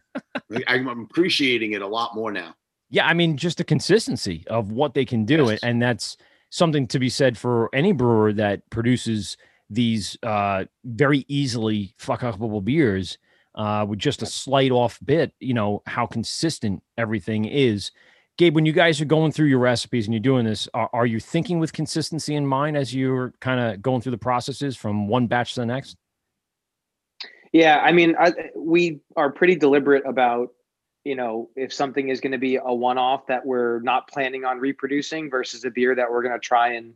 Like, 0.49 0.65
I'm 0.69 0.89
I'm 0.89 1.01
appreciating 1.01 1.73
it 1.73 1.83
a 1.83 1.87
lot 1.87 2.15
more 2.15 2.31
now. 2.31 2.55
Yeah, 2.91 3.07
I 3.07 3.13
mean, 3.15 3.37
just 3.37 3.59
the 3.59 3.65
consistency 3.65 4.45
of 4.47 4.73
what 4.73 4.95
they 4.95 5.05
can 5.05 5.25
do, 5.27 5.47
Yes. 5.51 5.59
and 5.63 5.83
that's 5.83 6.17
something 6.51 6.87
to 6.87 6.99
be 6.99 7.09
said 7.11 7.37
for 7.37 7.69
any 7.75 7.93
brewer 7.93 8.33
that 8.33 8.69
produces 8.71 9.37
these 9.69 10.17
uh, 10.23 10.65
very 10.85 11.25
easily 11.29 11.93
fuck 11.99 12.21
upable 12.23 12.65
beers 12.65 13.19
uh, 13.59 13.85
with 13.87 13.99
just 13.99 14.23
a 14.23 14.27
slight 14.27 14.71
off 14.71 14.99
bit. 15.05 15.35
You 15.41 15.53
know 15.53 15.83
how 15.87 16.07
consistent 16.07 16.83
everything 16.97 17.45
is. 17.45 17.91
Gabe, 18.39 18.55
when 18.55 18.65
you 18.65 18.73
guys 18.73 19.01
are 19.01 19.05
going 19.05 19.33
through 19.33 19.49
your 19.49 19.59
recipes 19.59 20.07
and 20.07 20.15
you're 20.15 20.21
doing 20.21 20.45
this, 20.45 20.69
are, 20.73 20.89
are 20.93 21.07
you 21.07 21.19
thinking 21.19 21.59
with 21.59 21.73
consistency 21.73 22.37
in 22.37 22.47
mind 22.47 22.77
as 22.77 22.95
you're 22.95 23.35
kind 23.41 23.59
of 23.59 23.83
going 23.83 24.01
through 24.01 24.13
the 24.13 24.19
processes 24.19 24.77
from 24.77 25.09
one 25.09 25.27
batch 25.27 25.55
to 25.55 25.61
the 25.61 25.67
next? 25.67 25.97
Yeah, 27.53 27.81
I 27.81 27.91
mean, 27.91 28.15
I, 28.17 28.33
we 28.55 29.01
are 29.17 29.31
pretty 29.31 29.57
deliberate 29.57 30.05
about, 30.07 30.51
you 31.03 31.17
know, 31.17 31.51
if 31.57 31.73
something 31.73 32.11
is 32.11 32.21
going 32.21 32.33
to 32.33 32.39
be 32.39 32.61
a 32.63 32.73
one-off 32.73 33.27
that 33.27 33.45
we're 33.45 33.81
not 33.81 34.07
planning 34.07 34.45
on 34.45 34.61
reproducing 34.61 35.31
versus 35.31 35.65
a 35.65 35.71
beer 35.71 35.97
that 35.97 36.09
we're 36.09 36.23
going 36.23 36.35
to 36.35 36.39
try 36.39 36.75
and 36.75 36.95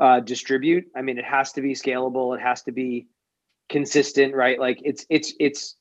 uh, 0.00 0.18
distribute. 0.18 0.86
I 0.96 1.02
mean, 1.02 1.18
it 1.18 1.24
has 1.24 1.52
to 1.52 1.60
be 1.60 1.74
scalable. 1.74 2.36
It 2.36 2.40
has 2.40 2.62
to 2.62 2.72
be 2.72 3.06
consistent, 3.68 4.34
right? 4.34 4.58
Like 4.58 4.80
it's 4.82 5.06
it's 5.08 5.34
it's 5.38 5.76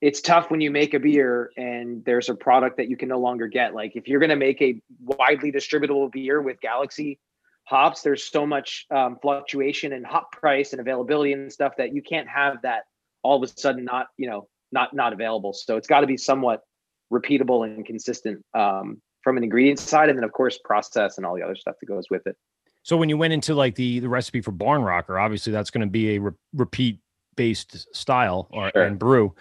it's 0.00 0.20
tough 0.20 0.50
when 0.50 0.60
you 0.60 0.70
make 0.70 0.94
a 0.94 0.98
beer 0.98 1.50
and 1.56 2.04
there's 2.04 2.28
a 2.28 2.34
product 2.34 2.76
that 2.78 2.88
you 2.88 2.96
can 2.96 3.08
no 3.08 3.18
longer 3.18 3.48
get. 3.48 3.74
Like 3.74 3.96
if 3.96 4.08
you're 4.08 4.20
going 4.20 4.30
to 4.30 4.36
make 4.36 4.60
a 4.62 4.80
widely 5.00 5.52
distributable 5.52 6.10
beer 6.10 6.40
with 6.40 6.60
Galaxy 6.60 7.18
hops, 7.64 8.02
there's 8.02 8.24
so 8.24 8.46
much 8.46 8.86
um, 8.90 9.18
fluctuation 9.20 9.92
in 9.92 10.02
hop 10.04 10.32
price 10.32 10.72
and 10.72 10.80
availability 10.80 11.32
and 11.32 11.52
stuff 11.52 11.74
that 11.78 11.94
you 11.94 12.02
can't 12.02 12.28
have 12.28 12.62
that 12.62 12.84
all 13.22 13.42
of 13.42 13.48
a 13.48 13.60
sudden 13.60 13.84
not 13.84 14.06
you 14.16 14.28
know 14.28 14.48
not 14.72 14.94
not 14.94 15.12
available 15.12 15.52
so 15.52 15.76
it's 15.76 15.86
got 15.86 16.00
to 16.00 16.06
be 16.06 16.16
somewhat 16.16 16.62
repeatable 17.12 17.66
and 17.66 17.84
consistent 17.84 18.44
um, 18.54 19.00
from 19.22 19.36
an 19.36 19.44
ingredient 19.44 19.78
side, 19.78 20.08
and 20.08 20.18
then 20.18 20.24
of 20.24 20.32
course 20.32 20.58
process 20.64 21.16
and 21.16 21.26
all 21.26 21.34
the 21.34 21.42
other 21.42 21.56
stuff 21.56 21.74
that 21.80 21.86
goes 21.86 22.06
with 22.10 22.26
it. 22.26 22.36
So 22.82 22.96
when 22.96 23.08
you 23.08 23.18
went 23.18 23.32
into 23.32 23.54
like 23.54 23.74
the 23.74 24.00
the 24.00 24.08
recipe 24.08 24.40
for 24.40 24.52
Barn 24.52 24.82
Rocker, 24.82 25.18
obviously 25.18 25.52
that's 25.52 25.70
going 25.70 25.86
to 25.86 25.90
be 25.90 26.16
a 26.16 26.18
re- 26.18 26.32
repeat 26.54 26.98
based 27.36 27.94
style 27.94 28.48
or 28.50 28.70
Sure. 28.74 28.84
and 28.84 28.98
brew. 28.98 29.34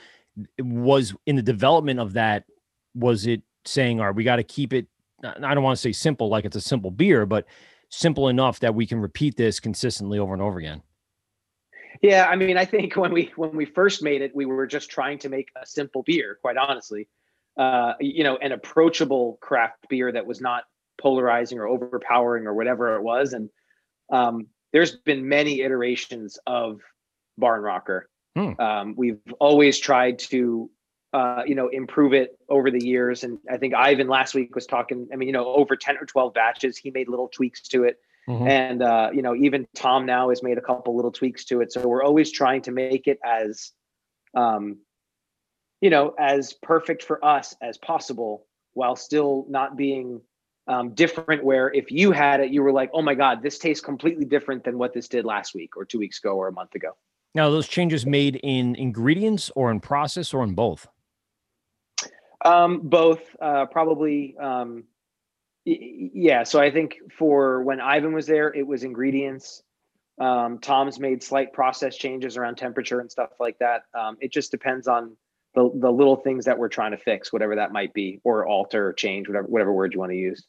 Was 0.59 1.13
in 1.25 1.35
the 1.35 1.41
development 1.41 1.99
of 1.99 2.13
that, 2.13 2.45
was 2.93 3.27
it 3.27 3.41
saying, 3.65 3.99
"All 3.99 4.07
right, 4.07 4.15
we 4.15 4.23
got 4.23 4.37
to 4.37 4.43
keep 4.43 4.73
it"? 4.73 4.87
I 5.23 5.53
don't 5.53 5.63
want 5.63 5.77
to 5.77 5.81
say 5.81 5.91
simple, 5.91 6.29
like 6.29 6.45
it's 6.45 6.55
a 6.55 6.61
simple 6.61 6.91
beer, 6.91 7.25
but 7.25 7.45
simple 7.89 8.29
enough 8.29 8.59
that 8.61 8.73
we 8.73 8.85
can 8.85 8.99
repeat 8.99 9.35
this 9.35 9.59
consistently 9.59 10.19
over 10.19 10.33
and 10.33 10.41
over 10.41 10.59
again. 10.59 10.81
Yeah, 12.01 12.27
I 12.29 12.35
mean, 12.35 12.57
I 12.57 12.65
think 12.65 12.95
when 12.95 13.11
we 13.11 13.31
when 13.35 13.55
we 13.55 13.65
first 13.65 14.01
made 14.01 14.21
it, 14.21 14.35
we 14.35 14.45
were 14.45 14.67
just 14.67 14.89
trying 14.89 15.19
to 15.19 15.29
make 15.29 15.49
a 15.61 15.65
simple 15.65 16.03
beer, 16.03 16.37
quite 16.41 16.57
honestly. 16.57 17.07
Uh, 17.57 17.93
you 17.99 18.23
know, 18.23 18.37
an 18.37 18.53
approachable 18.53 19.37
craft 19.41 19.85
beer 19.89 20.11
that 20.11 20.25
was 20.25 20.39
not 20.39 20.63
polarizing 21.01 21.59
or 21.59 21.67
overpowering 21.67 22.47
or 22.47 22.53
whatever 22.53 22.95
it 22.95 23.01
was. 23.01 23.33
And 23.33 23.49
um, 24.11 24.47
there's 24.71 24.97
been 24.97 25.27
many 25.27 25.61
iterations 25.61 26.39
of 26.47 26.79
Barn 27.37 27.61
Rocker. 27.61 28.09
Hmm. 28.35 28.59
Um, 28.59 28.93
we've 28.97 29.21
always 29.39 29.79
tried 29.79 30.19
to, 30.19 30.69
uh, 31.13 31.43
you 31.45 31.55
know, 31.55 31.67
improve 31.67 32.13
it 32.13 32.37
over 32.47 32.71
the 32.71 32.83
years. 32.83 33.23
And 33.23 33.39
I 33.49 33.57
think 33.57 33.73
Ivan 33.73 34.07
last 34.07 34.35
week 34.35 34.55
was 34.55 34.65
talking. 34.65 35.07
I 35.11 35.15
mean, 35.15 35.27
you 35.27 35.33
know, 35.33 35.47
over 35.47 35.75
ten 35.75 35.97
or 35.97 36.05
twelve 36.05 36.33
batches, 36.33 36.77
he 36.77 36.91
made 36.91 37.09
little 37.09 37.27
tweaks 37.27 37.61
to 37.69 37.85
it 37.85 37.99
and 38.29 38.83
uh, 38.83 39.09
you 39.13 39.21
know 39.21 39.35
even 39.35 39.67
tom 39.75 40.05
now 40.05 40.29
has 40.29 40.43
made 40.43 40.57
a 40.57 40.61
couple 40.61 40.95
little 40.95 41.11
tweaks 41.11 41.45
to 41.45 41.61
it 41.61 41.71
so 41.71 41.87
we're 41.87 42.03
always 42.03 42.31
trying 42.31 42.61
to 42.61 42.71
make 42.71 43.07
it 43.07 43.19
as 43.25 43.71
um, 44.35 44.77
you 45.81 45.89
know 45.89 46.13
as 46.19 46.53
perfect 46.53 47.03
for 47.03 47.23
us 47.25 47.55
as 47.61 47.77
possible 47.77 48.45
while 48.73 48.95
still 48.95 49.45
not 49.49 49.75
being 49.75 50.21
um, 50.67 50.93
different 50.93 51.43
where 51.43 51.73
if 51.73 51.91
you 51.91 52.11
had 52.11 52.39
it 52.39 52.51
you 52.51 52.61
were 52.61 52.71
like 52.71 52.91
oh 52.93 53.01
my 53.01 53.15
god 53.15 53.41
this 53.41 53.57
tastes 53.57 53.83
completely 53.83 54.25
different 54.25 54.63
than 54.63 54.77
what 54.77 54.93
this 54.93 55.07
did 55.07 55.25
last 55.25 55.55
week 55.55 55.75
or 55.75 55.83
two 55.83 55.97
weeks 55.97 56.19
ago 56.19 56.35
or 56.35 56.47
a 56.47 56.53
month 56.53 56.75
ago 56.75 56.95
Now, 57.35 57.49
those 57.49 57.67
changes 57.67 58.05
made 58.05 58.39
in 58.43 58.75
ingredients 58.75 59.51
or 59.55 59.71
in 59.71 59.79
process 59.79 60.33
or 60.33 60.43
in 60.43 60.53
both. 60.53 60.87
Um, 62.43 62.81
both, 62.83 63.21
uh, 63.41 63.65
probably. 63.67 64.35
Um, 64.37 64.85
y- 65.65 65.77
y- 65.79 66.09
yeah. 66.13 66.43
So 66.43 66.59
I 66.59 66.71
think 66.71 66.97
for 67.17 67.61
when 67.63 67.79
Ivan 67.81 68.13
was 68.13 68.25
there, 68.25 68.53
it 68.53 68.65
was 68.65 68.83
ingredients. 68.83 69.61
Um, 70.19 70.59
Tom's 70.59 70.99
made 70.99 71.23
slight 71.23 71.53
process 71.53 71.95
changes 71.95 72.35
around 72.35 72.55
temperature 72.55 72.99
and 72.99 73.09
stuff 73.11 73.29
like 73.39 73.57
that. 73.59 73.83
Um, 73.93 74.17
it 74.19 74.31
just 74.33 74.51
depends 74.51 74.87
on 74.87 75.15
the 75.55 75.71
the 75.75 75.91
little 75.91 76.15
things 76.15 76.45
that 76.45 76.57
we're 76.57 76.67
trying 76.69 76.91
to 76.91 76.97
fix, 76.97 77.31
whatever 77.31 77.55
that 77.55 77.71
might 77.71 77.93
be, 77.93 78.19
or 78.23 78.45
alter 78.47 78.87
or 78.87 78.93
change, 78.93 79.27
whatever 79.27 79.47
whatever 79.47 79.73
word 79.73 79.93
you 79.93 79.99
want 79.99 80.11
to 80.11 80.17
use. 80.17 80.45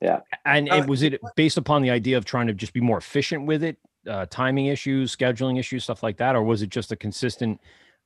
Yeah. 0.00 0.20
And 0.44 0.70
Uh, 0.70 0.76
it, 0.76 0.86
was 0.88 1.02
it 1.02 1.20
based 1.36 1.56
upon 1.56 1.82
the 1.82 1.90
idea 1.90 2.16
of 2.16 2.24
trying 2.24 2.48
to 2.48 2.52
just 2.54 2.72
be 2.72 2.80
more 2.80 2.98
efficient 2.98 3.46
with 3.46 3.62
it, 3.62 3.78
uh, 4.08 4.26
timing 4.30 4.66
issues, 4.66 5.14
scheduling 5.14 5.58
issues, 5.58 5.84
stuff 5.84 6.02
like 6.02 6.16
that, 6.18 6.34
or 6.34 6.42
was 6.42 6.62
it 6.62 6.70
just 6.70 6.92
a 6.92 6.96
consistent 6.96 7.60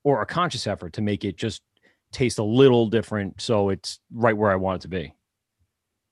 or 0.04 0.22
a 0.22 0.26
conscious 0.26 0.66
effort 0.66 0.92
to 0.94 1.02
make 1.02 1.24
it 1.24 1.36
just 1.36 1.62
taste 2.12 2.38
a 2.38 2.42
little 2.42 2.86
different 2.86 3.40
so 3.40 3.68
it's 3.68 4.00
right 4.12 4.36
where 4.36 4.50
I 4.50 4.56
want 4.56 4.76
it 4.76 4.82
to 4.82 4.88
be? 4.88 5.12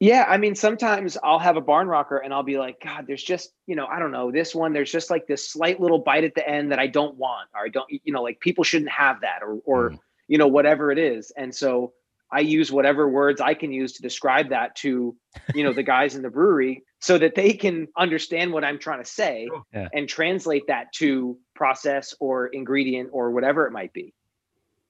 Yeah, 0.00 0.26
I 0.28 0.36
mean, 0.38 0.54
sometimes 0.54 1.16
I'll 1.22 1.38
have 1.38 1.56
a 1.56 1.60
barn 1.60 1.86
rocker 1.86 2.18
and 2.18 2.34
I'll 2.34 2.42
be 2.42 2.58
like, 2.58 2.80
God, 2.80 3.06
there's 3.06 3.22
just, 3.22 3.52
you 3.66 3.76
know, 3.76 3.86
I 3.86 3.98
don't 4.00 4.10
know, 4.10 4.30
this 4.32 4.54
one, 4.54 4.72
there's 4.72 4.90
just 4.90 5.08
like 5.08 5.26
this 5.26 5.48
slight 5.48 5.80
little 5.80 6.00
bite 6.00 6.24
at 6.24 6.34
the 6.34 6.46
end 6.46 6.72
that 6.72 6.78
I 6.78 6.88
don't 6.88 7.16
want, 7.16 7.48
or 7.54 7.64
I 7.64 7.68
don't, 7.68 7.86
you 7.88 8.12
know, 8.12 8.22
like 8.22 8.40
people 8.40 8.64
shouldn't 8.64 8.90
have 8.90 9.20
that, 9.20 9.42
or, 9.42 9.60
or, 9.64 9.90
Mm. 9.90 9.98
you 10.28 10.38
know, 10.38 10.48
whatever 10.48 10.90
it 10.90 10.98
is. 10.98 11.30
And 11.36 11.54
so 11.54 11.92
I 12.34 12.40
use 12.40 12.72
whatever 12.72 13.08
words 13.08 13.40
I 13.40 13.54
can 13.54 13.72
use 13.72 13.92
to 13.94 14.02
describe 14.02 14.48
that 14.50 14.74
to, 14.76 15.16
you 15.54 15.62
know, 15.64 15.72
the 15.72 15.82
guys 15.94 16.16
in 16.16 16.22
the 16.22 16.30
brewery 16.30 16.82
so 17.00 17.16
that 17.18 17.34
they 17.34 17.52
can 17.52 17.86
understand 17.96 18.52
what 18.52 18.64
I'm 18.64 18.78
trying 18.78 19.02
to 19.02 19.08
say 19.08 19.48
Yeah. 19.72 19.88
and 19.92 20.08
translate 20.08 20.64
that 20.66 20.92
to 20.94 21.38
process 21.54 22.14
or 22.18 22.48
ingredient 22.48 23.10
or 23.12 23.30
whatever 23.30 23.66
it 23.66 23.72
might 23.72 23.92
be. 23.92 24.12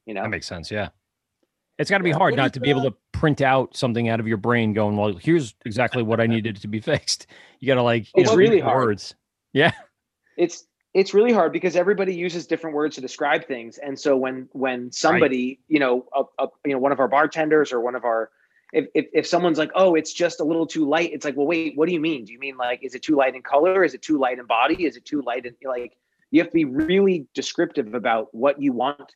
You 0.07 0.15
know, 0.15 0.23
That 0.23 0.31
makes 0.31 0.47
sense. 0.47 0.71
Yeah. 0.71 0.89
It's 1.79 1.91
got 1.91 1.99
to 1.99 2.05
be 2.05 2.11
Yeah. 2.11 2.17
hard 2.17 2.37
not 2.37 2.55
to 2.55 2.61
be 2.61 2.71
able 2.71 2.83
to 2.85 2.95
print 3.13 3.41
out 3.41 3.77
something 3.77 4.09
out 4.09 4.21
of 4.21 4.29
your 4.29 4.37
brain 4.37 4.73
going, 4.73 4.97
well, 4.97 5.15
here's 5.17 5.55
exactly 5.67 6.03
what 6.03 6.21
I 6.21 6.27
needed 6.27 6.57
to 6.63 6.69
be 6.69 6.81
fixed. 6.93 7.27
You 7.61 7.67
got 7.67 7.75
to 7.75 7.83
like, 7.83 8.05
you 8.15 8.23
It's 8.23 8.31
know, 8.31 8.37
really 8.37 8.57
use 8.57 8.65
hard. 8.65 8.87
words. 8.87 9.15
Yeah. 9.53 9.73
it's 10.37 10.67
it's 10.95 11.13
really 11.13 11.33
hard 11.33 11.53
because 11.53 11.75
everybody 11.75 12.15
uses 12.15 12.47
different 12.47 12.75
words 12.75 12.95
to 12.95 13.01
describe 13.01 13.47
things. 13.47 13.79
And 13.79 13.99
so 13.99 14.17
when 14.17 14.49
when 14.53 14.93
somebody 14.93 15.61
you 15.69 15.81
know 15.81 16.07
a, 16.15 16.23
a, 16.39 16.49
you 16.65 16.73
know 16.73 16.79
one 16.79 16.93
of 16.93 17.01
our 17.01 17.09
bartenders 17.09 17.73
or 17.73 17.81
one 17.81 17.97
of 17.97 18.05
our 18.05 18.31
if, 18.73 18.87
if 18.95 19.07
if 19.13 19.27
someone's 19.27 19.59
like 19.59 19.73
oh 19.75 19.97
it's 19.97 20.13
just 20.13 20.41
a 20.41 20.45
little 20.45 20.67
too 20.67 20.89
light 20.89 21.11
it's 21.13 21.25
like 21.25 21.37
well 21.37 21.47
wait 21.47 21.77
what 21.77 21.89
do 21.89 21.93
you 21.93 22.01
mean? 22.01 22.25
Do 22.25 22.33
you 22.33 22.39
mean 22.39 22.57
like 22.57 22.85
is 22.85 22.95
it 22.95 23.03
too 23.03 23.17
light 23.17 23.35
in 23.35 23.43
color? 23.43 23.85
Is 23.85 23.95
it 23.95 24.03
too 24.03 24.19
light 24.19 24.39
in 24.39 24.47
body? 24.47 24.85
Is 24.87 24.97
it 24.97 25.05
too 25.05 25.21
light 25.21 25.47
in 25.47 25.57
like 25.65 25.97
you 26.31 26.41
have 26.41 26.49
to 26.49 26.55
be 26.55 26.65
really 26.65 27.27
descriptive 27.35 27.95
about 27.95 28.33
what 28.33 28.61
you 28.61 28.73
want 28.73 29.15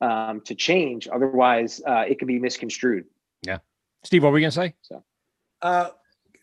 um, 0.00 0.40
to 0.42 0.54
change. 0.54 1.08
Otherwise 1.12 1.80
uh, 1.86 2.04
it 2.08 2.18
can 2.18 2.28
be 2.28 2.38
misconstrued. 2.38 3.04
Yeah. 3.42 3.58
Steve, 4.04 4.22
what 4.22 4.30
were 4.30 4.34
we 4.34 4.40
going 4.40 4.50
to 4.50 4.56
say? 4.56 4.74
So. 4.82 5.04
Uh, 5.60 5.90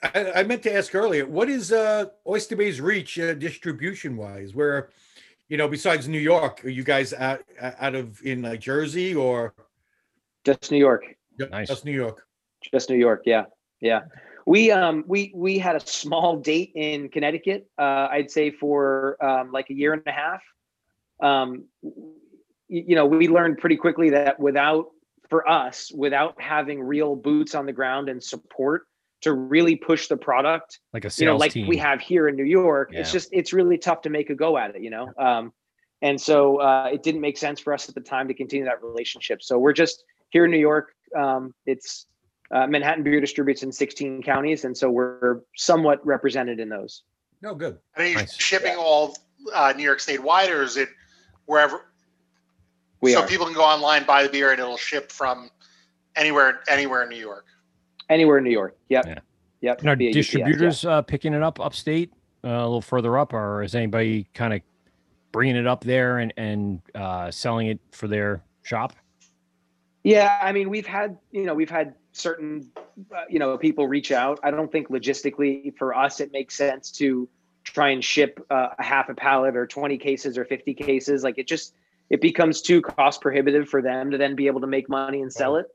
I, 0.04 0.32
I 0.38 0.44
meant 0.44 0.64
to 0.64 0.74
ask 0.74 0.94
earlier, 0.94 1.26
what 1.26 1.50
is 1.50 1.72
uh, 1.72 2.06
Oyster 2.28 2.56
Bay's 2.56 2.80
reach 2.82 3.18
uh, 3.20 3.34
distribution 3.34 4.18
wise? 4.18 4.54
Where, 4.54 4.90
you 5.50 5.58
know, 5.58 5.68
besides 5.68 6.08
New 6.08 6.20
York, 6.20 6.64
are 6.66 6.70
you 6.70 6.84
guys 6.84 7.14
out 7.14 7.44
out 7.60 7.96
of 7.96 8.22
in 8.24 8.42
like 8.44 8.60
Jersey 8.60 9.16
or 9.16 9.54
just 10.44 10.72
new 10.72 10.78
york 10.78 11.04
Yep, 11.40 11.50
Nice. 11.50 11.68
That's 11.70 11.84
New 11.86 11.92
York. 11.92 12.26
just 12.72 12.90
New 12.90 12.96
York. 12.98 13.24
Yeah, 13.26 13.46
yeah. 13.82 14.02
We 14.46 14.72
um 14.72 15.04
we 15.08 15.32
we 15.36 15.58
had 15.58 15.76
a 15.76 15.80
small 15.80 16.38
date 16.38 16.72
in 16.76 17.10
Connecticut. 17.10 17.68
Uh, 17.78 18.08
I'd 18.12 18.30
say 18.32 18.52
for 18.52 19.18
um, 19.24 19.52
like 19.52 19.70
a 19.70 19.74
year 19.74 19.94
and 19.94 20.04
a 20.06 20.12
half. 20.12 20.42
Um, 21.22 21.66
y- 21.82 22.84
you 22.88 22.96
know, 22.96 23.06
we 23.06 23.28
learned 23.28 23.58
pretty 23.58 23.76
quickly 23.78 24.12
that 24.12 24.40
without 24.40 24.88
for 25.30 25.50
us, 25.50 25.92
without 25.92 26.40
having 26.40 26.80
real 26.82 27.16
boots 27.16 27.56
on 27.56 27.66
the 27.66 27.74
ground 27.74 28.08
and 28.08 28.24
support 28.24 28.84
to 29.26 29.34
really 29.34 29.76
push 29.76 30.08
the 30.08 30.16
product, 30.18 30.80
Like 30.94 31.04
a 31.06 31.10
sales 31.10 31.20
you 31.20 31.26
know, 31.28 31.38
like 31.38 31.52
team. 31.52 31.68
we 31.68 31.78
have 31.78 32.00
here 32.00 32.28
in 32.28 32.36
New 32.36 32.46
York, 32.46 32.90
it's 32.94 33.12
just 33.12 33.30
it's 33.32 33.52
really 33.54 33.78
tough 33.78 34.02
to 34.04 34.10
make 34.10 34.30
a 34.30 34.36
go 34.36 34.58
at 34.58 34.76
it. 34.76 34.82
You 34.82 34.90
know. 34.90 35.12
Um, 35.18 35.52
and 36.02 36.20
so 36.20 36.58
uh, 36.62 36.90
it 36.94 37.04
didn't 37.04 37.22
make 37.22 37.38
sense 37.38 37.60
for 37.60 37.74
us 37.74 37.90
at 37.90 37.96
the 37.96 38.02
time 38.02 38.28
to 38.28 38.34
continue 38.34 38.66
that 38.66 38.82
relationship. 38.84 39.42
So 39.42 39.58
we're 39.58 39.74
just 39.74 40.04
here 40.30 40.46
in 40.46 40.52
New 40.52 40.60
York. 40.60 40.94
Um, 41.18 41.54
it's 41.66 42.06
uh, 42.52 42.68
Manhattan 42.68 43.04
Beer 43.04 43.20
distributes 43.20 43.64
in 43.64 43.72
16 43.72 44.22
counties, 44.24 44.66
and 44.66 44.78
so 44.78 44.90
we're 44.90 45.42
somewhat 45.56 46.06
represented 46.06 46.60
in 46.60 46.70
those. 46.70 47.04
No, 47.42 47.56
good. 47.56 47.78
Are 47.98 48.06
you 48.06 48.16
Nice. 48.16 48.36
shipping 48.36 48.76
all 48.78 49.16
uh, 49.54 49.74
New 49.76 49.84
York 49.84 50.00
State 50.00 50.22
wide, 50.22 50.52
or 50.52 50.62
is 50.62 50.78
it 50.78 50.90
wherever? 51.46 51.86
We 53.02 53.14
so 53.14 53.22
are 53.22 53.28
people 53.28 53.46
can 53.46 53.56
go 53.56 53.64
online, 53.64 54.06
buy 54.06 54.24
the 54.24 54.30
beer, 54.30 54.52
and 54.52 54.60
it'll 54.60 54.78
ship 54.78 55.12
from 55.12 55.50
anywhere, 56.16 56.60
anywhere 56.68 57.04
in 57.04 57.10
New 57.10 57.20
York. 57.20 57.46
Anywhere 58.10 58.38
in 58.38 58.44
New 58.44 58.52
York. 58.52 58.78
Yep. 58.90 59.06
Yeah. 59.08 59.20
Yep. 59.62 59.80
And 59.82 59.90
are 59.90 59.96
via 59.96 60.10
UPS, 60.10 60.16
yeah. 60.16 60.22
distributors 60.22 60.86
uh, 60.86 61.02
picking 61.02 61.34
it 61.34 61.42
up 61.42 61.60
upstate, 61.60 62.12
uh, 62.44 62.50
a 62.50 62.64
little 62.64 62.82
further 62.82 63.18
up, 63.18 63.34
or 63.34 63.64
is 63.64 63.76
anybody 63.76 64.28
kind 64.34 64.54
of 64.54 64.62
bringing 65.32 65.56
it 65.56 65.68
up 65.68 65.84
there 65.84 66.20
and 66.20 66.34
and 66.38 66.82
uh, 66.94 67.32
selling 67.32 67.68
it 67.68 67.80
for 67.92 68.08
their 68.08 68.44
shop? 68.64 68.94
Yeah, 70.04 70.38
I 70.42 70.52
mean, 70.52 70.70
we've 70.70 70.86
had 70.86 71.18
you 71.32 71.46
know 71.46 71.56
we've 71.56 71.70
had 71.70 71.96
certain 72.12 72.72
uh, 73.14 73.24
you 73.30 73.40
know 73.40 73.58
people 73.58 73.88
reach 73.88 74.12
out. 74.12 74.40
I 74.44 74.52
don't 74.52 74.72
think 74.72 74.90
logistically 74.90 75.76
for 75.78 75.96
us 75.96 76.20
it 76.20 76.32
makes 76.32 76.56
sense 76.56 76.92
to 76.92 77.28
try 77.64 77.90
and 77.90 78.04
ship 78.04 78.46
uh, 78.50 78.70
a 78.78 78.84
half 78.84 79.10
a 79.10 79.16
pallet 79.16 79.58
or 79.58 79.66
20 79.66 79.98
cases 79.98 80.38
or 80.38 80.46
50 80.46 80.74
cases. 80.76 81.24
Like 81.24 81.38
it 81.38 81.48
just 81.48 81.74
it 82.10 82.22
becomes 82.22 82.62
too 82.62 82.82
cost 82.82 83.20
prohibitive 83.20 83.68
for 83.68 83.82
them 83.82 84.12
to 84.12 84.18
then 84.18 84.36
be 84.36 84.48
able 84.48 84.62
to 84.62 84.68
make 84.68 84.88
money 84.88 85.22
and 85.22 85.34
sell 85.34 85.56
it. 85.58 85.66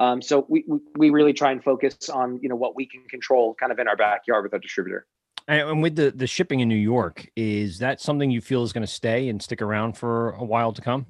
Um, 0.00 0.20
so 0.20 0.44
we, 0.48 0.64
we 0.96 1.10
really 1.10 1.32
try 1.32 1.52
and 1.52 1.62
focus 1.62 2.08
on 2.08 2.40
you 2.42 2.48
know 2.48 2.56
what 2.56 2.74
we 2.74 2.86
can 2.86 3.04
control 3.04 3.54
kind 3.54 3.70
of 3.70 3.78
in 3.78 3.88
our 3.88 3.96
backyard 3.96 4.44
with 4.44 4.52
our 4.52 4.58
distributor. 4.58 5.06
And, 5.46 5.68
and 5.68 5.82
with 5.82 5.96
the 5.96 6.10
the 6.10 6.26
shipping 6.26 6.60
in 6.60 6.68
New 6.68 6.74
York, 6.74 7.28
is 7.36 7.78
that 7.78 8.00
something 8.00 8.30
you 8.30 8.40
feel 8.40 8.62
is 8.62 8.72
going 8.72 8.86
to 8.86 8.92
stay 8.92 9.28
and 9.28 9.40
stick 9.40 9.62
around 9.62 9.96
for 9.96 10.30
a 10.32 10.44
while 10.44 10.72
to 10.72 10.82
come? 10.82 11.06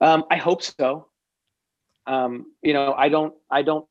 Um, 0.00 0.24
I 0.30 0.36
hope 0.36 0.62
so. 0.62 1.08
Um, 2.06 2.52
you 2.62 2.72
know, 2.72 2.94
I 2.94 3.08
don't 3.08 3.34
I 3.50 3.62
don't 3.62 3.86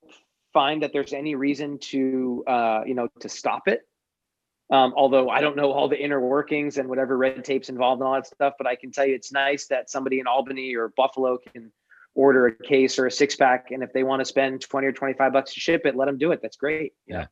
find 0.53 0.81
that 0.83 0.93
there's 0.93 1.13
any 1.13 1.35
reason 1.35 1.79
to 1.79 2.43
uh, 2.47 2.81
you 2.85 2.95
know 2.95 3.09
to 3.19 3.29
stop 3.29 3.67
it. 3.67 3.81
Um, 4.69 4.93
although 4.97 5.29
I 5.29 5.39
don't 5.39 5.55
know 5.55 5.71
all 5.71 5.87
the 5.87 5.97
inner 6.01 6.19
workings 6.19 6.77
and 6.77 6.89
whatever 6.89 7.17
red 7.17 7.43
tapes 7.45 7.69
involved 7.69 8.01
and 8.01 8.07
all 8.07 8.15
that 8.15 8.27
stuff, 8.27 8.53
but 8.57 8.67
I 8.67 8.75
can 8.75 8.91
tell 8.91 9.05
you 9.05 9.15
it's 9.15 9.31
nice 9.31 9.67
that 9.67 9.89
somebody 9.89 10.19
in 10.19 10.27
Albany 10.27 10.75
or 10.75 10.91
Buffalo 10.97 11.37
can 11.37 11.71
order 12.17 12.47
a 12.47 12.53
case 12.73 12.99
or 12.99 13.05
a 13.05 13.11
six 13.11 13.35
pack, 13.37 13.71
and 13.71 13.81
if 13.83 13.93
they 13.93 14.03
want 14.03 14.19
to 14.21 14.25
spend 14.25 14.59
twenty 14.69 14.87
or 14.87 14.91
twenty 14.91 15.13
five 15.13 15.31
bucks 15.31 15.53
to 15.53 15.59
ship 15.61 15.81
it, 15.85 15.95
let 15.95 16.05
them 16.07 16.17
do 16.17 16.31
it. 16.33 16.39
That's 16.41 16.57
great. 16.57 16.91
Yeah. 17.07 17.27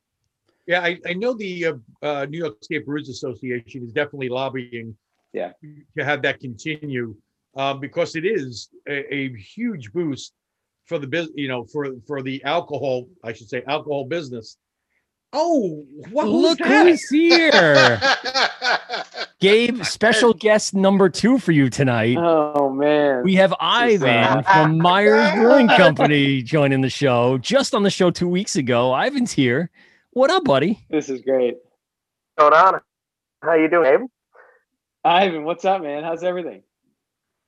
Yeah, 0.67 0.81
I, 0.81 0.91
I 1.05 1.13
know 1.13 1.33
the 1.33 1.53
uh, 1.65 1.73
uh, 2.01 2.25
New 2.29 2.39
York 2.39 2.55
State 2.63 2.85
Brewers 2.87 3.09
Association 3.09 3.83
is 3.83 3.91
definitely 3.93 4.29
lobbying 4.29 4.95
Yeah. 5.33 5.51
to 5.97 6.03
have 6.03 6.21
that 6.23 6.39
continue. 6.39 7.15
uh, 7.55 7.73
because 7.87 8.15
it 8.15 8.25
is 8.25 8.69
a, 8.87 8.97
a 9.13 9.21
huge 9.55 9.85
boost 9.93 10.33
for 10.89 10.97
the 10.99 11.07
business, 11.07 11.35
you 11.43 11.47
know, 11.47 11.61
for 11.73 11.83
for 12.07 12.21
the 12.21 12.37
alcohol, 12.43 12.97
I 13.23 13.31
should 13.35 13.49
say, 13.53 13.61
alcohol 13.75 14.05
business. 14.17 14.57
Oh, 15.37 15.85
what 16.11 16.27
Look 16.27 16.59
that? 16.59 16.87
who's 16.87 17.09
here. 17.09 17.99
Gabe, 19.41 19.83
special 19.83 20.33
guest 20.33 20.73
number 20.73 21.09
two 21.09 21.39
for 21.39 21.51
you 21.51 21.69
tonight. 21.69 22.15
Oh 22.17 22.69
man. 22.69 23.21
We 23.23 23.35
have 23.35 23.53
Ivan 23.59 24.43
from 24.43 24.77
Meier's 24.81 25.33
Brewing 25.33 25.67
Company 25.77 26.41
joining 26.41 26.79
the 26.79 26.89
show. 26.89 27.37
Just 27.39 27.75
on 27.75 27.83
the 27.83 27.89
show 27.89 28.11
two 28.11 28.29
weeks 28.29 28.55
ago. 28.55 28.93
Ivan's 28.95 29.33
here. 29.33 29.69
What 30.11 30.31
up, 30.31 30.45
buddy? 30.45 30.79
this 30.89 31.09
is 31.09 31.21
great. 31.21 31.55
going 32.39 32.53
on? 32.53 32.79
How 33.43 33.55
you 33.55 33.69
doing, 33.69 33.93
Abe? 33.93 34.01
Ivan, 35.03 35.43
what's 35.43 35.65
up, 35.65 35.83
man? 35.83 36.03
How's 36.03 36.23
everything? 36.23 36.63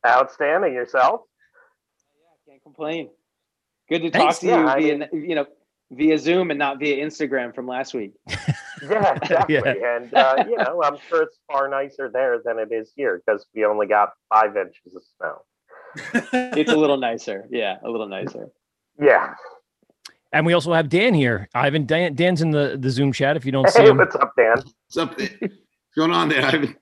Outstanding. 0.06 0.74
Yourself? 0.74 1.22
Yeah, 2.46 2.52
can't 2.52 2.64
complain. 2.64 3.10
Good 3.90 4.02
to 4.02 4.12
Thanks. 4.12 4.36
talk 4.36 4.42
to 4.42 4.48
Yeah, 4.48 4.60
you 4.62 4.68
I 4.68 4.80
via 4.98 5.10
you 5.14 5.36
know 5.36 5.46
via 5.92 6.18
Zoom 6.18 6.52
and 6.52 6.60
not 6.60 6.80
via 6.80 7.04
Instagram 7.06 7.54
from 7.56 7.68
last 7.68 7.94
week. 7.94 8.14
Yeah, 8.88 9.14
exactly. 9.24 9.58
And 9.84 10.14
uh, 10.14 10.46
you 10.48 10.56
know, 10.56 10.84
I'm 10.84 10.98
sure 11.10 11.24
it's 11.24 11.40
far 11.52 11.68
nicer 11.68 12.12
there 12.14 12.40
than 12.46 12.60
it 12.60 12.72
is 12.72 12.92
here 12.96 13.20
because 13.26 13.48
we 13.56 13.66
only 13.66 13.88
got 13.88 14.12
five 14.32 14.56
inches 14.56 14.96
of 14.96 15.02
snow. 15.18 16.22
It's 16.56 16.72
a 16.72 16.76
little 16.78 16.98
nicer. 16.98 17.48
Yeah, 17.50 17.78
a 17.84 17.90
little 17.90 18.08
nicer. 18.08 18.50
Yeah. 19.02 19.34
And 20.32 20.46
we 20.46 20.54
also 20.54 20.74
have 20.74 20.90
Dan 20.90 21.16
here. 21.16 21.50
Ivan, 21.56 21.88
Dan, 21.88 22.14
Dan's 22.14 22.44
in 22.44 22.52
the, 22.52 22.78
the 22.80 22.92
Zoom 22.92 23.12
chat 23.12 23.36
if 23.36 23.46
you 23.48 23.52
don't 23.52 23.68
see 23.68 23.82
Hey, 23.82 23.90
him. 23.90 23.98
what's 23.98 24.16
up, 24.16 24.34
Dan? 24.38 24.58
What's 24.58 24.98
up? 24.98 25.18
there? 25.18 25.30
What's 25.40 25.56
going 25.96 26.12
on 26.12 26.30
there, 26.30 26.46
Ivan? 26.46 26.76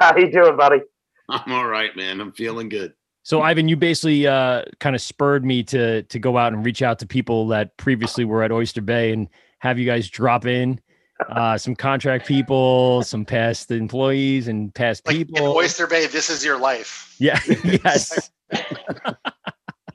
How 0.00 0.16
you 0.16 0.32
doing, 0.32 0.56
buddy? 0.56 0.80
I'm 1.28 1.52
all 1.52 1.66
right, 1.68 1.94
man. 1.96 2.20
I'm 2.20 2.32
feeling 2.32 2.68
good. 2.68 2.94
So 3.28 3.42
Ivan, 3.42 3.68
you 3.68 3.76
basically 3.76 4.26
uh, 4.26 4.62
kind 4.80 4.96
of 4.96 5.02
spurred 5.02 5.44
me 5.44 5.62
to 5.64 6.02
to 6.02 6.18
go 6.18 6.38
out 6.38 6.54
and 6.54 6.64
reach 6.64 6.80
out 6.80 6.98
to 7.00 7.06
people 7.06 7.46
that 7.48 7.76
previously 7.76 8.24
were 8.24 8.42
at 8.42 8.50
Oyster 8.50 8.80
Bay 8.80 9.12
and 9.12 9.28
have 9.58 9.78
you 9.78 9.84
guys 9.84 10.08
drop 10.08 10.46
in 10.46 10.80
uh, 11.28 11.58
some 11.58 11.76
contract 11.76 12.26
people, 12.26 13.02
some 13.02 13.26
past 13.26 13.70
employees, 13.70 14.48
and 14.48 14.74
past 14.74 15.06
like 15.06 15.14
in 15.14 15.26
people. 15.26 15.54
Oyster 15.54 15.86
Bay, 15.86 16.06
this 16.06 16.30
is 16.30 16.42
your 16.42 16.58
life. 16.58 17.14
yeah, 17.18 17.38
yes, 17.84 18.30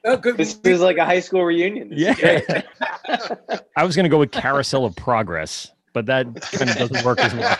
Oh, 0.03 0.15
good. 0.15 0.37
This 0.37 0.59
is 0.63 0.81
like 0.81 0.97
a 0.97 1.05
high 1.05 1.19
school 1.19 1.43
reunion. 1.43 1.89
This 1.89 2.19
yeah. 2.19 2.61
I 3.75 3.83
was 3.83 3.95
gonna 3.95 4.09
go 4.09 4.19
with 4.19 4.29
Carousel 4.29 4.85
of 4.85 4.95
Progress, 4.95 5.71
but 5.93 6.05
that 6.05 6.25
kind 6.51 6.69
of 6.69 6.77
doesn't 6.77 7.03
work 7.03 7.17
as 7.17 7.33
well. 7.33 7.57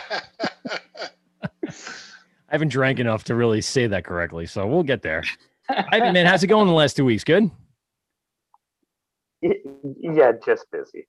I 1.66 2.52
haven't 2.52 2.68
drank 2.68 3.00
enough 3.00 3.24
to 3.24 3.34
really 3.34 3.60
say 3.60 3.88
that 3.88 4.04
correctly, 4.04 4.46
so 4.46 4.68
we'll 4.68 4.84
get 4.84 5.02
there. 5.02 5.24
Ivan, 5.68 6.12
man, 6.12 6.26
how's 6.26 6.42
it 6.42 6.48
going 6.48 6.66
the 6.66 6.72
last 6.72 6.96
two 6.96 7.04
weeks? 7.04 7.24
Good. 7.24 7.50
Yeah, 10.00 10.32
just 10.44 10.66
busy. 10.70 11.06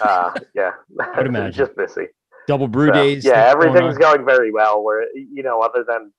Uh, 0.00 0.30
yeah, 0.54 0.72
Would 1.16 1.26
imagine. 1.26 1.52
just 1.52 1.76
busy. 1.76 2.06
Double 2.46 2.68
brew 2.68 2.88
So, 2.88 2.92
days. 2.94 3.24
yeah, 3.24 3.50
stuff 3.50 3.60
going 3.62 3.68
everything's 3.76 3.98
going 3.98 4.24
very 4.24 4.52
well. 4.52 4.82
Where 4.84 5.04
you 5.14 5.42
know, 5.42 5.60
other 5.60 5.84
than 5.86 6.12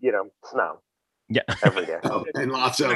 you 0.00 0.12
know, 0.12 0.28
snow 0.44 0.80
Yeah. 1.28 1.42
every 1.62 1.86
day. 1.86 1.98
Oh, 2.04 2.24
and 2.34 2.50
lots 2.52 2.80
of 2.80 2.92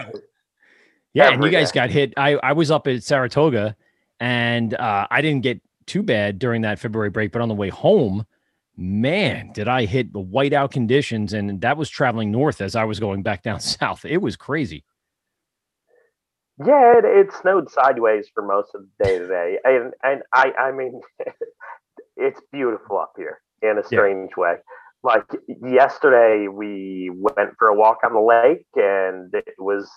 Yeah, 1.14 1.30
and 1.32 1.42
you 1.42 1.50
guys 1.50 1.70
day. 1.72 1.80
got 1.80 1.90
hit. 1.90 2.12
I, 2.16 2.34
I 2.36 2.52
was 2.52 2.70
up 2.70 2.86
at 2.86 3.02
Saratoga 3.02 3.74
and 4.18 4.74
uh, 4.74 5.06
I 5.10 5.22
didn't 5.22 5.42
get 5.42 5.60
too 5.86 6.02
bad 6.02 6.38
during 6.38 6.62
that 6.62 6.78
February 6.78 7.10
break, 7.10 7.32
but 7.32 7.40
on 7.42 7.48
the 7.48 7.54
way 7.54 7.68
home, 7.70 8.26
man, 8.80 9.52
did 9.52 9.68
I 9.68 9.84
hit 9.84 10.12
the 10.12 10.22
whiteout 10.22 10.72
conditions. 10.72 11.32
And 11.32 11.60
that 11.60 11.76
was 11.76 11.88
traveling 11.88 12.32
north 12.32 12.60
as 12.60 12.74
I 12.74 12.84
was 12.84 12.98
going 12.98 13.22
back 13.22 13.42
down 13.42 13.60
south. 13.60 14.04
It 14.04 14.18
was 14.18 14.36
crazy. 14.36 14.84
Yeah, 16.64 16.98
it, 16.98 17.04
it 17.04 17.32
snowed 17.40 17.70
sideways 17.70 18.28
for 18.34 18.42
most 18.42 18.74
of 18.74 18.82
the 18.82 19.04
day 19.04 19.18
today, 19.18 19.56
and 19.64 19.94
and 20.02 20.20
I 20.34 20.52
I 20.58 20.72
mean, 20.72 21.00
it's 22.18 22.38
beautiful 22.52 22.98
up 22.98 23.14
here 23.16 23.40
in 23.62 23.78
a 23.78 23.84
strange 23.84 24.36
way. 24.36 24.56
Like 25.02 25.24
yesterday, 25.62 26.48
we 26.48 27.10
went 27.14 27.52
for 27.58 27.68
a 27.68 27.74
walk 27.74 28.00
on 28.04 28.12
the 28.12 28.20
lake, 28.20 28.66
and 28.76 29.32
it 29.32 29.54
was 29.58 29.90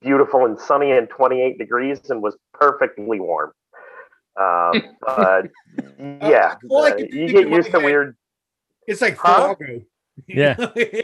beautiful 0.00 0.46
and 0.46 0.58
sunny 0.58 0.92
and 0.92 1.06
28 1.10 1.58
degrees, 1.58 2.00
and 2.08 2.22
was 2.22 2.34
perfectly 2.54 3.20
warm. 3.20 3.52
Um, 4.38 4.82
but 5.00 5.46
yeah, 5.98 6.54
all 6.68 6.84
I 6.86 6.90
uh, 6.92 6.96
you 6.98 7.28
get 7.28 7.48
used 7.48 7.70
to 7.70 7.78
head- 7.78 7.84
weird. 7.84 8.16
It's 8.86 9.00
like 9.00 9.16
Huh? 9.16 9.54
Fargo. 9.56 9.80
Yeah. 10.26 10.54
All 10.58 10.68
You're 10.76 11.02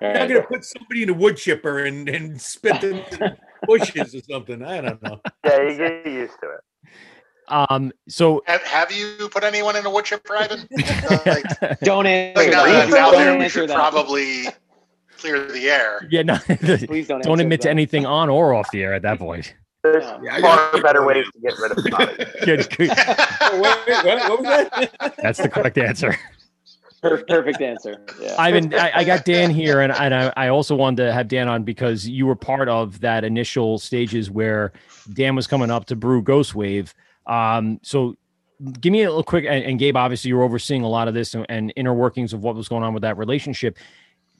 not 0.00 0.20
right. 0.20 0.28
gonna 0.28 0.42
put 0.42 0.64
somebody 0.64 1.02
in 1.04 1.10
a 1.10 1.12
wood 1.14 1.36
chipper 1.36 1.84
and, 1.84 2.08
and 2.08 2.40
spit 2.40 2.80
them 2.80 3.00
in 3.20 3.36
bushes 3.66 4.14
or 4.14 4.20
something. 4.28 4.62
I 4.64 4.80
don't 4.80 5.00
know. 5.02 5.20
Yeah, 5.44 5.62
you 5.62 5.76
get 5.76 6.06
used 6.06 6.34
to 6.42 6.48
it. 6.50 6.60
Um, 7.48 7.92
so 8.08 8.42
have, 8.46 8.62
have 8.62 8.90
you 8.92 9.28
put 9.28 9.44
anyone 9.44 9.76
in 9.76 9.84
a 9.84 9.90
wood 9.90 10.04
chipper, 10.06 10.36
Ivan? 10.36 10.66
Uh, 11.10 11.18
like, 11.26 11.80
Don't 11.80 12.06
answer 12.06 12.42
like 12.42 12.50
now 12.52 12.64
that. 12.64 12.72
that 12.72 12.90
Don't 12.90 12.98
out 12.98 13.12
there, 13.12 13.36
we 13.38 13.44
answer 13.44 13.60
should 13.60 13.70
that. 13.70 13.74
probably 13.74 14.44
clear 15.18 15.44
the 15.50 15.68
air. 15.68 16.06
yeah, 16.10 16.22
no, 16.22 16.38
Please 16.38 17.06
don't. 17.08 17.22
don't 17.22 17.32
answer 17.32 17.42
admit 17.42 17.60
to 17.62 17.70
anything 17.70 18.06
on 18.06 18.28
or 18.30 18.54
off 18.54 18.70
the 18.72 18.82
air 18.82 18.94
at 18.94 19.02
that 19.02 19.18
point. 19.18 19.54
There's 19.82 20.04
Yeah, 20.22 20.34
I 20.34 20.40
got- 20.40 20.72
far 20.72 20.82
better 20.82 21.04
ways 21.06 21.26
to 21.32 21.40
get 21.40 21.58
rid 21.58 21.72
of 21.72 21.78
snot. 21.84 22.16
Good, 22.44 22.68
good. 22.76 22.88
Wait, 22.90 22.90
wait, 23.86 24.04
what, 24.04 24.28
what 24.28 24.38
was 24.40 24.46
that? 24.98 25.14
That's 25.22 25.38
the 25.38 25.48
correct 25.48 25.78
answer. 25.78 26.16
Perfect 27.02 27.62
answer. 27.62 27.96
Yeah. 28.20 28.34
mean, 28.50 28.74
I, 28.74 28.92
I 28.96 29.04
got 29.04 29.24
Dan 29.24 29.48
here, 29.50 29.80
and, 29.80 29.90
and 29.90 30.14
I, 30.14 30.32
I 30.36 30.48
also 30.48 30.76
wanted 30.76 31.04
to 31.04 31.12
have 31.14 31.28
Dan 31.28 31.48
on 31.48 31.62
because 31.62 32.06
you 32.06 32.26
were 32.26 32.36
part 32.36 32.68
of 32.68 33.00
that 33.00 33.24
initial 33.24 33.78
stages 33.78 34.30
where 34.30 34.72
Dan 35.14 35.34
was 35.34 35.46
coming 35.46 35.70
up 35.70 35.86
to 35.86 35.96
brew 35.96 36.20
Ghost 36.20 36.54
Wave. 36.54 36.92
Um, 37.26 37.80
so 37.82 38.16
give 38.82 38.92
me 38.92 39.02
a 39.04 39.08
little 39.08 39.22
quick, 39.24 39.46
and, 39.48 39.64
and 39.64 39.78
Gabe, 39.78 39.96
obviously, 39.96 40.28
you're 40.28 40.42
overseeing 40.42 40.82
a 40.82 40.88
lot 40.88 41.08
of 41.08 41.14
this 41.14 41.32
and, 41.32 41.46
and 41.48 41.72
inner 41.74 41.94
workings 41.94 42.34
of 42.34 42.42
what 42.42 42.54
was 42.54 42.68
going 42.68 42.82
on 42.82 42.92
with 42.92 43.02
that 43.02 43.16
relationship. 43.16 43.78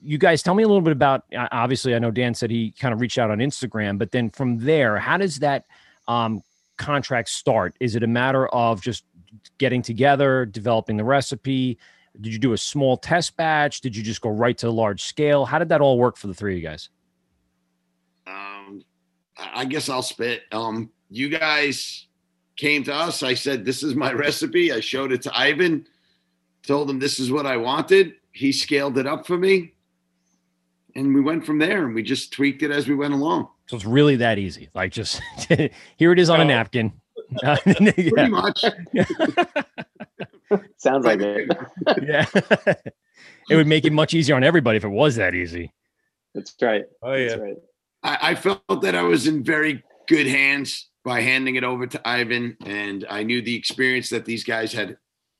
You 0.02 0.18
guys, 0.18 0.42
tell 0.42 0.54
me 0.54 0.62
a 0.62 0.66
little 0.66 0.80
bit 0.80 0.92
about. 0.92 1.24
uh, 1.36 1.48
Obviously, 1.52 1.94
I 1.94 1.98
know 1.98 2.10
Dan 2.10 2.34
said 2.34 2.50
he 2.50 2.72
kind 2.72 2.94
of 2.94 3.00
reached 3.00 3.18
out 3.18 3.30
on 3.30 3.38
Instagram, 3.38 3.98
but 3.98 4.10
then 4.10 4.30
from 4.30 4.58
there, 4.58 4.98
how 4.98 5.16
does 5.18 5.38
that 5.40 5.66
um, 6.08 6.42
contract 6.78 7.28
start? 7.28 7.74
Is 7.80 7.96
it 7.96 8.02
a 8.02 8.06
matter 8.06 8.48
of 8.48 8.80
just 8.80 9.04
getting 9.58 9.82
together, 9.82 10.46
developing 10.46 10.96
the 10.96 11.04
recipe? 11.04 11.78
Did 12.20 12.32
you 12.32 12.38
do 12.38 12.54
a 12.54 12.58
small 12.58 12.96
test 12.96 13.36
batch? 13.36 13.80
Did 13.82 13.94
you 13.94 14.02
just 14.02 14.20
go 14.20 14.30
right 14.30 14.56
to 14.58 14.66
the 14.66 14.72
large 14.72 15.04
scale? 15.04 15.44
How 15.44 15.58
did 15.58 15.68
that 15.68 15.80
all 15.80 15.98
work 15.98 16.16
for 16.16 16.26
the 16.26 16.34
three 16.34 16.54
of 16.54 16.62
you 16.62 16.68
guys? 16.68 16.88
um, 18.26 18.82
I 19.38 19.60
I 19.60 19.64
guess 19.64 19.88
I'll 19.88 20.02
spit. 20.02 20.42
Um, 20.52 20.90
you 21.10 21.28
guys 21.28 22.06
came 22.56 22.84
to 22.84 22.94
us. 22.94 23.22
I 23.22 23.34
said, 23.34 23.64
"This 23.64 23.82
is 23.82 23.94
my 23.94 24.12
recipe." 24.26 24.72
I 24.72 24.80
showed 24.80 25.12
it 25.12 25.22
to 25.22 25.38
Ivan. 25.38 25.86
Told 26.62 26.90
him 26.90 26.98
this 26.98 27.18
is 27.18 27.30
what 27.30 27.46
I 27.46 27.56
wanted. 27.56 28.14
He 28.32 28.52
scaled 28.52 28.98
it 28.98 29.06
up 29.06 29.26
for 29.26 29.36
me, 29.38 29.72
and 30.94 31.14
we 31.14 31.20
went 31.20 31.44
from 31.46 31.58
there. 31.58 31.84
And 31.86 31.94
we 31.94 32.02
just 32.02 32.32
tweaked 32.32 32.62
it 32.62 32.70
as 32.70 32.88
we 32.88 32.94
went 32.94 33.14
along. 33.14 33.48
So 33.68 33.76
it's 33.76 33.84
really 33.84 34.16
that 34.16 34.38
easy. 34.38 34.68
Like 34.74 34.92
just 34.92 35.20
here 35.96 36.12
it 36.12 36.18
is 36.18 36.30
on 36.30 36.40
a 36.40 36.44
Oh. 36.44 36.46
napkin. 36.46 36.92
Pretty 37.64 38.28
much. 38.28 38.64
Sounds 40.78 41.04
like 41.06 41.20
it. 41.20 41.48
yeah. 42.02 42.26
it 43.48 43.56
would 43.56 43.66
make 43.68 43.84
it 43.84 43.92
much 43.92 44.14
easier 44.14 44.34
on 44.34 44.42
everybody 44.42 44.76
if 44.78 44.84
it 44.84 44.88
was 44.88 45.16
that 45.16 45.34
easy. 45.34 45.72
That's 46.34 46.54
right. 46.60 46.84
Oh 47.02 47.12
yeah. 47.14 47.28
That's 47.28 47.40
right. 47.40 47.56
I, 48.02 48.18
I 48.30 48.34
felt 48.34 48.82
that 48.82 48.94
I 48.94 49.02
was 49.02 49.26
in 49.26 49.44
very 49.44 49.82
good 50.08 50.26
hands 50.26 50.88
by 51.04 51.20
handing 51.20 51.56
it 51.56 51.64
over 51.64 51.86
to 51.86 52.08
Ivan, 52.08 52.56
and 52.64 53.06
I 53.08 53.22
knew 53.22 53.40
the 53.42 53.54
experience 53.56 54.10
that 54.10 54.24
these 54.24 54.44
guys 54.44 54.72
had 54.72 54.96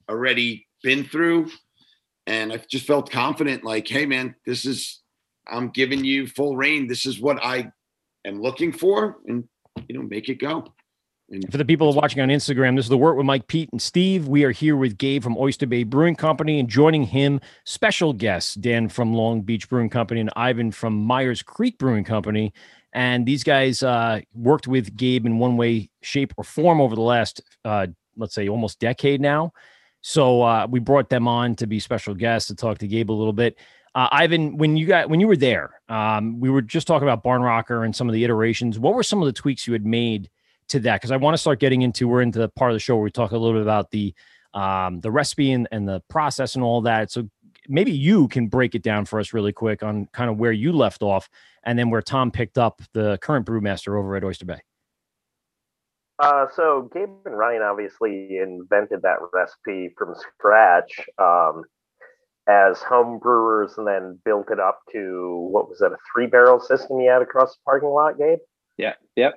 already 0.09 0.67
been 0.83 1.05
through, 1.05 1.51
and 2.27 2.53
I 2.53 2.59
just 2.71 2.87
felt 2.87 3.11
confident. 3.11 3.65
Like, 3.65 3.87
hey, 3.89 4.07
man, 4.07 4.35
this 4.47 4.65
is 4.65 5.00
I'm 5.51 5.69
giving 5.71 6.05
you 6.05 6.27
full 6.27 6.57
reign. 6.57 6.87
This 6.87 7.07
is 7.07 7.21
what 7.21 7.43
I 7.45 7.71
am 8.25 8.41
looking 8.41 8.73
for, 8.73 9.19
and 9.27 9.45
you 9.89 9.97
know, 9.97 10.03
make 10.03 10.29
it 10.29 10.37
go. 10.37 10.73
For 11.51 11.59
the 11.59 11.65
people 11.65 11.93
watching 11.93 12.21
on 12.21 12.29
Instagram, 12.29 12.75
this 12.75 12.87
is 12.87 12.89
the 12.89 12.99
Wort 12.99 13.17
with 13.17 13.25
Mike, 13.25 13.47
Pete, 13.47 13.69
and 13.71 13.81
Steve. 13.81 14.27
We 14.27 14.43
are 14.43 14.51
here 14.51 14.77
with 14.77 14.99
Gabe 14.99 15.23
from 15.23 15.39
Oyster 15.39 15.65
Bay 15.65 15.85
Brewing 15.85 16.17
Company, 16.17 16.59
and 16.59 16.69
joining 16.69 17.05
him, 17.05 17.41
special 17.65 18.13
guests 18.13 18.57
Dan 18.57 18.89
from 18.89 19.15
Long 19.15 19.43
Beach 19.43 19.69
Brewing 19.69 19.91
Company 19.91 20.21
and 20.21 20.31
Ivan 20.35 20.73
from 20.73 21.07
Meier's 21.07 21.41
Creek 21.41 21.79
Brewing 21.79 22.03
Company. 22.03 22.53
And 22.93 23.25
these 23.25 23.45
guys 23.45 23.85
uh, 23.85 24.21
worked 24.35 24.67
with 24.67 24.97
Gabe 24.97 25.25
in 25.25 25.39
one 25.39 25.57
way, 25.57 25.89
shape, 26.03 26.35
or 26.37 26.43
form 26.43 26.81
over 26.81 26.97
the 26.97 27.01
last, 27.01 27.41
uh, 27.65 27.87
let's 28.17 28.35
say, 28.35 28.49
almost 28.49 28.81
decade 28.81 29.21
now. 29.21 29.53
So 30.01 30.43
uh, 30.43 30.67
we 30.69 30.81
brought 30.81 31.11
them 31.11 31.29
on 31.29 31.55
to 31.57 31.67
be 31.69 31.79
special 31.79 32.15
guests 32.15 32.49
to 32.49 32.57
talk 32.57 32.79
to 32.79 32.89
Gabe 32.89 33.11
a 33.11 33.13
little 33.13 33.33
bit. 33.33 33.57
Uh, 33.95 34.09
Ivan, 34.13 34.57
when 34.57 34.77
you 34.77 34.87
got 34.87 35.11
when 35.11 35.19
you 35.19 35.27
were 35.27 35.37
there, 35.37 35.81
um, 35.89 36.39
we 36.39 36.49
were 36.49 36.63
just 36.63 36.87
talking 36.87 37.09
about 37.09 37.23
Barn 37.23 37.43
Rocker 37.43 37.85
and 37.85 37.95
some 37.95 38.09
of 38.09 38.13
the 38.13 38.23
iterations. 38.23 38.79
What 38.79 38.95
were 38.95 39.03
some 39.03 39.21
of 39.21 39.27
the 39.27 39.33
tweaks 39.33 39.67
you 39.67 39.73
had 39.73 39.85
made 39.85 40.31
to 40.69 40.79
that? 40.81 41.01
Because 41.01 41.11
I 41.11 41.17
want 41.17 41.35
to 41.35 41.39
start 41.39 41.59
getting 41.59 41.83
into 41.83 42.07
we're 42.07 42.23
into 42.23 42.39
the 42.39 42.49
part 42.49 42.71
of 42.71 42.77
the 42.77 42.81
show 42.81 42.95
where 42.95 43.05
we 43.05 43.11
talk 43.11 43.33
a 43.33 43.37
little 43.37 43.55
bit 43.55 43.63
about 43.63 43.91
the 43.91 44.15
um, 44.55 45.01
the 45.01 45.11
recipe 45.11 45.53
and, 45.53 45.67
and 45.73 45.89
the 45.89 46.01
process 46.09 46.55
and 46.55 46.63
all 46.63 46.81
that. 46.83 47.11
So 47.11 47.29
maybe 47.69 47.93
you 47.93 48.29
can 48.29 48.47
break 48.47 48.75
it 48.75 48.83
down 48.83 49.05
for 49.07 49.19
us 49.19 49.33
really 49.33 49.53
quick 49.53 49.83
on 49.83 50.07
kind 50.13 50.31
of 50.31 50.39
where 50.39 50.53
you 50.53 50.73
left 50.73 51.03
off 51.03 51.29
and 51.65 51.79
then 51.79 51.91
where 51.91 52.03
Tom 52.03 52.31
picked 52.31 52.59
up 52.59 52.83
the 52.93 53.19
current 53.19 53.47
brewmaster 53.47 53.99
over 53.99 54.17
at 54.17 54.25
Oyster 54.25 54.45
Bay. 54.45 54.61
Uh, 56.19 56.47
so 56.55 56.91
Gabe 56.93 57.09
and 57.25 57.37
Ryan 57.37 57.63
obviously 57.63 58.39
invented 58.39 59.03
that 59.03 59.17
recipe 59.33 59.95
from 59.97 60.15
scratch 60.15 61.01
um, 61.19 61.65
as 62.51 62.83
home 62.83 63.19
brewers, 63.19 63.75
and 63.77 63.87
then 63.87 64.19
built 64.25 64.51
it 64.51 64.59
up 64.59 64.81
to 64.93 65.49
what 65.51 65.69
was 65.69 65.79
that 65.79 65.93
a 65.93 65.97
three 66.13 66.27
barrel 66.27 66.61
system 66.61 67.01
you 67.01 67.11
had 67.11 67.23
across 67.23 67.55
the 67.55 67.61
parking 67.65 67.91
lot, 67.91 68.19
Gabe? 68.19 68.39
Yeah. 68.77 68.95
Yep. 69.17 69.35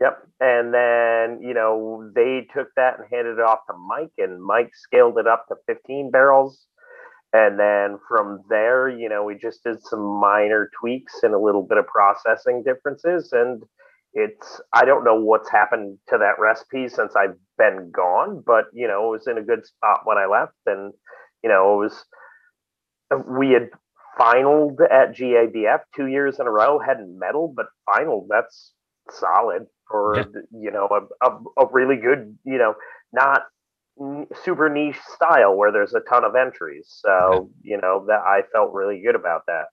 Yep. 0.00 0.28
And 0.40 0.74
then 0.74 1.40
you 1.42 1.54
know 1.54 2.10
they 2.14 2.46
took 2.52 2.68
that 2.76 2.98
and 2.98 3.08
handed 3.10 3.38
it 3.38 3.40
off 3.40 3.60
to 3.68 3.76
Mike, 3.76 4.12
and 4.18 4.42
Mike 4.42 4.70
scaled 4.74 5.18
it 5.18 5.26
up 5.26 5.46
to 5.48 5.56
15 5.66 6.10
barrels. 6.10 6.66
And 7.32 7.58
then 7.58 7.98
from 8.08 8.42
there, 8.48 8.88
you 8.88 9.08
know, 9.08 9.24
we 9.24 9.34
just 9.34 9.64
did 9.64 9.82
some 9.82 10.20
minor 10.20 10.70
tweaks 10.80 11.24
and 11.24 11.34
a 11.34 11.38
little 11.38 11.64
bit 11.64 11.78
of 11.78 11.86
processing 11.86 12.62
differences, 12.62 13.32
and 13.32 13.62
it's 14.12 14.60
I 14.72 14.84
don't 14.84 15.04
know 15.04 15.20
what's 15.20 15.50
happened 15.50 15.98
to 16.08 16.18
that 16.18 16.38
recipe 16.38 16.88
since 16.88 17.16
I've 17.16 17.36
been 17.58 17.90
gone, 17.90 18.42
but 18.46 18.66
you 18.72 18.86
know, 18.86 19.08
it 19.08 19.18
was 19.18 19.26
in 19.26 19.38
a 19.38 19.42
good 19.42 19.66
spot 19.66 20.00
when 20.04 20.18
I 20.18 20.26
left 20.26 20.54
and 20.66 20.92
you 21.42 21.50
know, 21.50 21.74
it 21.74 21.84
was 21.84 22.04
we 23.28 23.50
had 23.50 23.70
finaled 24.18 24.80
at 24.90 25.14
GABF 25.14 25.80
two 25.94 26.06
years 26.06 26.38
in 26.38 26.46
a 26.46 26.50
row, 26.50 26.78
hadn't 26.78 27.18
medaled, 27.18 27.54
but 27.54 27.66
final 27.86 28.26
that's 28.28 28.72
solid 29.10 29.66
for 29.88 30.16
yeah. 30.16 30.24
you 30.52 30.70
know 30.70 30.88
a, 30.90 31.28
a, 31.28 31.64
a 31.64 31.68
really 31.72 31.96
good, 31.96 32.36
you 32.44 32.58
know, 32.58 32.74
not 33.12 33.42
super 34.42 34.68
niche 34.68 34.98
style 35.14 35.56
where 35.56 35.70
there's 35.70 35.94
a 35.94 36.00
ton 36.00 36.24
of 36.24 36.34
entries. 36.34 36.86
So, 36.88 37.50
you 37.62 37.80
know, 37.80 38.04
that 38.08 38.20
I 38.20 38.42
felt 38.52 38.72
really 38.72 39.00
good 39.00 39.14
about 39.14 39.46
that. 39.46 39.66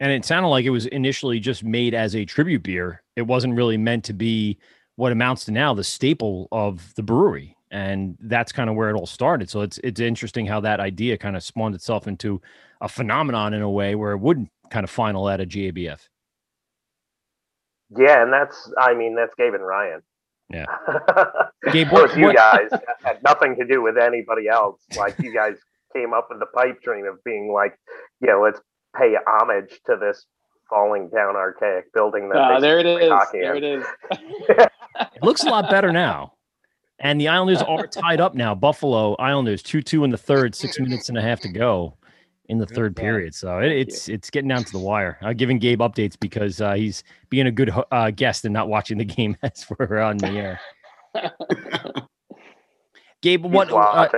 And 0.00 0.12
it 0.12 0.24
sounded 0.24 0.48
like 0.48 0.64
it 0.64 0.70
was 0.70 0.86
initially 0.86 1.40
just 1.40 1.64
made 1.64 1.94
as 1.94 2.14
a 2.14 2.24
tribute 2.24 2.62
beer. 2.62 3.02
It 3.16 3.22
wasn't 3.22 3.54
really 3.54 3.76
meant 3.76 4.04
to 4.04 4.12
be 4.12 4.58
what 4.96 5.12
amounts 5.12 5.44
to 5.44 5.52
now 5.52 5.74
the 5.74 5.84
staple 5.84 6.48
of 6.52 6.94
the 6.94 7.02
brewery. 7.02 7.56
And 7.70 8.16
that's 8.20 8.52
kind 8.52 8.70
of 8.70 8.76
where 8.76 8.90
it 8.90 8.94
all 8.94 9.06
started. 9.06 9.50
So 9.50 9.60
it's 9.60 9.78
it's 9.84 10.00
interesting 10.00 10.46
how 10.46 10.60
that 10.60 10.80
idea 10.80 11.18
kind 11.18 11.36
of 11.36 11.42
spawned 11.42 11.74
itself 11.74 12.08
into 12.08 12.40
a 12.80 12.88
phenomenon 12.88 13.54
in 13.54 13.62
a 13.62 13.70
way 13.70 13.94
where 13.94 14.12
it 14.12 14.18
wouldn't 14.18 14.50
kind 14.70 14.84
of 14.84 14.90
final 14.90 15.28
at 15.28 15.40
a 15.40 15.46
GABF. 15.46 16.00
Yeah, 17.96 18.22
and 18.22 18.32
that's 18.32 18.70
I 18.78 18.94
mean 18.94 19.14
that's 19.14 19.34
Gabe 19.36 19.54
and 19.54 19.66
Ryan. 19.66 20.02
Yeah. 20.50 20.66
Gabe, 21.72 21.90
what, 21.90 22.16
you 22.16 22.26
what? 22.26 22.36
guys 22.36 22.70
had 23.02 23.22
nothing 23.22 23.56
to 23.56 23.66
do 23.66 23.82
with 23.82 23.96
anybody 23.98 24.48
else. 24.48 24.80
Like 24.96 25.18
you 25.18 25.32
guys 25.32 25.56
came 25.94 26.12
up 26.14 26.28
with 26.30 26.38
the 26.38 26.46
pipe 26.46 26.82
dream 26.82 27.06
of 27.06 27.22
being 27.24 27.52
like, 27.52 27.78
yeah, 28.20 28.34
let's 28.34 28.60
pay 28.96 29.14
homage 29.26 29.80
to 29.86 29.96
this 30.00 30.26
falling 30.70 31.10
down 31.14 31.36
archaic 31.36 31.92
building. 31.92 32.28
That 32.30 32.38
uh, 32.38 32.60
there 32.60 32.78
it 32.78 32.86
is. 32.86 33.12
There 33.32 33.54
it 33.56 33.64
is. 33.64 33.84
it 34.10 35.22
looks 35.22 35.44
a 35.44 35.48
lot 35.48 35.70
better 35.70 35.92
now. 35.92 36.34
And 37.00 37.20
the 37.20 37.28
Islanders 37.28 37.62
are 37.62 37.86
tied 37.86 38.20
up 38.20 38.34
now. 38.34 38.54
Buffalo 38.54 39.14
Islanders 39.16 39.62
2 39.62 39.82
2 39.82 40.04
in 40.04 40.10
the 40.10 40.18
third, 40.18 40.54
six 40.54 40.80
minutes 40.80 41.08
and 41.08 41.16
a 41.16 41.22
half 41.22 41.40
to 41.40 41.48
go 41.48 41.94
in 42.48 42.58
the 42.58 42.66
third 42.66 42.96
period. 42.96 43.34
So 43.34 43.58
it, 43.58 43.70
it's 43.72 44.08
it's 44.08 44.30
getting 44.30 44.48
down 44.48 44.64
to 44.64 44.72
the 44.72 44.78
wire. 44.78 45.18
I'm 45.22 45.36
giving 45.36 45.58
Gabe 45.58 45.80
updates 45.80 46.18
because 46.18 46.60
uh, 46.60 46.74
he's 46.74 47.04
being 47.30 47.46
a 47.46 47.52
good 47.52 47.70
uh, 47.92 48.10
guest 48.10 48.44
and 48.44 48.52
not 48.52 48.68
watching 48.68 48.98
the 48.98 49.04
game 49.04 49.36
as 49.42 49.66
we're 49.78 49.98
on 50.00 50.18
the 50.18 50.28
air. 50.28 50.60
Gabe, 53.22 53.44
what? 53.44 53.72
Uh, 53.72 54.08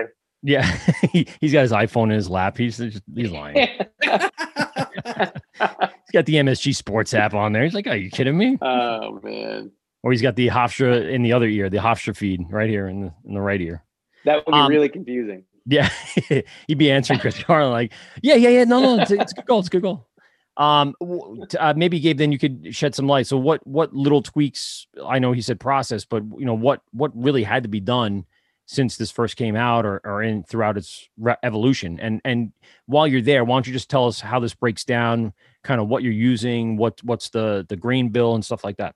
yeah, 0.42 0.62
he, 1.12 1.26
has 1.42 1.52
got 1.52 1.62
his 1.62 1.72
iPhone 1.72 2.04
in 2.04 2.10
his 2.10 2.30
lap. 2.30 2.56
He's 2.56 2.78
just, 2.78 3.02
he's 3.14 3.30
lying. 3.30 3.56
he's 3.56 4.18
got 6.12 6.26
the 6.26 6.34
MSG 6.34 6.74
Sports 6.74 7.14
app 7.14 7.34
on 7.34 7.52
there. 7.52 7.64
He's 7.64 7.74
like, 7.74 7.86
"Are 7.86 7.96
you 7.96 8.10
kidding 8.10 8.36
me?" 8.36 8.58
Oh 8.60 9.20
man. 9.22 9.70
Or 10.02 10.12
he's 10.12 10.22
got 10.22 10.34
the 10.34 10.48
Hofstra 10.48 11.10
in 11.10 11.22
the 11.22 11.34
other 11.34 11.46
ear, 11.46 11.68
the 11.68 11.76
Hofstra 11.76 12.16
feed 12.16 12.40
right 12.50 12.70
here 12.70 12.88
in 12.88 13.02
the 13.02 13.12
in 13.26 13.34
the 13.34 13.40
right 13.40 13.60
ear. 13.60 13.84
That 14.24 14.46
would 14.46 14.52
be 14.52 14.58
um, 14.58 14.70
really 14.70 14.88
confusing. 14.88 15.44
Yeah, 15.66 15.88
he'd 16.66 16.78
be 16.78 16.90
answering 16.90 17.20
Chris 17.20 17.42
Carlin 17.44 17.70
like, 17.70 17.92
"Yeah, 18.22 18.34
yeah, 18.34 18.48
yeah, 18.48 18.64
no, 18.64 18.80
no, 18.80 19.02
it's, 19.02 19.10
it's 19.10 19.32
a 19.32 19.34
good 19.36 19.46
goal, 19.46 19.58
it's 19.60 19.68
a 19.68 19.70
good 19.70 19.82
goal." 19.82 20.06
Um, 20.56 20.94
uh, 21.58 21.74
maybe 21.76 22.00
Gabe, 22.00 22.18
then 22.18 22.32
you 22.32 22.38
could 22.38 22.74
shed 22.74 22.94
some 22.94 23.06
light. 23.06 23.26
So, 23.26 23.36
what 23.36 23.66
what 23.66 23.94
little 23.94 24.22
tweaks? 24.22 24.86
I 25.06 25.18
know 25.18 25.32
he 25.32 25.42
said 25.42 25.60
process, 25.60 26.04
but 26.04 26.22
you 26.38 26.44
know 26.44 26.54
what 26.54 26.82
what 26.92 27.12
really 27.14 27.42
had 27.42 27.62
to 27.62 27.68
be 27.68 27.80
done 27.80 28.26
since 28.70 28.96
this 28.96 29.10
first 29.10 29.36
came 29.36 29.56
out 29.56 29.84
or, 29.84 30.00
or 30.04 30.22
in 30.22 30.44
throughout 30.44 30.76
its 30.76 31.08
re- 31.18 31.34
evolution 31.42 31.98
and 31.98 32.20
and 32.24 32.52
while 32.86 33.04
you're 33.04 33.20
there 33.20 33.44
why 33.44 33.56
don't 33.56 33.66
you 33.66 33.72
just 33.72 33.90
tell 33.90 34.06
us 34.06 34.20
how 34.20 34.38
this 34.38 34.54
breaks 34.54 34.84
down 34.84 35.32
kind 35.64 35.80
of 35.80 35.88
what 35.88 36.04
you're 36.04 36.12
using 36.12 36.76
what 36.76 37.02
what's 37.02 37.30
the 37.30 37.66
the 37.68 37.74
grain 37.74 38.10
bill 38.10 38.36
and 38.36 38.44
stuff 38.44 38.62
like 38.62 38.76
that 38.76 38.94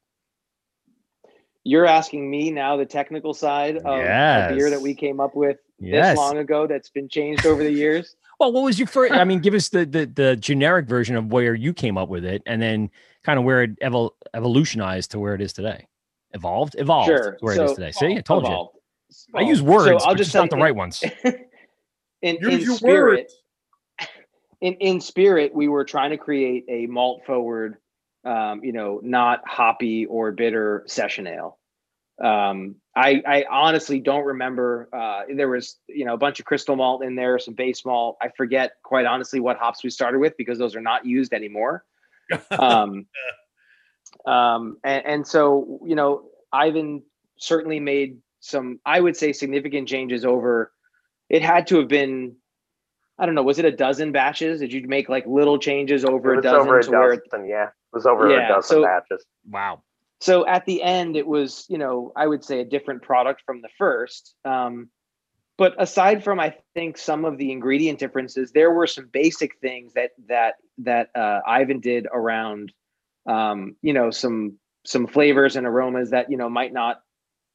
you're 1.65 1.87
asking 1.87 2.31
me 2.31 2.53
now 2.53 2.77
the 2.77 2.87
technical 2.87 3.35
side 3.35 3.79
of 3.79 3.99
yes. 3.99 4.53
a 4.53 4.55
beer 4.55 4.71
that 4.71 4.81
we 4.81 4.95
came 4.95 5.19
up 5.19 5.35
with 5.35 5.57
yes. 5.79 6.13
this 6.13 6.19
long 6.19 6.39
ago 6.39 6.67
that's 6.67 6.91
been 6.91 7.09
changed 7.09 7.47
over 7.47 7.63
the 7.63 7.73
years 7.73 8.17
well 8.41 8.53
what 8.53 8.63
was 8.63 8.79
your 8.79 8.89
first 8.89 9.13
i 9.13 9.25
mean 9.25 9.41
give 9.41 9.55
us 9.55 9.69
the, 9.69 9.85
the 9.85 10.07
the 10.07 10.37
generic 10.37 10.87
version 10.87 11.17
of 11.17 11.33
where 11.33 11.55
you 11.55 11.73
came 11.73 11.99
up 11.99 12.09
with 12.09 12.25
it 12.25 12.43
and 12.47 12.61
then 12.61 12.91
kind 13.25 13.39
of 13.39 13.45
where 13.45 13.63
it 13.63 13.79
evol- 13.81 14.13
evolutionized 14.35 15.11
to 15.11 15.19
where 15.19 15.35
it 15.35 15.41
is 15.41 15.53
today 15.53 15.87
evolved 16.33 16.75
evolved 16.79 17.09
sure. 17.09 17.37
where 17.41 17.55
so, 17.55 17.63
it 17.63 17.71
is 17.71 17.73
today 17.75 17.93
see 17.93 18.17
i 18.17 18.21
told 18.21 18.45
evolved. 18.45 18.75
you 18.75 18.81
I 19.35 19.43
use 19.43 19.63
words, 19.63 20.03
so 20.03 20.09
I'll 20.09 20.15
just, 20.15 20.33
just 20.33 20.35
not 20.35 20.51
the 20.51 20.57
right 20.57 20.75
ones. 20.75 21.03
in, 22.23 22.37
in 22.51 22.67
spirit, 22.67 23.33
in 24.61 24.75
in 24.75 25.01
spirit, 25.01 25.55
we 25.55 25.69
were 25.69 25.85
trying 25.85 26.11
to 26.11 26.19
create 26.19 26.65
a 26.69 26.87
malt 26.87 27.23
forward, 27.27 27.77
um, 28.25 28.63
you 28.65 28.73
know, 28.73 29.01
not 29.03 29.47
hoppy 29.47 30.07
or 30.07 30.33
bitter 30.33 30.85
session 30.87 31.27
ale. 31.27 31.59
Um, 32.23 32.77
I 32.97 33.23
I 33.27 33.45
honestly 33.51 34.01
don't 34.01 34.25
remember. 34.25 34.89
Uh, 34.93 35.23
there 35.35 35.49
was 35.49 35.79
you 35.89 36.05
know 36.05 36.15
a 36.15 36.19
bunch 36.19 36.39
of 36.41 36.47
crystal 36.47 36.77
malt 36.77 37.03
in 37.03 37.15
there, 37.15 37.39
some 37.39 37.55
base 37.55 37.85
malt. 37.85 38.17
I 38.21 38.29
forget 38.37 38.73
quite 38.83 39.07
honestly 39.07 39.41
what 39.41 39.57
hops 39.57 39.83
we 39.83 39.91
started 39.91 40.19
with 40.19 40.37
because 40.37 40.59
those 40.59 40.77
are 40.77 40.81
not 40.81 41.05
used 41.05 41.33
anymore. 41.33 41.85
um, 42.59 43.07
um, 44.27 44.79
and, 44.85 45.07
and 45.07 45.27
so 45.27 45.81
you 45.85 45.97
know, 45.97 46.25
Ivan 46.53 47.03
certainly 47.39 47.81
made 47.81 48.19
some, 48.41 48.79
I 48.85 49.01
would 49.01 49.17
say, 49.17 49.33
significant 49.33 49.89
changes 49.89 50.25
over. 50.25 50.73
It 51.29 51.43
had 51.43 51.67
to 51.69 51.79
have 51.79 51.89
been, 51.89 52.37
I 53.19 53.27
don't 53.27 53.35
know, 53.35 53.43
was 53.43 53.59
it 53.59 53.65
a 53.65 53.73
dozen 53.73 54.13
batches? 54.13 54.61
Did 54.61 54.73
you 54.73 54.87
make 54.87 55.09
like 55.09 55.27
little 55.27 55.59
changes 55.59 56.05
over 56.05 56.35
a 56.35 56.43
dozen? 56.43 56.61
Over 56.61 56.79
a 56.79 56.83
dozen, 56.83 56.93
where, 56.93 57.47
yeah. 57.47 57.67
It 57.67 57.73
was 57.93 58.07
over 58.07 58.29
yeah, 58.29 58.47
a 58.47 58.49
dozen 58.49 58.77
so, 58.77 58.83
batches. 58.83 59.25
Wow. 59.49 59.83
So 60.25 60.47
at 60.47 60.65
the 60.65 60.83
end, 60.83 61.17
it 61.17 61.27
was, 61.27 61.67
you 61.69 61.77
know, 61.77 62.11
I 62.17 62.27
would 62.27 62.43
say 62.43 62.61
a 62.61 62.65
different 62.65 63.03
product 63.03 63.43
from 63.45 63.61
the 63.61 63.69
first. 63.77 64.35
Um, 64.43 64.89
but 65.59 65.75
aside 65.79 66.25
from, 66.25 66.41
I 66.41 66.55
think 66.73 66.97
some 66.97 67.27
of 67.27 67.37
the 67.37 67.53
ingredient 67.53 67.99
differences, 67.99 68.51
there 68.51 68.71
were 68.71 68.87
some 68.87 69.07
basic 69.13 69.59
things 69.61 69.93
that 69.93 70.13
that 70.29 70.55
that 70.79 71.11
uh, 71.15 71.41
Ivan 71.47 71.81
did 71.81 72.07
around, 72.11 72.73
um, 73.27 73.77
you 73.83 73.93
know, 73.93 74.11
some 74.11 74.59
some 74.87 75.07
flavors 75.07 75.57
and 75.57 75.67
aromas 75.67 76.09
that 76.13 76.31
you 76.31 76.39
know 76.39 76.49
might 76.49 76.73
not 76.73 77.03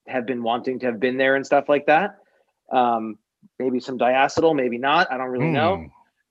have 0.05 0.27
been 0.27 0.43
wanting 0.43 0.77
to 0.81 0.85
have 0.85 0.99
been 0.99 1.17
there 1.17 1.35
and 1.35 1.47
stuff 1.47 1.67
like 1.67 1.87
that. 1.87 2.19
Um, 2.71 3.17
maybe 3.57 3.79
some 3.79 3.97
diacetyl, 3.97 4.55
maybe 4.55 4.77
not. 4.77 5.11
I 5.11 5.17
don't 5.17 5.29
really 5.29 5.47
mm. 5.47 5.53
know. 5.53 5.75
Hmm. 5.77 5.87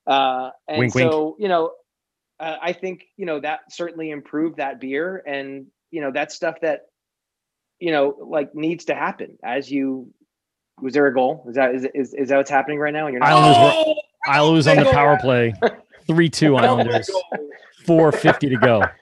Uh, 0.06 0.50
and 0.68 0.78
wink, 0.78 0.92
so, 0.92 1.24
wink. 1.24 1.36
you 1.40 1.48
know, 1.48 1.72
uh, 2.38 2.58
I 2.62 2.74
think, 2.74 3.06
you 3.16 3.26
know, 3.26 3.40
that 3.40 3.72
certainly 3.72 4.12
improved 4.12 4.58
that 4.58 4.80
beer. 4.80 5.20
And, 5.26 5.66
you 5.90 6.00
know, 6.00 6.10
that's 6.12 6.34
stuff 6.34 6.56
that, 6.62 6.86
you 7.78 7.92
know, 7.92 8.16
like 8.20 8.54
needs 8.54 8.86
to 8.86 8.94
happen 8.94 9.38
as 9.42 9.70
you, 9.70 10.12
was 10.80 10.94
there 10.94 11.06
a 11.06 11.14
goal? 11.14 11.44
Is 11.48 11.56
that, 11.56 11.74
is, 11.74 11.86
is, 11.94 12.14
is 12.14 12.28
that 12.28 12.36
what's 12.36 12.50
happening 12.50 12.78
right 12.78 12.92
now? 12.92 13.06
And 13.06 13.12
you're 13.14 13.20
not- 13.20 13.30
Islanders, 13.30 13.74
oh, 13.86 13.94
Islanders 14.26 14.66
on 14.66 14.76
the 14.76 14.84
power 14.84 15.18
play. 15.20 15.54
3-2 16.08 16.60
Islanders. 16.60 17.10
450 17.86 18.48
to 18.50 18.56
go. 18.56 18.82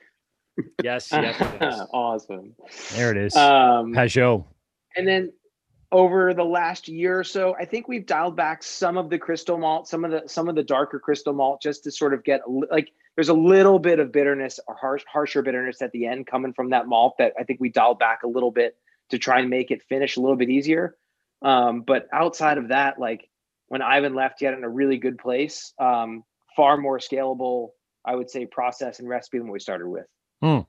Yes, 0.83 1.13
yes, 1.13 1.37
yes. 1.39 1.81
awesome. 1.93 2.55
There 2.95 3.11
it 3.11 3.19
is. 3.19 3.37
Um, 3.37 3.93
Pageau. 3.93 4.43
And 4.97 5.07
then 5.07 5.31
over 5.93 6.33
the 6.33 6.45
last 6.45 6.89
year 6.89 7.19
or 7.19 7.25
so, 7.25 7.55
I 7.61 7.67
think 7.67 7.89
we've 7.89 8.07
dialed 8.07 8.37
back 8.37 8.63
some 8.63 8.97
of 8.97 9.11
the 9.11 9.19
crystal 9.19 9.59
malt, 9.59 9.87
some 9.87 10.03
of 10.03 10.11
the 10.11 10.23
some 10.27 10.49
of 10.49 10.55
the 10.55 10.63
darker 10.63 10.99
crystal 10.99 11.35
malt, 11.35 11.61
just 11.61 11.85
to 11.85 11.91
sort 11.91 12.15
of 12.15 12.25
get 12.25 12.41
like 12.49 12.91
there's 13.17 13.31
a 13.31 13.35
little 13.35 13.79
bit 13.79 13.99
of 13.99 14.13
bitterness 14.13 14.61
or 14.69 14.75
harsh, 14.75 15.03
harsher 15.11 15.43
bitterness 15.43 15.83
at 15.83 15.91
the 15.93 16.07
end 16.07 16.27
coming 16.27 16.53
from 16.53 16.71
that 16.71 16.87
malt 16.87 17.15
that 17.19 17.33
I 17.39 17.45
think 17.45 17.61
we 17.61 17.71
dialed 17.71 17.99
back 17.99 18.23
a 18.23 18.29
little 18.29 18.51
bit 18.51 18.77
to 19.11 19.19
try 19.19 19.41
and 19.41 19.51
make 19.51 19.71
it 19.71 19.83
finish 19.89 20.17
a 20.17 20.21
little 20.21 20.37
bit 20.37 20.51
easier. 20.51 20.97
Um, 21.43 21.83
but 21.83 22.09
outside 22.13 22.59
of 22.59 22.69
that, 22.69 22.99
like 22.99 23.29
when 23.69 23.83
Ivan 23.83 24.15
left, 24.15 24.37
he 24.39 24.45
had 24.45 24.55
in 24.55 24.65
a 24.65 24.69
really 24.69 24.99
good 24.99 25.19
place, 25.19 25.73
um, 25.79 26.25
far 26.55 26.77
more 26.77 26.99
scalable, 26.99 27.71
I 28.05 28.15
would 28.15 28.31
say, 28.31 28.47
process 28.47 28.99
and 28.99 29.09
recipe 29.09 29.39
than 29.39 29.49
what 29.49 29.55
we 29.55 29.61
started 29.61 29.89
with. 29.89 30.07
Hmm. 30.43 30.61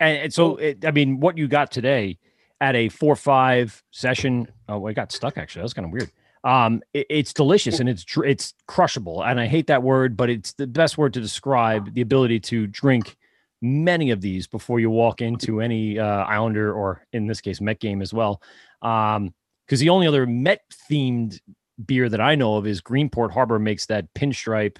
And, 0.00 0.18
and 0.18 0.34
so, 0.34 0.56
it, 0.56 0.84
I 0.84 0.92
mean, 0.92 1.20
what 1.20 1.36
you 1.36 1.48
got 1.48 1.70
today 1.70 2.18
at 2.60 2.76
a 2.76 2.88
four 2.88 3.16
five 3.16 3.82
session. 3.90 4.48
Oh, 4.68 4.86
I 4.86 4.92
got 4.92 5.12
stuck 5.12 5.36
actually. 5.36 5.60
That 5.60 5.64
was 5.64 5.74
kind 5.74 5.86
of 5.86 5.92
weird. 5.92 6.10
Um, 6.44 6.82
it- 6.94 7.06
it's 7.10 7.32
delicious 7.34 7.80
and 7.80 7.88
it's 7.88 8.02
dr- 8.04 8.26
it's 8.26 8.54
crushable, 8.66 9.22
and 9.22 9.38
I 9.38 9.46
hate 9.46 9.66
that 9.66 9.82
word, 9.82 10.16
but 10.16 10.30
it's 10.30 10.52
the 10.54 10.66
best 10.66 10.96
word 10.96 11.12
to 11.14 11.20
describe 11.20 11.92
the 11.94 12.00
ability 12.00 12.40
to 12.40 12.66
drink 12.66 13.16
many 13.62 14.10
of 14.10 14.22
these 14.22 14.46
before 14.46 14.80
you 14.80 14.88
walk 14.88 15.20
into 15.20 15.60
any 15.60 15.98
uh, 15.98 16.24
Islander 16.24 16.72
or 16.72 17.02
in 17.12 17.26
this 17.26 17.42
case 17.42 17.60
Met 17.60 17.78
game 17.78 18.00
as 18.00 18.14
well. 18.14 18.40
Um, 18.80 19.34
because 19.66 19.80
the 19.80 19.90
only 19.90 20.06
other 20.06 20.26
Met 20.26 20.62
themed 20.90 21.38
beer 21.86 22.08
that 22.08 22.20
I 22.22 22.34
know 22.34 22.56
of 22.56 22.66
is 22.66 22.80
Greenport 22.80 23.32
Harbor 23.32 23.58
makes 23.58 23.86
that 23.86 24.12
pinstripe, 24.14 24.78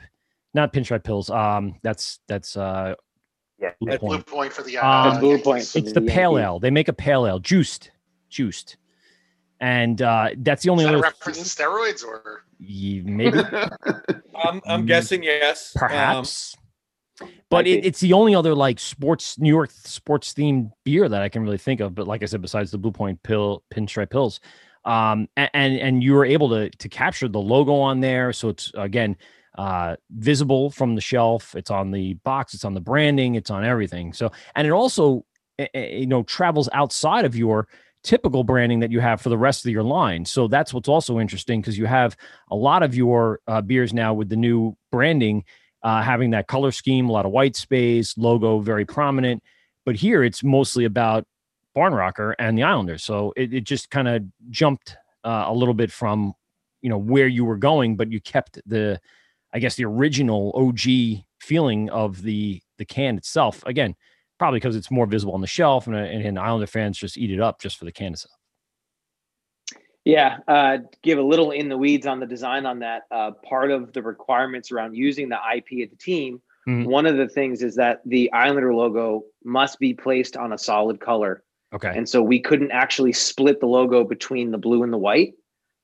not 0.54 0.72
pinstripe 0.72 1.02
Pils. 1.02 1.28
Um, 1.34 1.74
that's 1.82 2.20
that's 2.26 2.56
uh, 2.56 2.94
Yeah. 3.58 3.72
Blue 3.80 3.98
Blue 3.98 4.08
Point. 4.08 4.26
point 4.26 4.52
for 4.54 4.62
the 4.62 4.78
Uh, 4.78 5.10
That's 5.10 5.18
Blue 5.20 5.38
Point 5.38 5.58
It's 5.76 5.92
the 5.92 6.00
the 6.00 6.06
pale 6.06 6.38
ale. 6.38 6.58
They 6.58 6.70
make 6.70 6.88
a 6.88 6.92
pale 6.94 7.26
ale, 7.26 7.38
juiced, 7.38 7.90
juiced, 8.30 8.78
and 9.60 10.00
uh, 10.02 10.30
that's 10.38 10.62
the 10.62 10.70
only 10.70 10.84
Is 10.84 10.88
that 10.88 10.94
a 10.94 10.98
other. 10.98 11.02
reference 11.02 11.38
to 11.54 11.62
steroids 11.62 12.04
or? 12.04 12.44
Ye- 12.58 13.02
maybe. 13.04 13.38
I'm, 14.44 14.60
I'm 14.66 14.86
guessing 14.86 15.22
yes. 15.22 15.74
Um, 15.76 15.88
perhaps. 15.88 16.56
But 17.50 17.66
it, 17.66 17.84
it's 17.84 18.00
the 18.00 18.12
only 18.14 18.34
other 18.34 18.54
like 18.54 18.78
sports 18.78 19.38
new 19.38 19.50
york 19.50 19.70
sports 19.70 20.32
themed 20.32 20.70
beer 20.84 21.06
that 21.06 21.20
i 21.20 21.28
can 21.28 21.42
really 21.42 21.58
think 21.58 21.80
of 21.80 21.94
but 21.94 22.06
like 22.06 22.22
i 22.22 22.26
said 22.26 22.40
besides 22.40 22.70
the 22.70 22.78
blue 22.78 22.92
point 22.92 23.22
pill 23.22 23.62
pinstripe 23.74 24.08
Pils. 24.08 24.38
Um 24.90 25.28
a- 25.36 25.54
and 25.54 25.76
and 25.78 26.02
you 26.02 26.14
were 26.14 26.24
able 26.24 26.48
to 26.50 26.70
to 26.70 26.88
capture 26.88 27.28
the 27.28 27.38
logo 27.40 27.74
on 27.74 28.00
there. 28.00 28.32
So 28.32 28.48
it's 28.48 28.72
again 28.74 29.16
uh 29.58 29.96
visible 30.10 30.70
from 30.70 30.94
the 30.94 31.02
shelf. 31.02 31.54
It's 31.54 31.70
on 31.70 31.90
the 31.90 32.14
box. 32.24 32.54
It's 32.54 32.64
on 32.64 32.72
the 32.72 32.80
branding. 32.80 33.34
It's 33.34 33.50
on 33.50 33.64
everything. 33.66 34.14
So 34.14 34.32
and 34.56 34.66
it 34.66 34.70
also 34.70 35.26
you 35.74 36.06
know 36.06 36.22
travels 36.22 36.70
outside 36.72 37.26
of 37.26 37.36
your 37.36 37.68
typical 38.02 38.44
branding 38.44 38.80
that 38.80 38.90
you 38.90 39.00
have 39.00 39.20
for 39.20 39.28
the 39.28 39.36
rest 39.36 39.66
of 39.66 39.72
your 39.72 39.82
line 39.82 40.24
so 40.24 40.48
that's 40.48 40.72
what's 40.72 40.88
also 40.88 41.18
interesting 41.18 41.60
because 41.60 41.76
you 41.76 41.86
have 41.86 42.16
a 42.50 42.56
lot 42.56 42.82
of 42.82 42.94
your 42.94 43.40
uh, 43.46 43.60
beers 43.60 43.92
now 43.92 44.14
with 44.14 44.28
the 44.28 44.36
new 44.36 44.74
branding 44.90 45.44
uh, 45.82 46.02
having 46.02 46.30
that 46.30 46.46
color 46.46 46.72
scheme, 46.72 47.08
a 47.08 47.12
lot 47.12 47.26
of 47.26 47.32
white 47.32 47.56
space, 47.56 48.16
logo 48.18 48.60
very 48.60 48.84
prominent. 48.84 49.42
But 49.86 49.96
here 49.96 50.22
it's 50.22 50.44
mostly 50.44 50.84
about 50.84 51.26
Barn 51.74 51.94
Rocker 51.94 52.32
and 52.38 52.56
the 52.56 52.62
Islanders. 52.62 53.02
So 53.02 53.32
it, 53.36 53.54
it 53.54 53.64
just 53.64 53.90
kind 53.90 54.08
of 54.08 54.24
jumped 54.50 54.96
uh, 55.24 55.44
a 55.46 55.54
little 55.54 55.74
bit 55.74 55.90
from, 55.90 56.34
you 56.82 56.90
know, 56.90 56.98
where 56.98 57.28
you 57.28 57.44
were 57.44 57.56
going, 57.56 57.96
but 57.96 58.12
you 58.12 58.20
kept 58.20 58.60
the, 58.66 59.00
I 59.52 59.58
guess, 59.58 59.76
the 59.76 59.84
original 59.84 60.52
OG 60.54 61.22
feeling 61.40 61.88
of 61.90 62.22
the 62.22 62.60
the 62.78 62.84
can 62.84 63.18
itself. 63.18 63.62
Again, 63.66 63.94
probably 64.40 64.58
because 64.58 64.74
it's 64.74 64.90
more 64.90 65.04
visible 65.04 65.34
on 65.34 65.42
the 65.42 65.46
shelf, 65.46 65.86
and, 65.86 65.94
and, 65.94 66.24
and 66.24 66.38
Islander 66.38 66.66
fans 66.66 66.96
just 66.96 67.18
eat 67.18 67.30
it 67.30 67.40
up 67.42 67.60
just 67.60 67.76
for 67.76 67.84
the 67.84 67.92
can 67.92 68.14
itself. 68.14 68.32
Yeah, 70.06 70.38
uh, 70.48 70.78
give 71.02 71.18
a 71.18 71.22
little 71.22 71.50
in 71.50 71.68
the 71.68 71.76
weeds 71.76 72.06
on 72.06 72.20
the 72.20 72.26
design 72.26 72.64
on 72.64 72.78
that. 72.78 73.02
Uh, 73.10 73.32
part 73.44 73.70
of 73.70 73.92
the 73.92 74.02
requirements 74.02 74.72
around 74.72 74.96
using 74.96 75.28
the 75.28 75.36
IP 75.36 75.82
of 75.84 75.90
the 75.90 75.96
team, 75.96 76.40
Mhm. 76.66 76.86
one 76.86 77.04
of 77.04 77.18
the 77.18 77.28
things 77.28 77.62
is 77.62 77.74
that 77.76 78.00
the 78.06 78.32
Islander 78.32 78.72
logo 78.74 79.24
must 79.44 79.78
be 79.78 79.92
placed 79.92 80.38
on 80.38 80.54
a 80.54 80.58
solid 80.58 81.00
color, 81.00 81.42
Okay, 81.74 81.92
and 81.94 82.08
so 82.08 82.22
we 82.22 82.40
couldn't 82.40 82.70
actually 82.70 83.12
split 83.12 83.60
the 83.60 83.66
logo 83.66 84.04
between 84.04 84.52
the 84.52 84.58
blue 84.58 84.82
and 84.82 84.90
the 84.92 84.98
white. 84.98 85.34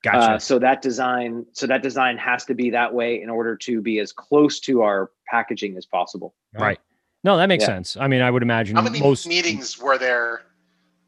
gotcha. 0.03 0.19
Uh, 0.35 0.39
so 0.39 0.59
that 0.59 0.81
design, 0.81 1.45
so 1.53 1.67
that 1.67 1.83
design 1.83 2.17
has 2.17 2.47
to 2.47 2.55
be 2.55 2.71
that 2.71 2.95
way 2.95 3.21
in 3.21 3.29
order 3.29 3.55
to 3.57 3.83
be 3.83 3.99
as 3.99 4.13
close 4.13 4.61
to 4.61 4.81
our 4.81 5.11
packaging 5.31 5.77
as 5.77 5.85
possible. 5.85 6.35
right. 6.55 6.79
No, 7.27 7.37
that 7.37 7.49
makes 7.49 7.63
Yeah. 7.63 7.67
sense. 7.67 7.97
I 7.97 8.07
mean, 8.07 8.23
I 8.23 8.31
would 8.31 8.43
imagine 8.45 8.77
how 8.77 8.83
many 8.83 9.01
most 9.01 9.27
meetings 9.27 9.77
were 9.79 9.99
there 9.99 10.43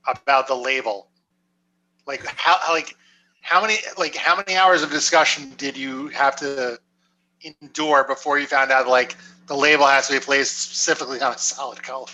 about 0.08 0.48
the 0.48 0.54
label? 0.56 1.08
Like 2.06 2.26
how 2.26 2.56
how- 2.58 2.72
like 2.74 2.96
how 3.40 3.60
many 3.62 3.76
like 3.96 4.16
how 4.16 4.34
many 4.36 4.56
hours 4.56 4.82
of 4.82 4.90
discussion 4.90 5.50
did 5.56 5.76
you 5.76 6.08
have 6.08 6.34
to 6.36 6.78
endure 7.62 8.02
before 8.02 8.38
you 8.40 8.46
found 8.48 8.72
out 8.72 8.88
like 8.88 9.14
the 9.46 9.54
label 9.56 9.86
has 9.86 10.08
to 10.08 10.14
be 10.14 10.18
placed 10.20 10.58
specifically 10.58 11.20
on 11.20 11.32
a 11.32 11.38
solid 11.38 11.82
color? 11.84 12.08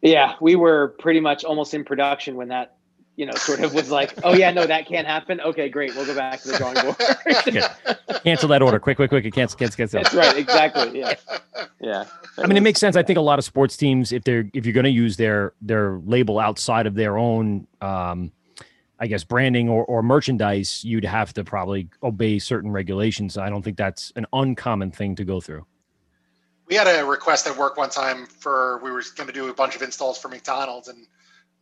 Yeah, 0.00 0.34
we 0.40 0.54
were 0.54 0.94
pretty 1.00 1.18
much 1.20 1.44
almost 1.44 1.74
in 1.74 1.82
production 1.82 2.36
when 2.36 2.48
that, 2.48 2.76
you 3.16 3.26
know, 3.26 3.34
sort 3.34 3.60
of 3.60 3.72
was 3.74 3.90
like, 3.90 4.12
oh 4.24 4.34
yeah, 4.34 4.50
no, 4.50 4.66
that 4.66 4.86
can't 4.86 5.06
happen. 5.06 5.40
Okay, 5.40 5.68
great, 5.68 5.94
we'll 5.94 6.06
go 6.06 6.14
back 6.14 6.40
to 6.42 6.48
the 6.48 6.56
drawing 6.58 6.74
board. 6.74 8.22
cancel 8.24 8.48
that 8.48 8.62
order. 8.62 8.78
Quick, 8.78 8.96
quick, 8.96 9.10
quick. 9.10 9.32
Cancel, 9.32 9.58
cancel, 9.58 9.76
cancel. 9.76 10.02
That's 10.02 10.14
right, 10.14 10.36
exactly. 10.36 10.98
Yeah, 10.98 11.14
yeah. 11.80 12.04
I 12.38 12.46
mean, 12.46 12.56
it 12.56 12.62
makes 12.62 12.80
sense. 12.80 12.96
I 12.96 13.02
think 13.02 13.18
a 13.18 13.22
lot 13.22 13.38
of 13.38 13.44
sports 13.44 13.76
teams, 13.76 14.12
if 14.12 14.24
they're 14.24 14.50
if 14.52 14.66
you're 14.66 14.72
going 14.74 14.84
to 14.84 14.90
use 14.90 15.16
their 15.16 15.52
their 15.62 16.00
label 16.04 16.38
outside 16.40 16.86
of 16.86 16.94
their 16.94 17.16
own, 17.16 17.66
um, 17.80 18.32
I 18.98 19.06
guess 19.06 19.22
branding 19.24 19.68
or, 19.68 19.84
or 19.84 20.02
merchandise, 20.02 20.84
you'd 20.84 21.04
have 21.04 21.32
to 21.34 21.44
probably 21.44 21.88
obey 22.02 22.38
certain 22.38 22.70
regulations. 22.72 23.38
I 23.38 23.48
don't 23.50 23.62
think 23.62 23.76
that's 23.76 24.12
an 24.16 24.26
uncommon 24.32 24.90
thing 24.90 25.14
to 25.16 25.24
go 25.24 25.40
through. 25.40 25.64
we 26.68 26.74
had 26.74 26.86
a 26.86 27.04
request 27.04 27.46
at 27.46 27.56
work 27.56 27.76
one 27.76 27.90
time 27.90 28.26
for 28.26 28.80
we 28.82 28.90
were 28.90 29.02
going 29.16 29.26
to 29.28 29.32
do 29.32 29.48
a 29.50 29.54
bunch 29.54 29.76
of 29.76 29.82
installs 29.82 30.18
for 30.18 30.28
McDonald's, 30.28 30.88
and 30.88 31.06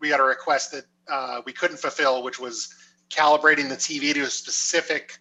we 0.00 0.08
got 0.08 0.20
a 0.20 0.24
request 0.24 0.72
that 0.72 0.84
uh, 1.08 1.40
we 1.46 1.52
couldn't 1.52 1.78
fulfill, 1.78 2.22
which 2.22 2.38
was 2.38 2.72
calibrating 3.10 3.68
the 3.68 3.76
TV 3.76 4.14
to 4.14 4.20
a 4.22 4.26
specific 4.30 5.18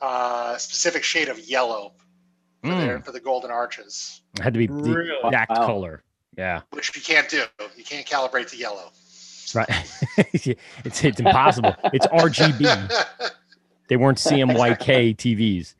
uh, 0.00 0.56
specific 0.58 1.04
shade 1.04 1.28
of 1.28 1.38
yellow 1.38 1.92
for, 2.64 2.74
their, 2.74 3.00
for 3.02 3.12
the 3.12 3.20
golden 3.20 3.50
arches, 3.52 4.22
It 4.34 4.42
had 4.42 4.52
to 4.54 4.58
be 4.58 4.66
the 4.66 4.72
Really? 4.72 5.16
exact 5.24 5.50
Wow. 5.50 5.66
color. 5.66 6.02
Yeah, 6.36 6.62
which 6.70 6.94
you 6.96 7.02
can't 7.02 7.28
do. 7.28 7.44
You 7.76 7.84
can't 7.84 8.06
calibrate 8.06 8.48
to 8.50 8.56
yellow. 8.56 8.90
right. 9.54 9.68
it's 10.32 11.04
it's 11.04 11.20
impossible. 11.20 11.76
It's 11.92 12.06
RGB. 12.06 12.92
They 13.88 13.96
weren't 13.96 14.16
CMYK 14.16 15.16
TVs. 15.16 15.74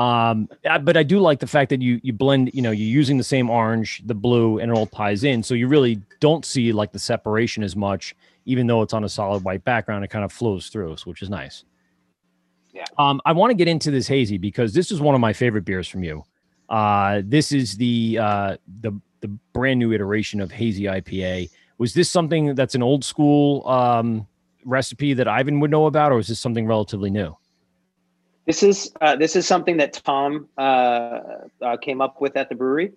Um, 0.00 0.48
uh, 0.64 0.78
but 0.78 0.96
I 0.96 1.02
do 1.02 1.18
like 1.18 1.40
the 1.40 1.46
fact 1.46 1.68
that 1.70 1.82
you 1.82 2.00
you 2.02 2.12
blend, 2.14 2.50
you 2.54 2.62
know, 2.62 2.70
you're 2.70 2.88
using 2.88 3.18
the 3.18 3.24
same 3.24 3.50
orange, 3.50 4.00
the 4.06 4.14
blue, 4.14 4.58
and 4.58 4.70
it 4.70 4.74
all 4.74 4.86
ties 4.86 5.24
in. 5.24 5.42
So 5.42 5.52
you 5.54 5.68
really 5.68 6.00
don't 6.20 6.44
see 6.46 6.72
like 6.72 6.92
the 6.92 6.98
separation 6.98 7.62
as 7.62 7.76
much, 7.76 8.14
even 8.44 8.66
though 8.66 8.82
it's 8.82 8.92
on 8.92 9.04
a 9.04 9.08
solid 9.08 9.44
white 9.44 9.64
background. 9.64 10.04
It 10.04 10.08
kind 10.08 10.24
of 10.24 10.32
flows 10.32 10.68
through, 10.68 10.96
which 11.04 11.22
is 11.22 11.30
nice. 11.30 11.64
Yeah. 12.72 12.84
Um, 12.98 13.20
I 13.24 13.32
want 13.32 13.50
to 13.50 13.54
get 13.54 13.68
into 13.68 13.90
this 13.90 14.06
hazy 14.06 14.38
because 14.38 14.72
this 14.72 14.92
is 14.92 15.00
one 15.00 15.14
of 15.14 15.20
my 15.20 15.32
favorite 15.32 15.64
beers 15.64 15.88
from 15.88 16.04
you. 16.04 16.24
Uh, 16.68 17.22
this 17.24 17.50
is 17.50 17.76
the 17.76 18.18
uh 18.20 18.56
the 18.80 18.92
the 19.20 19.28
brand 19.52 19.78
new 19.78 19.92
iteration 19.92 20.40
of 20.40 20.50
hazy 20.50 20.84
IPA. 20.84 21.50
Was 21.78 21.94
this 21.94 22.08
something 22.08 22.54
that's 22.54 22.74
an 22.74 22.82
old 22.82 23.04
school 23.04 23.66
um 23.68 24.26
recipe 24.64 25.14
that 25.14 25.26
Ivan 25.26 25.60
would 25.60 25.70
know 25.70 25.86
about, 25.86 26.12
or 26.12 26.18
is 26.18 26.28
this 26.28 26.38
something 26.38 26.66
relatively 26.66 27.10
new? 27.10 27.36
This 28.46 28.62
is 28.62 28.92
uh, 29.00 29.16
this 29.16 29.36
is 29.36 29.46
something 29.46 29.76
that 29.76 29.92
Tom 30.04 30.48
uh, 30.56 31.20
uh, 31.60 31.76
came 31.80 32.00
up 32.00 32.20
with 32.20 32.36
at 32.36 32.48
the 32.48 32.54
brewery. 32.54 32.92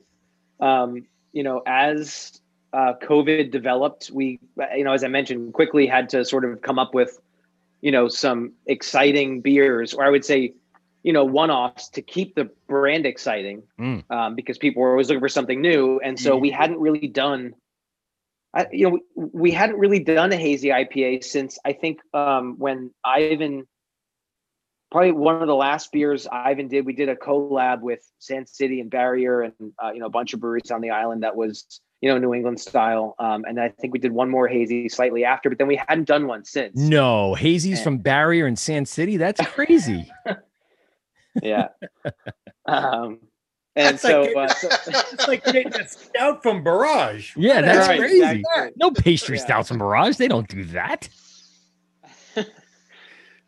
Um, 0.59 1.05
you 1.31 1.43
know, 1.43 1.61
as 1.65 2.41
uh, 2.73 2.93
COVID 3.01 3.51
developed, 3.51 4.09
we, 4.11 4.39
you 4.75 4.83
know, 4.83 4.93
as 4.93 5.03
I 5.03 5.07
mentioned, 5.07 5.53
quickly 5.53 5.85
had 5.85 6.09
to 6.09 6.25
sort 6.25 6.43
of 6.43 6.61
come 6.61 6.79
up 6.79 6.93
with, 6.93 7.19
you 7.81 7.91
know, 7.91 8.07
some 8.07 8.53
exciting 8.65 9.41
beers, 9.41 9.93
or 9.93 10.03
I 10.03 10.09
would 10.09 10.25
say, 10.25 10.53
you 11.03 11.13
know, 11.13 11.23
one-offs 11.23 11.89
to 11.89 12.01
keep 12.01 12.33
the 12.35 12.49
brand 12.67 13.05
exciting, 13.05 13.63
Mm. 13.79 14.03
um, 14.09 14.35
because 14.35 14.57
people 14.57 14.81
were 14.81 14.91
always 14.91 15.09
looking 15.09 15.19
for 15.21 15.29
something 15.29 15.61
new, 15.61 15.99
and 15.99 16.19
so 16.19 16.35
we 16.37 16.49
hadn't 16.49 16.79
really 16.79 17.07
done. 17.07 17.53
I, 18.55 18.67
you 18.71 18.89
know, 18.89 18.99
we, 19.15 19.25
we 19.33 19.51
hadn't 19.51 19.77
really 19.77 19.99
done 19.99 20.31
a 20.31 20.37
hazy 20.37 20.69
IPA 20.69 21.23
since 21.23 21.59
I 21.65 21.73
think 21.73 21.99
um, 22.13 22.55
when 22.57 22.91
Ivan 23.03 23.67
probably 24.93 25.11
one 25.11 25.41
of 25.41 25.47
the 25.47 25.55
last 25.55 25.91
beers 25.91 26.27
Ivan 26.31 26.67
did. 26.67 26.85
We 26.85 26.93
did 26.93 27.09
a 27.09 27.15
collab 27.15 27.81
with 27.81 27.99
Sand 28.19 28.47
City 28.47 28.79
and 28.79 28.91
Barrier, 28.91 29.41
and 29.41 29.73
uh, 29.83 29.91
you 29.91 29.99
know 29.99 30.05
a 30.05 30.09
bunch 30.09 30.33
of 30.33 30.39
breweries 30.39 30.69
on 30.71 30.81
the 30.81 30.91
island 30.91 31.23
that 31.23 31.35
was 31.35 31.81
you 32.03 32.09
know 32.09 32.17
New 32.17 32.33
England 32.33 32.59
style. 32.59 33.15
Um, 33.17 33.45
and 33.47 33.57
I 33.61 33.69
think 33.69 33.93
we 33.93 33.99
did 33.99 34.11
one 34.11 34.29
more 34.29 34.45
hazy 34.49 34.89
slightly 34.89 35.23
after, 35.23 35.47
but 35.49 35.57
then 35.57 35.67
we 35.67 35.77
hadn't 35.77 36.03
done 36.03 36.27
one 36.27 36.43
since. 36.43 36.75
No, 36.77 37.33
hazy's 37.33 37.77
Yeah. 37.77 37.83
from 37.85 37.99
Barrier 37.99 38.45
and 38.45 38.59
Sand 38.59 38.89
City. 38.89 39.15
That's 39.17 39.39
crazy. 39.47 40.11
Yeah. 41.41 41.69
um, 42.67 43.17
and 43.75 43.97
That's 43.97 44.01
so, 44.03 44.21
like- 44.35 44.35
uh, 44.35 44.53
so 44.53 44.67
It's 45.13 45.27
like 45.27 45.43
getting 45.45 45.73
a 45.73 45.87
stout 45.87 46.43
from 46.43 46.63
Barrage. 46.63 47.35
yeah, 47.35 47.59
that's 47.61 47.87
Right, 47.87 47.97
crazy. 47.99 48.17
exactly. 48.21 48.71
No 48.75 48.91
pastry 48.91 49.37
Yeah. 49.37 49.43
stouts 49.43 49.71
and 49.71 49.79
Mirage. 49.79 50.17
They 50.17 50.27
don't 50.27 50.47
do 50.47 50.63
that. 50.65 51.09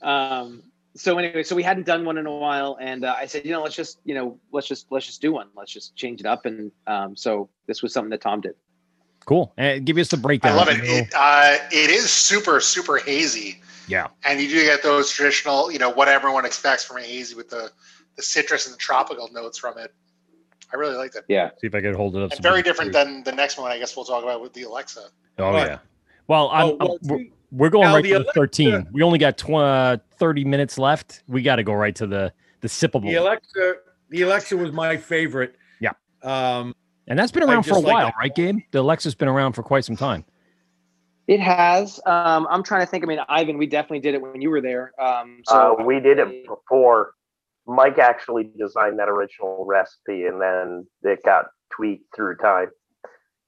um, 0.01 0.63
so 0.95 1.17
anyway, 1.17 1.43
so 1.43 1.55
we 1.55 1.63
hadn't 1.63 1.85
done 1.85 2.05
one 2.05 2.17
in 2.17 2.25
a 2.25 2.31
while, 2.35 2.77
and 2.79 3.03
uh, 3.05 3.15
I 3.17 3.25
said, 3.25 3.45
you 3.45 3.51
know, 3.51 3.61
let's 3.61 3.75
just 3.75 3.99
you 4.05 4.15
know 4.15 4.39
let's 4.51 4.67
just 4.67 4.87
let's 4.91 5.05
just 5.05 5.21
do 5.21 5.31
one. 5.33 5.47
Let's 5.55 5.71
just 5.71 5.95
change 5.95 6.19
it 6.19 6.25
up, 6.25 6.45
and 6.45 6.71
um, 6.87 7.15
so 7.15 7.49
this 7.67 7.81
was 7.83 7.93
something 7.93 8.09
that 8.11 8.21
Tom 8.21 8.41
did. 8.41 8.55
Cool. 9.25 9.53
And 9.57 9.85
give 9.85 9.97
us 9.97 10.09
the 10.09 10.17
breakdown. 10.17 10.53
I 10.53 10.55
love 10.55 10.69
it. 10.69 10.79
It, 10.83 11.09
uh, 11.15 11.57
it 11.71 11.89
is 11.89 12.11
super, 12.11 12.59
super 12.61 12.97
hazy. 12.97 13.59
Yeah. 13.87 14.07
And 14.23 14.39
you 14.39 14.47
do 14.47 14.63
get 14.63 14.83
those 14.83 15.09
traditional, 15.11 15.71
you 15.71 15.79
know, 15.79 15.89
what 15.89 16.07
everyone 16.07 16.45
expects 16.45 16.83
from 16.85 16.97
a 16.97 17.01
hazy 17.01 17.35
with 17.35 17.49
the, 17.49 17.71
the 18.17 18.21
citrus 18.21 18.67
and 18.67 18.73
the 18.73 18.77
tropical 18.77 19.27
notes 19.31 19.57
from 19.57 19.79
it. 19.79 19.91
I 20.71 20.75
really 20.75 20.95
liked 20.95 21.15
it. 21.15 21.23
Yeah. 21.27 21.49
See 21.59 21.65
if 21.67 21.73
I 21.73 21.81
could 21.81 21.95
hold 21.95 22.15
it 22.15 22.21
up. 22.21 22.31
And 22.33 22.39
very 22.41 22.61
different 22.61 22.93
can 22.93 23.13
than 23.15 23.23
the 23.23 23.31
next 23.31 23.57
one 23.57 23.71
I 23.71 23.79
guess 23.79 23.95
we'll 23.95 24.05
talk 24.05 24.21
about 24.23 24.41
with 24.41 24.53
the 24.53 24.63
Alexa. 24.63 25.07
Oh 25.39 25.51
Right. 25.51 25.67
yeah. 25.69 25.79
Well, 26.27 26.49
I'm, 26.51 26.65
Oh, 26.67 26.77
well, 26.79 26.97
I'm- 27.09 27.17
see, 27.19 27.31
We're 27.51 27.69
going 27.69 27.87
Now, 27.87 27.95
right 27.95 28.03
the 28.03 28.09
to 28.09 28.19
the 28.19 28.23
Alexa- 28.25 28.39
13. 28.39 28.87
We 28.91 29.01
only 29.03 29.19
got 29.19 29.37
tw- 29.37 29.51
uh, 29.51 29.97
30 30.17 30.43
minutes 30.45 30.77
left. 30.77 31.23
We 31.27 31.41
got 31.41 31.57
to 31.57 31.63
go 31.63 31.73
right 31.73 31.95
to 31.95 32.07
the 32.07 32.33
the 32.61 32.67
sippable. 32.67 33.03
The 33.03 33.15
Alexa, 33.15 33.75
the 34.09 34.21
Alexa 34.23 34.57
was 34.57 34.71
my 34.71 34.97
favorite. 34.97 35.55
Yeah. 35.79 35.91
Um, 36.23 36.73
and 37.07 37.17
that's 37.19 37.31
been 37.31 37.43
around 37.43 37.63
for 37.63 37.71
a 37.71 37.73
just 37.73 37.83
like 37.85 37.93
while, 37.93 38.05
that. 38.07 38.15
right, 38.17 38.33
Gabe? 38.33 38.59
The 38.71 38.81
Alexa's 38.81 39.13
been 39.15 39.27
around 39.27 39.53
for 39.53 39.61
quite 39.63 39.85
some 39.85 39.95
time. 39.95 40.25
It 41.27 41.39
has. 41.39 41.99
Um, 42.05 42.47
I'm 42.49 42.63
trying 42.63 42.81
to 42.81 42.87
think. 42.87 43.03
I 43.03 43.07
mean, 43.07 43.19
Ivan, 43.29 43.57
we 43.57 43.67
definitely 43.67 43.99
did 43.99 44.13
it 44.15 44.21
when 44.21 44.41
you 44.41 44.49
were 44.49 44.61
there. 44.61 44.91
Um, 44.99 45.41
so 45.45 45.77
uh, 45.79 45.83
we 45.83 45.99
did 45.99 46.19
it 46.19 46.47
before. 46.47 47.13
Mike 47.67 47.97
actually 47.97 48.51
designed 48.59 48.99
that 48.99 49.09
original 49.09 49.65
recipe, 49.67 50.25
and 50.25 50.39
then 50.39 50.85
it 51.03 51.23
got 51.23 51.45
tweaked 51.71 52.15
through 52.15 52.37
time. 52.37 52.69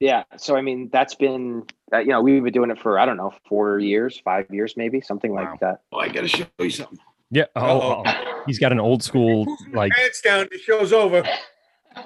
Yeah. 0.00 0.24
So 0.36 0.56
I 0.56 0.60
mean, 0.62 0.90
that's 0.92 1.14
been 1.14 1.64
uh, 1.92 1.98
you 1.98 2.08
know 2.08 2.20
we've 2.20 2.42
been 2.42 2.52
doing 2.52 2.70
it 2.70 2.78
for 2.78 2.98
I 2.98 3.06
don't 3.06 3.16
know 3.16 3.32
four 3.48 3.78
years, 3.78 4.20
five 4.24 4.46
years 4.50 4.74
maybe, 4.76 5.00
something 5.00 5.32
like 5.34 5.58
that. 5.60 5.80
Oh, 5.92 5.98
I 5.98 6.08
got 6.08 6.22
to 6.22 6.28
show 6.28 6.46
you 6.58 6.70
something. 6.70 6.98
Yeah. 7.30 7.44
Oh, 7.56 7.80
Uh-oh. 7.80 8.02
oh, 8.06 8.42
he's 8.46 8.58
got 8.58 8.72
an 8.72 8.80
old 8.80 9.02
school 9.02 9.46
like 9.72 9.92
pants 9.92 10.20
down. 10.22 10.48
The 10.50 10.58
show's 10.58 10.92
over. 10.92 11.22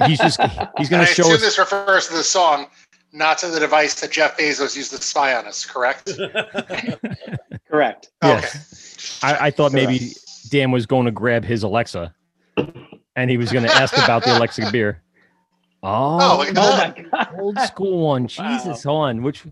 he's 0.06 0.18
just 0.18 0.40
he's 0.40 0.90
And 0.90 0.90
going 0.90 1.02
I 1.02 1.04
to 1.04 1.14
show 1.14 1.22
assume 1.22 1.34
us. 1.34 1.40
this 1.40 1.58
refers 1.58 2.08
to 2.08 2.14
the 2.14 2.24
song, 2.24 2.66
not 3.12 3.38
to 3.38 3.48
the 3.48 3.60
device 3.60 4.00
that 4.00 4.10
Jeff 4.10 4.36
Bezos 4.38 4.74
used 4.76 4.90
to 4.90 4.96
spy 5.02 5.34
on 5.34 5.46
us, 5.46 5.64
correct? 5.64 6.10
Correct. 7.68 8.10
Yes. 8.22 9.18
I, 9.22 9.46
I 9.46 9.50
thought 9.50 9.72
maybe 9.72 10.10
Dan 10.50 10.70
was 10.70 10.86
going 10.86 11.06
to 11.06 11.10
grab 11.10 11.44
his 11.44 11.62
Alexa, 11.62 12.14
and 13.16 13.30
he 13.30 13.36
was 13.38 13.50
going 13.52 13.64
to 13.64 13.72
ask 13.74 13.96
about 13.96 14.24
the 14.24 14.36
Alexa 14.36 14.70
beer. 14.70 15.02
Oh, 15.82 16.18
Oh, 16.20 16.38
look 16.38 16.48
at 16.48 16.56
Oh 16.58 16.76
my 16.76 17.08
god! 17.10 17.28
old 17.40 17.58
school 17.60 18.06
one. 18.06 18.26
Jesus, 18.26 18.82
hold 18.84 19.04
on. 19.04 19.22
Which? 19.22 19.44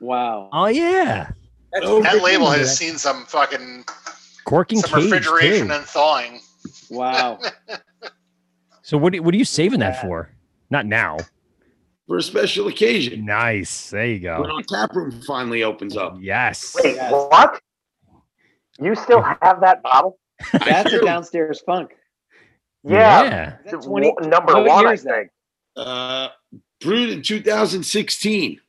Wow. 0.00 0.48
Oh 0.52 0.66
yeah, 0.66 1.30
That's 1.72 1.86
That 1.86 2.22
label 2.22 2.46
Yeah. 2.50 2.56
has 2.58 2.76
seen 2.76 2.96
some 2.98 3.24
fucking 3.26 3.84
corking 4.44 4.78
some 4.80 5.00
cage 5.02 5.10
refrigeration 5.12 5.68
too. 5.68 5.72
and 5.74 5.84
thawing. 5.84 6.40
Wow. 6.90 7.38
So 8.82 8.98
what? 8.98 9.14
What 9.20 9.32
are 9.32 9.36
you 9.36 9.44
saving 9.44 9.78
that 9.80 10.00
for? 10.00 10.30
Not 10.68 10.84
now. 10.84 11.18
For 12.08 12.16
a 12.16 12.22
special 12.22 12.66
occasion. 12.66 13.24
Nice. 13.24 13.90
There 13.90 14.04
you 14.06 14.18
go. 14.18 14.40
When 14.40 14.50
our 14.50 14.62
tap 14.62 14.96
room 14.96 15.12
finally 15.22 15.62
opens 15.62 15.96
up. 15.96 16.16
Yes. 16.20 16.74
Wait, 16.82 16.96
Yes. 16.96 17.12
what? 17.12 17.60
You 18.80 18.96
still 18.96 19.22
have 19.22 19.60
that 19.60 19.80
bottle? 19.84 20.18
That's 20.52 20.92
a 20.92 21.04
downstairs 21.04 21.60
funk. 21.64 21.92
Yeah, 22.82 23.22
Yeah. 23.22 23.56
Is 23.66 23.70
that 23.72 23.82
20 23.82 24.12
number 24.22 24.54
what 24.54 24.66
one, 24.66 24.80
year 24.80 24.88
I 24.88 24.92
is 24.94 25.02
that? 25.04 25.14
think. 25.14 25.30
Uh, 25.76 26.28
brewed 26.80 27.10
in 27.10 27.22
2016. 27.22 28.60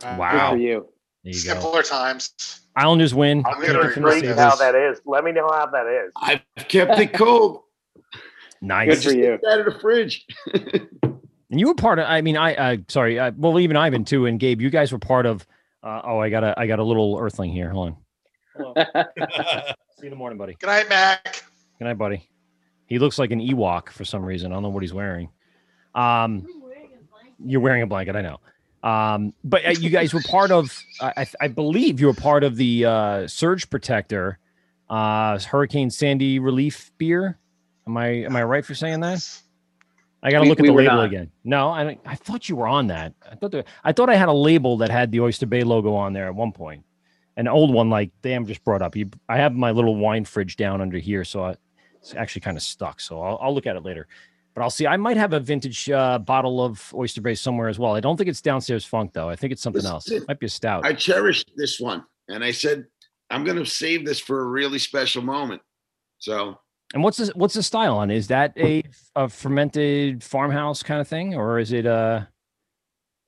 Good 0.00 0.18
Wow. 0.18 0.50
for 0.50 0.56
you. 0.56 0.86
There 1.24 1.32
you 1.34 1.44
go. 1.44 1.82
Times. 1.82 2.60
Islanders 2.76 3.14
win. 3.14 3.38
I'm 3.38 3.54
Thank 3.60 3.66
gonna 3.66 3.66
you 3.66 3.72
for 3.90 4.00
the 4.00 4.06
regret 4.06 4.22
Read 4.22 4.38
how 4.38 4.56
that 4.56 4.74
is. 4.74 5.00
Let 5.04 5.24
me 5.24 5.32
know 5.32 5.48
how 5.48 5.66
that 5.66 5.86
is. 5.86 6.12
I've 6.16 6.42
kept 6.68 6.98
it 6.98 7.12
cold. 7.12 7.62
Good 8.12 8.20
Nice. 8.62 9.04
for 9.04 9.12
you. 9.12 9.38
Out 9.50 9.60
of 9.60 9.72
the 9.72 9.78
fridge. 9.80 10.26
And 11.50 11.58
you 11.58 11.66
were 11.66 11.74
part 11.74 11.98
of. 11.98 12.06
I 12.06 12.20
mean, 12.20 12.36
I. 12.36 12.54
Uh, 12.54 12.76
sorry. 12.88 13.18
I, 13.18 13.30
well, 13.30 13.58
even 13.58 13.76
Ivan 13.76 14.04
too, 14.04 14.26
and 14.26 14.38
Gabe. 14.38 14.60
You 14.60 14.70
guys 14.70 14.92
were 14.92 15.00
part 15.00 15.26
of. 15.26 15.44
Uh, 15.82 16.00
oh, 16.04 16.18
I 16.20 16.30
got 16.30 16.44
a. 16.44 16.54
I 16.56 16.68
got 16.68 16.78
a 16.78 16.84
little 16.84 17.18
Earthling 17.18 17.50
here. 17.52 17.70
Hold 17.70 17.88
on. 17.88 17.96
Hello. 18.54 18.74
See 19.96 20.02
you 20.02 20.04
in 20.04 20.10
the 20.10 20.16
morning, 20.16 20.38
buddy. 20.38 20.54
Good 20.60 20.68
night, 20.68 20.88
Mac. 20.88 21.42
Good 21.78 21.86
night, 21.86 21.98
buddy. 21.98 22.28
He 22.86 23.00
looks 23.00 23.18
like 23.18 23.32
an 23.32 23.40
Ewok 23.40 23.88
for 23.90 24.04
some 24.04 24.24
reason. 24.24 24.52
I 24.52 24.54
don't 24.54 24.62
know 24.62 24.68
what 24.68 24.84
he's 24.84 24.94
wearing. 24.94 25.28
Um, 25.96 26.46
you're 27.44 27.60
wearing 27.60 27.82
a 27.82 27.86
blanket. 27.88 28.14
I 28.14 28.20
know. 28.20 28.38
Um, 28.82 29.34
but 29.44 29.66
uh, 29.66 29.70
you 29.70 29.90
guys 29.98 30.14
were 30.14 30.22
part 30.22 30.50
of. 30.50 30.76
I, 31.00 31.26
I- 31.40 31.48
believe 31.48 32.00
you 32.00 32.06
were 32.06 32.14
part 32.14 32.44
of 32.44 32.56
the 32.56 32.84
uh, 32.84 33.26
surge 33.28 33.68
protector, 33.70 34.38
uh, 34.88 35.38
Hurricane 35.38 35.90
Sandy 35.90 36.38
relief 36.38 36.90
beer. 36.98 37.38
Am 37.86 37.96
I 37.96 38.08
am 38.08 38.36
I 38.36 38.42
right 38.42 38.64
for 38.64 38.74
saying 38.74 39.00
that? 39.00 39.26
I 40.22 40.30
got 40.30 40.42
to 40.42 40.48
look 40.48 40.60
at 40.60 40.66
the 40.66 40.72
label 40.72 40.96
not. 40.96 41.06
again. 41.06 41.30
No, 41.44 41.70
I 41.70 41.98
I 42.04 42.14
thought 42.14 42.48
you 42.48 42.56
were 42.56 42.68
on 42.68 42.88
that. 42.88 43.14
I 43.30 43.34
thought 43.36 43.52
there, 43.52 43.64
I 43.84 43.92
thought 43.92 44.10
I 44.10 44.16
had 44.16 44.28
a 44.28 44.34
label 44.34 44.76
that 44.78 44.90
had 44.90 45.10
the 45.12 45.20
Oyster 45.20 45.46
Bay 45.46 45.62
logo 45.64 45.94
on 45.94 46.12
there 46.12 46.26
at 46.26 46.34
one 46.34 46.52
point. 46.52 46.84
An 47.36 47.48
old 47.48 47.72
one 47.72 47.88
like 47.88 48.10
Dan 48.20 48.44
just 48.46 48.62
brought 48.64 48.82
up. 48.82 48.96
You, 48.96 49.08
I 49.28 49.38
have 49.38 49.54
my 49.54 49.70
little 49.70 49.96
wine 49.96 50.26
fridge 50.26 50.56
down 50.56 50.82
under 50.82 50.98
here, 50.98 51.24
so 51.24 51.44
I, 51.44 51.54
it's 52.00 52.14
actually 52.14 52.42
kind 52.42 52.56
of 52.56 52.62
stuck. 52.62 53.00
So 53.00 53.22
I'll, 53.22 53.38
I'll 53.40 53.54
look 53.54 53.66
at 53.66 53.76
it 53.76 53.82
later. 53.82 54.08
But 54.54 54.62
I'll 54.62 54.70
see. 54.70 54.86
I 54.86 54.96
might 54.96 55.16
have 55.16 55.32
a 55.32 55.40
vintage 55.40 55.88
uh, 55.90 56.18
bottle 56.18 56.62
of 56.64 56.92
Oyster 56.94 57.20
Bay 57.20 57.34
somewhere 57.34 57.68
as 57.68 57.78
well. 57.78 57.94
I 57.94 58.00
don't 58.00 58.16
think 58.16 58.28
it's 58.28 58.40
downstairs 58.40 58.84
funk 58.84 59.12
though. 59.12 59.28
I 59.28 59.36
think 59.36 59.52
it's 59.52 59.62
something 59.62 59.82
This 59.82 59.90
else. 59.90 60.10
it. 60.10 60.22
It 60.22 60.28
might 60.28 60.40
be 60.40 60.46
a 60.46 60.50
stout. 60.50 60.84
I 60.84 60.92
cherished 60.92 61.50
this 61.56 61.78
one. 61.80 62.04
And 62.28 62.44
I 62.44 62.50
said, 62.50 62.86
I'm 63.30 63.44
going 63.44 63.56
to 63.58 63.66
save 63.66 64.04
this 64.04 64.18
for 64.20 64.40
a 64.40 64.44
really 64.44 64.78
special 64.78 65.22
moment. 65.22 65.62
So 66.18 66.58
and 66.94 67.02
what's 67.04 67.16
this? 67.18 67.28
What's 67.34 67.54
the 67.54 67.62
style 67.62 67.96
on? 67.96 68.10
Is 68.10 68.26
that 68.28 68.52
a, 68.56 68.82
a 69.14 69.28
fermented 69.28 70.22
farmhouse 70.24 70.82
kind 70.82 71.00
of 71.00 71.06
thing, 71.06 71.34
or 71.36 71.58
is 71.60 71.72
it 71.72 71.86
a? 71.86 72.28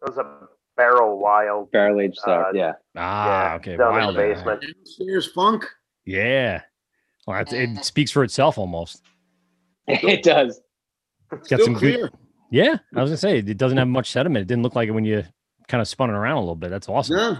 It 0.04 0.10
was 0.10 0.18
a 0.18 0.48
barrel 0.76 1.18
wild. 1.20 1.70
Barrel 1.70 2.00
aged 2.00 2.18
sour. 2.18 2.46
Uh, 2.46 2.52
yeah. 2.54 2.72
ah 2.96 3.26
yeah, 3.50 3.54
okay 3.54 3.76
down 3.76 3.94
in 3.94 4.00
wild 4.00 4.16
the 4.16 4.20
basement. 4.20 4.62
downstairs 4.62 5.30
funk. 5.32 5.64
Yeah. 6.04 6.62
Well, 7.26 7.44
it 7.48 7.84
speaks 7.84 8.10
for 8.10 8.24
itself 8.24 8.58
almost. 8.58 9.02
It 9.88 10.22
does. 10.24 10.60
It's 11.32 11.48
got 11.48 11.60
Still 11.60 11.64
some 11.64 11.74
good. 11.74 12.10
Yeah, 12.50 12.76
I 12.94 13.00
was 13.00 13.10
gonna 13.10 13.16
say 13.16 13.38
it 13.38 13.56
doesn't 13.56 13.78
have 13.78 13.88
much 13.88 14.10
sediment. 14.10 14.42
It 14.42 14.48
didn't 14.48 14.62
look 14.62 14.74
like 14.76 14.88
it 14.88 14.92
when 14.92 15.04
you 15.04 15.24
kind 15.68 15.80
of 15.80 15.88
spun 15.88 16.10
it 16.10 16.14
around 16.14 16.36
a 16.36 16.40
little 16.40 16.54
bit. 16.56 16.70
That's 16.70 16.88
awesome. 16.88 17.16
No. 17.16 17.38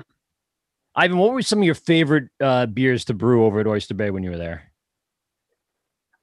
Ivan, 0.95 1.19
what 1.19 1.33
were 1.33 1.43
some 1.43 1.59
of 1.61 1.65
your 1.65 1.75
favorite 1.75 2.29
uh, 2.41 2.67
beers 2.67 3.05
to 3.07 3.15
brew 3.15 3.45
over 3.45 3.61
at 3.61 3.67
Oyster 3.67 3.95
Bay 3.95 4.11
when 4.11 4.23
you 4.23 4.31
were 4.31 4.39
there? 4.39 4.65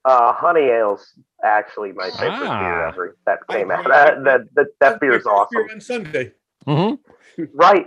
Uh, 0.06 0.32
honey 0.34 0.70
ale's 0.72 1.14
actually 1.44 1.92
my 1.92 2.10
favorite 2.12 2.48
Ah. 2.48 2.60
beer 2.62 2.88
ever 2.88 3.18
that 3.26 3.40
came 3.50 3.70
out. 3.72 3.86
That 3.90 4.24
that 4.24 4.42
that, 4.56 4.68
that 4.80 5.00
beer 5.00 5.14
is 5.14 5.26
My 5.26 5.32
first 5.32 5.52
beer 5.52 5.62
awesome. 5.66 5.76
on 5.76 5.82
Sunday. 5.82 6.32
Mm-hmm. 6.68 7.44
Right. 7.54 7.86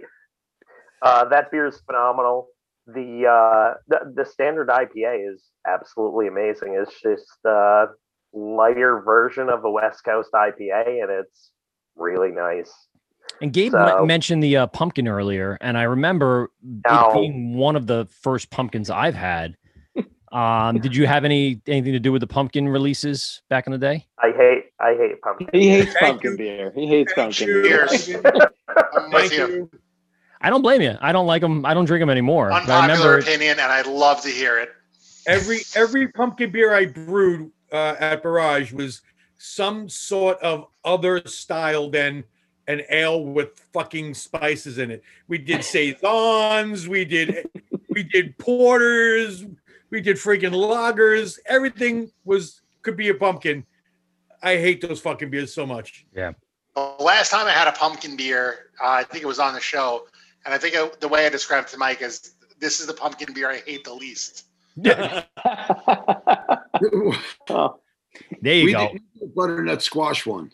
Uh, 1.02 1.24
that 1.26 1.50
beer 1.50 1.66
is 1.66 1.80
phenomenal. 1.84 2.48
The, 2.86 3.26
uh, 3.26 3.74
the 3.88 4.12
the 4.14 4.24
standard 4.24 4.68
IPA 4.68 5.32
is 5.34 5.42
absolutely 5.66 6.26
amazing. 6.28 6.74
It's 6.80 7.00
just 7.02 7.26
a 7.44 7.86
lighter 8.32 9.00
version 9.04 9.48
of 9.48 9.62
the 9.62 9.70
West 9.70 10.04
Coast 10.04 10.30
IPA, 10.32 11.02
and 11.02 11.10
it's 11.10 11.50
really 11.96 12.30
nice. 12.30 12.72
And 13.40 13.52
Gabe 13.52 13.72
So- 13.72 14.00
m- 14.00 14.06
mentioned 14.06 14.42
the 14.42 14.56
uh, 14.58 14.66
pumpkin 14.68 15.08
earlier, 15.08 15.58
and 15.60 15.76
I 15.78 15.82
remember 15.84 16.50
Now- 16.86 17.10
it 17.10 17.14
being 17.14 17.54
one 17.56 17.76
of 17.76 17.86
the 17.86 18.06
first 18.22 18.50
pumpkins 18.50 18.90
I've 18.90 19.14
had. 19.14 19.56
Um, 20.32 20.78
did 20.80 20.96
you 20.96 21.06
have 21.06 21.26
any 21.26 21.60
anything 21.66 21.92
to 21.92 22.00
do 22.00 22.10
with 22.10 22.20
the 22.20 22.26
pumpkin 22.26 22.66
releases 22.66 23.42
back 23.50 23.66
in 23.66 23.72
the 23.72 23.78
day? 23.78 24.06
I 24.18 24.30
hate 24.30 24.64
I 24.80 24.94
hate 24.94 25.20
pumpkin. 25.20 25.48
He 25.52 25.68
hates 25.68 25.92
Thank 25.92 26.22
pumpkin 26.22 26.30
you. 26.30 26.36
beer. 26.38 26.72
He 26.74 26.86
hates 26.86 27.12
Thank 27.12 27.36
pumpkin 27.36 27.48
you. 27.54 27.62
beer. 27.62 27.86
I'm 28.96 29.10
Thank 29.12 29.32
you. 29.34 29.46
you. 29.46 29.70
I 30.40 30.48
don't 30.48 30.62
blame 30.62 30.80
you. 30.80 30.96
I 31.02 31.12
don't 31.12 31.26
like 31.26 31.42
them. 31.42 31.66
I 31.66 31.74
don't 31.74 31.84
drink 31.84 32.00
them 32.00 32.08
anymore. 32.08 32.48
But 32.48 32.66
I 32.66 32.80
Unpopular 32.86 33.10
remember. 33.10 33.18
opinion, 33.18 33.60
and 33.60 33.70
I'd 33.70 33.86
love 33.86 34.22
to 34.22 34.30
hear 34.30 34.58
it. 34.58 34.70
Every 35.26 35.58
every 35.76 36.08
pumpkin 36.08 36.50
beer 36.50 36.74
I 36.74 36.86
brewed 36.86 37.50
uh, 37.72 37.96
at 37.98 38.22
Barrage 38.22 38.72
was 38.72 39.02
some 39.38 39.88
sort 39.88 40.38
of 40.38 40.66
other 40.84 41.26
style 41.26 41.90
than 41.90 42.24
an 42.68 42.82
ale 42.90 43.24
with 43.24 43.58
fucking 43.72 44.14
spices 44.14 44.78
in 44.78 44.90
it. 44.90 45.02
We 45.26 45.38
did 45.38 45.64
saisons, 45.74 46.86
we 46.86 47.04
did 47.04 47.48
we 47.88 48.02
did 48.02 48.38
porters, 48.38 49.44
we 49.90 50.00
did 50.00 50.16
freaking 50.16 50.52
lagers. 50.52 51.38
Everything 51.46 52.10
was 52.24 52.60
could 52.82 52.96
be 52.96 53.08
a 53.08 53.14
pumpkin. 53.14 53.64
I 54.42 54.56
hate 54.56 54.80
those 54.80 55.00
fucking 55.00 55.30
beers 55.30 55.54
so 55.54 55.66
much. 55.66 56.06
The 56.74 56.96
last 57.00 57.30
time 57.30 57.46
I 57.46 57.52
had 57.52 57.68
a 57.68 57.72
pumpkin 57.72 58.16
beer, 58.16 58.70
uh, 58.82 58.88
I 58.88 59.04
think 59.04 59.22
it 59.22 59.26
was 59.26 59.38
on 59.38 59.54
the 59.54 59.60
show, 59.60 60.06
and 60.44 60.54
I 60.54 60.58
think 60.58 60.74
it, 60.74 61.00
the 61.00 61.08
way 61.08 61.26
I 61.26 61.28
described 61.28 61.68
it 61.68 61.72
to 61.72 61.78
Mike 61.78 62.00
is, 62.00 62.34
"This 62.58 62.80
is 62.80 62.86
the 62.86 62.94
pumpkin 62.94 63.34
beer 63.34 63.50
I 63.50 63.58
hate 63.58 63.84
the 63.84 63.94
least." 63.94 64.46
oh, 67.50 67.80
There 68.40 68.54
you 68.54 68.64
we 68.66 68.72
go. 68.72 68.92
did 68.92 69.34
butternut 69.34 69.82
squash 69.82 70.26
one. 70.26 70.50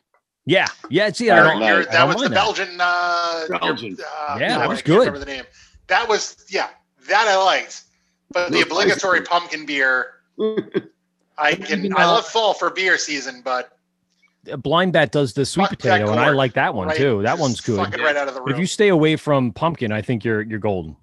Yeah, 0.47 0.67
yeah. 0.89 1.11
See, 1.13 1.31
I 1.31 1.43
don't. 1.43 1.61
your- 1.63 1.81
I 1.81 1.85
that 1.85 1.93
don't 1.93 2.09
was 2.09 2.17
the 2.17 2.23
mind 2.23 2.35
Belgian. 2.35 2.77
Uh, 2.81 3.45
Belgian. 3.61 3.97
uh, 4.01 4.37
Yeah, 4.41 4.49
that 4.59 4.61
I 4.63 4.67
was 4.67 4.79
can't 4.79 4.87
good. 4.87 4.99
Remember 5.01 5.19
the 5.19 5.27
name? 5.27 5.45
That 5.89 6.09
was 6.09 6.47
yeah. 6.49 6.69
That 7.09 7.29
I 7.29 7.37
liked, 7.37 7.83
but 8.31 8.51
the 8.51 8.63
obligatory 8.63 9.19
spices. 9.19 9.29
pumpkin 9.29 9.67
beer. 9.67 10.15
I 11.39 11.55
can. 11.55 11.93
I 11.97 12.05
love 12.07 12.27
fall 12.27 12.55
for 12.55 12.71
beer 12.71 12.97
season, 12.99 13.43
but 13.45 13.77
Blind 14.59 14.93
Bat 14.95 15.13
does 15.13 15.35
the 15.35 15.45
sweet 15.45 15.69
Fuck 15.69 15.79
potato, 15.81 16.11
and 16.11 16.21
I 16.21 16.31
like 16.31 16.55
that 16.55 16.75
one 16.75 16.89
right- 16.89 16.97
too. 16.97 17.23
That 17.23 17.33
just 17.33 17.41
one's 17.41 17.61
good. 17.61 17.79
Right 18.01 18.17
out 18.17 18.29
of 18.29 18.35
the 18.35 18.41
But 18.41 18.53
if 18.53 18.59
you 18.59 18.67
stay 18.67 18.89
away 18.89 19.17
from 19.17 19.53
pumpkin, 19.53 19.93
I 19.93 20.01
think 20.03 20.25
you're 20.25 20.43
you're 20.43 20.59
golden. 20.59 20.97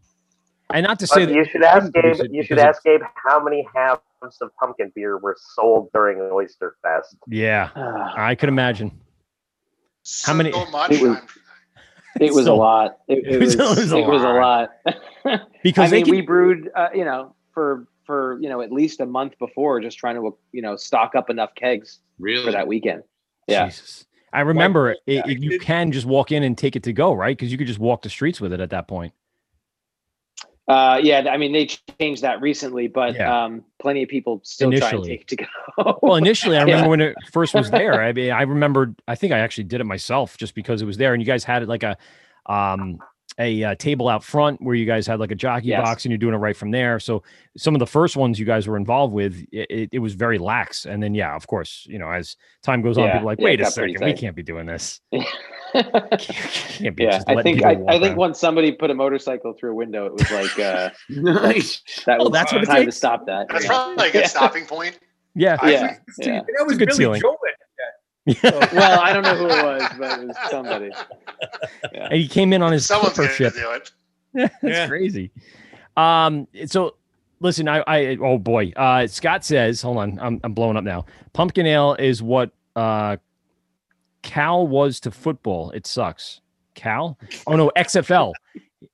And 0.74 0.84
not 0.84 0.98
to 1.00 1.08
say 1.08 1.26
But 1.26 1.30
that 1.30 1.36
you 1.36 1.46
should 1.46 1.62
ask 1.64 1.94
Gabe. 1.94 2.16
You 2.32 2.44
should 2.44 2.58
ask 2.58 2.84
Gabe 2.84 3.02
how 3.14 3.44
many 3.44 3.68
halves 4.26 4.42
of 4.42 4.56
pumpkin 4.58 4.92
beer 4.96 5.18
were 5.18 5.36
sold 5.56 5.90
during 5.94 6.20
Oyster 6.32 6.76
Fest. 6.82 7.16
Yeah, 7.28 7.70
Ah. 7.76 8.14
I 8.18 8.36
could 8.36 8.50
imagine. 8.50 8.92
so 10.04 10.32
how 10.32 10.38
many- 10.38 10.52
much. 10.72 10.92
It 10.92 11.02
was- 11.02 11.18
It 12.22 12.34
was 12.34 12.46
So- 12.46 12.54
a 12.54 12.56
lot. 12.56 12.98
It, 13.08 13.26
it 13.28 13.40
was, 13.40 13.58
was 13.58 13.92
a 13.92 13.98
it 13.98 14.08
was 14.08 14.22
a 14.24 14.30
lot. 14.30 14.72
Because 15.64 15.88
I 15.88 15.90
they 15.90 15.96
mean, 15.98 16.06
can- 16.06 16.16
we 16.16 16.22
brewed, 16.22 16.70
uh, 16.76 16.90
you 16.94 17.04
know, 17.04 17.36
for 17.54 17.88
for 18.06 18.38
you 18.40 18.48
know 18.50 18.62
at 18.62 18.72
least 18.72 19.00
a 19.02 19.06
month 19.06 19.34
before, 19.40 19.82
just 19.82 19.98
trying 19.98 20.16
to 20.16 20.38
you 20.52 20.62
know 20.62 20.76
stock 20.76 21.16
up 21.16 21.30
enough 21.30 21.54
kegs 21.56 22.00
Really? 22.20 22.46
for 22.46 22.52
that 22.52 22.68
weekend. 22.68 23.04
Yeah. 23.48 23.66
Jesus. 23.66 24.06
I 24.32 24.42
remember 24.42 24.92
it, 24.92 25.00
yeah, 25.08 25.24
it- 25.26 25.42
you 25.42 25.60
can 25.60 25.92
just 25.92 26.06
walk 26.06 26.32
in 26.32 26.44
and 26.44 26.58
take 26.58 26.76
it 26.76 26.84
to 26.84 26.94
go, 26.94 27.14
right? 27.14 27.36
Because 27.38 27.52
you 27.52 27.58
could 27.58 27.68
just 27.68 27.80
walk 27.80 28.02
the 28.04 28.10
streets 28.10 28.40
with 28.40 28.54
it 28.54 28.60
at 28.60 28.70
that 28.70 28.88
point. 28.88 29.14
Uh, 30.68 31.00
yeah, 31.04 31.28
I 31.30 31.38
mean 31.38 31.54
they 31.54 31.68
changed 32.00 32.24
that 32.24 32.42
recently, 32.42 32.88
but 32.88 33.14
Yeah. 33.16 33.46
um, 33.46 33.64
plenty 33.80 34.02
of 34.02 34.10
people 34.10 34.42
still 34.44 34.72
try 34.72 34.90
Initially. 34.90 35.10
take 35.10 35.28
to 35.28 35.36
go. 35.36 36.00
Well, 36.02 36.16
initially, 36.16 36.58
I 36.58 36.60
Yeah. 36.66 36.74
remember 36.76 36.90
when 36.90 37.02
it 37.02 37.16
first 37.32 37.54
was 37.54 37.70
there. 37.70 38.02
I 38.04 38.14
mean, 38.14 38.32
I 38.32 38.42
remembered. 38.42 38.96
I 39.08 39.14
think 39.16 39.32
I 39.32 39.40
actually 39.40 39.66
did 39.66 39.80
it 39.80 39.84
myself 39.84 40.38
just 40.38 40.56
because 40.56 40.82
it 40.82 40.86
was 40.86 40.98
there, 40.98 41.14
and 41.14 41.22
you 41.22 41.26
guys 41.28 41.44
had 41.44 41.62
it 41.62 41.70
like 41.70 41.84
a, 41.84 41.98
um, 42.48 42.98
a 43.38 43.64
uh, 43.64 43.76
table 43.76 44.08
out 44.08 44.24
front 44.24 44.62
where 44.62 44.76
you 44.76 44.86
guys 44.86 45.06
had 45.06 45.20
like 45.20 45.32
a 45.32 45.36
jockey 45.36 45.68
Yes. 45.68 45.82
box, 45.84 46.06
and 46.06 46.12
you're 46.12 46.18
doing 46.18 46.34
it 46.34 46.38
right 46.38 46.56
from 46.56 46.72
there. 46.72 47.00
So 47.00 47.22
some 47.58 47.76
of 47.76 47.80
the 47.80 47.88
first 47.88 48.16
ones 48.16 48.40
you 48.40 48.46
guys 48.46 48.68
were 48.68 48.78
involved 48.78 49.14
with, 49.14 49.46
it, 49.52 49.68
it, 49.70 49.90
it 49.94 50.00
was 50.00 50.14
very 50.14 50.38
lax, 50.38 50.86
and 50.86 51.02
then 51.04 51.14
yeah, 51.14 51.36
of 51.36 51.46
course, 51.48 51.86
you 51.90 52.00
know, 52.00 52.10
as 52.10 52.38
time 52.64 52.82
goes 52.82 52.98
on, 52.98 53.06
Yeah, 53.06 53.14
people 53.14 53.28
are 53.28 53.32
like, 53.32 53.40
yeah, 53.40 53.46
wait 53.46 53.62
a 53.62 53.66
second, 53.66 53.98
we 54.06 54.14
can't 54.14 54.36
be 54.36 54.44
doing 54.44 54.66
this. 54.66 55.02
yeah, 55.12 55.24
Can't 56.18 56.96
be 56.96 57.06
just 57.06 57.30
I 57.30 57.34
letting 57.34 57.56
think 57.58 57.66
I, 57.66 57.76
people 57.76 57.90
I 57.90 58.00
think 58.00 58.18
once 58.18 58.40
somebody 58.40 58.72
put 58.72 58.90
a 58.92 58.94
motorcycle 58.94 59.54
through 59.54 59.72
a 59.72 59.76
window, 59.76 60.06
it 60.06 60.14
was 60.14 60.32
like 60.32 60.58
uh, 60.60 60.90
Nice. 61.10 61.82
that 62.06 62.20
Oh, 62.20 62.26
was 62.26 62.32
that's 62.34 62.54
what 62.54 62.64
it 62.64 62.68
time 62.68 62.86
to 62.86 62.92
stop 62.92 63.26
that. 63.26 63.48
That's 63.50 63.66
yeah. 63.66 63.70
probably 63.70 64.08
a 64.10 64.12
good 64.12 64.22
Yeah. 64.22 64.28
stopping 64.38 64.66
point. 64.66 64.98
yeah, 65.36 65.58
I 65.62 65.72
Yeah, 65.72 65.88
think. 65.88 66.00
yeah. 66.20 66.42
That 66.58 66.66
was 66.66 66.78
good 66.78 66.88
Billy 66.88 66.98
ceiling. 66.98 67.22
Joel. 67.22 67.38
Well, 68.44 69.00
I 69.02 69.14
don't 69.14 69.24
know 69.24 69.36
who 69.36 69.46
it 69.46 69.64
was, 69.64 69.84
but 70.00 70.20
it 70.20 70.28
was 70.28 70.36
somebody. 70.50 70.92
and 71.94 72.14
he 72.14 72.28
came 72.28 72.54
in 72.54 72.62
on 72.62 72.72
his 72.72 72.86
Someone's 72.86 73.14
clipper 73.14 73.38
going 73.38 73.52
to 73.52 73.60
do 73.60 73.72
it. 73.72 73.92
That's 74.34 74.54
Yeah. 74.64 74.88
crazy. 74.88 75.32
Um, 75.98 76.48
so 76.66 76.96
listen, 77.40 77.68
I, 77.68 77.84
I, 77.88 78.18
oh 78.22 78.38
boy, 78.38 78.74
uh, 78.76 79.08
Scott 79.08 79.46
says, 79.46 79.82
hold 79.82 79.98
on, 79.98 80.20
I'm, 80.20 80.40
I'm 80.44 80.54
blowing 80.54 80.76
up 80.78 80.84
now. 80.84 81.06
Pumpkin 81.34 81.66
ale 81.68 81.96
is 82.00 82.22
what, 82.24 82.52
uh, 82.76 83.18
Cal 84.24 84.68
was 84.68 85.00
to 85.02 85.12
football. 85.12 85.70
It 85.72 85.86
sucks. 85.86 86.42
Cal? 86.74 87.18
Oh 87.48 87.56
no, 87.56 87.72
XFL. 87.78 88.34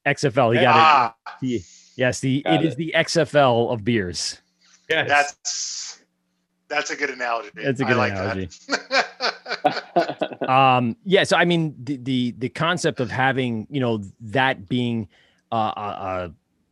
XFL. 0.05 0.53
He 0.55 0.61
got 0.61 0.75
Ah, 0.75 1.15
it. 1.25 1.39
The- 1.41 1.63
yes, 1.95 2.19
the 2.19 2.41
Got 2.43 2.53
it 2.55 2.65
is 2.67 2.75
the 2.75 2.93
XFL 2.95 3.71
of 3.73 3.83
beers. 3.85 4.41
Yes. 4.89 5.07
that's 5.07 6.00
that's 6.71 6.89
a 6.89 6.95
good 6.95 7.09
analogy. 7.09 7.49
That's 7.55 7.79
a 7.79 7.85
good 7.85 7.97
like 7.97 8.13
analogy. 8.13 8.49
Um 10.47 10.97
yeah 11.05 11.23
so 11.23 11.37
i 11.37 11.45
mean 11.45 11.75
the 11.81 11.95
the 11.97 12.31
the 12.39 12.49
concept 12.49 12.99
of 12.99 13.11
having 13.11 13.67
you 13.69 13.79
know 13.79 14.01
that 14.19 14.67
being 14.67 15.07
uh, 15.51 15.55
uh, 15.55 15.79
uh 15.79 16.29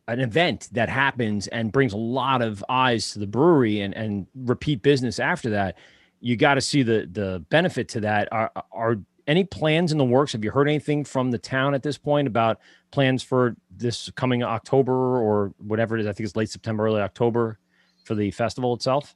an 0.08 0.20
event 0.20 0.70
that 0.72 0.90
happens 0.90 1.48
and 1.48 1.72
brings 1.72 1.94
a 1.94 1.98
lot 1.98 2.42
of 2.42 2.66
eyes 2.68 3.12
to 3.12 3.20
the 3.20 3.28
brewery 3.28 3.80
and 3.80 3.94
and 3.94 4.26
repeat 4.36 4.82
business 4.82 5.20
after 5.20 5.52
that 5.52 5.78
you 6.20 6.36
got 6.36 6.56
to 6.56 6.62
see 6.62 6.84
the 6.84 7.08
the 7.12 7.44
benefit 7.50 7.88
to 7.90 8.02
that. 8.02 8.28
Are 8.32 8.52
are 8.72 8.98
any 9.28 9.44
plans 9.44 9.92
in 9.92 9.98
the 9.98 10.06
works? 10.06 10.34
Have 10.34 10.44
you 10.44 10.52
heard 10.52 10.68
anything 10.68 11.04
from 11.04 11.32
the 11.32 11.38
town 11.38 11.74
at 11.74 11.84
this 11.84 11.98
point 11.98 12.28
about 12.28 12.60
plans 12.92 13.24
for 13.24 13.56
this 13.70 14.10
coming 14.16 14.44
october 14.44 14.94
or 14.94 15.54
whatever 15.58 15.98
it 15.98 16.02
is? 16.02 16.08
I 16.08 16.14
think 16.14 16.26
it's 16.26 16.36
late 16.36 16.50
september 16.50 16.86
early 16.86 17.02
october 17.02 17.60
for 18.04 18.16
the 18.16 18.32
festival 18.32 18.74
itself 18.74 19.16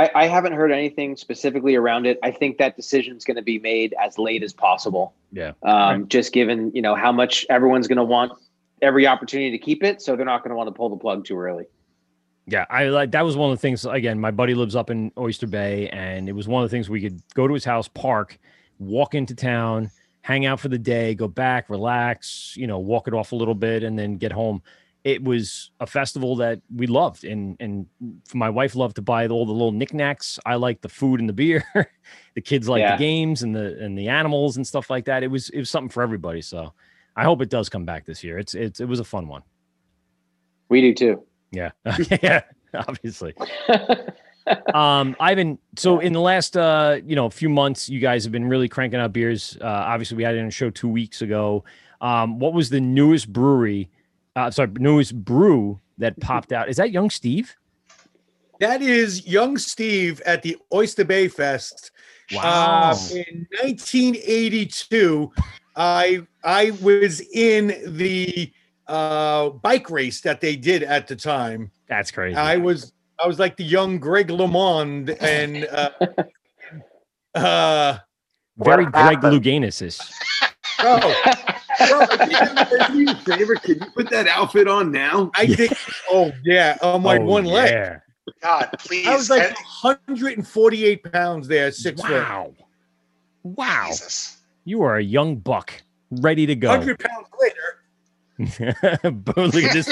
I, 0.00 0.10
I 0.14 0.26
haven't 0.28 0.54
heard 0.54 0.72
anything 0.72 1.14
specifically 1.14 1.74
around 1.74 2.06
it. 2.06 2.18
I 2.22 2.30
think 2.30 2.56
that 2.56 2.74
decision 2.74 3.16
is 3.16 3.24
going 3.24 3.36
to 3.36 3.42
be 3.42 3.58
made 3.58 3.94
as 4.02 4.18
late 4.18 4.42
as 4.42 4.52
possible. 4.54 5.12
Yeah. 5.30 5.52
Um, 5.62 6.08
Just 6.08 6.32
given 6.32 6.72
you 6.74 6.80
know 6.80 6.94
how 6.94 7.12
much 7.12 7.44
everyone's 7.50 7.86
going 7.86 7.98
to 7.98 8.04
want 8.04 8.32
every 8.80 9.06
opportunity 9.06 9.50
to 9.50 9.58
keep 9.58 9.84
it, 9.84 10.00
so 10.00 10.16
they're 10.16 10.24
not 10.24 10.42
going 10.42 10.50
to 10.50 10.56
want 10.56 10.68
to 10.68 10.72
pull 10.72 10.88
the 10.88 10.96
plug 10.96 11.26
too 11.26 11.38
early. 11.38 11.66
Yeah, 12.46 12.64
I 12.70 12.88
like 12.88 13.10
that 13.10 13.24
was 13.24 13.36
one 13.36 13.50
of 13.50 13.58
the 13.58 13.60
things. 13.60 13.84
Again, 13.84 14.18
my 14.18 14.30
buddy 14.30 14.54
lives 14.54 14.74
up 14.74 14.88
in 14.88 15.12
Oyster 15.18 15.46
Bay, 15.46 15.90
and 15.90 16.28
it 16.28 16.32
was 16.32 16.48
one 16.48 16.64
of 16.64 16.70
the 16.70 16.74
things 16.74 16.88
we 16.88 17.02
could 17.02 17.20
go 17.34 17.46
to 17.46 17.52
his 17.52 17.64
house, 17.64 17.86
park, 17.86 18.38
walk 18.78 19.14
into 19.14 19.34
town, 19.34 19.90
hang 20.22 20.46
out 20.46 20.60
for 20.60 20.68
the 20.68 20.78
day, 20.78 21.14
go 21.14 21.28
back, 21.28 21.68
relax, 21.68 22.54
you 22.56 22.66
know, 22.66 22.78
walk 22.78 23.06
it 23.06 23.12
off 23.12 23.32
a 23.32 23.36
little 23.36 23.54
bit, 23.54 23.82
and 23.82 23.98
then 23.98 24.16
get 24.16 24.32
home. 24.32 24.62
It 25.02 25.24
was 25.24 25.70
a 25.80 25.86
festival 25.86 26.36
that 26.36 26.60
we 26.74 26.86
loved, 26.86 27.24
and 27.24 27.56
and 27.58 27.86
my 28.34 28.50
wife 28.50 28.74
loved 28.74 28.96
to 28.96 29.02
buy 29.02 29.26
all 29.28 29.46
the 29.46 29.52
little 29.52 29.72
knickknacks. 29.72 30.38
I 30.44 30.56
like 30.56 30.82
the 30.82 30.88
food 30.90 31.20
and 31.20 31.28
the 31.28 31.32
beer. 31.32 31.64
the 32.34 32.40
kids 32.42 32.68
like 32.68 32.80
Yeah. 32.80 32.96
the 32.96 33.00
games 33.00 33.42
and 33.42 33.54
the 33.54 33.78
and 33.82 33.96
the 33.96 34.08
animals 34.08 34.56
and 34.56 34.66
stuff 34.66 34.90
like 34.90 35.06
that. 35.06 35.22
It 35.22 35.28
was 35.28 35.48
it 35.50 35.58
was 35.58 35.70
something 35.70 35.88
for 35.88 36.02
everybody. 36.02 36.42
So 36.42 36.72
I 37.16 37.24
hope 37.24 37.40
it 37.40 37.48
does 37.48 37.68
come 37.70 37.84
back 37.86 38.04
this 38.04 38.22
year. 38.22 38.38
It's 38.38 38.54
it's 38.54 38.80
it 38.80 38.86
was 38.88 39.00
a 39.00 39.04
fun 39.04 39.26
one. 39.26 39.42
We 40.68 40.80
do 40.82 40.94
too. 40.94 41.24
Yeah, 41.50 41.70
yeah, 42.22 42.42
obviously. 42.74 43.34
um 44.74 45.14
ivan 45.20 45.58
so 45.76 46.00
in 46.00 46.12
the 46.12 46.20
last 46.20 46.56
uh 46.56 46.98
you 47.04 47.14
know 47.14 47.26
a 47.26 47.30
few 47.30 47.48
months 47.48 47.88
you 47.88 48.00
guys 48.00 48.24
have 48.24 48.32
been 48.32 48.48
really 48.48 48.68
cranking 48.68 48.98
out 48.98 49.12
beers 49.12 49.56
uh 49.60 49.64
obviously 49.64 50.16
we 50.16 50.24
had 50.24 50.34
it 50.34 50.38
in 50.38 50.46
a 50.46 50.50
show 50.50 50.70
two 50.70 50.88
weeks 50.88 51.22
ago 51.22 51.62
um 52.00 52.38
what 52.38 52.52
was 52.52 52.68
the 52.70 52.80
newest 52.80 53.32
brewery 53.32 53.88
uh 54.40 54.50
sorry 54.50 54.70
newest 54.78 55.14
brew 55.24 55.78
that 55.98 56.18
popped 56.28 56.52
out 56.52 56.68
is 56.68 56.76
that 56.76 56.90
young 56.90 57.10
steve 57.10 57.56
That 58.60 58.82
is 58.82 59.26
young 59.26 59.56
Steve 59.56 60.20
at 60.26 60.42
the 60.42 60.54
Oyster 60.70 61.02
Bay 61.04 61.28
Fest. 61.28 61.92
Wow. 62.30 62.92
Uh, 62.92 63.14
in 63.16 63.48
1982, 63.64 65.32
I 65.76 66.20
I 66.44 66.72
was 66.82 67.22
in 67.32 67.68
the 67.96 68.52
uh, 68.86 69.48
bike 69.64 69.88
race 69.88 70.20
that 70.20 70.42
they 70.42 70.56
did 70.56 70.82
at 70.82 71.08
the 71.08 71.16
time. 71.16 71.70
that's 71.88 72.10
crazy 72.10 72.36
I 72.36 72.56
was 72.58 72.92
I 73.22 73.26
was 73.26 73.38
like 73.38 73.56
the 73.56 73.64
young 73.64 73.98
Greg 73.98 74.28
LeMond 74.28 75.16
and 75.22 75.64
uh, 75.72 75.90
uh 77.34 77.98
very 78.58 78.84
greg 78.84 79.16
happened? 79.22 79.32
louganis 79.32 79.80
is 79.80 79.96
oh 80.80 81.08
Bro, 81.88 82.06
can 82.06 82.30
you 82.30 82.36
do 82.88 83.04
me 83.04 83.12
a 83.12 83.14
favor? 83.16 83.54
Can 83.56 83.74
you 83.80 83.86
put 83.94 84.10
that 84.10 84.26
outfit 84.26 84.68
on 84.68 84.90
now? 84.92 85.30
I 85.34 85.46
think 85.46 85.72
oh 86.10 86.32
yeah 86.44 86.76
on 86.82 87.02
my 87.02 87.16
Oh, 87.18 87.24
one 87.24 87.44
leg. 87.44 87.98
God, 88.42 88.68
please. 88.78 89.06
I 89.06 89.16
was 89.16 89.30
like 89.30 89.42
Ken- 89.42 89.54
148 89.82 91.12
pounds 91.12 91.48
there, 91.48 91.70
six 91.72 92.00
foot. 92.00 92.10
wow 92.10 92.52
wow 93.42 93.86
Jesus. 93.88 94.38
you 94.64 94.82
are 94.82 94.96
a 94.96 95.02
young 95.02 95.36
buck 95.36 95.72
ready 96.10 96.46
to 96.46 96.54
go 96.54 96.68
100 96.68 96.98
pounds 96.98 97.26
later, 97.40 99.02
Boom, 99.02 99.50
look 99.50 99.64
at 99.64 99.72
this 99.72 99.86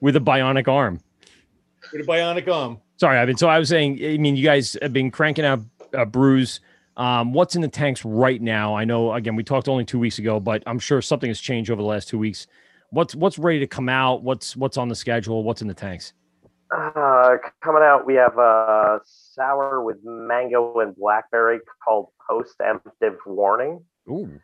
with 0.00 0.16
a 0.16 0.20
bionic 0.20 0.68
arm 0.68 1.00
with 1.92 2.02
a 2.02 2.04
bionic 2.04 2.52
arm. 2.52 2.78
Sorry, 2.98 3.16
I 3.18 3.22
Ivan. 3.22 3.36
So 3.36 3.48
I 3.48 3.58
was 3.58 3.68
saying, 3.68 4.04
I 4.04 4.16
mean, 4.18 4.36
you 4.36 4.44
guys 4.44 4.76
have 4.82 4.92
been 4.92 5.10
cranking 5.10 5.44
out 5.44 5.60
uh, 5.96 6.04
brews. 6.04 6.60
Um, 6.98 7.32
what's 7.32 7.54
in 7.54 7.62
the 7.62 7.68
tanks 7.68 8.04
right 8.04 8.42
now? 8.42 8.74
I 8.74 8.84
know, 8.84 9.14
again, 9.14 9.36
we 9.36 9.44
talked 9.44 9.68
only 9.68 9.84
two 9.84 10.00
weeks 10.00 10.18
ago, 10.18 10.40
but 10.40 10.64
I'm 10.66 10.80
sure 10.80 11.00
something 11.00 11.30
has 11.30 11.40
changed 11.40 11.70
over 11.70 11.80
the 11.80 11.86
last 11.86 12.08
two 12.08 12.18
weeks. 12.18 12.48
What's 12.90 13.14
what's 13.14 13.38
ready 13.38 13.60
to 13.60 13.66
come 13.66 13.88
out? 13.88 14.22
What's 14.22 14.56
what's 14.56 14.76
on 14.76 14.88
the 14.88 14.94
schedule? 14.96 15.44
What's 15.44 15.62
in 15.62 15.68
the 15.68 15.74
tanks? 15.74 16.12
Uh, 16.74 17.36
coming 17.62 17.82
out, 17.82 18.04
we 18.04 18.14
have 18.14 18.36
a 18.36 19.00
sour 19.04 19.82
with 19.82 19.98
mango 20.02 20.80
and 20.80 20.96
blackberry 20.96 21.60
called 21.84 22.08
Post-Emptive 22.28 23.16
Warning. 23.26 23.82
Ooh, 24.10 24.40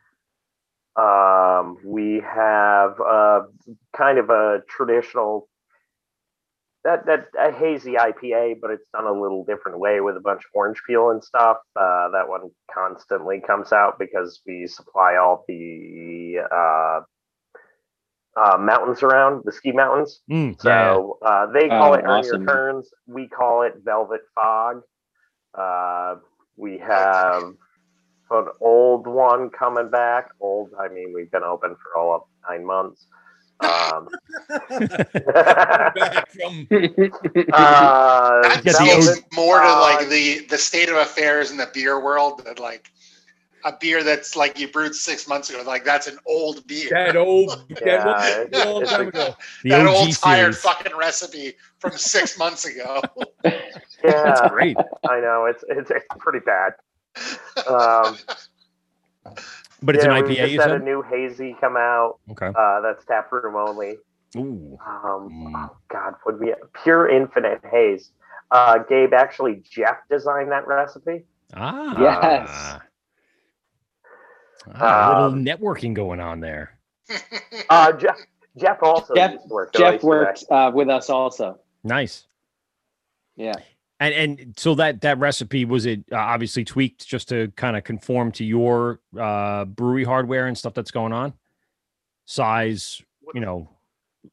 Um, 0.96 1.76
we 1.84 2.22
have 2.24 3.00
uh, 3.00 3.42
kind 3.96 4.18
of 4.18 4.30
a 4.30 4.62
traditional 4.68 5.48
that 6.84 7.06
that 7.06 7.26
a 7.38 7.50
hazy 7.50 7.94
IPA, 7.94 8.60
but 8.60 8.70
it's 8.70 8.86
done 8.92 9.06
a 9.06 9.12
little 9.12 9.44
different 9.44 9.78
way 9.78 10.00
with 10.00 10.16
a 10.16 10.20
bunch 10.20 10.40
of 10.44 10.50
orange 10.54 10.80
peel 10.86 11.10
and 11.10 11.22
stuff. 11.24 11.58
Uh, 11.76 12.10
that 12.10 12.28
one 12.28 12.50
constantly 12.72 13.40
comes 13.40 13.72
out 13.72 13.98
because 13.98 14.40
we 14.46 14.66
supply 14.66 15.16
all 15.16 15.44
the 15.48 16.38
uh, 16.52 17.00
uh, 18.36 18.58
mountains 18.58 19.02
around 19.02 19.42
the 19.44 19.52
ski 19.52 19.72
mountains. 19.72 20.20
Mm, 20.30 20.56
yeah, 20.64 20.94
So 20.94 21.18
uh, 21.24 21.46
they 21.52 21.68
call 21.68 21.92
Oh, 21.92 21.94
it 21.94 22.04
Earn. 22.04 22.24
Your 22.24 22.44
Turns. 22.44 22.90
We 23.06 23.28
call 23.28 23.62
it 23.62 23.74
Velvet 23.84 24.20
Fog. 24.34 24.82
Uh, 25.56 26.16
we 26.56 26.78
have 26.78 27.54
an 28.30 28.46
old 28.60 29.06
one 29.06 29.50
coming 29.50 29.90
back. 29.90 30.30
Old, 30.40 30.70
I 30.78 30.88
mean, 30.88 31.12
we've 31.14 31.30
been 31.30 31.44
open 31.44 31.76
for 31.76 32.00
all 32.00 32.14
of 32.14 32.22
nine 32.48 32.66
months. 32.66 33.06
Um, 33.60 34.08
Back 34.74 36.30
from 36.32 36.66
uh, 37.52 38.42
That 38.42 38.62
Yeah, 38.64 38.72
seems 38.72 39.22
more 39.32 39.60
to 39.60 39.72
like 39.80 40.08
the 40.08 40.40
the 40.50 40.58
state 40.58 40.88
of 40.88 40.96
affairs 40.96 41.50
in 41.50 41.56
the 41.56 41.68
beer 41.72 42.02
world 42.02 42.42
that 42.44 42.58
like 42.58 42.90
a 43.64 43.72
beer 43.80 44.02
that's 44.04 44.36
like 44.36 44.58
you 44.58 44.68
brewed 44.68 44.94
six 44.94 45.26
months 45.26 45.48
ago. 45.50 45.62
Like 45.64 45.84
that's 45.84 46.06
an 46.06 46.18
old 46.26 46.66
beer. 46.66 46.90
that 46.90 47.16
old, 47.16 47.64
Yeah, 47.84 48.04
that 48.04 48.46
it's- 48.52 48.66
one, 48.66 48.82
it's 48.82 48.90
time 48.92 49.08
ago. 49.08 49.34
that 49.64 49.86
old 49.86 50.12
tired 50.16 50.54
series. 50.54 50.58
fucking 50.58 50.96
recipe 50.96 51.54
from 51.78 51.92
six 51.96 52.36
months 52.42 52.64
ago. 52.66 53.00
That's 53.42 53.60
Yeah, 54.04 54.48
great. 54.50 54.76
I 55.08 55.20
know 55.20 55.46
it's 55.46 55.64
it's 55.68 55.90
it's 55.90 56.04
pretty 56.18 56.40
bad. 56.44 56.74
Um, 57.66 58.18
But 59.84 59.96
it's 59.96 60.04
yeah, 60.04 60.16
an 60.16 60.24
we 60.24 60.30
IPA. 60.34 60.36
just 60.36 60.52
You 60.52 60.60
had 60.60 60.70
a 60.72 60.78
new 60.78 61.02
hazy 61.02 61.56
come 61.60 61.76
out. 61.76 62.18
Okay. 62.30 62.50
Uh, 62.56 62.80
that's 62.80 63.04
tap 63.04 63.30
room 63.32 63.54
only. 63.56 63.96
Ooh. 64.36 64.78
Um, 64.84 65.30
Mm. 65.30 65.52
oh 65.70 65.76
God, 65.88 66.14
would 66.26 66.40
be 66.40 66.52
pure 66.82 67.08
infinite 67.08 67.60
haze. 67.70 68.10
Uh, 68.50 68.78
Gabe, 68.78 69.12
actually, 69.14 69.62
Jeff 69.68 69.96
designed 70.10 70.50
that 70.52 70.66
recipe. 70.66 71.24
Ah. 71.54 72.00
Yes. 72.00 72.80
Ah, 74.74 75.06
a 75.06 75.08
little 75.08 75.24
Um, 75.38 75.44
networking 75.44 75.94
going 75.94 76.20
on 76.20 76.40
there. 76.40 76.78
Uh, 77.70 77.92
Jeff, 77.92 78.16
Jeff 78.56 78.82
also 78.82 79.14
Jeff- 79.14 79.32
used 79.32 79.48
to 79.48 79.54
work. 79.54 79.72
Jeff 79.72 80.02
worked 80.02 80.44
uh, 80.50 80.70
with 80.74 80.88
us 80.88 81.08
also. 81.10 81.58
Nice. 81.82 82.26
Yeah. 83.36 83.54
And 84.04 84.38
and 84.40 84.54
so 84.58 84.74
that 84.74 85.00
that 85.02 85.18
recipe 85.18 85.64
was 85.64 85.86
it 85.86 86.04
uh, 86.12 86.16
obviously 86.16 86.64
tweaked 86.64 87.06
just 87.06 87.28
to 87.30 87.50
kind 87.56 87.76
of 87.76 87.84
conform 87.84 88.32
to 88.32 88.44
your 88.44 89.00
uh, 89.18 89.64
brewery 89.64 90.04
hardware 90.04 90.46
and 90.46 90.56
stuff 90.56 90.74
that's 90.74 90.90
going 90.90 91.12
on, 91.12 91.32
size, 92.26 93.00
you 93.34 93.40
know, 93.40 93.70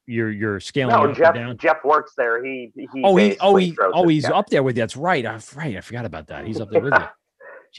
you're 0.06 0.32
you're 0.32 0.60
scaling 0.60 0.96
No, 0.96 1.14
Jeff. 1.14 1.36
down. 1.36 1.58
Jeff 1.58 1.78
works 1.84 2.14
there. 2.18 2.44
He 2.44 2.72
he. 2.76 2.88
Oh, 3.04 3.16
he 3.16 3.38
oh 3.40 3.56
he 3.56 3.78
oh 3.82 4.08
he's 4.08 4.24
down. 4.24 4.34
up 4.34 4.50
there 4.50 4.64
with 4.64 4.76
you. 4.76 4.82
That's 4.82 4.98
right. 4.98 5.26
I, 5.26 5.40
right. 5.56 5.78
I 5.78 5.82
forgot 5.82 6.06
about 6.06 6.28
that. 6.28 6.46
He's 6.46 6.60
up 6.60 6.70
there 6.70 6.82
with 6.82 6.94
you. 6.94 7.06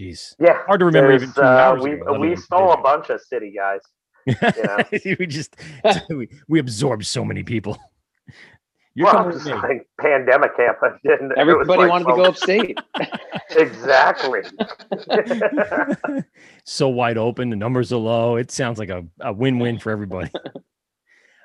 Jeez. 0.10 0.34
Yeah, 0.40 0.64
Hard 0.66 0.80
to 0.80 0.86
remember 0.86 1.12
even 1.12 1.32
two 1.32 1.42
uh, 1.42 1.44
hours 1.44 1.82
we 1.82 1.92
ago, 1.92 2.18
we 2.18 2.34
stole 2.36 2.72
a 2.72 2.80
bunch 2.80 3.10
of 3.10 3.20
city 3.20 3.52
guys. 3.54 3.80
You 4.24 4.34
know? 4.64 5.16
we 5.18 5.26
just 5.26 5.56
we, 6.08 6.28
we 6.48 6.58
absorbed 6.60 7.04
so 7.06 7.24
many 7.24 7.42
people. 7.42 7.76
You're 8.94 9.06
well, 9.06 9.14
coming 9.14 9.36
it's 9.36 9.44
with 9.44 9.54
me. 9.54 9.60
like 9.60 9.88
pandemic 10.00 10.56
camp. 10.56 10.78
I 10.82 10.90
didn't- 11.02 11.32
Everybody 11.38 11.80
like, 11.80 11.90
wanted 11.90 12.04
to 12.04 12.10
go 12.10 12.16
well, 12.18 12.26
upstate. 12.30 12.78
exactly. 13.50 14.42
so 16.64 16.88
wide 16.88 17.18
open. 17.18 17.50
The 17.50 17.56
numbers 17.56 17.92
are 17.92 17.96
low. 17.96 18.36
It 18.36 18.50
sounds 18.50 18.78
like 18.78 18.90
a, 18.90 19.04
a 19.20 19.32
win-win 19.32 19.78
for 19.78 19.90
everybody. 19.90 20.30
It 20.34 20.52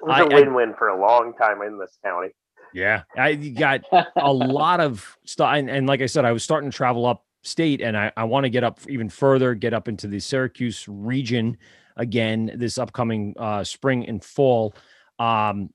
was 0.02 0.12
I- 0.20 0.22
a 0.22 0.26
I- 0.26 0.34
win-win 0.42 0.74
for 0.78 0.90
a 0.90 1.00
long 1.00 1.34
time 1.36 1.62
in 1.62 1.80
this 1.80 1.98
county. 2.04 2.30
Yeah, 2.74 3.04
I 3.18 3.34
got 3.36 3.82
a 4.18 4.32
lot 4.32 4.82
of 4.82 5.18
stuff, 5.26 5.54
and, 5.56 5.70
and 5.70 5.88
like 5.88 6.02
I 6.02 6.06
said, 6.06 6.26
I 6.26 6.34
was 6.34 6.44
starting 6.44 6.70
to 6.70 6.76
travel 6.76 7.06
up 7.06 7.24
state 7.44 7.82
and 7.82 7.98
I, 7.98 8.12
I 8.18 8.26
want 8.26 8.44
to 8.44 8.50
get 8.50 8.64
up 8.66 8.80
even 8.90 9.08
further, 9.10 9.56
get 9.56 9.74
up 9.74 9.88
into 9.88 10.06
the 10.08 10.20
Syracuse 10.20 10.86
region 10.88 11.58
again 11.96 12.52
this 12.56 12.78
upcoming 12.78 13.34
uh, 13.38 13.64
spring 13.64 14.06
and 14.08 14.24
fall. 14.24 14.76
Um, 15.18 15.70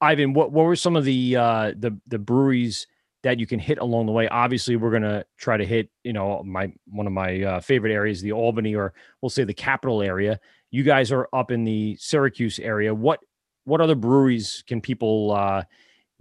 Ivan, 0.00 0.32
what 0.32 0.52
what 0.52 0.64
were 0.64 0.76
some 0.76 0.96
of 0.96 1.04
the 1.04 1.36
uh, 1.36 1.72
the 1.76 1.96
the 2.06 2.18
breweries 2.18 2.86
that 3.22 3.40
you 3.40 3.46
can 3.46 3.58
hit 3.58 3.78
along 3.78 4.06
the 4.06 4.12
way? 4.12 4.28
Obviously, 4.28 4.76
we're 4.76 4.92
gonna 4.92 5.24
try 5.36 5.56
to 5.56 5.64
hit 5.64 5.90
you 6.04 6.12
know 6.12 6.42
my 6.44 6.72
one 6.86 7.06
of 7.06 7.12
my 7.12 7.42
uh, 7.42 7.60
favorite 7.60 7.92
areas, 7.92 8.20
the 8.20 8.32
Albany, 8.32 8.74
or 8.74 8.94
we'll 9.20 9.30
say 9.30 9.44
the 9.44 9.54
capital 9.54 10.02
area. 10.02 10.38
You 10.70 10.82
guys 10.82 11.10
are 11.10 11.28
up 11.32 11.50
in 11.50 11.64
the 11.64 11.96
Syracuse 11.96 12.58
area. 12.58 12.94
What 12.94 13.20
what 13.64 13.80
other 13.80 13.94
breweries 13.94 14.64
can 14.66 14.80
people 14.80 15.32
uh, 15.32 15.62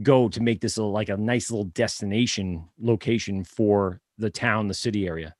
go 0.04 0.30
to 0.30 0.42
make 0.42 0.62
this 0.62 0.78
a, 0.78 0.84
like 0.84 1.10
a 1.10 1.18
nice 1.18 1.50
little 1.50 1.66
destination 1.66 2.68
location 2.80 3.44
for 3.44 4.02
the 4.18 4.30
town, 4.30 4.68
the 4.68 4.74
city 4.74 5.08
area? 5.08 5.36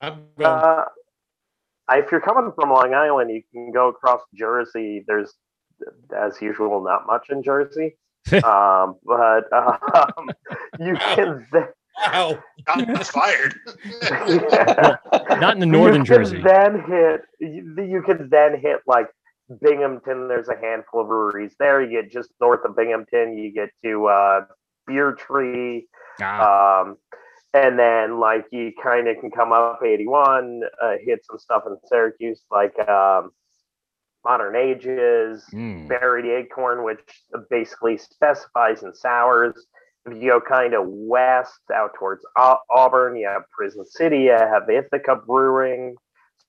Uh, 0.00 0.84
if 1.90 2.10
you're 2.10 2.20
coming 2.20 2.52
from 2.54 2.70
Long 2.70 2.94
Island, 2.94 3.30
you 3.30 3.42
can 3.52 3.70
go 3.72 3.88
across 3.88 4.20
Jersey. 4.34 5.04
There's, 5.06 5.32
as 6.16 6.40
usual, 6.40 6.82
not 6.82 7.06
much 7.06 7.28
in 7.30 7.42
Jersey, 7.42 7.96
um, 8.44 8.96
but 9.04 9.52
um, 9.52 10.28
you 10.78 10.94
can. 10.96 11.46
Th- 11.52 11.66
Wow. 12.06 12.42
Shots 12.66 13.10
fired. 13.14 13.54
Not 15.40 15.54
in 15.54 15.60
the 15.60 15.66
northern 15.66 16.00
you 16.00 16.06
Jersey. 16.06 16.40
Then 16.42 16.82
hit. 16.86 17.22
You, 17.38 17.76
you 17.84 18.02
can 18.02 18.28
then 18.30 18.58
hit 18.58 18.78
like 18.86 19.08
Binghamton. 19.60 20.26
There's 20.26 20.48
a 20.48 20.56
handful 20.56 21.02
of 21.02 21.08
breweries 21.08 21.54
there. 21.58 21.82
You 21.82 22.02
get 22.02 22.10
just 22.10 22.30
north 22.40 22.64
of 22.64 22.76
Binghamton. 22.76 23.36
You 23.36 23.52
get 23.52 23.70
to 23.84 24.06
uh, 24.06 24.40
Beer 24.86 25.12
Tree. 25.12 25.86
Ah, 26.20 26.80
Um, 26.80 26.96
and 27.54 27.78
then 27.78 28.18
like 28.18 28.46
you 28.50 28.72
kind 28.82 29.06
of 29.08 29.18
can 29.20 29.30
come 29.30 29.52
up 29.52 29.80
81, 29.84 30.62
uh, 30.82 30.92
hit 31.04 31.24
some 31.26 31.38
stuff 31.38 31.64
in 31.66 31.76
Syracuse 31.86 32.42
like 32.50 32.76
um, 32.88 33.32
Modern 34.24 34.56
Ages, 34.56 35.44
mm, 35.52 35.88
Buried 35.88 36.26
Acorn, 36.26 36.84
which 36.84 37.00
basically 37.50 37.98
specifies 37.98 38.82
in 38.82 38.94
sours. 38.94 39.66
If 40.06 40.20
you 40.20 40.30
go 40.30 40.40
kind 40.40 40.74
of 40.74 40.84
west 40.86 41.60
out 41.72 41.92
towards 41.98 42.24
Auburn, 42.36 43.16
you 43.16 43.28
have 43.28 43.42
Prison 43.56 43.84
City, 43.84 44.22
you 44.22 44.30
have 44.32 44.68
Ithaca 44.68 45.16
Brewing. 45.26 45.96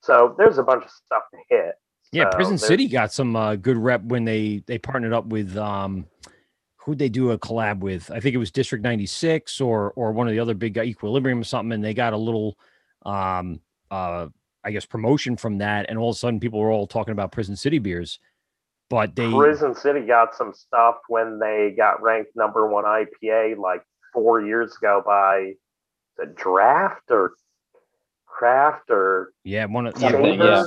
So 0.02 0.36
there's 0.38 0.58
a 0.58 0.64
bunch 0.64 0.84
of 0.86 0.92
stuff 0.92 1.24
to 1.32 1.38
hit. 1.50 1.76
yeah, 2.12 2.30
So 2.30 2.36
Prison 2.36 2.58
City 2.58 2.88
got 2.88 3.14
some 3.14 3.36
uh, 3.36 3.56
good 3.56 3.78
rep 3.78 4.04
when 4.04 4.26
they 4.26 4.64
they 4.66 4.78
partnered 4.78 5.14
up 5.14 5.28
with 5.28 5.56
um, 5.56 6.08
who'd 6.78 7.00
they 7.00 7.10
do 7.10 7.32
a 7.32 7.38
collab 7.38 7.80
with? 7.80 8.12
I 8.12 8.20
think 8.20 8.36
it 8.36 8.40
was 8.40 8.52
District 8.52 8.84
96 8.84 9.62
or 9.62 9.92
or 9.96 10.12
one 10.12 10.28
of 10.28 10.34
the 10.34 10.40
other 10.40 10.54
big 10.54 10.74
guy, 10.74 10.84
Equilibrium 10.84 11.40
or 11.40 11.44
something, 11.44 11.74
and 11.74 11.84
they 11.84 11.94
got 11.94 12.14
a 12.14 12.18
little 12.18 12.58
um 13.06 13.60
uh 13.92 14.28
I 14.64 14.72
guess 14.72 14.86
promotion 14.86 15.36
from 15.38 15.58
that, 15.60 15.88
and 15.90 15.98
all 16.00 16.10
of 16.10 16.16
a 16.16 16.20
sudden 16.20 16.40
people 16.40 16.60
were 16.60 16.72
all 16.72 16.88
talking 16.88 17.12
about 17.12 17.32
Prison 17.32 17.56
City 17.56 17.80
beers. 17.80 18.20
But 18.90 19.16
they 19.16 19.32
Prison 19.32 19.74
City 19.76 20.02
got 20.02 20.36
some 20.36 20.54
stuff 20.54 20.96
when 21.08 21.40
they 21.40 21.74
got 21.76 22.02
ranked 22.02 22.32
number 22.36 22.68
one 22.68 22.84
IPA 22.86 23.58
like 23.58 23.82
four 24.14 24.42
years 24.42 24.76
ago 24.78 25.02
by 25.06 25.54
the 26.18 26.28
draft 26.28 27.10
or 27.10 27.34
craft 28.28 28.90
or 28.90 29.32
yeah, 29.44 29.66
one 29.66 29.88
of 29.88 29.94
yeah, 30.00 30.12
Something, 30.12 30.40
one 30.40 30.48
yeah. 30.48 30.64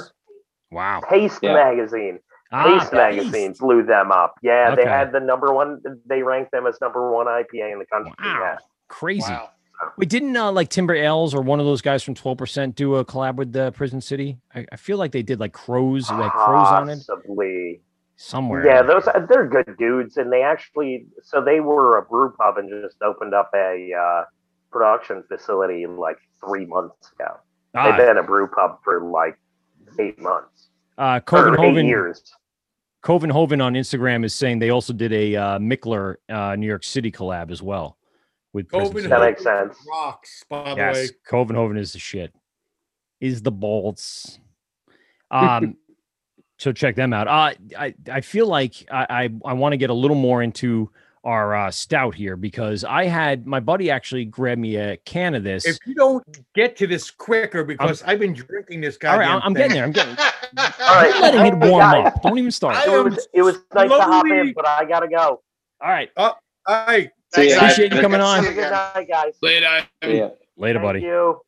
Wow. 0.70 1.02
Taste 1.08 1.38
Yeah. 1.42 1.54
magazine. 1.54 2.18
Ah, 2.52 2.78
Taste 2.78 2.92
magazine 2.92 3.54
blew 3.58 3.82
them 3.84 4.12
up. 4.12 4.34
Yeah, 4.42 4.70
Okay. 4.72 4.84
they 4.84 4.88
had 4.88 5.12
the 5.12 5.20
number 5.20 5.52
one. 5.52 5.80
They 6.06 6.22
ranked 6.22 6.52
them 6.52 6.66
as 6.66 6.80
number 6.80 7.10
one 7.10 7.26
IPA 7.26 7.72
in 7.72 7.78
the 7.78 7.86
country. 7.86 8.12
Wow. 8.18 8.40
Yeah. 8.40 8.58
Crazy. 8.88 9.30
Wow. 9.32 9.50
Wait, 9.96 10.08
didn't 10.08 10.36
uh, 10.36 10.50
like 10.52 10.68
Timber 10.68 10.94
Ales 10.94 11.34
or 11.34 11.42
one 11.42 11.60
of 11.60 11.66
those 11.66 11.82
guys 11.82 12.02
from 12.02 12.14
12% 12.14 12.74
do 12.74 12.96
a 12.96 13.04
collab 13.04 13.36
with 13.36 13.52
the 13.52 13.72
Prison 13.72 14.00
City? 14.00 14.38
I, 14.54 14.66
I 14.72 14.76
feel 14.76 14.98
like 14.98 15.12
they 15.12 15.22
did 15.22 15.40
like 15.40 15.52
crows, 15.52 16.10
like 16.10 16.32
crows 16.32 16.68
on 16.68 16.88
it 16.88 16.98
Possibly. 17.06 17.80
somewhere. 18.16 18.64
Yeah, 18.66 18.82
those 18.82 19.08
they're 19.28 19.46
good 19.46 19.76
dudes, 19.78 20.16
and 20.16 20.32
they 20.32 20.42
actually 20.42 21.06
so 21.22 21.42
they 21.42 21.60
were 21.60 21.98
a 21.98 22.02
brew 22.02 22.30
pub 22.32 22.58
and 22.58 22.70
just 22.84 23.00
opened 23.02 23.34
up 23.34 23.50
a 23.54 23.92
uh, 23.92 24.24
production 24.70 25.22
facility 25.28 25.86
like 25.86 26.18
three 26.44 26.66
months 26.66 27.12
ago. 27.12 27.36
Ah, 27.74 27.96
They've 27.96 28.06
been 28.06 28.18
a 28.18 28.22
brew 28.22 28.48
pub 28.48 28.78
for 28.82 29.02
like 29.02 29.38
eight 29.98 30.20
months 30.20 30.68
uh, 30.98 31.20
Covenhoven, 31.20 31.86
years. 31.86 32.22
Covenhoven 33.02 33.62
on 33.62 33.74
Instagram 33.74 34.24
is 34.24 34.34
saying 34.34 34.58
they 34.58 34.70
also 34.70 34.92
did 34.92 35.12
a 35.12 35.36
uh, 35.36 35.58
Mikkeller 35.58 36.16
uh, 36.28 36.56
New 36.56 36.66
York 36.66 36.84
City 36.84 37.12
collab 37.12 37.50
as 37.50 37.62
well 37.62 37.96
with 38.56 38.68
Prison 38.68 39.10
That 39.10 39.20
makes 39.20 39.42
sense. 39.42 39.76
Rocks, 39.86 40.42
by 40.48 40.70
the 40.70 40.76
way. 40.76 40.76
Yes, 40.76 41.12
Covenhoven 41.30 41.78
is 41.78 41.92
the 41.92 41.98
shit. 41.98 42.32
Is 43.20 43.42
the 43.42 43.52
bolts. 43.52 44.40
Um, 45.28 45.76
so 46.56 46.70
check 46.70 46.94
them 46.94 47.12
out. 47.12 47.26
Uh, 47.26 47.52
I 47.76 47.94
I 48.08 48.20
feel 48.20 48.46
like 48.46 48.74
I 48.92 49.06
I, 49.44 49.50
I 49.50 49.52
want 49.54 49.72
to 49.72 49.76
get 49.76 49.90
a 49.90 49.92
little 49.92 50.16
more 50.16 50.40
into 50.40 50.88
our 51.24 51.56
uh, 51.56 51.70
stout 51.72 52.14
here 52.14 52.36
because 52.36 52.84
I 52.84 53.06
had 53.06 53.44
my 53.44 53.58
buddy 53.58 53.90
actually 53.90 54.24
grab 54.24 54.56
me 54.56 54.76
a 54.76 54.98
can 54.98 55.34
of 55.34 55.42
this. 55.42 55.66
If 55.66 55.78
you 55.84 55.96
don't 55.96 56.24
get 56.54 56.76
to 56.76 56.86
this 56.86 57.10
quicker, 57.10 57.64
because 57.64 58.04
i 58.04 58.10
have 58.10 58.20
been 58.20 58.34
drinking 58.34 58.82
this 58.82 58.96
guy. 58.96 59.14
All 59.14 59.18
right, 59.18 59.28
I'm, 59.28 59.42
I'm 59.42 59.52
getting 59.52 59.72
there. 59.72 59.82
I'm 59.82 59.90
getting. 59.90 60.16
All 60.56 60.94
right, 60.94 61.12
I'm 61.12 61.22
letting 61.22 61.60
it 61.60 61.68
warm 61.68 61.80
guys, 61.80 62.06
up. 62.06 62.22
Don't 62.22 62.38
even 62.38 62.52
start. 62.52 62.76
It 62.86 63.04
was, 63.04 63.28
it 63.32 63.42
was 63.42 63.58
nice 63.74 63.90
to 63.90 64.00
hop 64.00 64.26
in, 64.26 64.52
but 64.52 64.68
I 64.68 64.84
gotta 64.84 65.08
go. 65.08 65.42
All 65.80 65.90
right, 65.90 66.08
All 66.16 66.38
right. 66.68 67.10
See 67.34 67.50
ya. 67.50 67.56
Appreciate 67.56 67.92
you 67.92 68.00
coming 68.00 68.20
on. 68.20 68.42
Good 68.44 68.56
night, 68.70 69.06
guys. 69.08 69.34
Later. 69.42 69.86
Yeah. 70.02 70.28
later, 70.56 70.78
Thank 70.78 70.82
buddy. 70.82 71.00
you. 71.00 71.40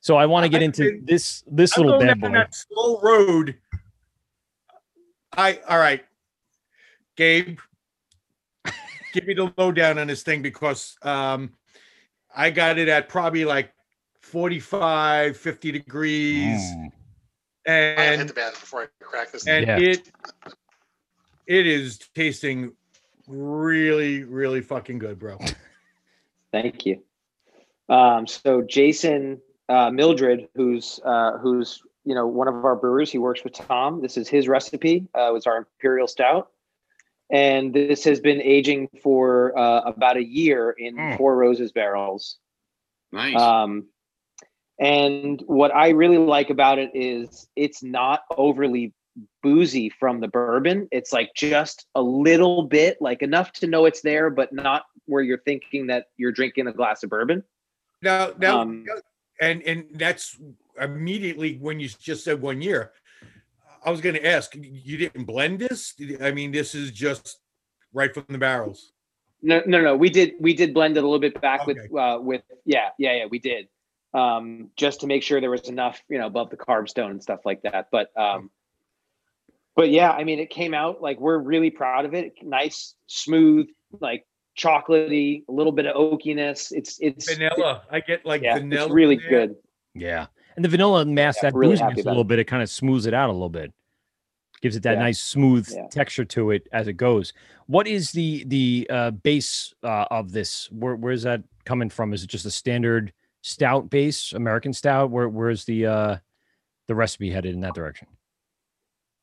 So 0.00 0.16
I 0.16 0.26
want 0.26 0.44
to 0.44 0.48
get 0.50 0.62
into 0.62 0.82
been- 0.84 1.04
this 1.06 1.42
this 1.46 1.76
I'm 1.78 1.84
little 1.84 1.98
going 1.98 2.08
bad 2.08 2.20
boy. 2.20 2.32
that 2.32 2.54
slow 2.54 3.00
road. 3.00 3.56
I 5.36 5.60
all 5.68 5.78
right, 5.78 6.04
Gabe. 7.16 7.58
give 9.12 9.26
me 9.26 9.34
the 9.34 9.52
lowdown 9.56 9.98
on 9.98 10.06
this 10.06 10.22
thing 10.22 10.42
because 10.42 10.96
um, 11.02 11.52
I 12.34 12.50
got 12.50 12.78
it 12.78 12.88
at 12.88 13.08
probably 13.08 13.44
like 13.44 13.72
45, 14.20 15.36
50 15.36 15.72
degrees, 15.72 16.60
Mm. 16.60 16.90
I'm 17.66 17.72
hit 17.72 18.20
and 18.20 18.28
the 18.28 18.34
band 18.34 18.54
before 18.54 18.82
I 18.82 18.86
crack 19.04 19.32
this. 19.32 19.46
and 19.46 19.66
Yeah. 19.66 19.78
it 19.78 20.10
it 21.46 21.66
is 21.66 21.98
tasting 22.14 22.72
really, 23.26 24.24
really 24.24 24.60
fucking 24.60 24.98
good, 24.98 25.18
bro. 25.18 25.38
Thank 26.52 26.86
you. 26.86 27.02
Um, 27.88 28.26
so 28.26 28.62
Jason 28.62 29.40
uh, 29.68 29.90
Mildred, 29.90 30.48
who's 30.54 31.00
uh, 31.04 31.38
who's 31.38 31.82
you 32.04 32.14
know 32.14 32.26
one 32.26 32.48
of 32.48 32.64
our 32.64 32.76
brewers, 32.76 33.10
he 33.10 33.18
works 33.18 33.44
with 33.44 33.52
Tom. 33.52 34.00
This 34.02 34.16
is 34.16 34.28
his 34.28 34.48
recipe. 34.48 35.06
Uh, 35.16 35.30
it 35.30 35.32
was 35.32 35.46
our 35.46 35.56
imperial 35.58 36.06
stout, 36.06 36.50
and 37.30 37.74
this 37.74 38.04
has 38.04 38.20
been 38.20 38.40
aging 38.40 38.88
for 39.02 39.56
uh, 39.58 39.80
about 39.80 40.16
a 40.16 40.24
year 40.24 40.70
in 40.70 40.96
Mm. 40.96 41.16
Four 41.18 41.36
Roses 41.36 41.72
barrels. 41.72 42.38
Nice. 43.12 43.36
Um, 43.40 43.86
And 44.80 45.40
what 45.46 45.72
I 45.72 45.90
really 45.90 46.18
like 46.18 46.50
about 46.50 46.78
it 46.80 46.90
is 46.94 47.46
it's 47.54 47.80
not 47.82 48.22
overly 48.36 48.92
boozy 49.42 49.90
from 49.90 50.20
the 50.20 50.28
bourbon. 50.28 50.88
It's 50.90 51.12
like 51.12 51.30
just 51.34 51.86
a 51.94 52.02
little 52.02 52.62
bit, 52.62 52.98
like 53.00 53.22
enough 53.22 53.52
to 53.54 53.66
know 53.66 53.84
it's 53.84 54.00
there, 54.00 54.30
but 54.30 54.52
not 54.52 54.84
where 55.06 55.22
you're 55.22 55.42
thinking 55.44 55.86
that 55.88 56.06
you're 56.16 56.32
drinking 56.32 56.66
a 56.66 56.72
glass 56.72 57.02
of 57.02 57.10
bourbon. 57.10 57.42
Now, 58.02 58.32
now, 58.38 58.60
Um, 58.62 58.86
and 59.40 59.62
and 59.62 59.86
that's 59.94 60.38
immediately 60.80 61.56
when 61.58 61.80
you 61.80 61.88
just 61.88 62.24
said 62.24 62.40
one 62.40 62.60
year. 62.60 62.92
I 63.84 63.90
was 63.90 64.00
going 64.00 64.14
to 64.14 64.26
ask, 64.26 64.54
you 64.54 64.96
didn't 64.96 65.24
blend 65.24 65.58
this? 65.58 65.92
I 66.22 66.30
mean, 66.30 66.52
this 66.52 66.74
is 66.74 66.90
just 66.90 67.38
right 67.92 68.12
from 68.12 68.24
the 68.30 68.38
barrels. 68.38 68.92
No, 69.42 69.62
no, 69.66 69.82
no. 69.82 69.94
We 69.94 70.08
did 70.08 70.34
we 70.40 70.54
did 70.54 70.72
blend 70.72 70.96
it 70.96 71.00
a 71.00 71.06
little 71.06 71.18
bit 71.20 71.38
back 71.40 71.68
Okay. 71.68 71.74
with 71.74 71.94
uh 71.94 72.18
with 72.20 72.42
yeah, 72.64 72.88
yeah, 72.98 73.14
yeah, 73.16 73.26
we 73.26 73.38
did. 73.38 73.68
Um 74.14 74.70
just 74.76 75.00
to 75.00 75.06
make 75.06 75.22
sure 75.22 75.38
there 75.38 75.50
was 75.50 75.68
enough, 75.68 76.02
you 76.08 76.18
know, 76.18 76.26
above 76.26 76.48
the 76.48 76.56
carb 76.56 76.88
stone 76.88 77.10
and 77.10 77.22
stuff 77.22 77.40
like 77.44 77.60
that. 77.62 77.88
But 77.92 78.08
um 78.16 78.50
but 79.76 79.90
yeah, 79.90 80.10
I 80.10 80.24
mean 80.24 80.38
it 80.38 80.50
came 80.50 80.74
out 80.74 81.00
like 81.02 81.18
we're 81.20 81.38
really 81.38 81.70
proud 81.70 82.04
of 82.04 82.14
it. 82.14 82.32
Nice, 82.42 82.94
smooth, 83.06 83.66
like 84.00 84.24
chocolatey, 84.58 85.44
a 85.48 85.52
little 85.52 85.72
bit 85.72 85.86
of 85.86 85.96
oakiness. 85.96 86.72
It's 86.72 86.98
it's 87.00 87.32
Vanilla. 87.32 87.82
I 87.90 88.00
get 88.00 88.24
like 88.24 88.42
yeah, 88.42 88.58
vanilla. 88.58 88.84
it's 88.84 88.92
really 88.92 89.16
good. 89.16 89.56
Yeah. 89.94 90.26
And 90.56 90.64
the 90.64 90.68
vanilla 90.68 91.04
masks 91.04 91.42
Yeah, 91.42 91.50
that 91.50 91.56
really 91.56 91.76
a 91.80 91.86
little 91.96 92.20
it. 92.20 92.28
bit. 92.28 92.38
It 92.38 92.44
kind 92.44 92.62
of 92.62 92.70
smooths 92.70 93.06
it 93.06 93.14
out 93.14 93.28
a 93.28 93.32
little 93.32 93.48
bit. 93.48 93.72
Gives 94.62 94.76
it 94.76 94.84
that 94.84 94.94
Yeah. 94.94 95.00
nice 95.00 95.20
smooth 95.20 95.68
Yeah. 95.70 95.88
texture 95.90 96.24
to 96.24 96.52
it 96.52 96.68
as 96.72 96.86
it 96.86 96.92
goes. 96.94 97.32
What 97.66 97.86
is 97.88 98.12
the 98.12 98.44
the 98.44 98.86
uh, 98.90 99.10
base 99.10 99.74
uh, 99.82 100.06
of 100.10 100.30
this? 100.32 100.70
Where 100.70 100.94
where's 100.96 101.24
that 101.24 101.42
coming 101.64 101.90
from? 101.90 102.12
Is 102.12 102.22
it 102.22 102.28
just 102.30 102.46
a 102.46 102.50
standard 102.50 103.12
stout 103.42 103.90
base, 103.90 104.32
American 104.32 104.72
stout? 104.72 105.10
Where 105.10 105.28
where's 105.28 105.64
the 105.64 105.86
uh 105.86 106.16
the 106.86 106.94
recipe 106.94 107.30
headed 107.30 107.54
in 107.54 107.60
that 107.60 107.74
direction? 107.74 108.06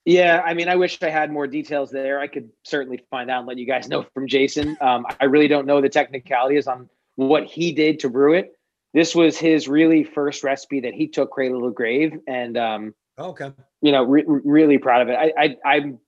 Yeah, 0.05 0.41
I 0.43 0.55
mean, 0.55 0.67
I 0.67 0.75
wish 0.75 1.01
I 1.03 1.09
had 1.09 1.31
more 1.31 1.45
details 1.45 1.91
there. 1.91 2.19
I 2.19 2.27
could 2.27 2.49
certainly 2.63 3.05
find 3.11 3.29
out 3.29 3.39
and 3.39 3.47
let 3.47 3.57
you 3.57 3.67
guys 3.67 3.87
know 3.87 4.03
from 4.13 4.27
Jason. 4.27 4.75
Um, 4.81 5.05
I 5.19 5.25
really 5.25 5.47
don't 5.47 5.67
know 5.67 5.79
the 5.79 5.89
technicalities 5.89 6.65
on 6.65 6.89
what 7.17 7.45
he 7.45 7.71
did 7.71 7.99
to 7.99 8.09
brew 8.09 8.33
it. 8.33 8.53
This 8.93 9.13
was 9.15 9.37
his 9.37 9.67
really 9.67 10.03
first 10.03 10.43
recipe 10.43 10.81
that 10.81 10.93
he 10.93 11.07
took 11.07 11.31
Cradle 11.31 11.61
to 11.61 11.71
Grave, 11.71 12.13
and 12.27 12.57
um, 12.57 12.95
Okay. 13.19 13.51
you 13.81 13.91
know, 13.91 14.03
re- 14.03 14.23
re- 14.25 14.41
really 14.43 14.77
proud 14.79 15.03
of 15.03 15.09
it. 15.09 15.13
I, 15.15 15.33
I, 15.37 15.57
I'm, 15.75 15.99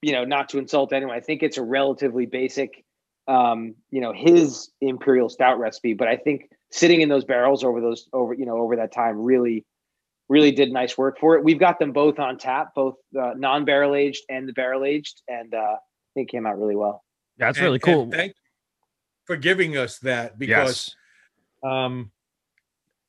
you 0.00 0.12
know, 0.12 0.24
not 0.24 0.48
to 0.50 0.58
insult 0.58 0.92
anyone. 0.92 1.14
I 1.14 1.20
think 1.20 1.42
it's 1.42 1.58
a 1.58 1.62
relatively 1.62 2.26
basic, 2.26 2.82
um, 3.28 3.74
you 3.90 4.00
know, 4.00 4.12
his 4.12 4.70
imperial 4.80 5.28
stout 5.28 5.58
recipe. 5.58 5.94
But 5.94 6.08
I 6.08 6.16
think 6.16 6.48
sitting 6.70 7.02
in 7.02 7.08
those 7.08 7.24
barrels 7.24 7.62
over 7.62 7.80
those 7.80 8.08
over, 8.12 8.34
you 8.34 8.46
know, 8.46 8.56
over 8.56 8.76
that 8.76 8.90
time 8.92 9.18
really, 9.18 9.64
really 10.28 10.52
did 10.52 10.72
nice 10.72 10.96
work 10.96 11.18
for 11.18 11.36
it. 11.36 11.44
We've 11.44 11.58
got 11.58 11.78
them 11.78 11.92
both 11.92 12.18
on 12.18 12.38
tap, 12.38 12.74
both 12.74 12.94
uh, 13.18 13.32
non-barrel 13.36 13.94
aged 13.94 14.24
and 14.28 14.48
the 14.48 14.52
barrel 14.52 14.84
aged, 14.84 15.22
and 15.28 15.54
uh, 15.54 15.58
I 15.58 15.76
think 16.14 16.28
it 16.28 16.32
came 16.32 16.46
out 16.46 16.58
really 16.58 16.76
well. 16.76 17.04
That's 17.36 17.58
And- 17.58 17.64
really 17.64 17.74
and 17.76 17.82
cool. 17.82 18.10
thank 18.10 18.28
you 18.28 18.40
for 19.24 19.36
giving 19.36 19.76
us 19.76 19.98
that 20.00 20.38
because 20.38 20.94
yes. 21.62 21.72
um 21.72 22.10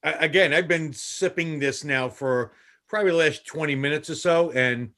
I, 0.02 0.12
again 0.14 0.54
i've 0.54 0.68
been 0.68 0.94
sipping 0.94 1.60
this 1.60 1.84
now 1.84 2.08
for 2.08 2.54
probably 2.88 3.12
the 3.12 3.18
last 3.18 3.46
20 3.46 3.76
minutes 3.76 4.10
or 4.10 4.16
so 4.16 4.50
and 4.52 4.92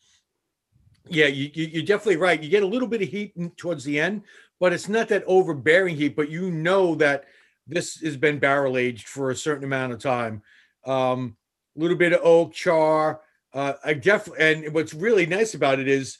yeah 1.09 1.25
you, 1.25 1.49
you, 1.53 1.65
you're 1.65 1.83
definitely 1.83 2.17
right 2.17 2.41
you 2.41 2.49
get 2.49 2.61
a 2.61 2.67
little 2.67 2.87
bit 2.87 3.01
of 3.01 3.09
heat 3.09 3.33
towards 3.57 3.83
the 3.83 3.99
end 3.99 4.21
but 4.59 4.73
it's 4.73 4.87
not 4.87 5.07
that 5.07 5.23
overbearing 5.25 5.95
heat 5.95 6.15
but 6.15 6.29
you 6.29 6.51
know 6.51 6.93
that 6.95 7.25
this 7.65 7.95
has 8.01 8.15
been 8.15 8.37
barrel 8.37 8.77
aged 8.77 9.07
for 9.07 9.31
a 9.31 9.35
certain 9.35 9.63
amount 9.63 9.91
of 9.91 9.99
time 9.99 10.43
um 10.85 11.35
a 11.35 11.46
little 11.77 11.97
bit 11.97 12.11
of 12.13 12.19
oak 12.23 12.51
char 12.53 13.21
uh 13.53 13.73
i 13.85 13.93
definitely 13.93 14.43
and 14.43 14.73
what's 14.73 14.93
really 14.93 15.25
nice 15.25 15.53
about 15.53 15.79
it 15.79 15.87
is 15.87 16.17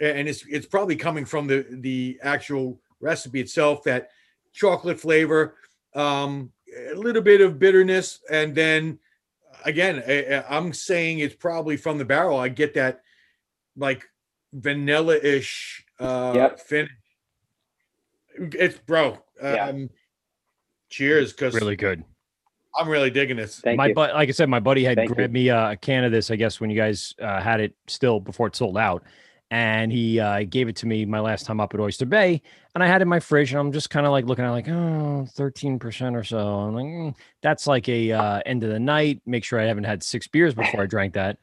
and 0.00 0.28
it's 0.28 0.44
it's 0.48 0.66
probably 0.66 0.96
coming 0.96 1.24
from 1.24 1.46
the 1.46 1.64
the 1.70 2.18
actual 2.22 2.80
recipe 3.00 3.40
itself 3.40 3.84
that 3.84 4.08
chocolate 4.52 4.98
flavor 4.98 5.54
um 5.94 6.50
a 6.90 6.94
little 6.94 7.22
bit 7.22 7.40
of 7.40 7.58
bitterness 7.58 8.20
and 8.30 8.54
then 8.54 8.98
again 9.64 10.02
I, 10.06 10.42
i'm 10.48 10.72
saying 10.72 11.20
it's 11.20 11.34
probably 11.36 11.76
from 11.76 11.98
the 11.98 12.04
barrel 12.04 12.38
i 12.38 12.48
get 12.48 12.74
that 12.74 13.02
like 13.76 14.04
vanilla-ish 14.52 15.84
uh 16.00 16.32
Yep. 16.34 16.60
finish 16.60 16.90
it's 18.38 18.78
bro 18.78 19.18
Yeah. 19.42 19.66
um 19.68 19.90
cheers 20.90 21.32
because 21.32 21.54
Really 21.54 21.76
good. 21.76 22.04
I'm 22.78 22.88
really 22.88 23.10
digging 23.10 23.36
this 23.36 23.60
Thank 23.60 23.78
my 23.78 23.88
you. 23.88 23.94
but 23.94 24.14
like 24.14 24.28
I 24.28 24.32
said, 24.32 24.48
my 24.48 24.60
buddy 24.60 24.84
had 24.84 24.96
Thank 24.96 25.10
you. 25.10 25.14
grabbed 25.16 25.32
me 25.32 25.50
uh, 25.50 25.72
a 25.72 25.76
can 25.76 26.04
of 26.04 26.12
this. 26.12 26.30
I 26.30 26.36
guess 26.36 26.60
when 26.60 26.70
you 26.70 26.76
guys 26.76 27.14
uh, 27.20 27.40
had 27.40 27.60
it 27.60 27.74
still 27.86 28.20
before 28.20 28.46
it 28.48 28.56
sold 28.56 28.76
out, 28.76 29.04
and 29.50 29.92
he 29.92 30.18
uh, 30.18 30.44
gave 30.48 30.68
it 30.68 30.76
to 30.76 30.86
me 30.86 31.04
my 31.04 31.20
last 31.20 31.46
time 31.46 31.60
up 31.60 31.74
at 31.74 31.80
Oyster 31.80 32.06
Bay, 32.06 32.42
and 32.74 32.82
I 32.82 32.86
had 32.86 33.00
it 33.00 33.02
in 33.02 33.08
my 33.08 33.20
fridge, 33.20 33.52
and 33.52 33.60
I'm 33.60 33.70
just 33.72 33.90
kind 33.90 34.06
of 34.06 34.12
like 34.12 34.24
looking 34.24 34.44
at 34.44 34.48
it 34.48 34.52
like 34.52 34.68
oh 34.68 35.26
13 35.34 35.78
percent 35.78 36.16
or 36.16 36.24
so. 36.24 36.38
I'm 36.38 36.74
like 36.74 36.84
"Mm, 36.86 37.16
that's 37.42 37.66
like 37.66 37.88
a 37.88 38.12
uh, 38.12 38.40
end 38.46 38.64
of 38.64 38.70
the 38.70 38.80
night. 38.80 39.22
Make 39.26 39.44
sure 39.44 39.60
I 39.60 39.64
haven't 39.66 39.84
had 39.84 40.02
six 40.02 40.26
beers 40.26 40.54
before 40.54 40.82
I 40.82 40.86
drank 40.86 41.14
that, 41.14 41.38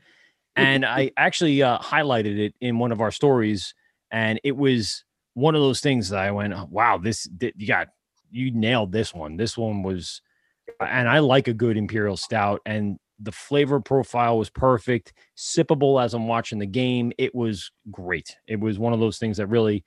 and 0.56 0.86
I 0.86 1.12
actually 1.16 1.64
uh, 1.64 1.78
highlighted 1.80 2.38
it 2.38 2.54
in 2.60 2.80
one 2.80 2.92
of 2.92 3.00
our 3.02 3.12
stories, 3.12 3.74
and 4.12 4.40
it 4.44 4.56
was 4.58 5.06
one 5.34 5.56
of 5.56 5.62
those 5.62 5.80
things 5.80 6.10
that 6.10 6.20
I 6.20 6.32
went, 6.32 6.54
wow, 6.70 6.98
this 6.98 7.28
th- 7.40 7.54
you 7.56 7.68
got 7.68 7.88
you 8.32 8.52
nailed 8.52 8.92
this 8.92 9.14
one. 9.14 9.38
This 9.38 9.58
one 9.58 9.84
was 9.84 10.22
and 10.80 11.10
I 11.10 11.20
like 11.20 11.48
a 11.48 11.54
good 11.54 11.78
imperial 11.78 12.18
stout 12.18 12.62
and 12.66 12.98
the 13.20 13.32
flavor 13.32 13.80
profile 13.80 14.38
was 14.38 14.50
perfect 14.50 15.14
sippable 15.38 16.04
as 16.04 16.14
I'm 16.16 16.28
watching 16.28 16.58
the 16.58 16.66
game. 16.66 17.12
It 17.20 17.36
was 17.36 17.72
great. 17.92 18.36
It 18.48 18.60
was 18.60 18.80
one 18.80 18.94
of 18.94 19.00
those 19.00 19.18
things 19.20 19.38
that 19.38 19.48
really 19.48 19.84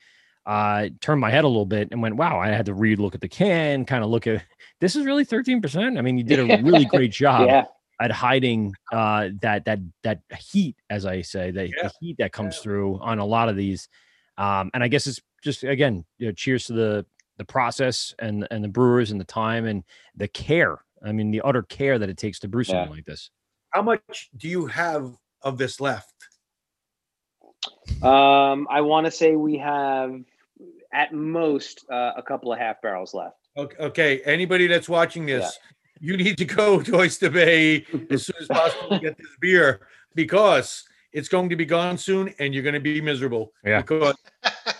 uh 0.47 0.89
turned 1.01 1.21
my 1.21 1.31
head 1.31 1.45
a 1.45 1.49
little 1.49 1.65
bit 1.65 1.89
and 1.91 2.03
went 2.03 2.17
wow 2.17 2.39
I 2.39 2.49
had 2.49 2.67
to 2.67 2.75
read 2.75 2.99
look 2.99 3.15
at 3.15 3.23
the 3.23 3.29
can 3.29 3.87
kind 3.87 4.05
of 4.05 4.11
look 4.11 4.27
at 4.27 4.45
this 4.81 4.95
is 4.95 5.07
really 5.07 5.25
13% 5.25 5.99
I 5.99 6.03
mean 6.03 6.19
you 6.19 6.25
did 6.25 6.39
a 6.39 6.45
really 6.63 6.85
great 6.85 7.13
job 7.13 7.49
yeah, 7.49 7.65
at 7.99 8.11
hiding 8.13 8.75
uh 8.93 9.31
that 9.41 9.65
that 9.65 9.79
that 10.03 10.21
heat 10.39 10.77
as 10.91 11.07
I 11.07 11.23
say 11.23 11.51
the, 11.51 11.69
Yeah. 11.69 11.85
the 11.85 11.93
heat 11.99 12.17
that 12.19 12.33
comes 12.33 12.57
Yeah. 12.57 12.63
through 12.63 12.99
on 13.01 13.19
a 13.21 13.25
lot 13.25 13.49
of 13.49 13.57
these. 13.57 13.89
Um 14.37 14.71
and 14.75 14.85
I 14.85 14.89
guess 14.89 15.07
it's 15.07 15.21
just 15.43 15.65
again 15.65 16.05
you 16.19 16.27
know, 16.27 16.33
cheers 16.33 16.67
to 16.67 16.75
the 16.75 17.07
the 17.37 17.45
process 17.45 18.15
and 18.19 18.47
and 18.51 18.63
the 18.63 18.69
brewers 18.69 19.11
and 19.11 19.21
the 19.21 19.25
time 19.25 19.65
and 19.67 19.85
the 20.17 20.29
care. 20.29 20.79
I 21.05 21.13
mean, 21.13 21.31
the 21.31 21.41
utter 21.43 21.63
care 21.63 21.99
that 21.99 22.09
it 22.09 22.17
takes 22.17 22.39
to 22.41 22.49
brew 22.49 22.65
something 22.65 22.89
Yeah. 22.89 22.95
like 22.97 23.05
this. 23.05 23.31
how 23.71 23.83
much 23.83 24.31
do 24.37 24.49
you 24.49 24.67
have 24.67 25.13
of 25.43 25.59
this 25.59 25.81
left 25.81 26.15
um, 28.03 28.67
I 28.71 28.81
want 28.83 29.07
to 29.07 29.11
say 29.11 29.37
we 29.37 29.57
have 29.59 30.15
at 30.93 31.13
most 31.13 31.85
uh, 31.91 32.13
a 32.17 32.23
couple 32.23 32.53
of 32.53 32.59
half 32.59 32.81
barrels 32.83 33.15
left. 33.15 33.37
Okay, 33.57 33.77
okay. 33.81 34.21
Anybody 34.25 34.67
that's 34.67 34.89
watching 34.89 35.27
this, 35.27 35.59
you 36.01 36.17
need 36.17 36.37
to 36.39 36.45
go 36.45 36.81
to 36.83 36.97
Oyster 36.97 37.31
Bay 37.31 37.85
as 38.11 38.27
soon 38.27 38.37
as 38.41 38.49
possible 38.49 38.91
to 38.91 38.99
get 38.99 39.17
this 39.17 39.27
beer 39.41 39.87
because 40.15 40.85
it's 41.13 41.29
going 41.29 41.49
to 41.49 41.57
be 41.57 41.65
gone 41.65 41.97
soon 41.97 42.35
and 42.39 42.53
you're 42.53 42.63
going 42.63 42.75
to 42.75 42.81
be 42.81 43.01
miserable. 43.01 43.53
Yeah. 43.65 43.81
Because 43.81 44.17
this 44.43 44.75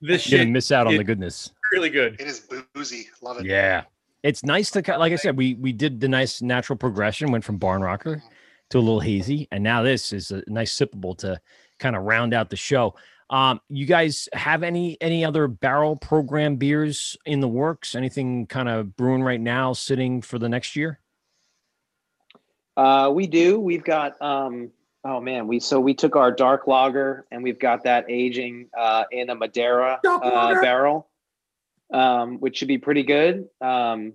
You're 0.00 0.18
shit 0.18 0.40
gonna 0.40 0.50
miss 0.50 0.70
out 0.72 0.86
on 0.86 0.94
it- 0.94 0.98
the 0.98 1.04
goodness. 1.04 1.52
Really 1.72 1.90
good. 1.90 2.20
It 2.20 2.26
is 2.26 2.48
boozy. 2.74 3.08
Love 3.22 3.38
it. 3.38 3.46
Yeah, 3.46 3.84
it's 4.22 4.44
nice 4.44 4.70
to 4.72 4.82
ki- 4.82 4.96
like 4.96 5.12
I 5.12 5.16
said, 5.16 5.36
we 5.36 5.54
we 5.54 5.72
did 5.72 6.00
the 6.00 6.08
nice 6.08 6.42
natural 6.42 6.76
progression. 6.76 7.30
Went 7.30 7.44
from 7.44 7.58
barn 7.58 7.82
rocker 7.82 8.22
to 8.70 8.78
a 8.78 8.80
little 8.80 9.00
hazy, 9.00 9.48
and 9.50 9.62
now 9.62 9.82
this 9.82 10.12
is 10.12 10.30
a 10.30 10.42
nice 10.46 10.74
sippable 10.74 11.16
to 11.18 11.40
kind 11.78 11.96
of 11.96 12.02
round 12.02 12.34
out 12.34 12.50
the 12.50 12.56
show. 12.56 12.94
Um, 13.30 13.60
you 13.68 13.86
guys 13.86 14.28
have 14.32 14.62
any 14.62 15.00
any 15.00 15.24
other 15.24 15.46
barrel 15.46 15.96
program 15.96 16.56
beers 16.56 17.16
in 17.26 17.40
the 17.40 17.48
works? 17.48 17.94
Anything 17.94 18.46
kind 18.46 18.68
of 18.68 18.96
brewing 18.96 19.22
right 19.22 19.40
now, 19.40 19.72
sitting 19.72 20.20
for 20.20 20.38
the 20.38 20.48
next 20.48 20.74
year? 20.74 21.00
Uh, 22.76 23.10
we 23.14 23.26
do. 23.26 23.60
We've 23.60 23.84
got 23.84 24.20
um 24.20 24.70
oh 25.04 25.20
man, 25.20 25.46
we 25.46 25.60
so 25.60 25.78
we 25.78 25.94
took 25.94 26.16
our 26.16 26.32
dark 26.32 26.66
lager 26.66 27.26
and 27.30 27.42
we've 27.42 27.58
got 27.58 27.84
that 27.84 28.04
aging 28.08 28.68
uh 28.76 29.04
in 29.12 29.30
a 29.30 29.34
Madeira 29.34 30.00
uh, 30.04 30.60
barrel. 30.60 31.09
Um, 31.92 32.38
which 32.38 32.56
should 32.58 32.68
be 32.68 32.78
pretty 32.78 33.02
good. 33.02 33.46
Um 33.60 34.14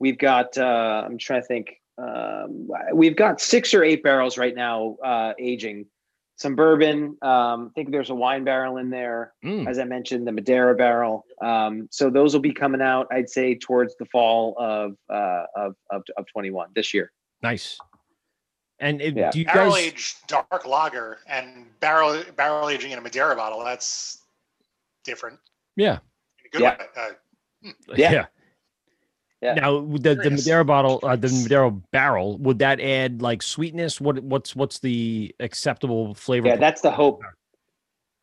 we've 0.00 0.18
got 0.18 0.56
uh 0.58 1.02
I'm 1.06 1.18
trying 1.18 1.42
to 1.42 1.46
think. 1.46 1.74
Um 1.98 2.68
we've 2.94 3.16
got 3.16 3.40
six 3.40 3.74
or 3.74 3.84
eight 3.84 4.02
barrels 4.02 4.36
right 4.38 4.54
now 4.54 4.96
uh 5.04 5.32
aging. 5.38 5.86
Some 6.36 6.56
bourbon. 6.56 7.16
Um, 7.22 7.68
I 7.68 7.70
think 7.76 7.92
there's 7.92 8.10
a 8.10 8.14
wine 8.14 8.42
barrel 8.42 8.78
in 8.78 8.90
there. 8.90 9.32
Mm, 9.44 9.68
As 9.68 9.78
I 9.78 9.84
mentioned, 9.84 10.26
the 10.26 10.32
Madeira 10.32 10.74
barrel. 10.74 11.24
Um, 11.40 11.86
so 11.92 12.10
those 12.10 12.32
will 12.34 12.40
be 12.40 12.52
coming 12.54 12.80
out, 12.82 13.06
I'd 13.12 13.28
say, 13.28 13.54
towards 13.54 13.94
the 13.96 14.06
fall 14.06 14.56
of 14.58 14.96
uh 15.08 15.44
of 15.54 15.76
of, 15.90 16.02
of 16.16 16.26
21 16.32 16.70
this 16.74 16.92
year. 16.92 17.12
nice. 17.42 17.78
And 18.80 19.00
it, 19.00 19.14
Yeah. 19.16 19.30
do 19.30 19.38
you 19.38 19.44
barrel 19.44 19.70
guys? 19.74 19.82
aged 19.84 20.26
dark 20.26 20.66
lager 20.66 21.18
and 21.28 21.66
barrel 21.78 22.24
barrel 22.36 22.68
aging 22.70 22.90
in 22.90 22.98
a 22.98 23.02
Madeira 23.02 23.36
bottle. 23.36 23.62
That's 23.62 24.18
different. 25.04 25.38
Yeah, 25.76 25.92
In 25.92 25.96
a 25.98 26.02
good 26.52 26.62
Yeah. 26.62 26.76
way. 26.78 26.86
Uh, 26.96 27.94
Yeah. 27.96 28.12
yeah. 28.12 28.26
Yeah. 29.42 29.54
Now 29.54 29.80
the 29.80 30.14
the 30.14 30.30
Nice. 30.30 30.40
Madeira 30.40 30.64
bottle, 30.64 31.00
uh, 31.02 31.16
the 31.16 31.28
Madeira 31.28 31.70
barrel, 31.90 32.38
would 32.38 32.60
that 32.60 32.80
add 32.80 33.22
like 33.22 33.42
sweetness? 33.42 34.00
What 34.00 34.20
what's 34.22 34.54
what's 34.54 34.78
the 34.78 35.34
acceptable 35.40 36.14
flavor? 36.14 36.46
Yeah, 36.48 36.56
that's 36.56 36.80
the 36.80 36.92
hope. 36.92 37.20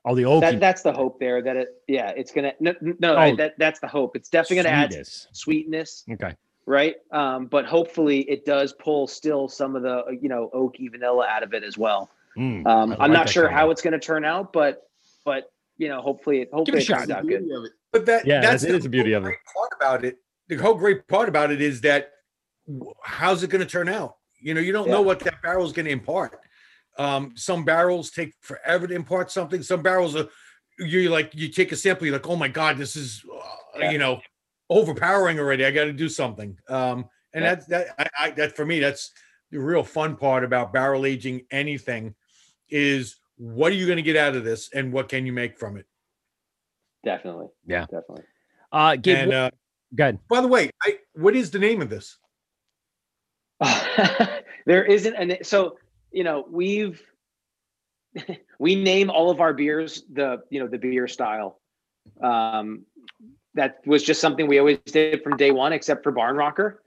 oh 0.06 0.16
the 0.16 0.24
oaky 0.24 0.40
That, 0.42 0.60
that's 0.62 0.82
the 0.82 0.94
hope 0.94 1.20
there. 1.20 1.42
That 1.42 1.58
it, 1.58 1.68
yeah, 1.90 2.14
it's 2.16 2.32
gonna. 2.32 2.54
No, 2.62 2.74
no 2.82 3.18
Oh. 3.18 3.36
that 3.36 3.56
that's 3.58 3.82
the 3.82 3.88
hope. 3.88 4.16
It's 4.16 4.30
definitely 4.30 4.64
gonna 4.64 4.70
add 4.70 4.92
sweetness. 4.94 5.28
sweetness, 5.34 6.04
Okay. 6.14 6.34
right? 6.66 6.96
Um, 7.12 7.48
but 7.48 7.66
hopefully, 7.66 8.22
it 8.22 8.46
does 8.46 8.72
pull 8.74 9.06
still 9.06 9.50
some 9.50 9.76
of 9.76 9.84
the 9.84 10.06
uh, 10.06 10.12
you 10.12 10.30
know 10.30 10.50
oaky 10.56 10.90
vanilla 10.90 11.28
out 11.30 11.44
of 11.44 11.54
it 11.54 11.66
as 11.66 11.78
well. 11.78 12.10
Mm, 12.38 12.66
Um, 12.66 12.92
I 12.94 12.96
I'm 12.96 13.00
like 13.00 13.12
not 13.12 13.28
sure 13.30 13.50
how 13.50 13.72
it's 13.72 13.82
gonna 13.82 14.00
turn 14.00 14.24
out, 14.24 14.54
but 14.54 14.84
but 15.26 15.52
you 15.80 15.88
know, 15.88 16.02
hopefully, 16.02 16.42
it 16.42 16.50
hopefully 16.54 16.78
a 16.78 16.82
it 16.82 16.86
shot. 16.86 16.98
turns 17.00 17.10
out 17.10 17.28
good. 17.28 17.48
But 17.92 18.06
that 18.06 18.28
Yeah, 18.28 18.42
that's 18.42 18.64
that 18.64 18.76
is 18.76 18.84
the 18.84 18.90
beauty 18.90 19.14
of 19.14 19.26
it. 19.26 19.34
part 19.56 19.70
about 19.76 20.06
it. 20.06 20.18
The 20.50 20.58
whole 20.58 20.76
great 20.76 21.08
part 21.08 21.30
about 21.30 21.52
it 21.52 21.62
is 21.62 21.82
that 21.82 22.12
how's 23.04 23.42
it 23.42 23.50
going 23.50 23.62
to 23.62 23.68
turn 23.70 23.90
out? 23.90 24.18
You 24.42 24.54
know, 24.54 24.62
you 24.62 24.72
don't 24.72 24.90
know 24.90 25.02
what 25.02 25.20
that 25.22 25.42
barrel 25.42 25.66
is 25.66 25.72
going 25.72 25.86
to 25.86 25.92
impart. 25.92 26.40
Um, 26.98 27.34
some 27.36 27.64
barrels 27.64 28.12
take 28.12 28.34
forever 28.42 28.86
to 28.88 28.94
impart 28.94 29.32
something. 29.32 29.64
Some 29.64 29.82
barrels 29.82 30.16
are 30.16 30.28
you 30.78 31.10
like 31.10 31.32
you 31.34 31.48
take 31.50 31.72
a 31.72 31.76
sample, 31.76 32.06
you're 32.06 32.16
like, 32.16 32.28
oh 32.30 32.36
my 32.36 32.48
god, 32.48 32.78
this 32.78 32.96
is 32.96 33.24
uh, 33.34 33.80
Yeah. 33.80 33.92
you 33.92 33.98
know 33.98 34.22
overpowering 34.70 35.40
already. 35.40 35.66
I 35.66 35.72
got 35.72 35.86
to 35.86 35.94
do 35.94 36.10
something. 36.10 36.58
Um, 36.68 37.10
and 37.34 37.44
Yeah. 37.44 37.56
that's 37.56 37.66
that. 37.68 37.88
I, 37.98 38.28
I 38.28 38.30
that 38.32 38.56
for 38.56 38.66
me, 38.66 38.80
that's 38.80 39.12
the 39.52 39.60
real 39.60 39.84
fun 39.84 40.16
part 40.18 40.44
about 40.44 40.74
barrel 40.74 41.06
aging 41.06 41.46
anything 41.52 42.16
is 42.70 43.19
what 43.40 43.72
are 43.72 43.76
you 43.76 43.86
going 43.86 43.98
to 43.98 44.04
get 44.04 44.18
out 44.18 44.36
of 44.36 44.44
this 44.44 44.70
and 44.74 44.92
what 44.92 45.08
can 45.08 45.26
you 45.26 45.32
make 45.32 45.58
from 45.58 45.78
it. 45.78 45.86
Definitely. 47.06 47.48
Yeah. 47.66 47.82
Definitely. 47.86 48.26
Uh, 48.72 48.98
Gabe, 48.98 49.18
And 49.18 49.34
uh, 49.34 49.52
good. 49.96 50.20
by 50.28 50.42
the 50.42 50.48
way, 50.48 50.70
I 50.84 50.98
what 51.14 51.36
is 51.36 51.50
the 51.50 51.60
name 51.60 51.82
of 51.82 51.90
this? 51.90 52.18
there 54.66 54.84
isn't 54.86 55.16
an 55.16 55.38
so 55.44 55.78
you 56.12 56.24
know 56.24 56.46
we've 56.50 57.02
we 58.60 58.76
name 58.76 59.10
all 59.10 59.30
of 59.30 59.42
our 59.42 59.54
beers 59.54 60.04
the 60.14 60.42
you 60.50 60.60
know 60.60 60.68
the 60.68 60.78
beer 60.78 61.08
style 61.08 61.60
um 62.24 62.86
that 63.56 63.80
was 63.86 64.02
just 64.02 64.22
something 64.22 64.48
we 64.48 64.60
always 64.60 64.78
did 64.86 65.22
from 65.24 65.36
day 65.36 65.52
one 65.52 65.74
except 65.74 66.04
for 66.04 66.12
barn 66.14 66.38
rocker 66.38 66.82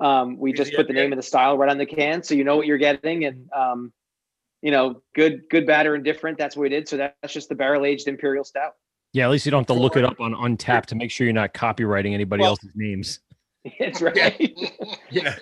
um 0.00 0.36
we 0.36 0.52
just 0.52 0.72
Yeah, 0.72 0.78
put 0.78 0.88
the 0.88 0.94
name 0.94 1.10
yeah. 1.10 1.12
of 1.12 1.16
the 1.18 1.22
style 1.22 1.56
right 1.56 1.70
on 1.70 1.78
the 1.78 1.86
can 1.86 2.24
so 2.24 2.34
you 2.34 2.42
know 2.42 2.56
what 2.56 2.66
you're 2.66 2.76
getting 2.76 3.24
and 3.26 3.48
um 3.54 3.92
you 4.66 4.72
know 4.72 5.00
good 5.14 5.42
good 5.48 5.64
bad 5.64 5.86
or 5.86 5.94
indifferent 5.94 6.36
that's 6.36 6.56
what 6.56 6.62
we 6.62 6.68
did 6.68 6.88
so 6.88 6.96
that's 6.96 7.32
just 7.32 7.48
the 7.48 7.54
barrel 7.54 7.84
aged 7.86 8.08
imperial 8.08 8.42
stout 8.42 8.72
Yeah, 9.12 9.26
at 9.26 9.30
least 9.30 9.46
you 9.46 9.50
don't 9.52 9.60
have 9.60 9.76
to 9.76 9.80
look 9.80 9.96
it 9.96 10.04
up 10.04 10.18
on 10.20 10.32
Untappd 10.34 10.86
to 10.86 10.96
make 10.96 11.12
sure 11.12 11.24
you're 11.24 11.32
not 11.44 11.54
copywriting 11.54 12.12
anybody 12.14 12.40
Well- 12.40 12.50
else's 12.50 12.72
names. 12.74 13.20
that's 13.78 14.02
right 14.02 14.40
Yeah. 15.10 15.36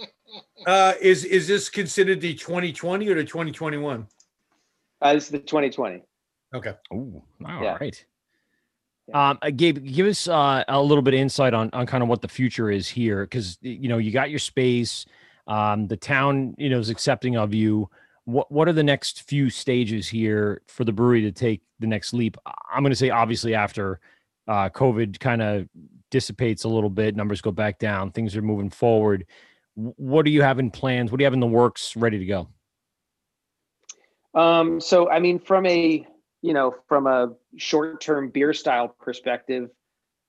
Uh, 0.67 0.93
is 1.01 1.25
is 1.25 1.49
this 1.49 1.71
considered 1.71 2.21
the 2.21 2.35
2020 2.35 3.09
or 3.09 3.15
the 3.15 3.25
2021? 3.25 4.07
uh, 5.01 5.13
this 5.15 5.25
is 5.25 5.31
the 5.31 5.39
2020 5.39 6.03
Okay. 6.55 6.75
Oh, 6.93 7.23
all 7.49 7.63
Yeah. 7.63 7.77
right. 7.81 8.05
Yeah. 9.09 9.31
Um, 9.31 9.39
uh, 9.43 9.51
Gabe, 9.51 9.83
give 9.85 10.07
us 10.07 10.29
uh, 10.29 10.65
a 10.69 10.81
little 10.83 11.03
bit 11.03 11.15
of 11.15 11.21
insight 11.21 11.53
on 11.55 11.71
on 11.73 11.87
kind 11.87 12.03
of 12.03 12.09
what 12.11 12.21
the 12.23 12.29
future 12.29 12.71
is 12.71 12.89
here, 12.89 13.25
because 13.25 13.59
you 13.63 13.89
know 13.89 13.99
you 13.99 14.11
got 14.13 14.31
your 14.31 14.39
space, 14.39 15.05
um, 15.47 15.89
the 15.89 15.97
town 15.97 16.55
you 16.59 16.69
know 16.71 16.79
is 16.79 16.91
accepting 16.91 17.37
of 17.37 17.53
you. 17.55 17.89
What 18.25 18.51
what 18.51 18.69
are 18.69 18.73
the 18.73 18.83
next 18.83 19.23
few 19.23 19.51
stages 19.51 20.09
here 20.09 20.63
for 20.67 20.85
the 20.85 20.93
brewery 20.93 21.23
to 21.23 21.33
take 21.33 21.63
the 21.79 21.87
next 21.87 22.13
leap? 22.13 22.37
I'm 22.73 22.83
going 22.83 22.93
to 22.93 22.97
say 22.97 23.11
obviously 23.11 23.55
after 23.55 24.01
uh, 24.49 24.69
COVID 24.71 25.21
kind 25.21 25.43
of 25.43 25.69
dissipates 26.11 26.65
a 26.65 26.69
little 26.69 26.91
bit, 26.91 27.17
numbers 27.17 27.41
go 27.41 27.51
back 27.51 27.79
down, 27.79 28.11
things 28.13 28.37
are 28.37 28.43
moving 28.43 28.71
forward. 28.71 29.27
What 29.75 30.25
do 30.25 30.31
you 30.31 30.43
have 30.43 30.59
in 30.59 30.71
plans? 30.71 31.11
What 31.11 31.19
do 31.19 31.23
you 31.23 31.27
have 31.27 31.35
in 31.35 31.41
the 31.41 31.47
works, 31.47 31.97
ready 31.97 32.19
to 32.19 32.25
go? 32.25 32.49
Um, 34.35 34.81
so 34.81 35.11
I 35.11 35.21
mean, 35.21 35.39
from 35.39 35.67
a 35.67 36.07
you 36.43 36.53
know, 36.53 36.75
from 36.89 37.07
a 37.07 37.33
short-term 37.57 38.29
beer 38.29 38.53
style 38.53 38.89
perspective, 38.89 39.71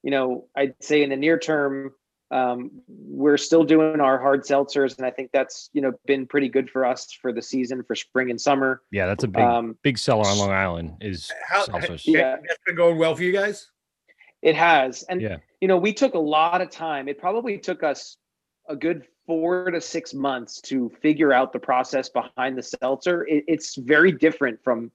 you 0.02 0.12
know, 0.12 0.48
I'd 0.56 0.76
say 0.80 1.04
in 1.04 1.10
the 1.10 1.18
near 1.18 1.38
term, 1.38 1.94
um, 2.31 2.72
we're 2.88 3.38
still 3.38 3.64
doing 3.64 4.02
our 4.02 4.19
hard 4.19 4.43
seltzers, 4.43 4.97
and 4.97 5.06
I 5.06 5.11
think 5.11 5.30
that's 5.31 5.69
you 5.73 5.81
know 5.81 5.93
been 6.06 6.26
pretty 6.26 6.49
good 6.49 6.69
for 6.69 6.85
us 6.85 7.11
for 7.11 7.31
the 7.31 7.41
season 7.41 7.84
for 7.84 7.95
spring 7.95 8.30
and 8.31 8.39
summer. 8.39 8.81
Yeah, 8.91 9.06
that's 9.06 9.23
a 9.23 9.27
big 9.27 9.43
Um, 9.43 9.77
big 9.84 9.97
seller 9.97 10.27
on 10.27 10.38
Long 10.38 10.52
Island 10.52 10.95
is 11.02 11.31
How 11.47 11.65
seltzers. 11.65 12.02
Yeah. 12.06 12.38
that's 12.47 12.60
been 12.65 12.76
going 12.76 12.97
well 12.97 13.15
for 13.15 13.23
you 13.23 13.31
guys? 13.31 13.69
It 14.41 14.56
has, 14.56 15.03
and 15.03 15.22
Yeah. 15.22 15.38
you 15.61 15.68
know, 15.68 15.77
we 15.77 15.93
took 15.93 16.14
a 16.14 16.19
lot 16.19 16.61
of 16.61 16.69
time. 16.69 17.07
It 17.07 17.18
probably 17.19 17.57
took 17.57 17.84
us 17.84 18.18
a 18.68 18.76
good 18.76 19.06
four 19.27 19.72
to 19.72 19.81
six 19.81 20.14
months 20.14 20.61
to 20.61 20.91
figure 21.02 21.31
out 21.34 21.52
the 21.53 21.60
process 21.60 22.10
behind 22.10 22.57
the 22.57 22.64
seltzer. 22.64 23.26
It, 23.27 23.43
it's 23.47 23.76
very 23.76 24.11
different 24.11 24.60
from 24.64 24.91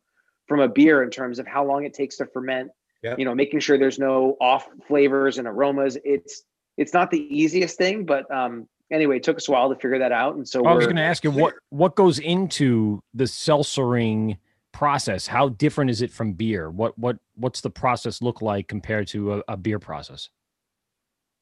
from 0.46 0.58
a 0.60 0.68
beer 0.68 1.04
in 1.04 1.10
terms 1.10 1.38
of 1.38 1.46
how 1.46 1.64
long 1.64 1.84
it 1.84 1.94
takes 1.94 2.16
to 2.16 2.26
ferment. 2.26 2.72
Yeah. 3.04 3.14
You 3.16 3.24
know, 3.24 3.34
making 3.36 3.60
sure 3.60 3.78
there's 3.78 3.98
no 4.00 4.36
off 4.40 4.68
flavors 4.88 5.38
and 5.38 5.46
aromas. 5.46 5.96
It's 6.04 6.42
it's 6.80 6.94
not 6.94 7.10
the 7.10 7.22
easiest 7.34 7.76
thing, 7.76 8.06
but 8.06 8.28
um, 8.34 8.66
anyway, 8.90 9.18
it 9.18 9.22
took 9.22 9.36
us 9.36 9.48
a 9.48 9.52
while 9.52 9.68
to 9.68 9.74
figure 9.74 9.98
that 9.98 10.12
out. 10.12 10.34
And 10.34 10.48
so 10.48 10.64
I 10.64 10.72
was 10.72 10.86
going 10.86 10.96
to 10.96 11.02
ask 11.02 11.22
you 11.22 11.30
what 11.30 11.54
what 11.68 11.94
goes 11.94 12.18
into 12.18 13.02
the 13.12 13.26
seltzering 13.26 14.38
process. 14.72 15.26
How 15.26 15.50
different 15.50 15.90
is 15.90 16.00
it 16.00 16.10
from 16.10 16.32
beer? 16.32 16.70
What 16.70 16.98
what 16.98 17.18
what's 17.36 17.60
the 17.60 17.68
process 17.68 18.22
look 18.22 18.40
like 18.40 18.66
compared 18.66 19.08
to 19.08 19.34
a, 19.34 19.42
a 19.48 19.56
beer 19.58 19.78
process? 19.78 20.30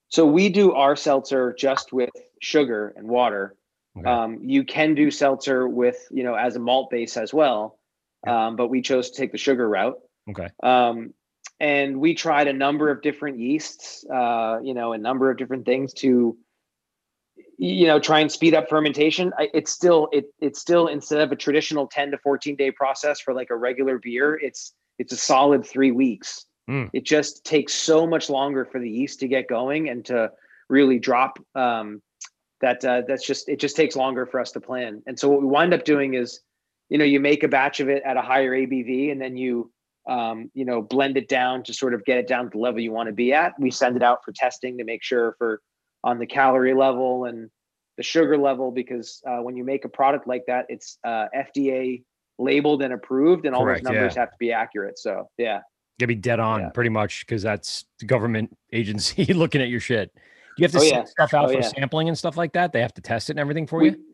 So 0.09 0.27
we 0.27 0.48
do 0.48 0.73
our 0.73 0.97
seltzer 0.97 1.55
just 1.56 1.93
with 1.93 2.10
sugar 2.40 2.93
and 2.97 3.06
water. 3.06 3.55
Okay. 3.97 4.10
Um, 4.10 4.39
you 4.43 4.65
can 4.65 4.94
do 4.94 5.10
seltzer 5.10 5.69
with, 5.69 6.09
you 6.10 6.24
know, 6.24 6.35
as 6.35 6.56
a 6.56 6.59
malt 6.59 6.90
base 6.90 7.16
as 7.16 7.32
well. 7.32 7.78
Um, 8.27 8.56
but 8.56 8.69
we 8.69 8.82
chose 8.82 9.10
to 9.10 9.16
take 9.16 9.31
the 9.31 9.39
sugar 9.39 9.69
route. 9.69 9.98
Okay. 10.31 10.48
Um, 10.62 11.15
and 11.61 12.01
we 12.01 12.15
tried 12.15 12.49
a 12.49 12.53
number 12.53 12.91
of 12.91 13.03
different 13.03 13.39
yeasts, 13.39 14.05
uh, 14.13 14.59
you 14.63 14.75
know, 14.75 14.93
a 14.93 14.99
number 14.99 15.31
of 15.31 15.37
different 15.37 15.65
things 15.65 15.93
to, 15.95 16.37
you 17.59 17.87
know, 17.87 17.99
try 17.99 18.21
and 18.21 18.31
speed 18.31 18.55
up 18.55 18.69
fermentation. 18.69 19.33
I, 19.39 19.49
it's 19.53 19.73
still, 19.73 20.09
it, 20.13 20.27
it's 20.41 20.61
still 20.61 20.87
instead 20.87 21.21
of 21.21 21.33
a 21.33 21.37
traditional 21.37 21.87
10 21.89 22.13
to 22.13 22.19
14 22.19 22.55
day 22.57 22.71
process 22.71 23.21
for 23.21 23.35
like 23.35 23.51
a 23.51 23.57
regular 23.57 23.99
beer, 23.99 24.39
it's, 24.41 24.75
it's 24.99 25.13
a 25.13 25.17
solid 25.17 25.67
three 25.67 25.91
weeks. 25.91 26.47
Mm. 26.71 26.91
It 26.93 27.05
just 27.05 27.45
takes 27.45 27.75
so 27.75 28.07
much 28.07 28.31
longer 28.31 28.65
for 28.65 28.79
the 28.79 28.91
yeast 28.91 29.21
to 29.21 29.29
get 29.29 29.49
going 29.49 29.89
and 29.89 30.05
to 30.07 30.31
really 30.69 30.99
drop. 30.99 31.39
Um, 31.55 32.03
that 32.61 32.85
uh, 32.85 33.03
that's 33.07 33.25
just 33.27 33.49
it 33.49 33.61
just 33.61 33.77
takes 33.77 33.97
longer 33.97 34.27
for 34.27 34.41
us 34.41 34.53
to 34.53 34.61
plan. 34.61 35.03
And 35.07 35.19
so 35.19 35.29
what 35.29 35.41
we 35.41 35.47
wind 35.47 35.73
up 35.73 35.85
doing 35.85 36.15
is, 36.15 36.41
you 36.89 36.99
know, 36.99 37.05
you 37.05 37.21
make 37.21 37.43
a 37.43 37.49
batch 37.49 37.81
of 37.81 37.89
it 37.89 38.03
at 38.05 38.17
a 38.17 38.23
higher 38.23 38.53
ABV, 38.53 39.13
and 39.13 39.21
then 39.21 39.37
you 39.37 39.71
um, 40.09 40.51
you 40.55 40.65
know 40.65 40.83
blend 40.83 41.17
it 41.17 41.29
down 41.29 41.63
to 41.65 41.73
sort 41.75 41.95
of 41.95 42.05
get 42.05 42.19
it 42.19 42.27
down 42.27 42.45
to 42.45 42.51
the 42.51 42.59
level 42.59 42.81
you 42.81 42.93
want 42.93 43.09
to 43.09 43.13
be 43.13 43.33
at. 43.33 43.53
We 43.59 43.71
send 43.71 43.97
it 43.97 44.03
out 44.03 44.25
for 44.25 44.33
testing 44.33 44.79
to 44.79 44.85
make 44.85 45.03
sure 45.03 45.35
for 45.39 45.61
on 46.05 46.19
the 46.19 46.27
calorie 46.27 46.75
level 46.75 47.27
and 47.27 47.51
the 47.97 48.03
sugar 48.03 48.39
level 48.39 48.71
because 48.71 49.21
uh, 49.29 49.39
when 49.39 49.57
you 49.57 49.65
make 49.65 49.85
a 49.85 49.89
product 49.89 50.27
like 50.27 50.45
that, 50.47 50.67
it's 50.69 50.99
uh, 51.05 51.27
FDA 51.37 52.03
labeled 52.39 52.83
and 52.83 52.93
approved, 52.93 53.45
and 53.47 53.55
all 53.55 53.63
Correct, 53.65 53.83
those 53.85 53.93
numbers 53.93 54.15
yeah. 54.15 54.21
have 54.21 54.31
to 54.31 54.37
be 54.39 54.53
accurate. 54.53 54.99
So 54.99 55.29
yeah. 55.39 55.61
Gotta 55.99 56.07
be 56.09 56.15
dead 56.15 56.39
on 56.39 56.61
Yeah. 56.61 56.69
pretty 56.71 56.91
much 56.91 57.27
because 57.27 57.43
that's 57.43 57.85
the 57.99 58.07
government 58.07 58.57
agency 58.73 59.25
looking 59.35 59.61
at 59.61 59.69
your 59.69 59.81
shit. 59.81 60.13
You 60.57 60.63
have 60.63 60.73
to 60.73 60.79
Oh, 60.79 60.81
send 60.83 60.93
yeah. 60.93 61.05
stuff 61.05 61.35
out 61.35 61.47
Oh, 61.47 61.53
for 61.53 61.55
yeah. 61.61 61.69
sampling 61.69 62.09
and 62.09 62.17
stuff 62.17 62.37
like 62.37 62.53
that. 62.53 62.73
They 62.73 62.81
have 62.81 62.95
to 62.95 63.01
test 63.03 63.31
it 63.31 63.33
and 63.33 63.41
everything 63.41 63.67
for 63.67 63.81
We- 63.81 63.91
you. 63.91 64.05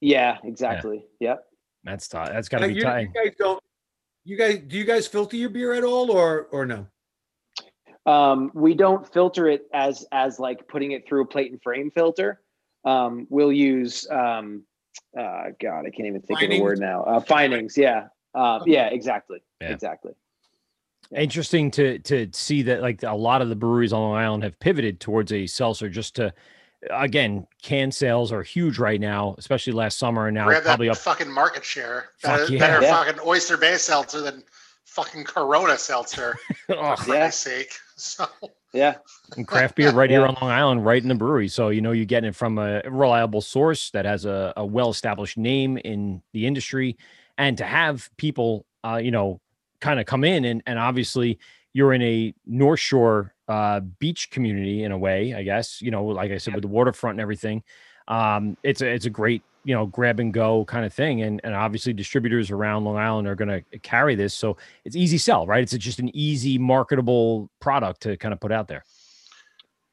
Yeah, 0.00 0.38
exactly. 0.44 1.04
Yep. 1.20 1.44
That's 1.84 2.08
tough. 2.08 2.28
That's 2.28 2.48
got 2.48 2.58
to 2.58 2.68
be 2.68 2.74
you, 2.74 2.82
tight. 2.82 3.08
you 3.14 3.24
guys 3.24 3.34
don't. 3.38 3.62
You 4.24 4.36
guys 4.36 4.60
do 4.66 4.76
you 4.76 4.84
guys 4.84 5.06
filter 5.06 5.36
your 5.36 5.50
beer 5.50 5.74
at 5.74 5.84
all, 5.84 6.10
or 6.10 6.48
or 6.52 6.64
no? 6.64 6.86
Um, 8.06 8.50
we 8.54 8.74
don't 8.74 9.10
filter 9.12 9.48
it 9.48 9.66
as 9.72 10.06
as 10.12 10.38
like 10.38 10.66
putting 10.68 10.92
it 10.92 11.06
through 11.08 11.22
a 11.22 11.26
plate 11.26 11.50
and 11.50 11.60
frame 11.62 11.90
filter. 11.90 12.40
Um, 12.84 13.26
we'll 13.30 13.52
use 13.52 14.06
um, 14.10 14.64
uh, 15.18 15.44
God, 15.60 15.86
I 15.86 15.90
can't 15.90 16.06
even 16.08 16.22
think 16.22 16.42
of 16.42 16.50
the 16.50 16.60
word 16.60 16.78
now. 16.80 17.02
Uh, 17.04 17.20
finings, 17.20 17.76
yeah, 17.76 18.08
uh, 18.34 18.60
yeah, 18.66 18.86
exactly, 18.86 19.42
Yeah. 19.60 19.72
exactly. 19.72 20.12
Interesting 21.16 21.70
to 21.72 21.98
to 22.00 22.28
see 22.32 22.62
that 22.62 22.80
like 22.80 23.02
a 23.02 23.12
lot 23.14 23.42
of 23.42 23.48
the 23.48 23.56
breweries 23.56 23.92
on 23.92 24.00
Long 24.00 24.14
Island 24.16 24.44
have 24.44 24.58
pivoted 24.60 25.00
towards 25.00 25.32
a 25.32 25.46
seltzer 25.46 25.88
just 25.88 26.16
to 26.16 26.32
again 26.90 27.46
can 27.62 27.92
sales 27.92 28.32
are 28.32 28.42
huge 28.42 28.78
right 28.78 29.00
now, 29.00 29.34
especially 29.38 29.72
last 29.72 29.98
summer 29.98 30.26
and 30.26 30.34
now 30.34 30.46
Grab 30.46 30.62
that 30.64 30.68
probably 30.70 30.88
up. 30.88 30.96
fucking 30.96 31.30
market 31.30 31.64
share. 31.64 32.06
Fuck 32.18 32.40
Better, 32.40 32.52
yeah. 32.52 32.58
better 32.58 32.82
Yeah. 32.84 33.04
fucking 33.04 33.20
Oyster 33.26 33.56
Bay 33.56 33.76
seltzer 33.76 34.20
than 34.20 34.42
fucking 34.84 35.24
Corona 35.24 35.78
seltzer. 35.78 36.36
Oh, 36.68 36.96
for 36.96 37.02
Ugh, 37.02 37.08
Yeah. 37.08 37.30
sake. 37.30 37.72
So 37.96 38.26
Yeah, 38.72 38.96
and 39.36 39.46
craft 39.46 39.76
beer 39.76 39.92
right 39.92 40.10
here 40.14 40.26
on 40.26 40.34
Long 40.40 40.50
Island, 40.50 40.84
right 40.84 41.00
in 41.00 41.08
the 41.08 41.14
brewery. 41.14 41.46
So 41.48 41.68
you 41.68 41.80
know 41.80 41.92
you're 41.92 42.04
getting 42.06 42.30
it 42.30 42.34
from 42.36 42.58
a 42.58 42.80
reliable 42.86 43.40
source 43.42 43.90
that 43.90 44.04
has 44.06 44.24
a, 44.24 44.52
a 44.56 44.64
well 44.66 44.90
established 44.90 45.36
name 45.38 45.76
in 45.78 46.20
the 46.32 46.46
industry, 46.46 46.96
and 47.38 47.56
to 47.58 47.64
have 47.64 48.10
people, 48.16 48.64
uh, 48.82 48.96
you 48.96 49.10
know, 49.12 49.40
kind 49.80 50.00
of 50.00 50.06
come 50.06 50.24
in 50.24 50.44
and 50.44 50.62
and 50.66 50.78
obviously 50.80 51.38
you're 51.74 51.92
in 51.92 52.02
a 52.02 52.34
North 52.46 52.80
Shore 52.80 53.34
uh, 53.52 53.80
beach 53.80 54.30
community 54.30 54.82
in 54.84 54.92
a 54.92 54.98
way, 54.98 55.34
I 55.34 55.42
guess. 55.42 55.82
You 55.82 55.90
know, 55.90 56.04
like 56.04 56.32
I 56.32 56.38
said, 56.38 56.54
with 56.54 56.62
the 56.62 56.68
waterfront 56.68 57.14
and 57.16 57.20
everything, 57.20 57.62
um, 58.08 58.56
it's 58.62 58.80
a 58.80 58.88
it's 58.88 59.06
a 59.06 59.10
great 59.10 59.42
you 59.64 59.74
know 59.74 59.86
grab 59.86 60.18
and 60.20 60.32
go 60.32 60.64
kind 60.64 60.84
of 60.86 60.92
thing, 60.92 61.22
and 61.22 61.40
and 61.44 61.54
obviously 61.54 61.92
distributors 61.92 62.50
around 62.50 62.84
Long 62.84 62.96
Island 62.96 63.28
are 63.28 63.34
going 63.34 63.48
to 63.48 63.78
carry 63.80 64.14
this, 64.14 64.34
so 64.34 64.56
it's 64.84 64.96
easy 64.96 65.18
sell, 65.18 65.46
right? 65.46 65.62
It's 65.62 65.76
just 65.84 65.98
an 65.98 66.10
easy 66.16 66.58
marketable 66.58 67.50
product 67.60 68.00
to 68.02 68.16
kind 68.16 68.32
of 68.32 68.40
put 68.40 68.52
out 68.52 68.68
there. 68.68 68.84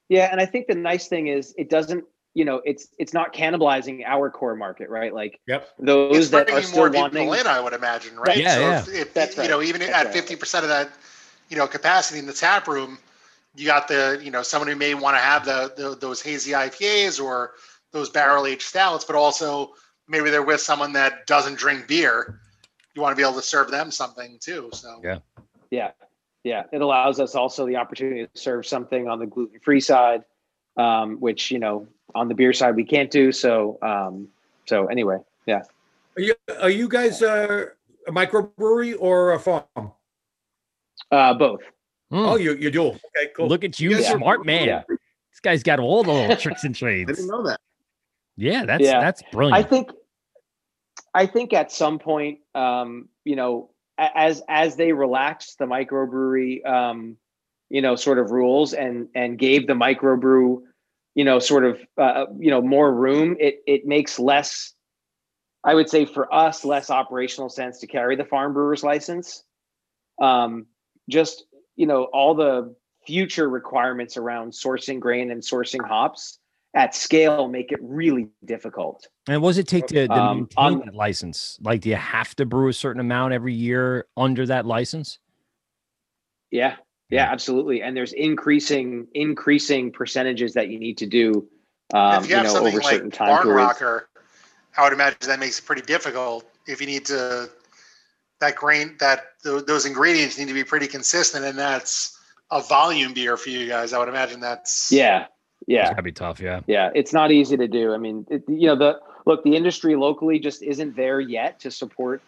Yeah, 0.07 0.29
and 0.31 0.41
I 0.41 0.45
think 0.45 0.67
the 0.67 0.75
nice 0.75 1.07
thing 1.07 1.27
is 1.27 1.53
it 1.55 1.69
doesn't, 1.69 2.03
you 2.33 2.45
know, 2.45 2.61
it's 2.65 2.87
it's 2.97 3.13
not 3.13 3.33
cannibalizing 3.33 4.03
our 4.05 4.31
core 4.31 4.55
market, 4.55 4.89
right? 4.89 5.13
Like 5.13 5.39
Yep. 5.47 5.69
those 5.79 6.17
It's 6.17 6.29
that 6.29 6.49
are 6.49 6.61
still 6.63 6.79
more 6.79 6.89
people 6.89 7.27
wanting. 7.27 7.41
in, 7.41 7.47
I 7.47 7.59
would 7.59 7.73
imagine, 7.73 8.15
right? 8.17 8.37
Yeah, 8.37 8.55
so 8.55 8.59
yeah. 8.61 8.79
If, 8.79 8.87
if 8.87 9.13
That's 9.13 9.37
you 9.37 9.49
know, 9.49 9.61
even 9.61 9.81
That's 9.81 9.93
at 9.93 10.05
right. 10.05 10.13
fifty 10.13 10.35
percent 10.35 10.63
of 10.63 10.69
that, 10.69 10.89
you 11.49 11.57
know, 11.57 11.67
capacity 11.67 12.17
in 12.19 12.25
the 12.25 12.33
tap 12.33 12.67
room, 12.67 12.97
you 13.55 13.65
got 13.65 13.87
the, 13.87 14.19
you 14.23 14.31
know, 14.31 14.41
someone 14.41 14.67
who 14.67 14.75
may 14.75 14.93
want 14.93 15.15
to 15.17 15.21
have 15.21 15.45
the, 15.45 15.73
the 15.75 15.95
those 15.95 16.21
hazy 16.21 16.51
IPAs 16.51 17.21
or 17.21 17.53
those 17.91 18.09
barrel 18.09 18.45
aged 18.45 18.61
stouts, 18.61 19.05
but 19.05 19.15
also 19.15 19.73
maybe 20.07 20.29
they're 20.29 20.43
with 20.43 20.61
someone 20.61 20.93
that 20.93 21.25
doesn't 21.27 21.57
drink 21.57 21.87
beer. 21.87 22.39
You 22.95 23.01
want 23.01 23.11
to 23.11 23.15
be 23.15 23.27
able 23.27 23.39
to 23.39 23.45
serve 23.45 23.71
them 23.71 23.91
something 23.91 24.37
too. 24.39 24.69
So 24.73 25.01
Yeah. 25.03 25.19
Yeah, 25.71 25.91
yeah. 26.43 26.63
It 26.71 26.81
allows 26.81 27.19
us 27.19 27.35
also 27.35 27.65
the 27.65 27.75
opportunity 27.75 28.25
to 28.25 28.39
serve 28.39 28.65
something 28.65 29.07
on 29.07 29.19
the 29.19 29.27
gluten 29.27 29.59
free 29.59 29.79
side, 29.79 30.23
um, 30.77 31.17
which 31.17 31.51
you 31.51 31.59
know 31.59 31.87
on 32.15 32.27
the 32.27 32.33
beer 32.33 32.53
side 32.53 32.75
we 32.75 32.83
can't 32.83 33.11
do. 33.11 33.31
So, 33.31 33.77
um, 33.81 34.29
so 34.65 34.87
anyway, 34.87 35.17
yeah. 35.45 35.61
Are 36.17 36.21
you 36.21 36.35
are 36.59 36.69
you 36.69 36.87
guys 36.87 37.21
uh, 37.21 37.65
a 38.07 38.11
microbrewery 38.11 38.95
or 38.99 39.33
a 39.33 39.39
farm? 39.39 39.91
Uh, 41.11 41.33
both. 41.33 41.61
Hmm. 42.11 42.17
Oh, 42.17 42.35
you 42.37 42.55
you 42.55 42.71
do. 42.71 42.87
Okay, 42.87 43.29
cool. 43.35 43.47
Look 43.47 43.63
at 43.63 43.79
you, 43.79 43.91
guys 43.91 44.09
are- 44.09 44.17
smart 44.17 44.45
man. 44.45 44.67
Yeah. 44.67 44.81
This 44.89 45.39
guy's 45.41 45.63
got 45.63 45.79
all 45.79 46.03
the 46.03 46.11
little 46.11 46.35
tricks 46.35 46.63
and 46.63 46.75
trades. 46.75 47.09
I 47.09 47.13
trades. 47.13 47.19
didn't 47.19 47.31
know 47.31 47.43
that. 47.47 47.59
Yeah, 48.35 48.65
that's 48.65 48.83
Yeah. 48.83 48.99
that's 48.99 49.21
I 49.21 49.31
brilliant. 49.31 49.69
think, 49.69 49.91
I 51.13 51.25
think 51.27 51.53
at 51.53 51.71
some 51.71 51.99
point, 51.99 52.39
um, 52.55 53.09
you 53.25 53.35
know, 53.35 53.69
as 53.97 54.41
as 54.49 54.75
they 54.75 54.91
relaxed 54.93 55.59
the 55.59 55.65
microbrewery, 55.65 56.65
um, 56.65 57.17
you 57.69 57.81
know, 57.81 57.95
sort 57.95 58.17
of 58.17 58.31
rules 58.31 58.73
and 58.73 59.09
and 59.13 59.37
gave 59.37 59.67
the 59.67 59.73
microbrew, 59.73 60.61
you 61.15 61.25
know, 61.25 61.37
sort 61.39 61.65
of, 61.65 61.79
uh, 61.97 62.25
you 62.39 62.49
know, 62.49 62.61
more 62.61 62.91
room. 62.91 63.35
It 63.39 63.61
it 63.67 63.85
makes 63.85 64.17
less, 64.17 64.73
I 65.63 65.75
would 65.75 65.89
say, 65.89 66.05
for 66.05 66.33
us, 66.33 66.65
less 66.65 66.89
operational 66.89 67.49
sense 67.49 67.79
to 67.79 67.87
carry 67.87 68.15
the 68.15 68.25
farm 68.25 68.53
brewer's 68.53 68.83
license. 68.83 69.43
Um, 70.21 70.65
just 71.09 71.45
you 71.79 71.87
know, 71.87 72.03
all 72.11 72.35
the 72.35 72.75
future 73.07 73.49
requirements 73.49 74.17
around 74.17 74.51
sourcing 74.51 74.99
grain 74.99 75.31
and 75.31 75.41
sourcing 75.41 75.83
hops 75.87 76.39
at 76.75 76.93
scale 76.93 77.47
make 77.47 77.71
it 77.71 77.79
really 77.81 78.27
difficult. 78.43 79.07
And 79.29 79.41
what 79.41 79.51
does 79.51 79.59
it 79.59 79.67
take 79.67 79.87
to, 79.87 80.05
to 80.07 80.13
Um, 80.13 80.37
maintain 80.39 80.73
on- 80.73 80.79
that 80.85 80.93
license? 80.93 81.57
Like, 81.61 81.79
do 81.79 81.89
you 81.89 81.95
have 81.95 82.35
to 82.35 82.45
brew 82.45 82.67
a 82.67 82.73
certain 82.73 82.99
amount 82.99 83.33
every 83.33 83.53
year 83.53 84.07
under 84.17 84.45
that 84.47 84.65
license? 84.65 85.19
Yeah, 86.51 86.75
yeah, 87.09 87.31
absolutely. 87.31 87.81
And 87.81 87.95
there's 87.95 88.11
increasing 88.11 89.07
increasing 89.13 89.91
percentages 89.91 90.53
that 90.55 90.67
you 90.67 90.79
need 90.79 90.97
to 90.97 91.05
do, 91.05 91.47
um, 91.93 92.15
if 92.15 92.23
you, 92.23 92.31
you 92.31 92.35
have 92.35 92.45
know, 92.47 92.53
something 92.53 92.73
over 92.73 92.81
like 92.81 92.95
certain 92.95 93.11
time 93.11 93.27
Barn 93.29 93.43
periods. 93.43 93.67
Rocker, 93.81 94.09
I 94.75 94.83
would 94.83 94.93
imagine 94.93 95.17
that 95.27 95.39
makes 95.39 95.59
it 95.59 95.65
pretty 95.65 95.83
difficult 95.83 96.43
if 96.67 96.81
you 96.81 96.87
need 96.87 97.05
to 97.05 97.49
that 98.39 98.55
grain 98.55 98.95
that 98.99 99.25
th- 99.43 99.65
those 99.65 99.85
ingredients 99.85 100.37
need 100.37 100.47
to 100.47 100.53
be 100.53 100.63
pretty 100.63 100.87
consistent, 100.87 101.45
and 101.45 101.57
that's 101.57 102.17
a 102.51 102.61
volume 102.61 103.13
beer 103.13 103.37
for 103.37 103.49
you 103.49 103.67
guys. 103.67 103.93
I 103.93 103.99
would 103.99 104.09
imagine 104.09 104.39
that's 104.39 104.91
Yeah, 104.91 105.27
yeah, 105.67 105.89
That'd 105.89 106.05
be 106.05 106.11
tough. 106.11 106.39
Yeah. 106.39 106.61
yeah. 106.67 106.89
It's 106.95 107.13
not 107.13 107.31
easy 107.31 107.57
to 107.57 107.67
do. 107.67 107.93
I 107.93 107.97
mean, 107.97 108.25
it, 108.29 108.43
you 108.47 108.67
know, 108.67 108.75
the 108.75 108.99
look, 109.25 109.43
the 109.43 109.55
industry 109.55 109.95
locally 109.95 110.39
just 110.39 110.63
isn't 110.63 110.95
there 110.95 111.19
yet 111.19 111.59
to 111.61 111.71
support, 111.71 112.21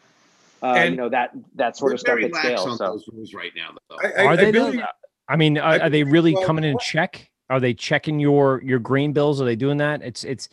uh, 0.62 0.86
you 0.90 0.96
know, 0.96 1.10
that 1.10 1.32
that 1.56 1.78
sort 1.78 1.94
of 1.94 2.00
stuff 2.00 2.20
at 2.22 2.36
scale. 2.36 2.60
on 2.60 2.78
So 2.78 2.92
those 2.92 3.06
rules 3.12 3.34
right 3.34 3.52
now, 3.56 3.70
though. 3.90 3.98
I, 4.04 4.08
I, 4.08 4.26
Are 4.26 4.30
I 4.32 4.36
they? 4.36 4.52
though? 4.52 4.84
I 5.28 5.36
mean, 5.38 5.58
are, 5.58 5.72
I 5.74 5.80
are 5.80 5.90
they 5.90 6.04
really 6.04 6.36
coming 6.46 6.66
in 6.66 6.78
check? 6.80 7.30
Are 7.50 7.60
they 7.60 7.74
checking 7.74 8.20
your 8.20 8.62
your 8.64 8.80
grain 8.80 9.14
bills? 9.14 9.42
Are 9.42 9.46
they 9.46 9.56
doing 9.56 9.78
that? 9.78 10.02
It's 10.02 10.24
it's. 10.24 10.50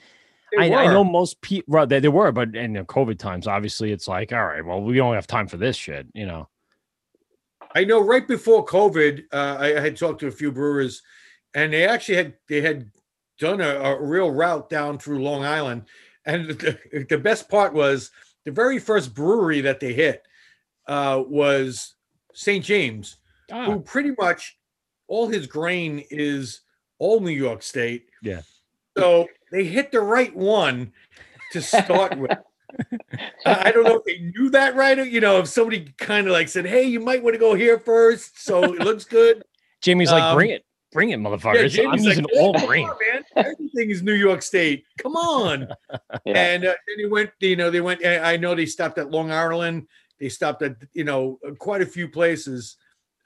I, 0.59 0.73
I 0.73 0.87
know 0.87 1.05
most 1.05 1.41
people. 1.43 1.75
Right, 1.75 1.89
they, 1.89 2.01
they 2.01 2.09
were, 2.09 2.33
but 2.33 2.55
in 2.55 2.75
the 2.75 2.85
COVID 2.85 3.19
times, 3.19 3.47
obviously, 3.47 3.93
it's 3.93 4.09
like, 4.09 4.33
all 4.33 4.47
right, 4.47 4.65
well, 4.65 4.81
we 4.81 4.97
don't 4.97 5.15
have 5.15 5.27
time 5.27 5.47
for 5.47 5.57
this 5.57 5.77
shit, 5.77 6.07
you 6.15 6.27
know. 6.27 6.49
I 7.75 7.85
know 7.85 8.01
right 8.01 8.27
before 8.27 8.65
COVID, 8.65 9.25
uh, 9.33 9.57
I, 9.61 9.77
I 9.77 9.81
had 9.81 9.97
talked 9.97 10.21
to 10.21 10.27
a 10.27 10.33
few 10.33 10.51
brewers, 10.51 11.03
and 11.55 11.73
they 11.73 11.87
actually 11.87 12.17
had 12.17 12.35
they 12.49 12.61
had 12.61 12.91
done 13.39 13.61
a, 13.61 13.79
a 13.81 14.03
real 14.03 14.31
route 14.31 14.71
down 14.71 14.99
through 14.99 15.23
Long 15.23 15.45
Island, 15.45 15.85
and 16.25 16.49
the, 16.49 17.07
the 17.09 17.19
best 17.19 17.49
part 17.49 17.75
was 17.75 18.11
the 18.45 18.53
very 18.53 18.79
first 18.79 19.15
brewery 19.15 19.61
that 19.61 19.81
they 19.81 19.93
hit 19.93 20.23
uh, 20.87 21.23
was 21.27 21.95
St. 22.33 22.65
James, 22.65 23.19
Ah, 23.51 23.65
who 23.65 23.81
pretty 23.81 24.13
much 24.19 24.59
all 25.07 25.27
his 25.27 25.47
grain 25.47 26.05
is 26.11 26.61
all 26.99 27.21
New 27.21 27.31
York 27.31 27.63
State. 27.63 28.07
Yeah. 28.23 28.43
So 28.97 29.27
they 29.51 29.65
hit 29.65 29.93
the 29.93 30.01
right 30.01 30.35
one 30.35 30.93
to 31.53 31.63
start 31.63 32.17
with. 32.19 32.37
I 33.47 33.73
don't 33.73 33.85
know 33.85 33.97
if 33.97 34.05
they 34.05 34.19
knew 34.19 34.51
that 34.51 34.77
right. 34.77 34.99
Or, 34.99 35.05
you 35.05 35.21
know, 35.21 35.39
if 35.41 35.49
somebody 35.49 35.93
kind 35.99 36.27
of 36.27 36.33
like 36.33 36.49
said, 36.49 36.67
"Hey, 36.67 36.85
you 36.85 37.01
might 37.01 37.23
want 37.23 37.35
to 37.35 37.39
go 37.39 37.55
here 37.55 37.79
first, 37.79 38.43
so 38.45 38.63
it 38.65 38.81
looks 38.81 39.05
good." 39.05 39.43
Jamie's 39.81 40.11
like, 40.11 40.23
um, 40.23 40.37
bring 40.37 40.51
it, 40.51 40.65
bring 40.93 41.11
it, 41.11 41.19
motherfuckers. 41.19 41.63
I'm 41.65 41.69
Jamie's 41.71 42.05
using 42.05 42.27
"Oh, 42.35 42.53
all 42.53 42.57
on, 42.57 42.97
man. 43.13 43.25
Everything 43.37 43.91
is 43.91 44.03
New 44.03 44.15
York 44.15 44.43
State. 44.43 44.85
Come 44.99 45.17
on. 45.17 45.69
yeah, 46.27 46.37
And 46.37 46.65
uh, 46.65 46.75
then 46.87 46.99
he 46.99 47.07
went. 47.07 47.31
You 47.41 47.57
know, 47.57 47.71
they 47.71 47.81
went. 47.81 48.05
I 48.05 48.37
know 48.37 48.55
they 48.55 48.67
stopped 48.67 48.99
at 48.99 49.11
Long 49.11 49.33
Island. 49.33 49.89
They 50.21 50.29
stopped 50.29 50.63
at 50.63 50.77
you 50.93 51.05
know 51.05 51.39
quite 51.59 51.81
a 51.81 51.87
few 51.87 52.09
places. 52.09 52.77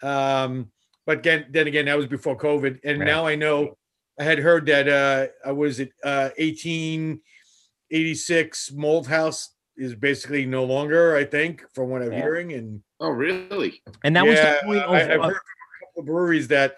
Um, 0.03 0.71
but 1.05 1.19
again, 1.19 1.47
then 1.51 1.67
again, 1.67 1.87
that 1.87 1.97
was 1.97 2.07
before 2.07 2.37
COVID. 2.37 2.81
And 2.85 3.01
Right. 3.01 3.07
now 3.07 3.27
I 3.27 3.35
know. 3.35 3.77
I 4.23 4.25
had 4.25 4.39
heard 4.39 4.65
that. 4.67 4.89
Uh, 4.89 5.27
uh, 5.49 5.55
was 5.55 5.81
at 5.81 5.89
uh, 6.05 6.31
1886 6.39 8.73
Malt 8.73 9.07
House 9.09 9.51
is 9.77 9.95
basically 9.97 10.47
no 10.47 10.63
longer. 10.65 11.17
I 11.17 11.25
think 11.25 11.65
from 11.75 11.91
what 11.91 12.03
I'm 12.03 12.13
Yeah. 12.13 12.19
hearing 12.21 12.53
and. 12.53 12.81
Oh, 13.01 13.11
really? 13.11 13.83
And 14.05 14.15
that 14.15 14.25
was 14.25 14.39
the 14.39 14.61
point 14.65 14.79
of. 14.79 14.91
I, 14.93 15.01
have 15.01 15.21
uh, 15.21 15.25
heard 15.25 15.33
from 15.33 15.33
a 15.33 15.87
couple 15.87 16.01
of 16.03 16.07
breweries 16.07 16.47
that, 16.49 16.77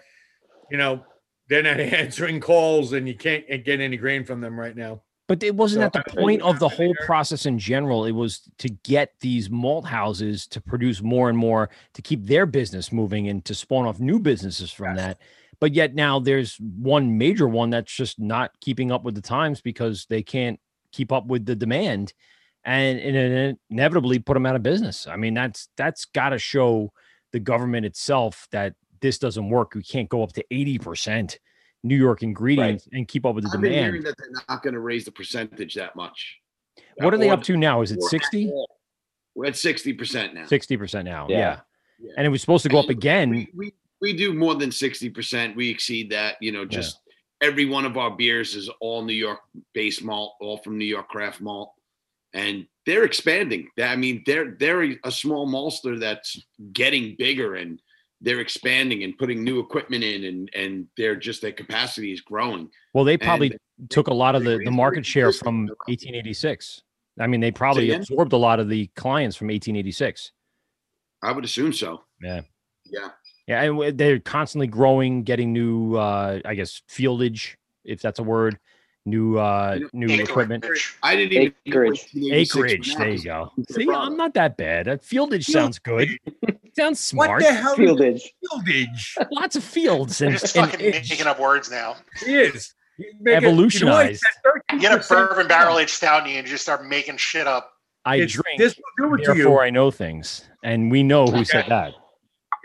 you 0.71 0.77
know, 0.77 1.05
they're 1.47 1.61
not 1.61 1.79
answering 2.01 2.39
calls 2.39 2.93
and 2.93 3.07
you 3.07 3.13
can't 3.15 3.45
get 3.63 3.79
any 3.79 3.97
grain 3.97 4.25
from 4.25 4.41
them 4.41 4.59
right 4.59 4.75
now. 4.75 5.03
But 5.27 5.43
it 5.43 5.55
wasn't 5.55 5.83
So 5.83 5.89
that 5.89 5.93
the 6.05 6.11
point 6.19 6.41
of 6.41 6.57
the 6.57 6.69
whole 6.69 6.95
there. 6.97 7.05
process 7.05 7.45
in 7.45 7.59
general. 7.59 8.05
It 8.05 8.11
was 8.11 8.41
to 8.57 8.69
get 8.69 9.11
these 9.19 9.51
malt 9.51 9.85
houses 9.85 10.47
to 10.47 10.59
produce 10.61 11.03
more 11.03 11.29
and 11.29 11.37
more 11.37 11.69
to 11.93 12.01
keep 12.01 12.25
their 12.25 12.47
business 12.47 12.91
moving 12.91 13.27
and 13.29 13.45
to 13.45 13.53
spawn 13.53 13.85
off 13.85 13.99
new 13.99 14.17
businesses 14.19 14.71
from 14.71 14.95
that. 14.95 15.19
But 15.59 15.73
yet 15.73 15.95
now 15.95 16.19
there's 16.19 16.57
one 16.59 17.17
major 17.17 17.47
one 17.47 17.69
that's 17.69 17.93
just 17.93 18.19
not 18.19 18.51
keeping 18.61 18.91
up 18.91 19.03
with 19.03 19.15
the 19.15 19.21
times 19.21 19.61
because 19.61 20.05
they 20.09 20.23
can't 20.23 20.59
keep 20.91 21.11
up 21.11 21.25
with 21.27 21.45
the 21.45 21.55
demand 21.55 22.13
and, 22.63 22.99
and 22.99 23.15
it 23.15 23.57
inevitably 23.69 24.19
put 24.19 24.33
them 24.33 24.45
out 24.45 24.55
of 24.55 24.63
business. 24.63 25.07
I 25.07 25.15
mean, 25.15 25.33
that's 25.33 25.69
that's 25.77 26.05
got 26.05 26.29
to 26.29 26.39
show 26.39 26.91
the 27.31 27.39
government 27.39 27.85
itself 27.85 28.47
that 28.51 28.73
this 29.01 29.19
doesn't 29.19 29.49
work. 29.49 29.75
We 29.75 29.83
can't 29.83 30.09
go 30.09 30.23
up 30.23 30.33
to 30.33 30.43
80% 30.51 31.37
New 31.83 31.97
York 31.97 32.23
ingredients 32.23 32.87
and 32.91 33.07
keep 33.07 33.25
up 33.25 33.35
with 33.35 33.43
the 33.43 33.51
I've 33.53 33.61
been 33.61 33.71
demand. 33.71 33.85
hearing 33.85 34.03
that 34.03 34.15
they're 34.17 34.43
not 34.49 34.63
going 34.63 34.73
to 34.73 34.79
raise 34.79 35.05
the 35.05 35.11
percentage 35.11 35.75
that 35.75 35.95
much. 35.95 36.37
What 36.97 37.13
are 37.13 37.17
they 37.17 37.29
up 37.29 37.43
to 37.43 37.55
now? 37.55 37.81
Is 37.81 37.91
it 37.91 38.01
60? 38.01 38.49
all. 38.49 38.69
We're 39.35 39.47
at 39.47 39.57
sixty 39.57 39.93
percent 39.93 40.33
now. 40.33 40.45
60% 40.45 41.03
now. 41.03 41.27
Yeah. 41.29 41.37
Yeah. 41.37 41.59
Yeah. 41.99 42.11
And 42.17 42.25
it 42.25 42.29
was 42.29 42.41
supposed 42.41 42.63
to 42.63 42.69
go 42.69 42.79
up 42.79 42.89
again. 42.89 43.29
We, 43.29 43.47
we 43.53 43.73
we 44.01 44.13
do 44.13 44.33
more 44.33 44.55
than 44.55 44.71
sixty 44.71 45.09
percent. 45.09 45.55
We 45.55 45.69
exceed 45.69 46.11
that. 46.11 46.35
You 46.41 46.51
know, 46.51 46.65
just 46.65 46.99
every 47.41 47.65
one 47.65 47.85
of 47.85 47.97
our 47.97 48.11
beers 48.11 48.55
is 48.55 48.69
all 48.79 49.03
New 49.03 49.13
York 49.13 49.39
based 49.73 50.03
malt, 50.03 50.35
all 50.39 50.57
from 50.57 50.77
New 50.77 50.85
York 50.85 51.07
craft 51.09 51.41
malt, 51.41 51.73
and 52.33 52.67
they're 52.85 53.03
expanding. 53.03 53.69
I 53.81 53.95
mean, 53.95 54.23
they're 54.25 54.51
they're 54.59 54.95
a 55.03 55.11
small 55.11 55.47
maltster 55.47 55.99
that's 55.99 56.41
getting 56.73 57.15
bigger 57.17 57.55
and 57.55 57.81
they're 58.21 58.39
expanding 58.39 59.03
and 59.03 59.17
putting 59.17 59.43
new 59.43 59.59
equipment 59.59 60.03
in, 60.03 60.23
and 60.25 60.49
and 60.55 60.87
they're 60.97 61.15
just 61.15 61.41
their 61.41 61.51
capacity 61.51 62.11
is 62.11 62.21
growing. 62.21 62.69
Well, 62.93 63.03
they 63.03 63.17
probably 63.17 63.51
And 63.79 63.89
took 63.89 64.07
a 64.07 64.13
lot 64.13 64.35
of 64.35 64.43
the, 64.43 64.59
the 64.63 64.71
market 64.71 65.05
share 65.05 65.31
from 65.31 65.67
1886. 65.87 66.81
I 67.19 67.27
mean, 67.27 67.39
they 67.39 67.51
probably 67.51 67.91
absorbed 67.91 68.33
a 68.33 68.37
lot 68.37 68.59
of 68.59 68.67
the 68.67 68.87
clients 68.95 69.35
from 69.35 69.47
1886. 69.47 70.31
I 71.21 71.31
would 71.31 71.45
assume 71.45 71.73
so. 71.73 72.03
Yeah. 72.21 72.41
Yeah. 72.85 73.09
Yeah. 73.47 73.61
And 73.63 73.97
they're 73.97 74.19
constantly 74.19 74.67
growing, 74.67 75.23
getting 75.23 75.53
new, 75.53 75.95
uh, 75.95 76.39
I 76.45 76.55
guess, 76.55 76.81
fieldage, 76.89 77.55
if 77.83 78.01
that's 78.01 78.19
a 78.19 78.23
word, 78.23 78.57
new, 79.05 79.37
uh, 79.37 79.79
new 79.93 80.07
Acreage. 80.07 80.29
equipment. 80.29 80.65
I 81.03 81.15
didn't 81.15 81.33
even 81.33 81.45
know 81.65 81.81
Acreage. 81.81 82.07
Acreage. 82.31 82.95
There 82.95 83.09
you 83.09 83.23
go. 83.23 83.51
See. 83.69 83.87
I'm 83.89 84.17
not 84.17 84.33
that 84.33 84.57
bad. 84.57 84.87
Uh, 84.87 84.97
fieldage 84.97 85.45
sounds 85.45 85.79
good. 85.79 86.09
Sounds 86.77 87.13
What 87.13 87.27
smart. 87.27 87.41
the 87.43 87.53
hell? 87.53 87.73
Fieldage. 87.77 88.21
Fieldage. 88.51 89.15
Lots 89.31 89.55
of 89.55 89.63
fields 89.63 90.19
You're 90.19 90.31
and, 90.31 90.37
just 90.39 90.57
and 90.57 90.69
fucking 90.69 90.89
making 90.91 91.25
up 91.25 91.39
words 91.39 91.71
now. 91.71 91.95
He 92.25 92.35
is. 92.35 92.73
You 92.97 93.13
a- 93.27 93.35
Evolutionized. 93.35 94.21
You 94.43 94.51
know? 94.51 94.61
You 94.73 94.79
get 94.81 94.91
a 94.91 95.07
bourbon 95.07 95.47
barrel 95.47 95.79
aged 95.79 95.91
stout 95.91 96.23
and 96.23 96.31
you 96.33 96.43
just 96.43 96.63
start 96.63 96.85
making 96.85 97.15
shit 97.15 97.47
up. 97.47 97.71
I 98.03 98.15
It's- 98.17 98.31
drink. 98.33 98.57
This 98.59 98.75
will 98.99 99.07
do 99.09 99.15
it 99.15 99.25
to 99.25 99.33
Therefore. 99.35 99.63
I 99.63 99.69
know 99.69 99.89
things, 99.89 100.43
and 100.65 100.91
we 100.91 101.01
know 101.01 101.27
who 101.27 101.45
said 101.45 101.67
that. 101.69 101.93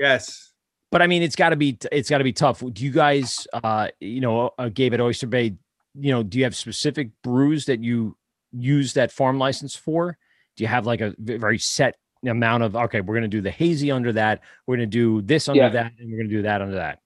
Yes. 0.00 0.49
But 0.90 1.02
I 1.02 1.06
mean, 1.06 1.22
it's 1.22 1.36
got 1.36 1.50
to 1.50 1.56
be 1.56 1.78
it's 1.92 2.10
got 2.10 2.18
to 2.18 2.24
be 2.24 2.32
tough. 2.32 2.60
Do 2.72 2.84
you 2.84 2.90
guys, 2.90 3.46
uh, 3.52 3.88
you 4.00 4.20
know, 4.20 4.50
uh, 4.58 4.68
Gabe 4.68 4.94
at 4.94 5.00
Oyster 5.00 5.26
Bay, 5.26 5.54
you 5.94 6.12
know, 6.12 6.22
do 6.22 6.38
you 6.38 6.44
have 6.44 6.56
specific 6.56 7.10
brews 7.22 7.66
that 7.66 7.82
you 7.82 8.16
use 8.52 8.92
that 8.94 9.12
farm 9.12 9.38
license 9.38 9.76
for? 9.76 10.18
Do 10.56 10.64
you 10.64 10.68
have 10.68 10.86
like 10.86 11.00
a 11.00 11.14
very 11.18 11.58
set 11.58 11.96
amount 12.26 12.64
of 12.64 12.74
okay, 12.76 13.00
we're 13.00 13.14
going 13.14 13.22
to 13.22 13.28
do 13.28 13.40
the 13.40 13.50
hazy 13.50 13.90
under 13.90 14.12
that, 14.12 14.40
we're 14.66 14.76
going 14.76 14.90
to 14.90 14.96
do 14.96 15.22
this 15.22 15.48
under 15.48 15.62
Yeah. 15.62 15.68
that, 15.70 15.92
and 15.98 16.10
we're 16.10 16.18
going 16.18 16.28
to 16.28 16.36
do 16.36 16.42
that 16.42 16.60
under 16.60 16.74
that. 16.74 16.98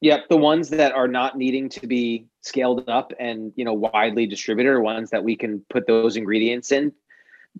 Yep, 0.00 0.28
the 0.28 0.36
ones 0.36 0.68
that 0.70 0.92
are 0.92 1.06
not 1.06 1.38
needing 1.38 1.68
to 1.68 1.86
be 1.86 2.26
scaled 2.40 2.88
up 2.88 3.12
and 3.20 3.52
you 3.54 3.64
know 3.64 3.72
widely 3.72 4.26
distributed 4.26 4.70
are 4.70 4.80
ones 4.80 5.10
that 5.10 5.22
we 5.22 5.36
can 5.36 5.64
put 5.70 5.86
those 5.86 6.16
ingredients 6.16 6.72
in. 6.72 6.92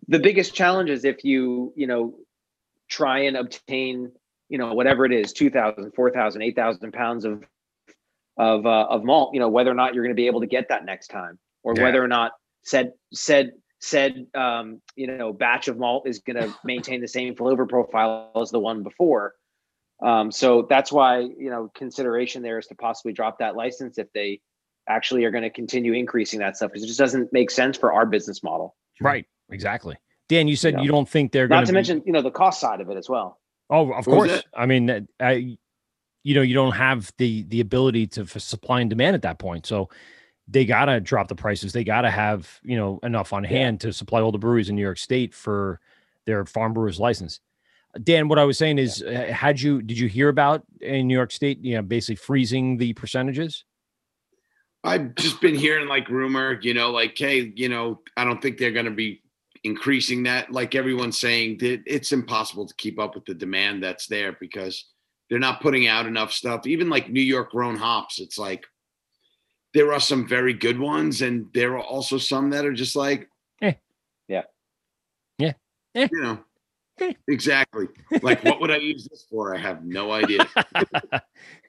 The 0.09 0.19
biggest 0.19 0.53
challenge 0.53 0.91
is 0.91 1.05
if 1.05 1.25
you 1.25 1.73
you 1.77 1.87
know 1.87 2.17
try 2.89 3.21
and 3.21 3.37
obtain 3.37 4.11
you 4.53 4.59
know 4.59 4.75
whatever 4.75 5.07
it 5.07 5.13
is 5.13 5.33
2,000, 5.33 5.93
4,000, 5.93 6.43
8,000 6.43 6.93
pounds 6.93 7.25
of 7.25 7.43
of 8.37 8.67
uh, 8.67 8.87
of 8.91 9.03
malt. 9.03 9.31
You 9.33 9.41
know 9.41 9.49
whether 9.49 9.71
or 9.71 9.75
not 9.75 9.95
you're 9.95 10.05
going 10.05 10.15
to 10.15 10.21
be 10.21 10.27
able 10.27 10.43
to 10.43 10.47
get 10.47 10.69
that 10.69 10.85
next 10.85 11.09
time, 11.09 11.39
or 11.63 11.75
Yeah. 11.75 11.85
whether 11.85 12.05
or 12.05 12.09
not 12.09 12.33
said 12.63 12.93
said 13.15 13.53
said 13.81 14.27
um, 14.35 14.83
you 14.95 15.07
know 15.07 15.33
batch 15.33 15.69
of 15.69 15.79
malt 15.79 16.07
is 16.07 16.19
going 16.19 16.37
to 16.43 16.55
maintain 16.65 17.01
the 17.01 17.09
same 17.09 17.35
flavor 17.35 17.67
profile 17.67 18.31
as 18.41 18.51
the 18.51 18.61
one 18.61 18.83
before. 18.83 19.35
Um, 20.03 20.31
so 20.31 20.67
that's 20.69 20.93
why 20.93 21.21
you 21.21 21.49
know 21.49 21.71
consideration 21.75 22.43
there 22.43 22.59
is 22.59 22.67
to 22.67 22.75
possibly 22.75 23.15
drop 23.15 23.39
that 23.39 23.57
license 23.57 23.97
if 23.97 24.13
they 24.13 24.43
actually 24.87 25.25
are 25.25 25.31
going 25.31 25.45
to 25.45 25.51
continue 25.51 25.95
increasing 25.95 26.41
that 26.41 26.57
stuff 26.57 26.71
because 26.73 26.83
it 26.83 26.89
just 26.89 26.99
doesn't 26.99 27.33
make 27.33 27.51
sense 27.51 27.79
for 27.79 27.93
our 27.95 28.05
business 28.05 28.43
model. 28.43 28.77
Right. 29.01 29.25
Exactly. 29.51 29.97
Dan, 30.29 30.49
you 30.49 30.57
said 30.57 30.75
Yeah. 30.75 30.83
you 30.83 30.89
don't 30.89 31.09
think 31.09 31.33
they're 31.33 31.49
going 31.49 31.61
Not 31.61 31.67
to 31.67 31.73
mention 31.73 32.03
you 32.05 32.13
know 32.13 32.21
the 32.21 32.31
cost 32.31 32.61
side 32.61 32.81
of 32.83 32.91
it 32.91 32.97
as 32.99 33.09
well. 33.09 33.39
Oh, 33.73 33.91
of 33.93 34.05
course. 34.05 34.45
I 34.55 34.67
mean, 34.67 35.09
I, 35.19 35.57
you 36.23 36.35
know, 36.35 36.43
you 36.43 36.55
don't 36.55 36.73
have 36.73 37.11
the 37.17 37.43
the 37.45 37.61
ability 37.61 38.07
to 38.09 38.27
for 38.27 38.39
supply 38.39 38.83
and 38.83 38.91
demand 38.91 39.15
at 39.17 39.23
that 39.23 39.39
point. 39.39 39.67
So 39.67 39.89
they 40.47 40.65
gotta 40.67 41.01
drop 41.01 41.29
the 41.29 41.35
prices. 41.35 41.73
They 41.73 41.83
gotta 41.83 42.11
have 42.11 42.61
you 42.63 42.77
know 42.77 43.01
enough 43.03 43.33
on 43.33 43.45
Yeah. 43.45 43.51
hand 43.51 43.81
to 43.81 43.93
supply 43.93 44.21
all 44.21 44.31
the 44.31 44.39
breweries 44.39 44.69
in 44.69 44.77
New 44.77 44.83
York 44.83 44.99
State 44.99 45.35
for 45.35 45.81
their 46.27 46.45
farm 46.45 46.75
brewers 46.75 47.01
license. 47.01 47.41
Dan, 48.05 48.29
what 48.29 48.39
I 48.39 48.45
was 48.45 48.59
saying 48.59 48.79
is, 48.79 49.03
uh, 49.03 49.33
had 49.33 49.61
you 49.61 49.81
did 49.83 49.99
you 49.99 50.09
hear 50.09 50.29
about 50.29 50.65
in 50.83 51.09
New 51.09 51.15
York 51.15 51.33
State, 51.33 51.59
you 51.65 51.75
know, 51.75 51.83
basically 51.83 52.17
freezing 52.17 52.77
the 52.77 52.93
percentages? 52.93 53.65
I've 54.85 55.15
just 55.15 55.41
been 55.41 55.55
hearing 55.55 55.89
like 55.89 56.09
rumor, 56.09 56.59
you 56.61 56.75
know, 56.75 56.91
like, 56.91 57.17
hey, 57.17 57.53
you 57.55 57.69
know, 57.69 58.01
I 58.17 58.25
don't 58.25 58.43
think 58.43 58.59
they're 58.59 58.73
going 58.73 58.87
to 58.87 58.91
be 58.91 59.22
increasing 59.65 60.23
that. 60.25 60.51
Like 60.53 60.75
everyone's 60.75 61.19
saying, 61.19 61.59
that 61.59 61.83
it's 61.87 62.13
impossible 62.13 62.67
to 62.67 62.75
keep 62.77 62.99
up 62.99 63.15
with 63.15 63.25
the 63.25 63.35
demand 63.35 63.83
that's 63.83 64.07
there 64.07 64.37
because 64.41 64.87
they're 65.31 65.39
not 65.39 65.61
putting 65.63 65.87
out 65.87 66.07
enough 66.07 66.33
stuff. 66.33 66.67
Even 66.67 66.91
like 66.91 67.11
New 67.11 67.23
York 67.23 67.51
grown 67.53 67.77
hops, 67.77 68.19
it's 68.21 68.39
like 68.39 68.67
there 69.75 69.93
are 69.93 70.01
some 70.01 70.29
very 70.29 70.53
good 70.53 70.79
ones, 70.79 71.23
and 71.23 71.47
there 71.55 71.73
are 71.79 71.83
also 71.83 72.19
some 72.19 72.51
that 72.51 72.67
are 72.67 72.75
just 72.75 72.97
like, 72.97 73.29
Eh. 73.63 73.73
Yeah. 74.29 74.43
Yeah. 75.39 75.53
Eh. 75.95 76.09
you 76.13 76.23
know, 76.23 76.39
Eh. 77.01 77.13
exactly. 77.29 77.87
Like, 78.21 78.45
what 78.45 78.61
would 78.61 78.71
I 78.71 78.77
use 78.77 79.09
this 79.09 79.25
for? 79.31 79.55
I 79.55 79.59
have 79.59 79.85
no 79.85 80.13
idea. 80.13 80.47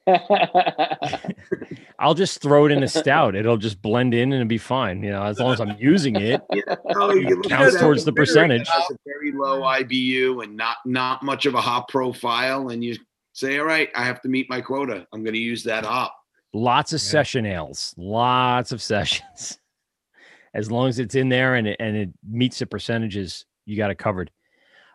I'll 1.99 2.13
just 2.13 2.41
throw 2.41 2.65
it 2.65 2.71
in 2.71 2.84
a 2.84 2.88
stout. 2.88 3.35
It'll 3.35 3.57
just 3.57 3.81
blend 3.81 4.13
in 4.13 4.34
and 4.34 4.41
it'll 4.41 4.47
be 4.47 4.57
fine. 4.57 5.03
You 5.03 5.11
know, 5.11 5.23
as 5.23 5.39
long 5.39 5.53
as 5.53 5.59
I'm 5.61 5.75
using 5.80 6.15
it. 6.17 6.41
Oh, 6.95 7.13
you 7.13 7.35
look 7.38 7.49
Counts 7.49 7.80
towards 7.80 8.05
the 8.05 8.11
bitter, 8.11 8.23
it 8.23 8.27
percentage. 8.27 8.67
has 8.69 8.89
a 8.91 8.95
very 9.05 9.31
low 9.31 9.61
IBU 9.61 10.43
and 10.43 10.55
not 10.55 10.77
not 10.85 11.23
much 11.23 11.45
of 11.45 11.55
a 11.55 11.61
hop 11.61 11.89
profile, 11.89 12.69
and 12.69 12.84
you 12.84 12.95
say, 13.34 13.57
all 13.57 13.65
right, 13.65 13.89
I 13.95 14.03
have 14.05 14.21
to 14.21 14.30
meet 14.30 14.49
my 14.49 14.61
quota. 14.61 15.07
I'm 15.11 15.23
going 15.23 15.34
to 15.34 15.39
use 15.39 15.63
that 15.63 15.85
hop. 15.85 16.15
Lots 16.53 16.93
of 16.93 16.97
Yeah. 16.99 17.09
session 17.09 17.45
ales, 17.45 17.93
lots 17.97 18.71
of 18.71 18.81
sessions. 18.81 19.57
As 20.53 20.69
long 20.71 20.88
as 20.88 20.99
it's 20.99 21.15
in 21.15 21.30
there 21.30 21.55
and 21.55 21.67
it, 21.67 21.77
and 21.80 21.97
it 21.97 22.09
meets 22.30 22.59
the 22.59 22.67
percentages, 22.67 23.45
you 23.65 23.75
got 23.75 23.89
it 23.89 23.97
covered. 23.97 24.30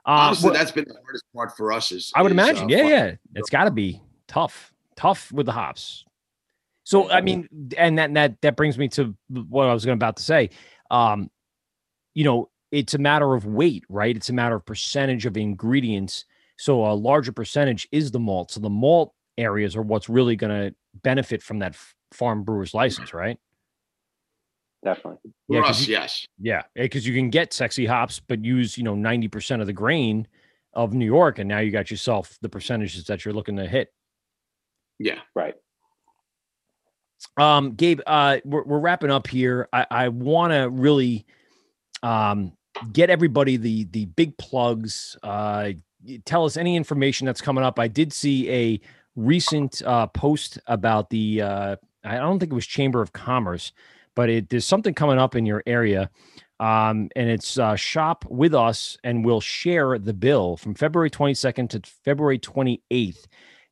Uh, 0.07 0.11
Honestly, 0.11 0.51
well, 0.51 0.59
that's 0.59 0.71
been 0.71 0.85
the 0.87 0.95
hardest 1.03 1.25
part 1.35 1.57
for 1.57 1.73
us. 1.73 1.91
Is 1.91 2.13
I 2.15 2.23
would 2.23 2.31
is, 2.31 2.35
imagine, 2.35 2.65
uh, 2.67 2.69
yeah, 2.69 2.83
yeah, 2.87 3.15
it's 3.35 3.51
got 3.51 3.65
to 3.65 3.73
be 3.73 4.01
tough, 4.29 4.73
tough 4.99 5.31
with 5.33 5.47
the 5.47 5.53
hops. 5.53 6.05
So 6.85 7.09
I 7.11 7.21
mean, 7.21 7.49
and 7.77 7.99
that 7.99 8.13
that 8.15 8.41
that 8.43 8.57
brings 8.57 8.77
me 8.77 8.89
to 8.89 9.15
what 9.29 9.69
I 9.69 9.73
was 9.75 9.85
going 9.85 9.97
about 9.97 10.17
to 10.17 10.23
say. 10.23 10.51
Um, 10.91 11.31
you 12.15 12.25
know, 12.25 12.51
it's 12.73 12.95
a 12.95 12.99
matter 12.99 13.35
of 13.35 13.47
weight, 13.47 13.85
right? 13.89 14.17
It's 14.17 14.29
a 14.31 14.33
matter 14.33 14.57
of 14.57 14.67
percentage 14.67 15.25
of 15.27 15.37
ingredients. 15.37 16.25
So 16.57 16.85
a 16.85 16.93
larger 16.95 17.31
percentage 17.31 17.87
is 17.93 18.11
the 18.11 18.19
malt. 18.19 18.51
So 18.51 18.61
the 18.61 18.71
malt 18.71 19.15
areas 19.37 19.77
are 19.77 19.83
what's 19.83 20.09
really 20.09 20.35
going 20.35 20.51
to 20.51 20.75
benefit 21.03 21.43
from 21.43 21.61
that 21.61 21.75
f- 21.75 21.95
farm 22.11 22.43
brewer's 22.43 22.75
license, 22.75 23.15
right? 23.15 23.39
Definitely. 24.85 25.19
For 25.47 25.55
Yeah, 25.55 25.63
'cause 25.63 25.83
us, 25.83 25.87
you- 25.89 25.93
yes. 25.93 26.27
Yeah, 26.41 26.63
because 26.75 27.07
you 27.07 27.15
can 27.15 27.31
get 27.31 27.53
sexy 27.53 27.87
hops, 27.87 28.19
but 28.21 28.45
use 28.45 28.77
you 28.79 28.85
know 28.85 28.95
ninety 28.95 29.29
percent 29.29 29.61
of 29.61 29.67
the 29.67 29.73
grain 29.73 30.27
of 30.73 30.95
New 30.95 31.05
York, 31.07 31.39
and 31.39 31.49
now 31.49 31.59
you 31.59 31.71
got 31.71 31.91
yourself 31.91 32.39
the 32.41 32.49
percentages 32.49 33.05
that 33.07 33.25
you're 33.25 33.35
looking 33.35 33.57
to 33.57 33.67
hit. 33.69 33.93
Yeah. 34.99 35.21
Right. 35.35 35.55
Um, 37.37 37.73
Gabe, 37.75 38.01
uh, 38.07 38.39
we're, 38.45 38.65
we're 38.65 38.79
wrapping 38.79 39.11
up 39.11 39.27
here. 39.27 39.69
I, 39.73 39.87
I 39.91 40.09
want 40.09 40.53
to 40.53 40.69
really 40.71 41.27
um, 42.03 42.53
get 42.93 43.11
everybody 43.11 43.57
the 43.57 43.85
the 43.85 44.07
big 44.07 44.37
plugs. 44.39 45.17
Uh, 45.23 45.71
tell 46.25 46.45
us 46.45 46.57
any 46.57 46.77
information 46.77 47.27
that's 47.27 47.41
coming 47.41 47.65
up. 47.65 47.79
I 47.79 47.89
did 47.89 48.13
see 48.13 48.51
a 48.51 48.81
recent 49.17 49.83
uh, 49.85 50.07
post 50.09 50.59
about 50.67 51.11
the. 51.11 51.43
Uh, 51.43 51.77
I 52.05 52.17
don't 52.17 52.39
think 52.39 52.53
it 52.53 52.55
was 52.55 52.67
Chamber 52.67 53.03
of 53.03 53.13
Commerce, 53.13 53.73
but 54.15 54.29
it 54.29 54.49
there's 54.49 54.67
something 54.67 54.95
coming 54.95 55.19
up 55.19 55.35
in 55.35 55.47
your 55.47 55.63
area. 55.67 56.11
Um, 56.61 57.09
and 57.15 57.31
it's 57.31 57.57
uh, 57.57 57.77
shop 57.77 58.25
with 58.29 58.53
us, 58.53 58.99
and 59.05 59.25
we'll 59.25 59.41
share 59.41 59.97
the 59.97 60.13
bill 60.13 60.57
from 60.57 60.75
February 60.75 61.09
22nd 61.09 61.69
to 61.71 61.83
February 62.05 62.41
28th 62.41 63.27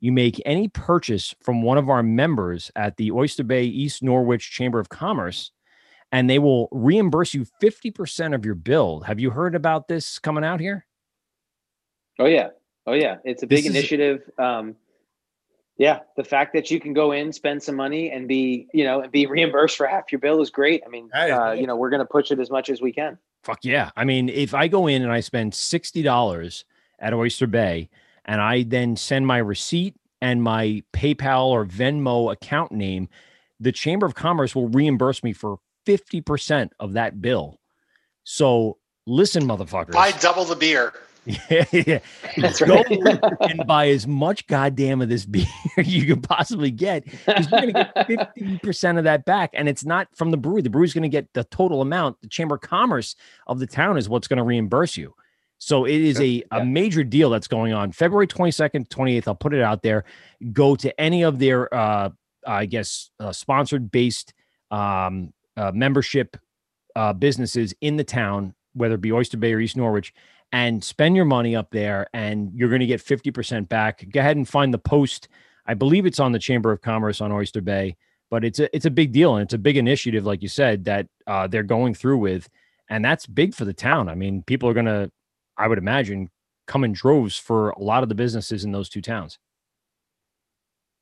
you 0.07 0.13
make 0.13 0.41
any 0.47 0.69
purchase 0.69 1.35
from 1.43 1.63
one 1.63 1.77
of 1.79 1.89
our 1.91 2.03
members 2.03 2.71
at 2.77 2.97
the 2.97 3.11
Oyster 3.11 3.43
Bay 3.43 3.65
East 3.65 4.05
Norwich 4.05 4.53
Chamber 4.53 4.79
of 4.79 4.89
Commerce, 4.89 5.51
and 6.13 6.31
they 6.31 6.39
will 6.39 6.69
reimburse 6.71 7.35
you 7.35 7.45
50% 7.61 8.33
of 8.33 8.45
your 8.47 8.55
bill. 8.55 9.01
Have 9.01 9.19
you 9.19 9.31
heard 9.31 9.57
about 9.57 9.89
this 9.89 10.21
coming 10.21 10.45
out 10.45 10.61
here? 10.61 10.87
Oh 12.21 12.27
yeah. 12.27 12.51
Oh 12.87 12.93
yeah. 12.93 13.17
It's 13.25 13.43
a 13.43 13.47
This 13.47 13.63
big 13.63 13.67
is- 13.71 13.77
initiative. 13.77 14.31
Um, 14.39 14.77
yeah, 15.79 15.99
the 16.17 16.25
fact 16.25 16.55
that 16.55 16.71
you 16.71 16.81
can 16.81 16.95
go 16.95 17.13
in, 17.13 17.33
spend 17.35 17.63
some 17.63 17.75
money, 17.75 18.11
and 18.11 18.27
be 18.27 18.67
you 18.73 18.85
know 18.85 19.01
and 19.03 19.13
be 19.13 19.27
reimbursed 19.27 19.77
for 19.77 19.87
half 19.87 20.11
your 20.11 20.21
bill 20.21 20.41
is 20.41 20.49
great. 20.49 20.83
I 20.87 20.89
mean, 20.89 21.11
uh, 21.15 21.51
you 21.53 21.67
know, 21.67 21.77
we're 21.77 21.91
going 21.91 22.01
to 22.01 22.07
push 22.07 22.31
it 22.31 22.39
as 22.41 22.49
much 22.49 22.71
as 22.71 22.81
we 22.81 22.93
can. 22.93 23.19
Fuck 23.43 23.59
yeah. 23.63 23.91
I 23.95 24.05
mean, 24.05 24.31
if 24.31 24.55
I 24.55 24.69
go 24.69 24.87
in 24.87 25.03
and 25.03 25.13
I 25.13 25.21
spend 25.21 25.53
$60 25.53 26.65
at 26.99 27.13
Oyster 27.13 27.47
Bay 27.47 27.91
and 28.27 28.41
I 28.41 28.65
then 28.65 28.97
send 28.97 29.27
my 29.27 29.39
receipt 29.39 29.95
and 30.21 30.43
my 30.43 30.83
PayPal 30.93 31.47
or 31.47 31.65
Venmo 31.65 32.33
account 32.33 32.73
name, 32.73 33.09
the 33.61 33.73
Chamber 33.73 34.07
of 34.07 34.15
Commerce 34.15 34.55
will 34.55 34.69
reimburse 34.69 35.23
me 35.23 35.33
for 35.33 35.59
50% 35.87 36.71
of 36.81 36.95
that 36.95 37.23
bill. 37.23 37.61
So 38.25 38.79
listen, 39.07 39.45
motherfuckers. 39.45 39.93
Buy 39.93 40.13
double 40.13 40.45
the 40.45 40.57
beer. 40.57 40.93
Yeah, 41.25 41.65
yeah. 41.73 41.99
That's 42.37 42.61
Go 42.61 42.77
right. 42.77 43.21
and 43.41 43.67
buy 43.67 43.89
as 43.89 44.07
much 44.07 44.47
goddamn 44.47 45.03
of 45.03 45.09
this 45.09 45.27
beer 45.27 45.47
you 45.85 46.07
can 46.07 46.21
possibly 46.21 46.71
get 46.71 47.05
because 47.05 47.51
you're 47.51 47.61
going 47.61 47.75
to 47.75 48.07
get 48.09 48.35
50% 48.37 48.99
of 48.99 49.05
that 49.05 49.25
back. 49.25 49.51
And 49.55 49.69
it's 49.69 49.85
not 49.85 50.09
from 50.15 50.31
the 50.31 50.37
brewery. 50.37 50.63
The 50.63 50.71
brewery's 50.71 50.95
going 50.95 51.03
to 51.03 51.09
get 51.09 51.33
the 51.35 51.45
total 51.45 51.83
amount. 51.83 52.21
The 52.21 52.29
Chamber 52.29 52.57
of 52.57 52.61
Commerce 52.61 53.17
of 53.47 53.59
the 53.59 53.67
town 53.67 53.99
is 53.99 54.09
what's 54.09 54.29
going 54.29 54.39
to 54.39 54.45
reimburse 54.45 54.97
you. 54.97 55.15
So 55.59 55.85
it 55.87 56.01
is 56.01 56.21
a, 56.21 56.43
a 56.51 56.65
major 56.65 57.03
deal 57.03 57.31
that's 57.31 57.49
going 57.49 57.73
on 57.73 57.93
February 57.93 58.27
22nd, 58.27 58.89
28th. 58.89 59.27
I'll 59.27 59.35
put 59.35 59.55
it 59.55 59.63
out 59.63 59.83
there. 59.83 60.05
Go 60.53 60.77
to 60.77 61.01
any 61.01 61.23
of 61.23 61.39
their, 61.39 61.73
uh, 61.75 62.11
I 62.47 62.67
guess, 62.67 63.11
uh, 63.19 63.33
sponsored 63.33 63.91
based 63.91 64.35
um, 64.71 65.33
uh, 65.57 65.73
membership 65.75 66.37
uh, 66.95 67.13
businesses 67.13 67.75
in 67.81 67.97
the 67.97 68.05
town, 68.05 68.55
whether 68.75 68.97
it 68.97 69.01
be 69.01 69.13
Oyster 69.13 69.39
Bay 69.39 69.55
or 69.55 69.61
East 69.61 69.77
Norwich, 69.77 70.13
and 70.53 70.83
spend 70.83 71.17
your 71.17 71.25
money 71.25 71.57
up 71.57 71.71
there, 71.71 72.07
and 72.15 72.53
you're 72.55 72.69
going 72.69 72.81
to 72.81 72.87
get 72.87 73.05
50% 73.05 73.69
back. 73.69 74.07
Go 74.11 74.21
ahead 74.21 74.37
and 74.37 74.49
find 74.49 74.73
the 74.73 74.79
post. 74.79 75.29
I 75.67 75.75
believe 75.75 76.07
it's 76.07 76.21
on 76.21 76.33
the 76.33 76.39
Chamber 76.39 76.71
of 76.73 76.81
Commerce 76.83 77.21
on 77.21 77.33
Oyster 77.33 77.61
Bay, 77.61 77.97
but 78.31 78.45
it's 78.45 78.59
a 78.59 78.75
it's 78.75 78.87
a 78.87 78.91
big 78.91 79.13
deal 79.13 79.37
and 79.37 79.45
it's 79.45 79.55
a 79.55 79.59
big 79.59 79.77
initiative, 79.77 80.25
like 80.25 80.43
you 80.43 80.49
said, 80.49 80.85
that 80.85 81.09
uh, 81.27 81.47
they're 81.47 81.63
going 81.63 81.95
through 81.95 82.19
with, 82.19 82.49
and 82.89 83.05
that's 83.05 83.27
big 83.27 83.55
for 83.55 83.65
the 83.65 83.75
town. 83.75 84.09
I 84.09 84.15
mean, 84.15 84.43
people 84.43 84.69
are 84.69 84.75
going 84.75 84.87
to, 84.87 85.11
I 85.57 85.69
would 85.69 85.79
imagine, 85.79 86.31
come 86.67 86.85
in 86.85 86.93
droves 86.93 87.37
for 87.37 87.71
a 87.71 87.83
lot 87.83 88.03
of 88.03 88.09
the 88.09 88.15
businesses 88.15 88.65
in 88.65 88.73
those 88.73 88.89
two 88.89 89.03
towns. 89.03 89.39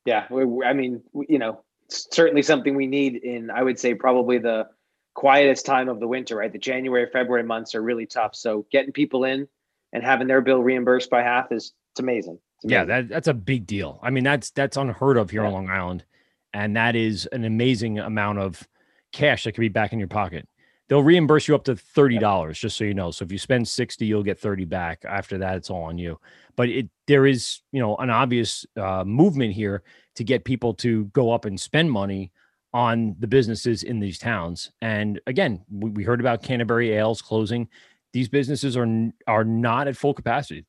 Yeah, 0.04 0.26
I 0.64 0.72
mean, 0.74 1.02
you 1.28 1.38
know, 1.38 1.62
it's 1.86 2.08
certainly 2.12 2.42
something 2.42 2.76
we 2.76 2.86
need 2.86 3.16
in, 3.16 3.50
I 3.50 3.62
would 3.62 3.78
say, 3.78 3.94
probably 3.94 4.38
the 4.38 4.68
quietest 5.14 5.64
time 5.64 5.88
of 5.88 6.00
the 6.00 6.08
winter, 6.08 6.36
right? 6.36 6.52
The 6.52 6.58
January, 6.58 7.08
February 7.10 7.44
months 7.44 7.74
are 7.74 7.82
really 7.82 8.06
tough. 8.06 8.34
So 8.34 8.66
getting 8.70 8.92
people 8.92 9.24
in 9.24 9.48
and 9.92 10.02
having 10.02 10.26
their 10.26 10.40
bill 10.40 10.62
reimbursed 10.62 11.08
by 11.08 11.22
half 11.22 11.52
is 11.52 11.72
it's 11.92 12.00
amazing. 12.00 12.38
It's 12.62 12.70
Yeah, 12.70 12.84
that, 12.84 13.08
that's 13.08 13.28
a 13.28 13.34
big 13.34 13.66
deal. 13.66 14.00
I 14.02 14.10
mean, 14.10 14.24
that's 14.24 14.50
that's 14.50 14.76
unheard 14.76 15.16
of 15.16 15.30
here 15.30 15.44
on 15.44 15.52
Long 15.52 15.70
Island, 15.70 16.04
and 16.52 16.76
that 16.76 16.96
is 16.96 17.26
an 17.26 17.44
amazing 17.44 17.98
amount 17.98 18.40
of 18.40 18.66
cash 19.12 19.44
that 19.44 19.52
could 19.52 19.60
be 19.60 19.68
back 19.68 19.92
in 19.92 19.98
your 19.98 20.08
pocket. 20.08 20.48
They'll 20.88 21.02
reimburse 21.02 21.48
you 21.48 21.54
up 21.54 21.64
to 21.64 21.76
thirty 21.76 22.18
dollars, 22.18 22.58
just 22.58 22.76
so 22.76 22.84
you 22.84 22.94
know. 22.94 23.10
So 23.10 23.24
if 23.24 23.32
you 23.32 23.38
spend 23.38 23.66
sixty, 23.66 24.06
you'll 24.06 24.22
get 24.22 24.38
thirty 24.38 24.64
back. 24.64 25.04
After 25.08 25.38
that, 25.38 25.56
it's 25.56 25.70
all 25.70 25.84
on 25.84 25.96
you. 25.98 26.20
But 26.56 26.68
it 26.68 26.88
there 27.06 27.26
is 27.26 27.60
you 27.72 27.80
know 27.80 27.96
an 27.96 28.10
obvious 28.10 28.66
uh, 28.76 29.04
movement 29.04 29.54
here 29.54 29.82
to 30.16 30.24
get 30.24 30.44
people 30.44 30.74
to 30.74 31.06
go 31.06 31.32
up 31.32 31.46
and 31.46 31.58
spend 31.58 31.90
money 31.90 32.32
on 32.74 33.14
the 33.20 33.26
businesses 33.26 33.84
in 33.84 34.00
these 34.00 34.18
towns. 34.18 34.72
And 34.82 35.20
again, 35.26 35.64
we, 35.70 35.90
we 35.90 36.04
heard 36.04 36.20
about 36.20 36.42
Canterbury 36.42 36.92
Ales 36.92 37.22
closing. 37.22 37.68
These 38.12 38.28
businesses 38.28 38.76
are 38.76 38.86
are 39.26 39.44
not 39.44 39.88
at 39.88 39.96
full 39.96 40.12
capacity. 40.12 40.66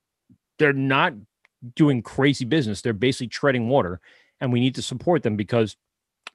They're 0.59 0.71
not 0.71 1.13
doing 1.75 2.01
crazy 2.01 2.45
business. 2.45 2.81
They're 2.81 2.93
basically 2.93 3.27
treading 3.27 3.67
water, 3.67 3.99
and 4.39 4.53
we 4.53 4.59
need 4.61 4.75
to 4.75 4.81
support 4.81 5.23
them 5.23 5.35
because 5.35 5.75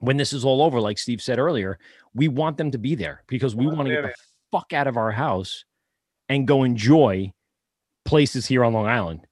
when 0.01 0.17
this 0.17 0.33
is 0.33 0.45
all 0.45 0.63
over, 0.63 0.81
like 0.81 0.99
Steve 0.99 1.23
said 1.23 1.39
earlier, 1.39 1.79
we 2.15 2.29
want 2.29 2.57
them 2.57 2.71
to 2.73 2.79
be 2.79 2.95
there 2.95 3.23
because 3.29 3.55
we 3.55 3.67
want 3.67 3.89
to 3.89 3.95
get 3.95 4.03
the 4.03 4.15
fuck 4.51 4.73
out 4.73 4.87
of 4.87 4.97
our 4.97 5.13
house 5.13 5.65
and 6.29 6.47
go 6.47 6.65
enjoy 6.65 7.33
places 8.05 8.47
here 8.47 8.65
on 8.65 8.73
Long 8.73 8.87
Island. 8.87 9.27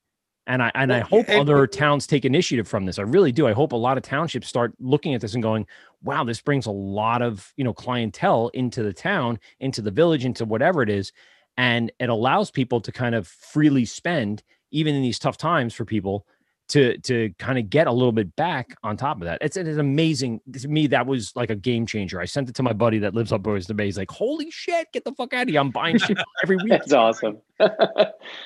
And 0.47 0.63
I 0.63 0.71
and 0.75 0.91
I 0.93 1.01
hope 1.01 1.29
other 1.29 1.67
towns 1.67 2.07
take 2.07 2.25
initiative 2.25 2.67
from 2.67 2.87
this. 2.87 2.99
I 2.99 3.03
really 3.03 3.33
do. 3.33 3.47
I 3.47 3.53
hope 3.53 3.73
a 3.73 3.77
lot 3.77 3.99
of 3.99 4.03
townships 4.03 4.49
start 4.49 4.73
looking 4.81 5.15
at 5.15 5.21
this 5.21 5.35
and 5.35 5.43
going, 5.43 5.67
"Wow, 6.03 6.25
this 6.25 6.41
brings 6.41 6.65
a 6.65 6.71
lot 6.71 7.21
of 7.21 7.53
you 7.59 7.65
know 7.65 7.75
clientele 7.75 8.49
into 8.55 8.83
the 8.83 8.95
town, 8.95 9.39
into 9.61 9.83
the 9.83 9.91
village, 9.91 10.25
into 10.25 10.47
whatever 10.47 10.83
it 10.83 10.89
is." 10.89 11.13
and 11.59 11.91
it 11.99 12.09
allows 12.09 12.51
people 12.51 12.81
to 12.81 12.93
kind 12.93 13.15
of 13.15 13.27
freely 13.27 13.85
spend 13.85 14.43
even 14.71 14.95
in 14.95 15.03
these 15.03 15.19
tough 15.19 15.37
times 15.37 15.75
for 15.75 15.85
people 15.85 16.25
to 16.69 16.99
to 16.99 17.33
kind 17.39 17.59
of 17.59 17.71
get 17.71 17.87
a 17.87 17.93
little 17.93 18.13
bit 18.13 18.35
back 18.37 18.77
on 18.83 18.97
top 18.97 19.17
of 19.19 19.25
that 19.25 19.39
it's, 19.41 19.57
it's 19.57 19.79
amazing 19.79 20.41
to 20.53 20.69
me 20.69 20.87
that 20.87 21.07
was 21.07 21.33
like 21.35 21.49
a 21.51 21.57
game 21.57 21.87
changer 21.87 22.21
i 22.21 22.25
sent 22.25 22.49
it 22.49 22.55
to 22.55 22.63
my 22.63 22.73
buddy 22.73 22.99
that 22.99 23.15
lives 23.15 23.33
up 23.33 23.47
Oyster 23.47 23.73
Bay 23.75 23.87
he's 23.87 23.97
like 23.97 24.11
holy 24.11 24.51
shit 24.51 24.87
get 24.93 25.05
the 25.05 25.13
fuck 25.13 25.33
out 25.33 25.43
of 25.45 25.49
here 25.49 25.61
i'm 25.61 25.71
buying 25.71 25.97
shit 25.99 26.19
every 26.43 26.57
week 26.57 26.69
That's 26.71 26.93
awesome. 26.93 27.39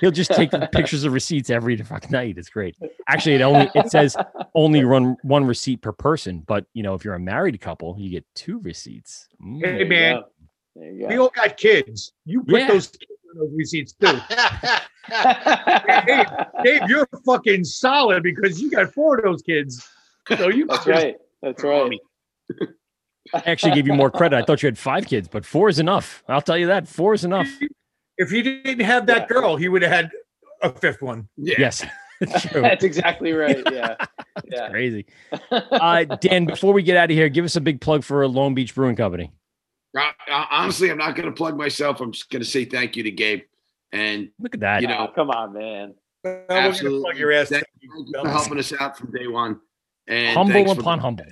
he'll 0.01 0.11
just 0.11 0.31
take 0.33 0.51
pictures 0.73 1.05
of 1.05 1.13
receipts 1.13 1.51
every 1.51 1.77
fucking 1.77 2.11
night 2.11 2.39
it's 2.39 2.49
great 2.49 2.77
actually 3.09 3.35
it 3.35 3.43
only 3.43 3.71
it 3.75 3.91
says 3.91 4.17
only 4.55 4.85
run 4.85 5.17
one 5.23 5.45
receipt 5.45 5.83
per 5.83 5.93
person 5.93 6.43
but 6.47 6.65
you 6.75 6.83
know 6.83 6.95
if 6.95 7.05
you're 7.05 7.15
a 7.15 7.21
married 7.21 7.61
couple 7.61 7.97
you 7.99 8.11
get 8.11 8.25
two 8.35 8.59
receipts 8.61 9.29
Mm. 9.45 9.65
Hey, 9.65 9.85
man. 9.85 10.23
go. 10.77 11.07
We 11.09 11.19
all 11.19 11.31
got 11.35 11.57
kids. 11.57 12.13
You 12.25 12.45
put 12.45 12.61
Yeah. 12.61 12.69
those 12.69 12.87
kids 12.87 13.11
on 13.22 13.22
those 13.37 13.51
receipts 13.55 13.93
too. 13.93 14.19
Dave, 16.07 16.27
Dave, 16.65 16.89
you're 16.89 17.09
fucking 17.27 17.65
solid 17.65 18.23
because 18.23 18.61
you 18.61 18.71
got 18.71 18.93
four 18.93 19.19
of 19.19 19.25
those 19.25 19.43
kids. 19.43 19.87
So 20.37 20.49
you 20.49 20.67
That's 20.67 20.87
right. 20.87 21.17
That's 21.43 21.63
right. 21.65 21.91
i 23.35 23.43
actually 23.47 23.73
gave 23.73 23.87
you 23.87 23.95
more 23.95 24.11
credit 24.11 24.37
i 24.37 24.43
thought 24.45 24.63
you 24.63 24.67
had 24.67 24.77
five 24.77 25.07
kids 25.07 25.27
but 25.29 25.45
four 25.47 25.69
is 25.69 25.79
enough 25.79 26.23
i'll 26.29 26.43
tell 26.43 26.59
you 26.59 26.67
that 26.67 26.87
four 26.89 27.15
is 27.15 27.25
enough 27.25 27.49
If 28.19 28.31
he 28.31 28.43
didn't 28.43 28.85
have 28.85 29.07
that 29.07 29.29
girl, 29.29 29.57
he 29.57 29.69
would 29.69 29.83
have 29.83 29.91
had 29.91 30.11
a 30.61 30.71
fifth 30.71 31.01
one. 31.03 31.29
Yeah. 31.37 31.55
yes 31.59 31.85
it's 32.21 32.43
true 32.51 32.61
That's 32.69 32.85
exactly 32.85 33.33
right. 33.33 33.63
Yeah. 33.73 33.97
Yeah. 34.51 34.69
crazy. 34.71 35.07
Uh, 35.51 36.05
Dan, 36.05 36.45
before 36.47 36.73
we 36.73 36.83
get 36.83 36.97
out 36.97 37.11
of 37.11 37.17
here, 37.17 37.29
give 37.29 37.45
us 37.45 37.57
a 37.57 37.61
big 37.61 37.81
plug 37.81 38.03
for 38.05 38.27
Long 38.29 38.55
Beach 38.55 38.75
Brewing 38.75 38.97
Company. 38.97 39.33
Uh, 39.97 40.11
uh, 40.31 40.45
honestly, 40.51 40.91
I'm 40.91 40.99
not 40.99 41.15
going 41.15 41.27
to 41.27 41.33
plug 41.33 41.57
myself. 41.57 42.01
I'm 42.01 42.13
just 42.13 42.31
going 42.31 42.43
to 42.43 42.49
say 42.49 42.65
thank 42.65 42.97
you 42.97 43.03
to 43.03 43.11
Gabe. 43.11 43.43
And 43.93 44.31
Look 44.41 44.55
at 44.55 44.61
that. 44.61 44.83
You 44.83 44.89
know, 44.89 45.09
Oh, 45.11 45.13
come 45.15 45.31
on, 45.31 45.53
man. 45.53 45.95
Well, 46.25 46.45
we're 46.49 46.57
Absolutely. 46.57 47.01
plug 47.03 47.17
your 47.19 47.33
ass. 47.33 47.49
Thank 47.51 47.65
you 47.81 48.07
for 48.23 48.29
helping 48.29 48.59
us 48.59 48.73
out 48.79 48.97
from 48.97 49.11
day 49.11 49.27
one. 49.27 49.61
And 50.09 50.37
humble 50.37 50.71
upon 50.71 50.99
humble. 50.99 51.27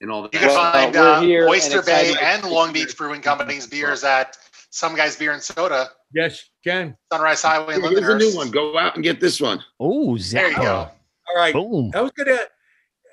and 0.00 0.10
all 0.10 0.22
that. 0.22 0.34
You 0.34 0.40
can 0.40 0.48
Well, 0.48 0.72
find 0.72 0.94
we're 0.94 1.00
uh, 1.00 1.20
here 1.20 1.42
and 1.42 1.50
Oyster 1.50 1.82
Bay 1.82 2.10
excited. 2.10 2.44
and 2.44 2.52
Long 2.52 2.72
Beach 2.72 2.96
Brewing 2.96 3.20
Company's 3.22 3.66
beers 3.66 4.04
at 4.04 4.36
Some 4.70 4.94
Guys 4.94 5.16
Beer 5.16 5.32
and 5.32 5.42
Soda, 5.42 5.88
Yes, 6.12 6.48
Ken. 6.64 6.96
Sunrise 7.12 7.42
Highway 7.42 7.74
in 7.76 7.82
Here's 7.82 8.08
a 8.08 8.16
new 8.18 8.34
one. 8.36 8.50
Go 8.50 8.78
out 8.78 8.94
and 8.94 9.04
get 9.04 9.20
this 9.20 9.40
one. 9.40 9.62
Oh, 9.80 10.16
There 10.18 10.50
you 10.50 10.56
go. 10.56 10.88
All 11.28 11.36
right. 11.36 11.52
Boom. 11.54 11.90
I 11.94 12.00
was 12.00 12.10
gonna. 12.12 12.38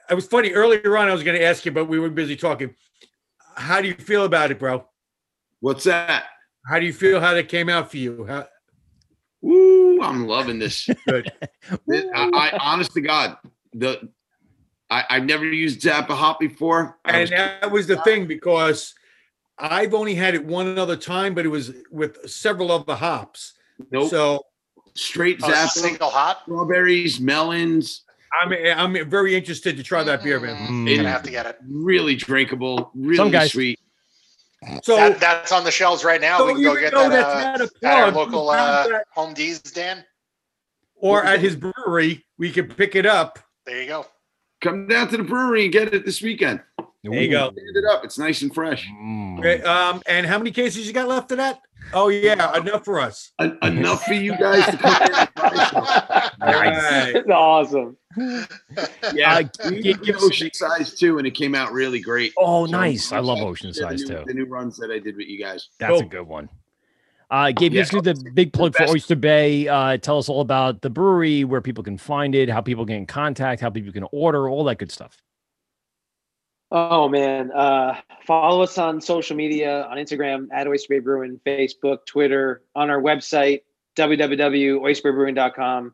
I 0.10 0.14
was 0.14 0.28
funny 0.28 0.52
earlier 0.52 0.98
on. 0.98 1.10
I 1.10 1.14
was 1.14 1.24
gonna 1.24 1.40
ask 1.40 1.66
you, 1.66 1.72
but 1.72 1.86
we 1.86 2.00
were 2.00 2.10
busy 2.10 2.36
talking. 2.36 2.74
How 3.56 3.82
do 3.82 3.88
you 3.88 3.94
feel 3.96 4.26
about 4.26 4.52
it, 4.52 4.60
bro? 4.60 4.86
What's 5.60 5.84
that? 5.86 6.26
How 6.68 6.80
do 6.80 6.86
you 6.86 6.94
feel? 6.94 7.20
How 7.20 7.34
that 7.34 7.48
came 7.50 7.70
out 7.70 7.90
for 7.92 7.98
you? 7.98 8.26
How, 8.26 8.48
Woo! 9.42 10.02
I'm 10.02 10.28
loving 10.28 10.60
this. 10.60 10.90
good. 11.08 11.32
This- 11.88 12.06
I, 12.14 12.30
I 12.54 12.58
honest 12.62 12.94
to 12.94 13.02
God, 13.02 13.38
the 13.74 14.10
I, 14.90 15.04
I've 15.10 15.26
never 15.26 15.46
used 15.46 15.82
Zappa 15.82 16.10
hop 16.16 16.40
before. 16.40 16.98
I 17.06 17.12
And 17.12 17.22
was- 17.22 17.30
that 17.32 17.72
was 17.72 17.88
the 17.88 17.98
thing 18.02 18.28
because 18.28 18.94
I've 19.58 19.94
only 19.94 20.16
had 20.16 20.36
it 20.36 20.46
one 20.46 20.78
other 20.78 20.98
time, 20.98 21.34
but 21.34 21.46
it 21.46 21.50
was 21.50 21.74
with 21.92 22.30
several 22.30 22.72
of 22.72 22.86
the 22.86 22.96
hops. 22.96 23.54
nope. 23.92 24.10
So 24.10 24.42
straight 24.96 25.40
Oh, 25.44 25.48
Zappa, 25.50 25.68
single 25.70 26.10
hop. 26.10 26.42
strawberries, 26.44 27.20
melons, 27.20 28.02
I'm 28.42 28.52
I'm 28.98 29.10
very 29.10 29.36
interested 29.36 29.78
to 29.78 29.84
try 29.84 30.04
that 30.04 30.24
beer, 30.24 30.40
man. 30.40 30.56
Mm, 30.68 30.88
You're 30.88 30.98
gonna 30.98 31.10
have 31.12 31.24
to 31.24 31.32
get 31.32 31.46
it. 31.46 31.58
really 31.68 32.16
drinkable, 32.16 32.92
really 32.96 33.18
Some 33.18 33.32
guys- 33.32 33.52
sweet. 33.52 33.80
So, 34.82 34.96
That, 34.96 35.20
that's 35.20 35.52
on 35.52 35.64
the 35.64 35.70
shelves 35.70 36.04
right 36.04 36.20
now. 36.20 36.40
so 36.40 36.48
we 36.48 36.54
can 36.56 36.64
go 36.64 36.74
get 36.76 36.92
that 36.94 37.10
that's 37.12 37.30
uh, 37.30 37.42
not 37.44 37.62
a 37.62 37.88
at 37.88 37.98
our 38.04 38.12
local 38.12 38.50
uh, 38.50 38.88
that- 38.88 39.06
Home 39.14 39.34
D's, 39.36 39.60
Dan. 39.62 40.04
or 40.96 41.24
at 41.24 41.40
his 41.40 41.56
brewery, 41.56 42.26
we 42.40 42.52
can 42.52 42.68
pick 42.68 42.96
it 42.96 43.06
up. 43.06 43.38
There 43.66 43.80
you 43.82 43.88
go. 43.88 44.08
Come 44.62 44.88
down 44.88 45.10
to 45.10 45.18
the 45.18 45.24
brewery 45.24 45.66
and 45.66 45.74
get 45.74 45.94
it 45.94 46.04
this 46.06 46.22
weekend. 46.22 46.62
There 47.04 47.14
you 47.22 47.30
go. 47.30 47.52
Stand 47.52 47.78
it 47.78 47.86
up. 47.86 48.04
It's 48.04 48.18
nice 48.18 48.42
and 48.42 48.52
fresh. 48.56 48.88
Mm. 48.88 49.38
Okay, 49.40 49.62
um, 49.62 50.02
and 50.08 50.26
how 50.26 50.40
many 50.40 50.50
cases 50.50 50.88
you 50.88 50.94
got 50.94 51.08
left 51.08 51.32
of 51.32 51.38
that? 51.38 51.60
Oh 51.94 52.10
yeah, 52.10 52.58
enough 52.58 52.84
for 52.86 53.00
us. 53.00 53.32
En- 53.40 53.58
enough 53.62 54.04
for 54.04 54.14
you 54.14 54.38
guys 54.38 54.66
to 54.66 54.78
come 54.78 55.02
in. 55.02 55.14
and 55.14 55.30
try 55.36 55.70
some. 55.70 55.86
All 56.42 56.54
right. 56.54 57.16
It's 57.16 57.30
awesome. 57.30 57.98
Yeah, 59.14 59.36
Uh, 59.64 59.70
we 59.70 59.82
give- 59.82 59.98
did 59.98 60.04
give 60.06 60.16
us- 60.18 60.24
ocean 60.24 60.50
size 60.54 60.96
too, 60.96 61.18
and 61.18 61.28
it 61.28 61.32
came 61.32 61.56
out 61.56 61.72
really 61.72 62.00
great. 62.00 62.34
Oh, 62.38 62.66
So, 62.66 62.72
nice. 62.72 63.12
I 63.12 63.20
love 63.20 63.40
Ocean 63.40 63.74
Size 63.74 64.02
new- 64.02 64.08
too. 64.08 64.24
The 64.26 64.34
new 64.34 64.46
runs 64.46 64.78
that 64.78 64.92
I 64.92 65.00
did 65.00 65.16
with 65.18 65.28
you 65.28 65.40
guys. 65.40 65.70
That's 65.80 66.02
a 66.02 66.06
good 66.06 66.28
one. 66.28 66.50
Uh, 67.32 67.52
Gabe, 67.52 67.74
Yeah. 67.74 67.80
let's 67.80 67.90
do 67.92 68.02
the 68.02 68.14
big 68.34 68.54
plug 68.54 68.76
for 68.76 68.84
Oyster 68.90 69.16
Bay. 69.16 69.68
Uh, 69.68 69.98
tell 69.98 70.18
us 70.20 70.30
all 70.30 70.42
about 70.42 70.82
the 70.82 70.90
brewery, 70.90 71.44
where 71.44 71.60
people 71.62 71.84
can 71.84 71.98
find 71.98 72.36
it, 72.36 72.50
how 72.50 72.62
people 72.62 72.86
get 72.86 72.98
in 72.98 73.06
contact, 73.08 73.62
how 73.62 73.70
people 73.70 73.92
can 73.92 74.06
order, 74.12 74.48
all 74.50 74.64
that 74.66 74.78
good 74.78 74.92
stuff. 74.92 75.18
Oh 76.72 77.08
man, 77.08 77.52
uh, 77.52 77.96
follow 78.26 78.64
us 78.64 78.78
on 78.78 79.00
social 79.00 79.36
media 79.36 79.84
on 79.84 79.98
Instagram 79.98 80.48
at 80.52 80.68
Oyster 80.68 80.88
Bay 80.90 81.00
Brewing, 81.00 81.40
Facebook, 81.46 82.06
Twitter, 82.08 82.64
on 82.76 82.90
our 82.90 83.02
website 83.02 83.62
www.oysterbaybrewing.com. 83.96 85.94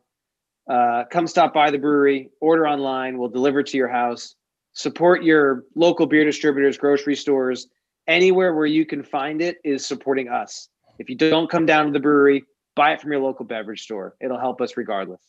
Uh, 0.68 1.04
come 1.10 1.26
stop 1.26 1.52
by 1.54 1.70
the 1.70 1.78
brewery, 1.78 2.30
order 2.40 2.66
online, 2.66 3.18
we'll 3.18 3.28
deliver 3.28 3.62
to 3.62 3.76
your 3.76 3.88
house. 3.88 4.34
Support 4.74 5.22
your 5.22 5.64
local 5.74 6.06
beer 6.06 6.24
distributors, 6.24 6.78
grocery 6.78 7.16
stores, 7.16 7.68
anywhere 8.06 8.54
where 8.54 8.66
you 8.66 8.86
can 8.86 9.02
find 9.02 9.42
it 9.42 9.58
is 9.64 9.84
supporting 9.84 10.28
us. 10.28 10.68
If 10.98 11.10
you 11.10 11.16
don't 11.16 11.50
come 11.50 11.66
down 11.66 11.86
to 11.86 11.92
the 11.92 12.00
brewery, 12.00 12.44
buy 12.74 12.92
it 12.92 13.00
from 13.00 13.12
your 13.12 13.20
local 13.20 13.44
beverage 13.44 13.82
store. 13.82 14.14
It'll 14.20 14.38
help 14.38 14.60
us 14.60 14.76
regardless. 14.76 15.20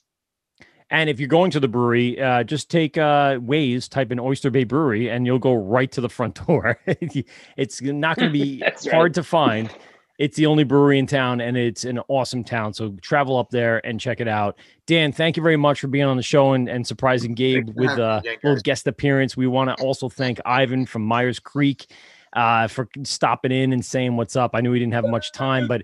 And 0.89 1.09
if 1.09 1.19
you're 1.19 1.29
going 1.29 1.51
to 1.51 1.59
the 1.59 1.67
brewery, 1.67 2.19
uh, 2.19 2.43
just 2.43 2.69
take 2.69 2.97
uh, 2.97 3.37
Waze, 3.39 3.89
type 3.89 4.11
in 4.11 4.19
Oyster 4.19 4.49
Bay 4.49 4.63
Brewery, 4.63 5.09
and 5.09 5.25
you'll 5.25 5.39
go 5.39 5.53
right 5.53 5.91
to 5.91 6.01
the 6.01 6.09
front 6.09 6.35
door. 6.47 6.79
it's 6.85 7.81
not 7.81 8.17
going 8.17 8.31
to 8.31 8.33
be 8.33 8.59
hard 8.91 8.93
right. 8.93 9.13
to 9.13 9.23
find. 9.23 9.69
It's 10.19 10.37
the 10.37 10.45
only 10.45 10.63
brewery 10.63 10.99
in 10.99 11.07
town, 11.07 11.41
and 11.41 11.57
it's 11.57 11.85
an 11.85 11.99
awesome 12.07 12.43
town. 12.43 12.73
So 12.73 12.91
travel 13.01 13.37
up 13.37 13.49
there 13.49 13.83
and 13.85 13.99
check 13.99 14.21
it 14.21 14.27
out. 14.27 14.57
Dan, 14.85 15.11
thank 15.11 15.35
you 15.37 15.43
very 15.43 15.57
much 15.57 15.79
for 15.79 15.87
being 15.87 16.05
on 16.05 16.17
the 16.17 16.23
show 16.23 16.53
and, 16.53 16.69
and 16.69 16.85
surprising 16.85 17.33
Gabe 17.33 17.65
Thanks 17.65 17.77
with 17.77 17.97
a 17.97 18.21
me 18.23 18.37
little 18.43 18.61
guest 18.61 18.85
appearance. 18.85 19.35
We 19.35 19.47
want 19.47 19.75
to 19.75 19.83
also 19.83 20.09
thank 20.09 20.39
Ivan 20.45 20.85
from 20.85 21.07
Meier's 21.07 21.39
Creek 21.39 21.87
uh, 22.33 22.67
for 22.67 22.87
stopping 23.03 23.51
in 23.51 23.73
and 23.73 23.83
saying 23.83 24.15
what's 24.15 24.35
up. 24.35 24.51
I 24.53 24.61
knew 24.61 24.71
he 24.71 24.79
didn't 24.79 24.93
have 24.93 25.05
much 25.05 25.31
time, 25.31 25.67
but 25.67 25.83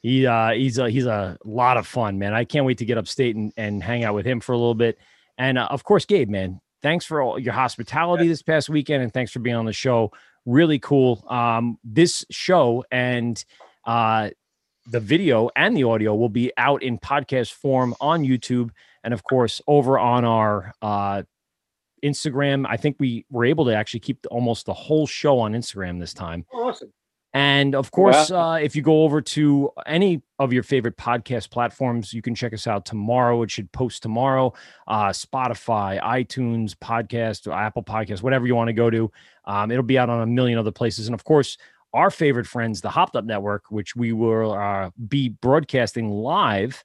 he 0.00 0.26
uh, 0.26 0.50
he's 0.52 0.78
a 0.78 0.88
he's 0.90 1.06
a 1.06 1.36
lot 1.44 1.76
of 1.76 1.86
fun, 1.86 2.18
man. 2.18 2.34
I 2.34 2.44
can't 2.44 2.64
wait 2.64 2.78
to 2.78 2.84
get 2.84 2.98
upstate 2.98 3.36
and, 3.36 3.52
and 3.56 3.82
hang 3.82 4.04
out 4.04 4.14
with 4.14 4.26
him 4.26 4.40
for 4.40 4.52
a 4.52 4.58
little 4.58 4.74
bit. 4.74 4.98
And 5.36 5.58
uh, 5.58 5.68
of 5.70 5.84
course, 5.84 6.04
Gabe, 6.04 6.28
man, 6.28 6.60
thanks 6.82 7.04
for 7.04 7.20
all 7.20 7.38
your 7.38 7.52
hospitality 7.52 8.28
this 8.28 8.42
past 8.42 8.68
weekend, 8.68 9.02
and 9.02 9.12
thanks 9.12 9.32
for 9.32 9.40
being 9.40 9.56
on 9.56 9.64
the 9.64 9.72
show. 9.72 10.12
Really 10.46 10.78
cool. 10.78 11.24
Um, 11.28 11.78
this 11.84 12.24
show 12.30 12.84
and 12.90 13.42
uh, 13.84 14.30
the 14.86 15.00
video 15.00 15.50
and 15.56 15.76
the 15.76 15.84
audio 15.84 16.14
will 16.14 16.28
be 16.28 16.52
out 16.56 16.82
in 16.82 16.98
podcast 16.98 17.52
form 17.52 17.94
on 18.00 18.22
YouTube 18.22 18.70
and 19.04 19.12
of 19.12 19.22
course 19.24 19.60
over 19.66 19.98
on 19.98 20.24
our 20.24 20.72
uh, 20.80 21.22
Instagram. 22.02 22.66
I 22.68 22.76
think 22.76 22.96
we 22.98 23.26
were 23.30 23.44
able 23.44 23.66
to 23.66 23.74
actually 23.74 24.00
keep 24.00 24.22
the, 24.22 24.28
almost 24.28 24.66
the 24.66 24.74
whole 24.74 25.06
show 25.06 25.38
on 25.40 25.52
Instagram 25.52 26.00
this 26.00 26.14
time. 26.14 26.46
Awesome. 26.52 26.92
And 27.34 27.74
of 27.74 27.90
course, 27.90 28.30
uh, 28.30 28.58
if 28.60 28.74
you 28.74 28.80
go 28.80 29.02
over 29.02 29.20
to 29.20 29.70
any 29.86 30.22
of 30.38 30.52
your 30.52 30.62
favorite 30.62 30.96
podcast 30.96 31.50
platforms, 31.50 32.14
you 32.14 32.22
can 32.22 32.34
check 32.34 32.54
us 32.54 32.66
out 32.66 32.86
tomorrow. 32.86 33.42
It 33.42 33.50
should 33.50 33.70
post 33.70 34.02
tomorrow. 34.02 34.54
Uh, 34.86 35.08
Spotify, 35.08 36.00
iTunes, 36.00 36.74
podcast, 36.74 37.52
Apple 37.52 37.82
Podcast, 37.82 38.22
whatever 38.22 38.46
you 38.46 38.54
want 38.54 38.68
to 38.68 38.72
go 38.72 38.88
to. 38.88 39.10
Um, 39.44 39.70
it'll 39.70 39.82
be 39.82 39.98
out 39.98 40.08
on 40.08 40.22
a 40.22 40.26
million 40.26 40.58
other 40.58 40.72
places. 40.72 41.06
And 41.06 41.14
of 41.14 41.24
course, 41.24 41.58
our 41.92 42.10
favorite 42.10 42.46
friends, 42.46 42.80
the 42.80 42.90
Hopped 42.90 43.14
Up 43.14 43.24
Network, 43.24 43.64
which 43.70 43.94
we 43.94 44.12
will 44.12 44.52
uh, 44.52 44.90
be 45.08 45.28
broadcasting 45.28 46.10
live 46.10 46.82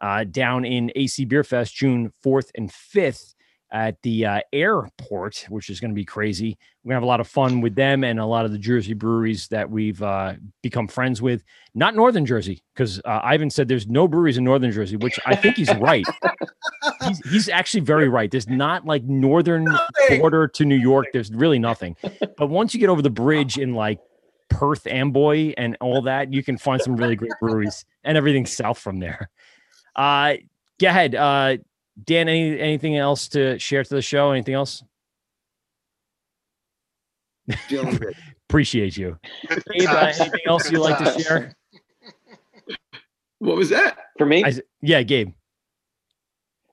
uh, 0.00 0.24
down 0.24 0.64
in 0.66 0.92
AC 0.94 1.24
Beer 1.24 1.44
Fest 1.44 1.74
June 1.74 2.12
4th 2.24 2.50
and 2.54 2.70
5th 2.70 3.34
at 3.76 4.00
the 4.00 4.24
uh, 4.24 4.40
airport, 4.54 5.44
which 5.50 5.68
is 5.68 5.80
going 5.80 5.90
to 5.90 5.94
be 5.94 6.04
crazy. 6.04 6.56
We're 6.82 6.92
going 6.92 6.94
to 6.94 6.96
have 6.96 7.02
a 7.02 7.06
lot 7.06 7.20
of 7.20 7.28
fun 7.28 7.60
with 7.60 7.74
them 7.74 8.04
and 8.04 8.18
a 8.18 8.24
lot 8.24 8.46
of 8.46 8.52
the 8.52 8.58
Jersey 8.58 8.94
breweries 8.94 9.48
that 9.48 9.70
we've 9.70 10.02
uh, 10.02 10.32
become 10.62 10.88
friends 10.88 11.20
with. 11.20 11.44
Not 11.74 11.94
Northern 11.94 12.24
Jersey, 12.24 12.62
because 12.74 13.00
uh, 13.04 13.20
Ivan 13.22 13.50
said 13.50 13.68
there's 13.68 13.86
no 13.86 14.08
breweries 14.08 14.38
in 14.38 14.44
Northern 14.44 14.72
Jersey, 14.72 14.96
which 14.96 15.20
I 15.26 15.36
think 15.36 15.56
he's 15.56 15.72
right. 15.74 16.06
he's, 17.06 17.18
he's 17.30 17.48
actually 17.50 17.82
very 17.82 18.08
right. 18.08 18.30
There's 18.30 18.48
not 18.48 18.86
like 18.86 19.04
northern 19.04 19.68
border 20.08 20.48
to 20.48 20.64
New 20.64 20.76
York. 20.76 21.08
There's 21.12 21.30
really 21.30 21.58
nothing. 21.58 21.96
But 22.38 22.48
once 22.48 22.72
you 22.72 22.80
get 22.80 22.88
over 22.88 23.02
the 23.02 23.10
bridge 23.10 23.58
in 23.58 23.74
like 23.74 24.00
Perth, 24.48 24.86
Amboy, 24.86 25.52
and 25.58 25.76
all 25.82 26.00
that, 26.00 26.32
you 26.32 26.42
can 26.42 26.56
find 26.56 26.80
some 26.80 26.96
really 26.96 27.14
great 27.14 27.32
breweries 27.40 27.84
and 28.04 28.16
everything 28.16 28.46
south 28.46 28.78
from 28.78 29.00
there. 29.00 29.28
Uh, 29.94 30.36
go 30.80 30.88
ahead. 30.88 31.14
Uh, 31.14 31.58
Dan, 32.04 32.28
any 32.28 32.58
anything 32.60 32.96
else 32.96 33.28
to 33.28 33.58
share 33.58 33.82
to 33.82 33.94
the 33.94 34.02
show? 34.02 34.30
Anything 34.32 34.54
else? 34.54 34.82
Appreciate 38.48 38.96
you. 38.96 39.18
Gabe, 39.72 39.88
uh, 39.88 40.12
anything 40.18 40.40
else 40.46 40.70
you'd 40.70 40.80
like 40.80 40.98
to 40.98 41.20
share? 41.22 41.52
What 43.38 43.56
was 43.56 43.70
that? 43.70 43.98
For 44.18 44.26
me? 44.26 44.44
I 44.44 44.48
s- 44.48 44.60
yeah, 44.82 45.02
Gabe. 45.02 45.32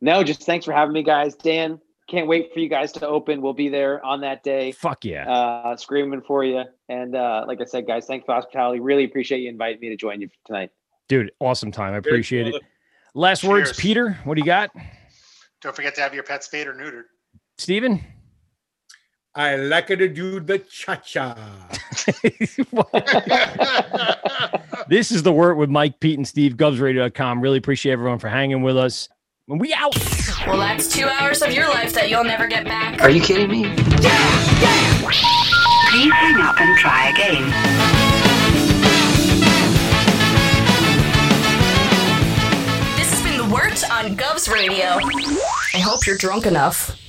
No, 0.01 0.23
just 0.23 0.43
thanks 0.43 0.65
for 0.65 0.71
having 0.73 0.93
me, 0.93 1.03
guys. 1.03 1.35
Dan, 1.35 1.79
can't 2.09 2.27
wait 2.27 2.53
for 2.53 2.59
you 2.59 2.67
guys 2.69 2.91
to 2.93 3.07
open. 3.07 3.41
We'll 3.41 3.53
be 3.53 3.69
there 3.69 4.03
on 4.05 4.21
that 4.21 4.43
day, 4.43 4.71
Fuck 4.73 5.05
yeah. 5.05 5.29
uh, 5.31 5.75
screaming 5.77 6.21
for 6.21 6.43
you. 6.43 6.63
And 6.89 7.15
uh, 7.15 7.45
like 7.47 7.61
I 7.61 7.65
said, 7.65 7.87
guys, 7.87 8.05
thanks 8.05 8.25
for 8.25 8.33
hospitality. 8.33 8.79
Really 8.81 9.05
appreciate 9.05 9.39
you 9.39 9.49
inviting 9.49 9.79
me 9.79 9.89
to 9.89 9.95
join 9.95 10.19
you 10.21 10.29
tonight. 10.45 10.71
Dude, 11.07 11.31
awesome 11.39 11.71
time. 11.71 11.93
I 11.93 11.97
appreciate 11.97 12.47
it. 12.47 12.51
brother. 12.51 12.65
Last 13.15 13.43
words, 13.43 13.73
Peter. 13.77 14.17
What 14.23 14.35
do 14.35 14.39
you 14.41 14.45
got? 14.45 14.71
Don't 15.63 15.75
forget 15.75 15.95
to 15.95 16.01
have 16.01 16.13
your 16.13 16.23
pets 16.23 16.47
spayed 16.47 16.67
or 16.67 16.73
neutered. 16.73 17.03
Steven? 17.57 18.03
I 19.33 19.55
like 19.55 19.87
her 19.87 19.95
to 19.95 20.09
do 20.09 20.41
the 20.41 20.59
cha 20.59 20.97
cha. 20.97 21.33
this 24.89 25.11
is 25.11 25.23
the 25.23 25.31
Wort 25.31 25.57
with 25.57 25.69
Mike, 25.69 26.01
Pete, 26.01 26.19
and 26.19 26.27
Steve, 26.27 26.55
GubsRadio.com. 26.55 27.41
Really 27.41 27.57
appreciate 27.57 27.93
everyone 27.93 28.19
for 28.19 28.27
hanging 28.27 28.61
with 28.61 28.77
us. 28.77 29.07
And 29.47 29.59
we 29.59 29.73
out. 29.73 29.97
Well, 30.45 30.57
that's 30.57 30.87
two 30.87 31.07
hours 31.07 31.41
of 31.41 31.51
your 31.53 31.67
life 31.69 31.93
that 31.93 32.09
you'll 32.09 32.25
never 32.25 32.47
get 32.47 32.65
back. 32.65 33.01
Are 33.01 33.09
you 33.09 33.21
kidding 33.21 33.49
me? 33.49 33.63
Yeah, 33.63 34.59
yeah. 34.61 35.09
Please 35.89 36.13
hang 36.13 36.41
up 36.41 36.59
and 36.59 36.77
try 36.77 37.09
again. 37.09 38.12
On 44.03 44.17
Govs 44.17 44.51
Radio. 44.51 44.97
I 45.73 45.79
hope 45.79 46.05
you're 46.05 46.17
drunk 46.17 46.45
enough. 46.45 47.02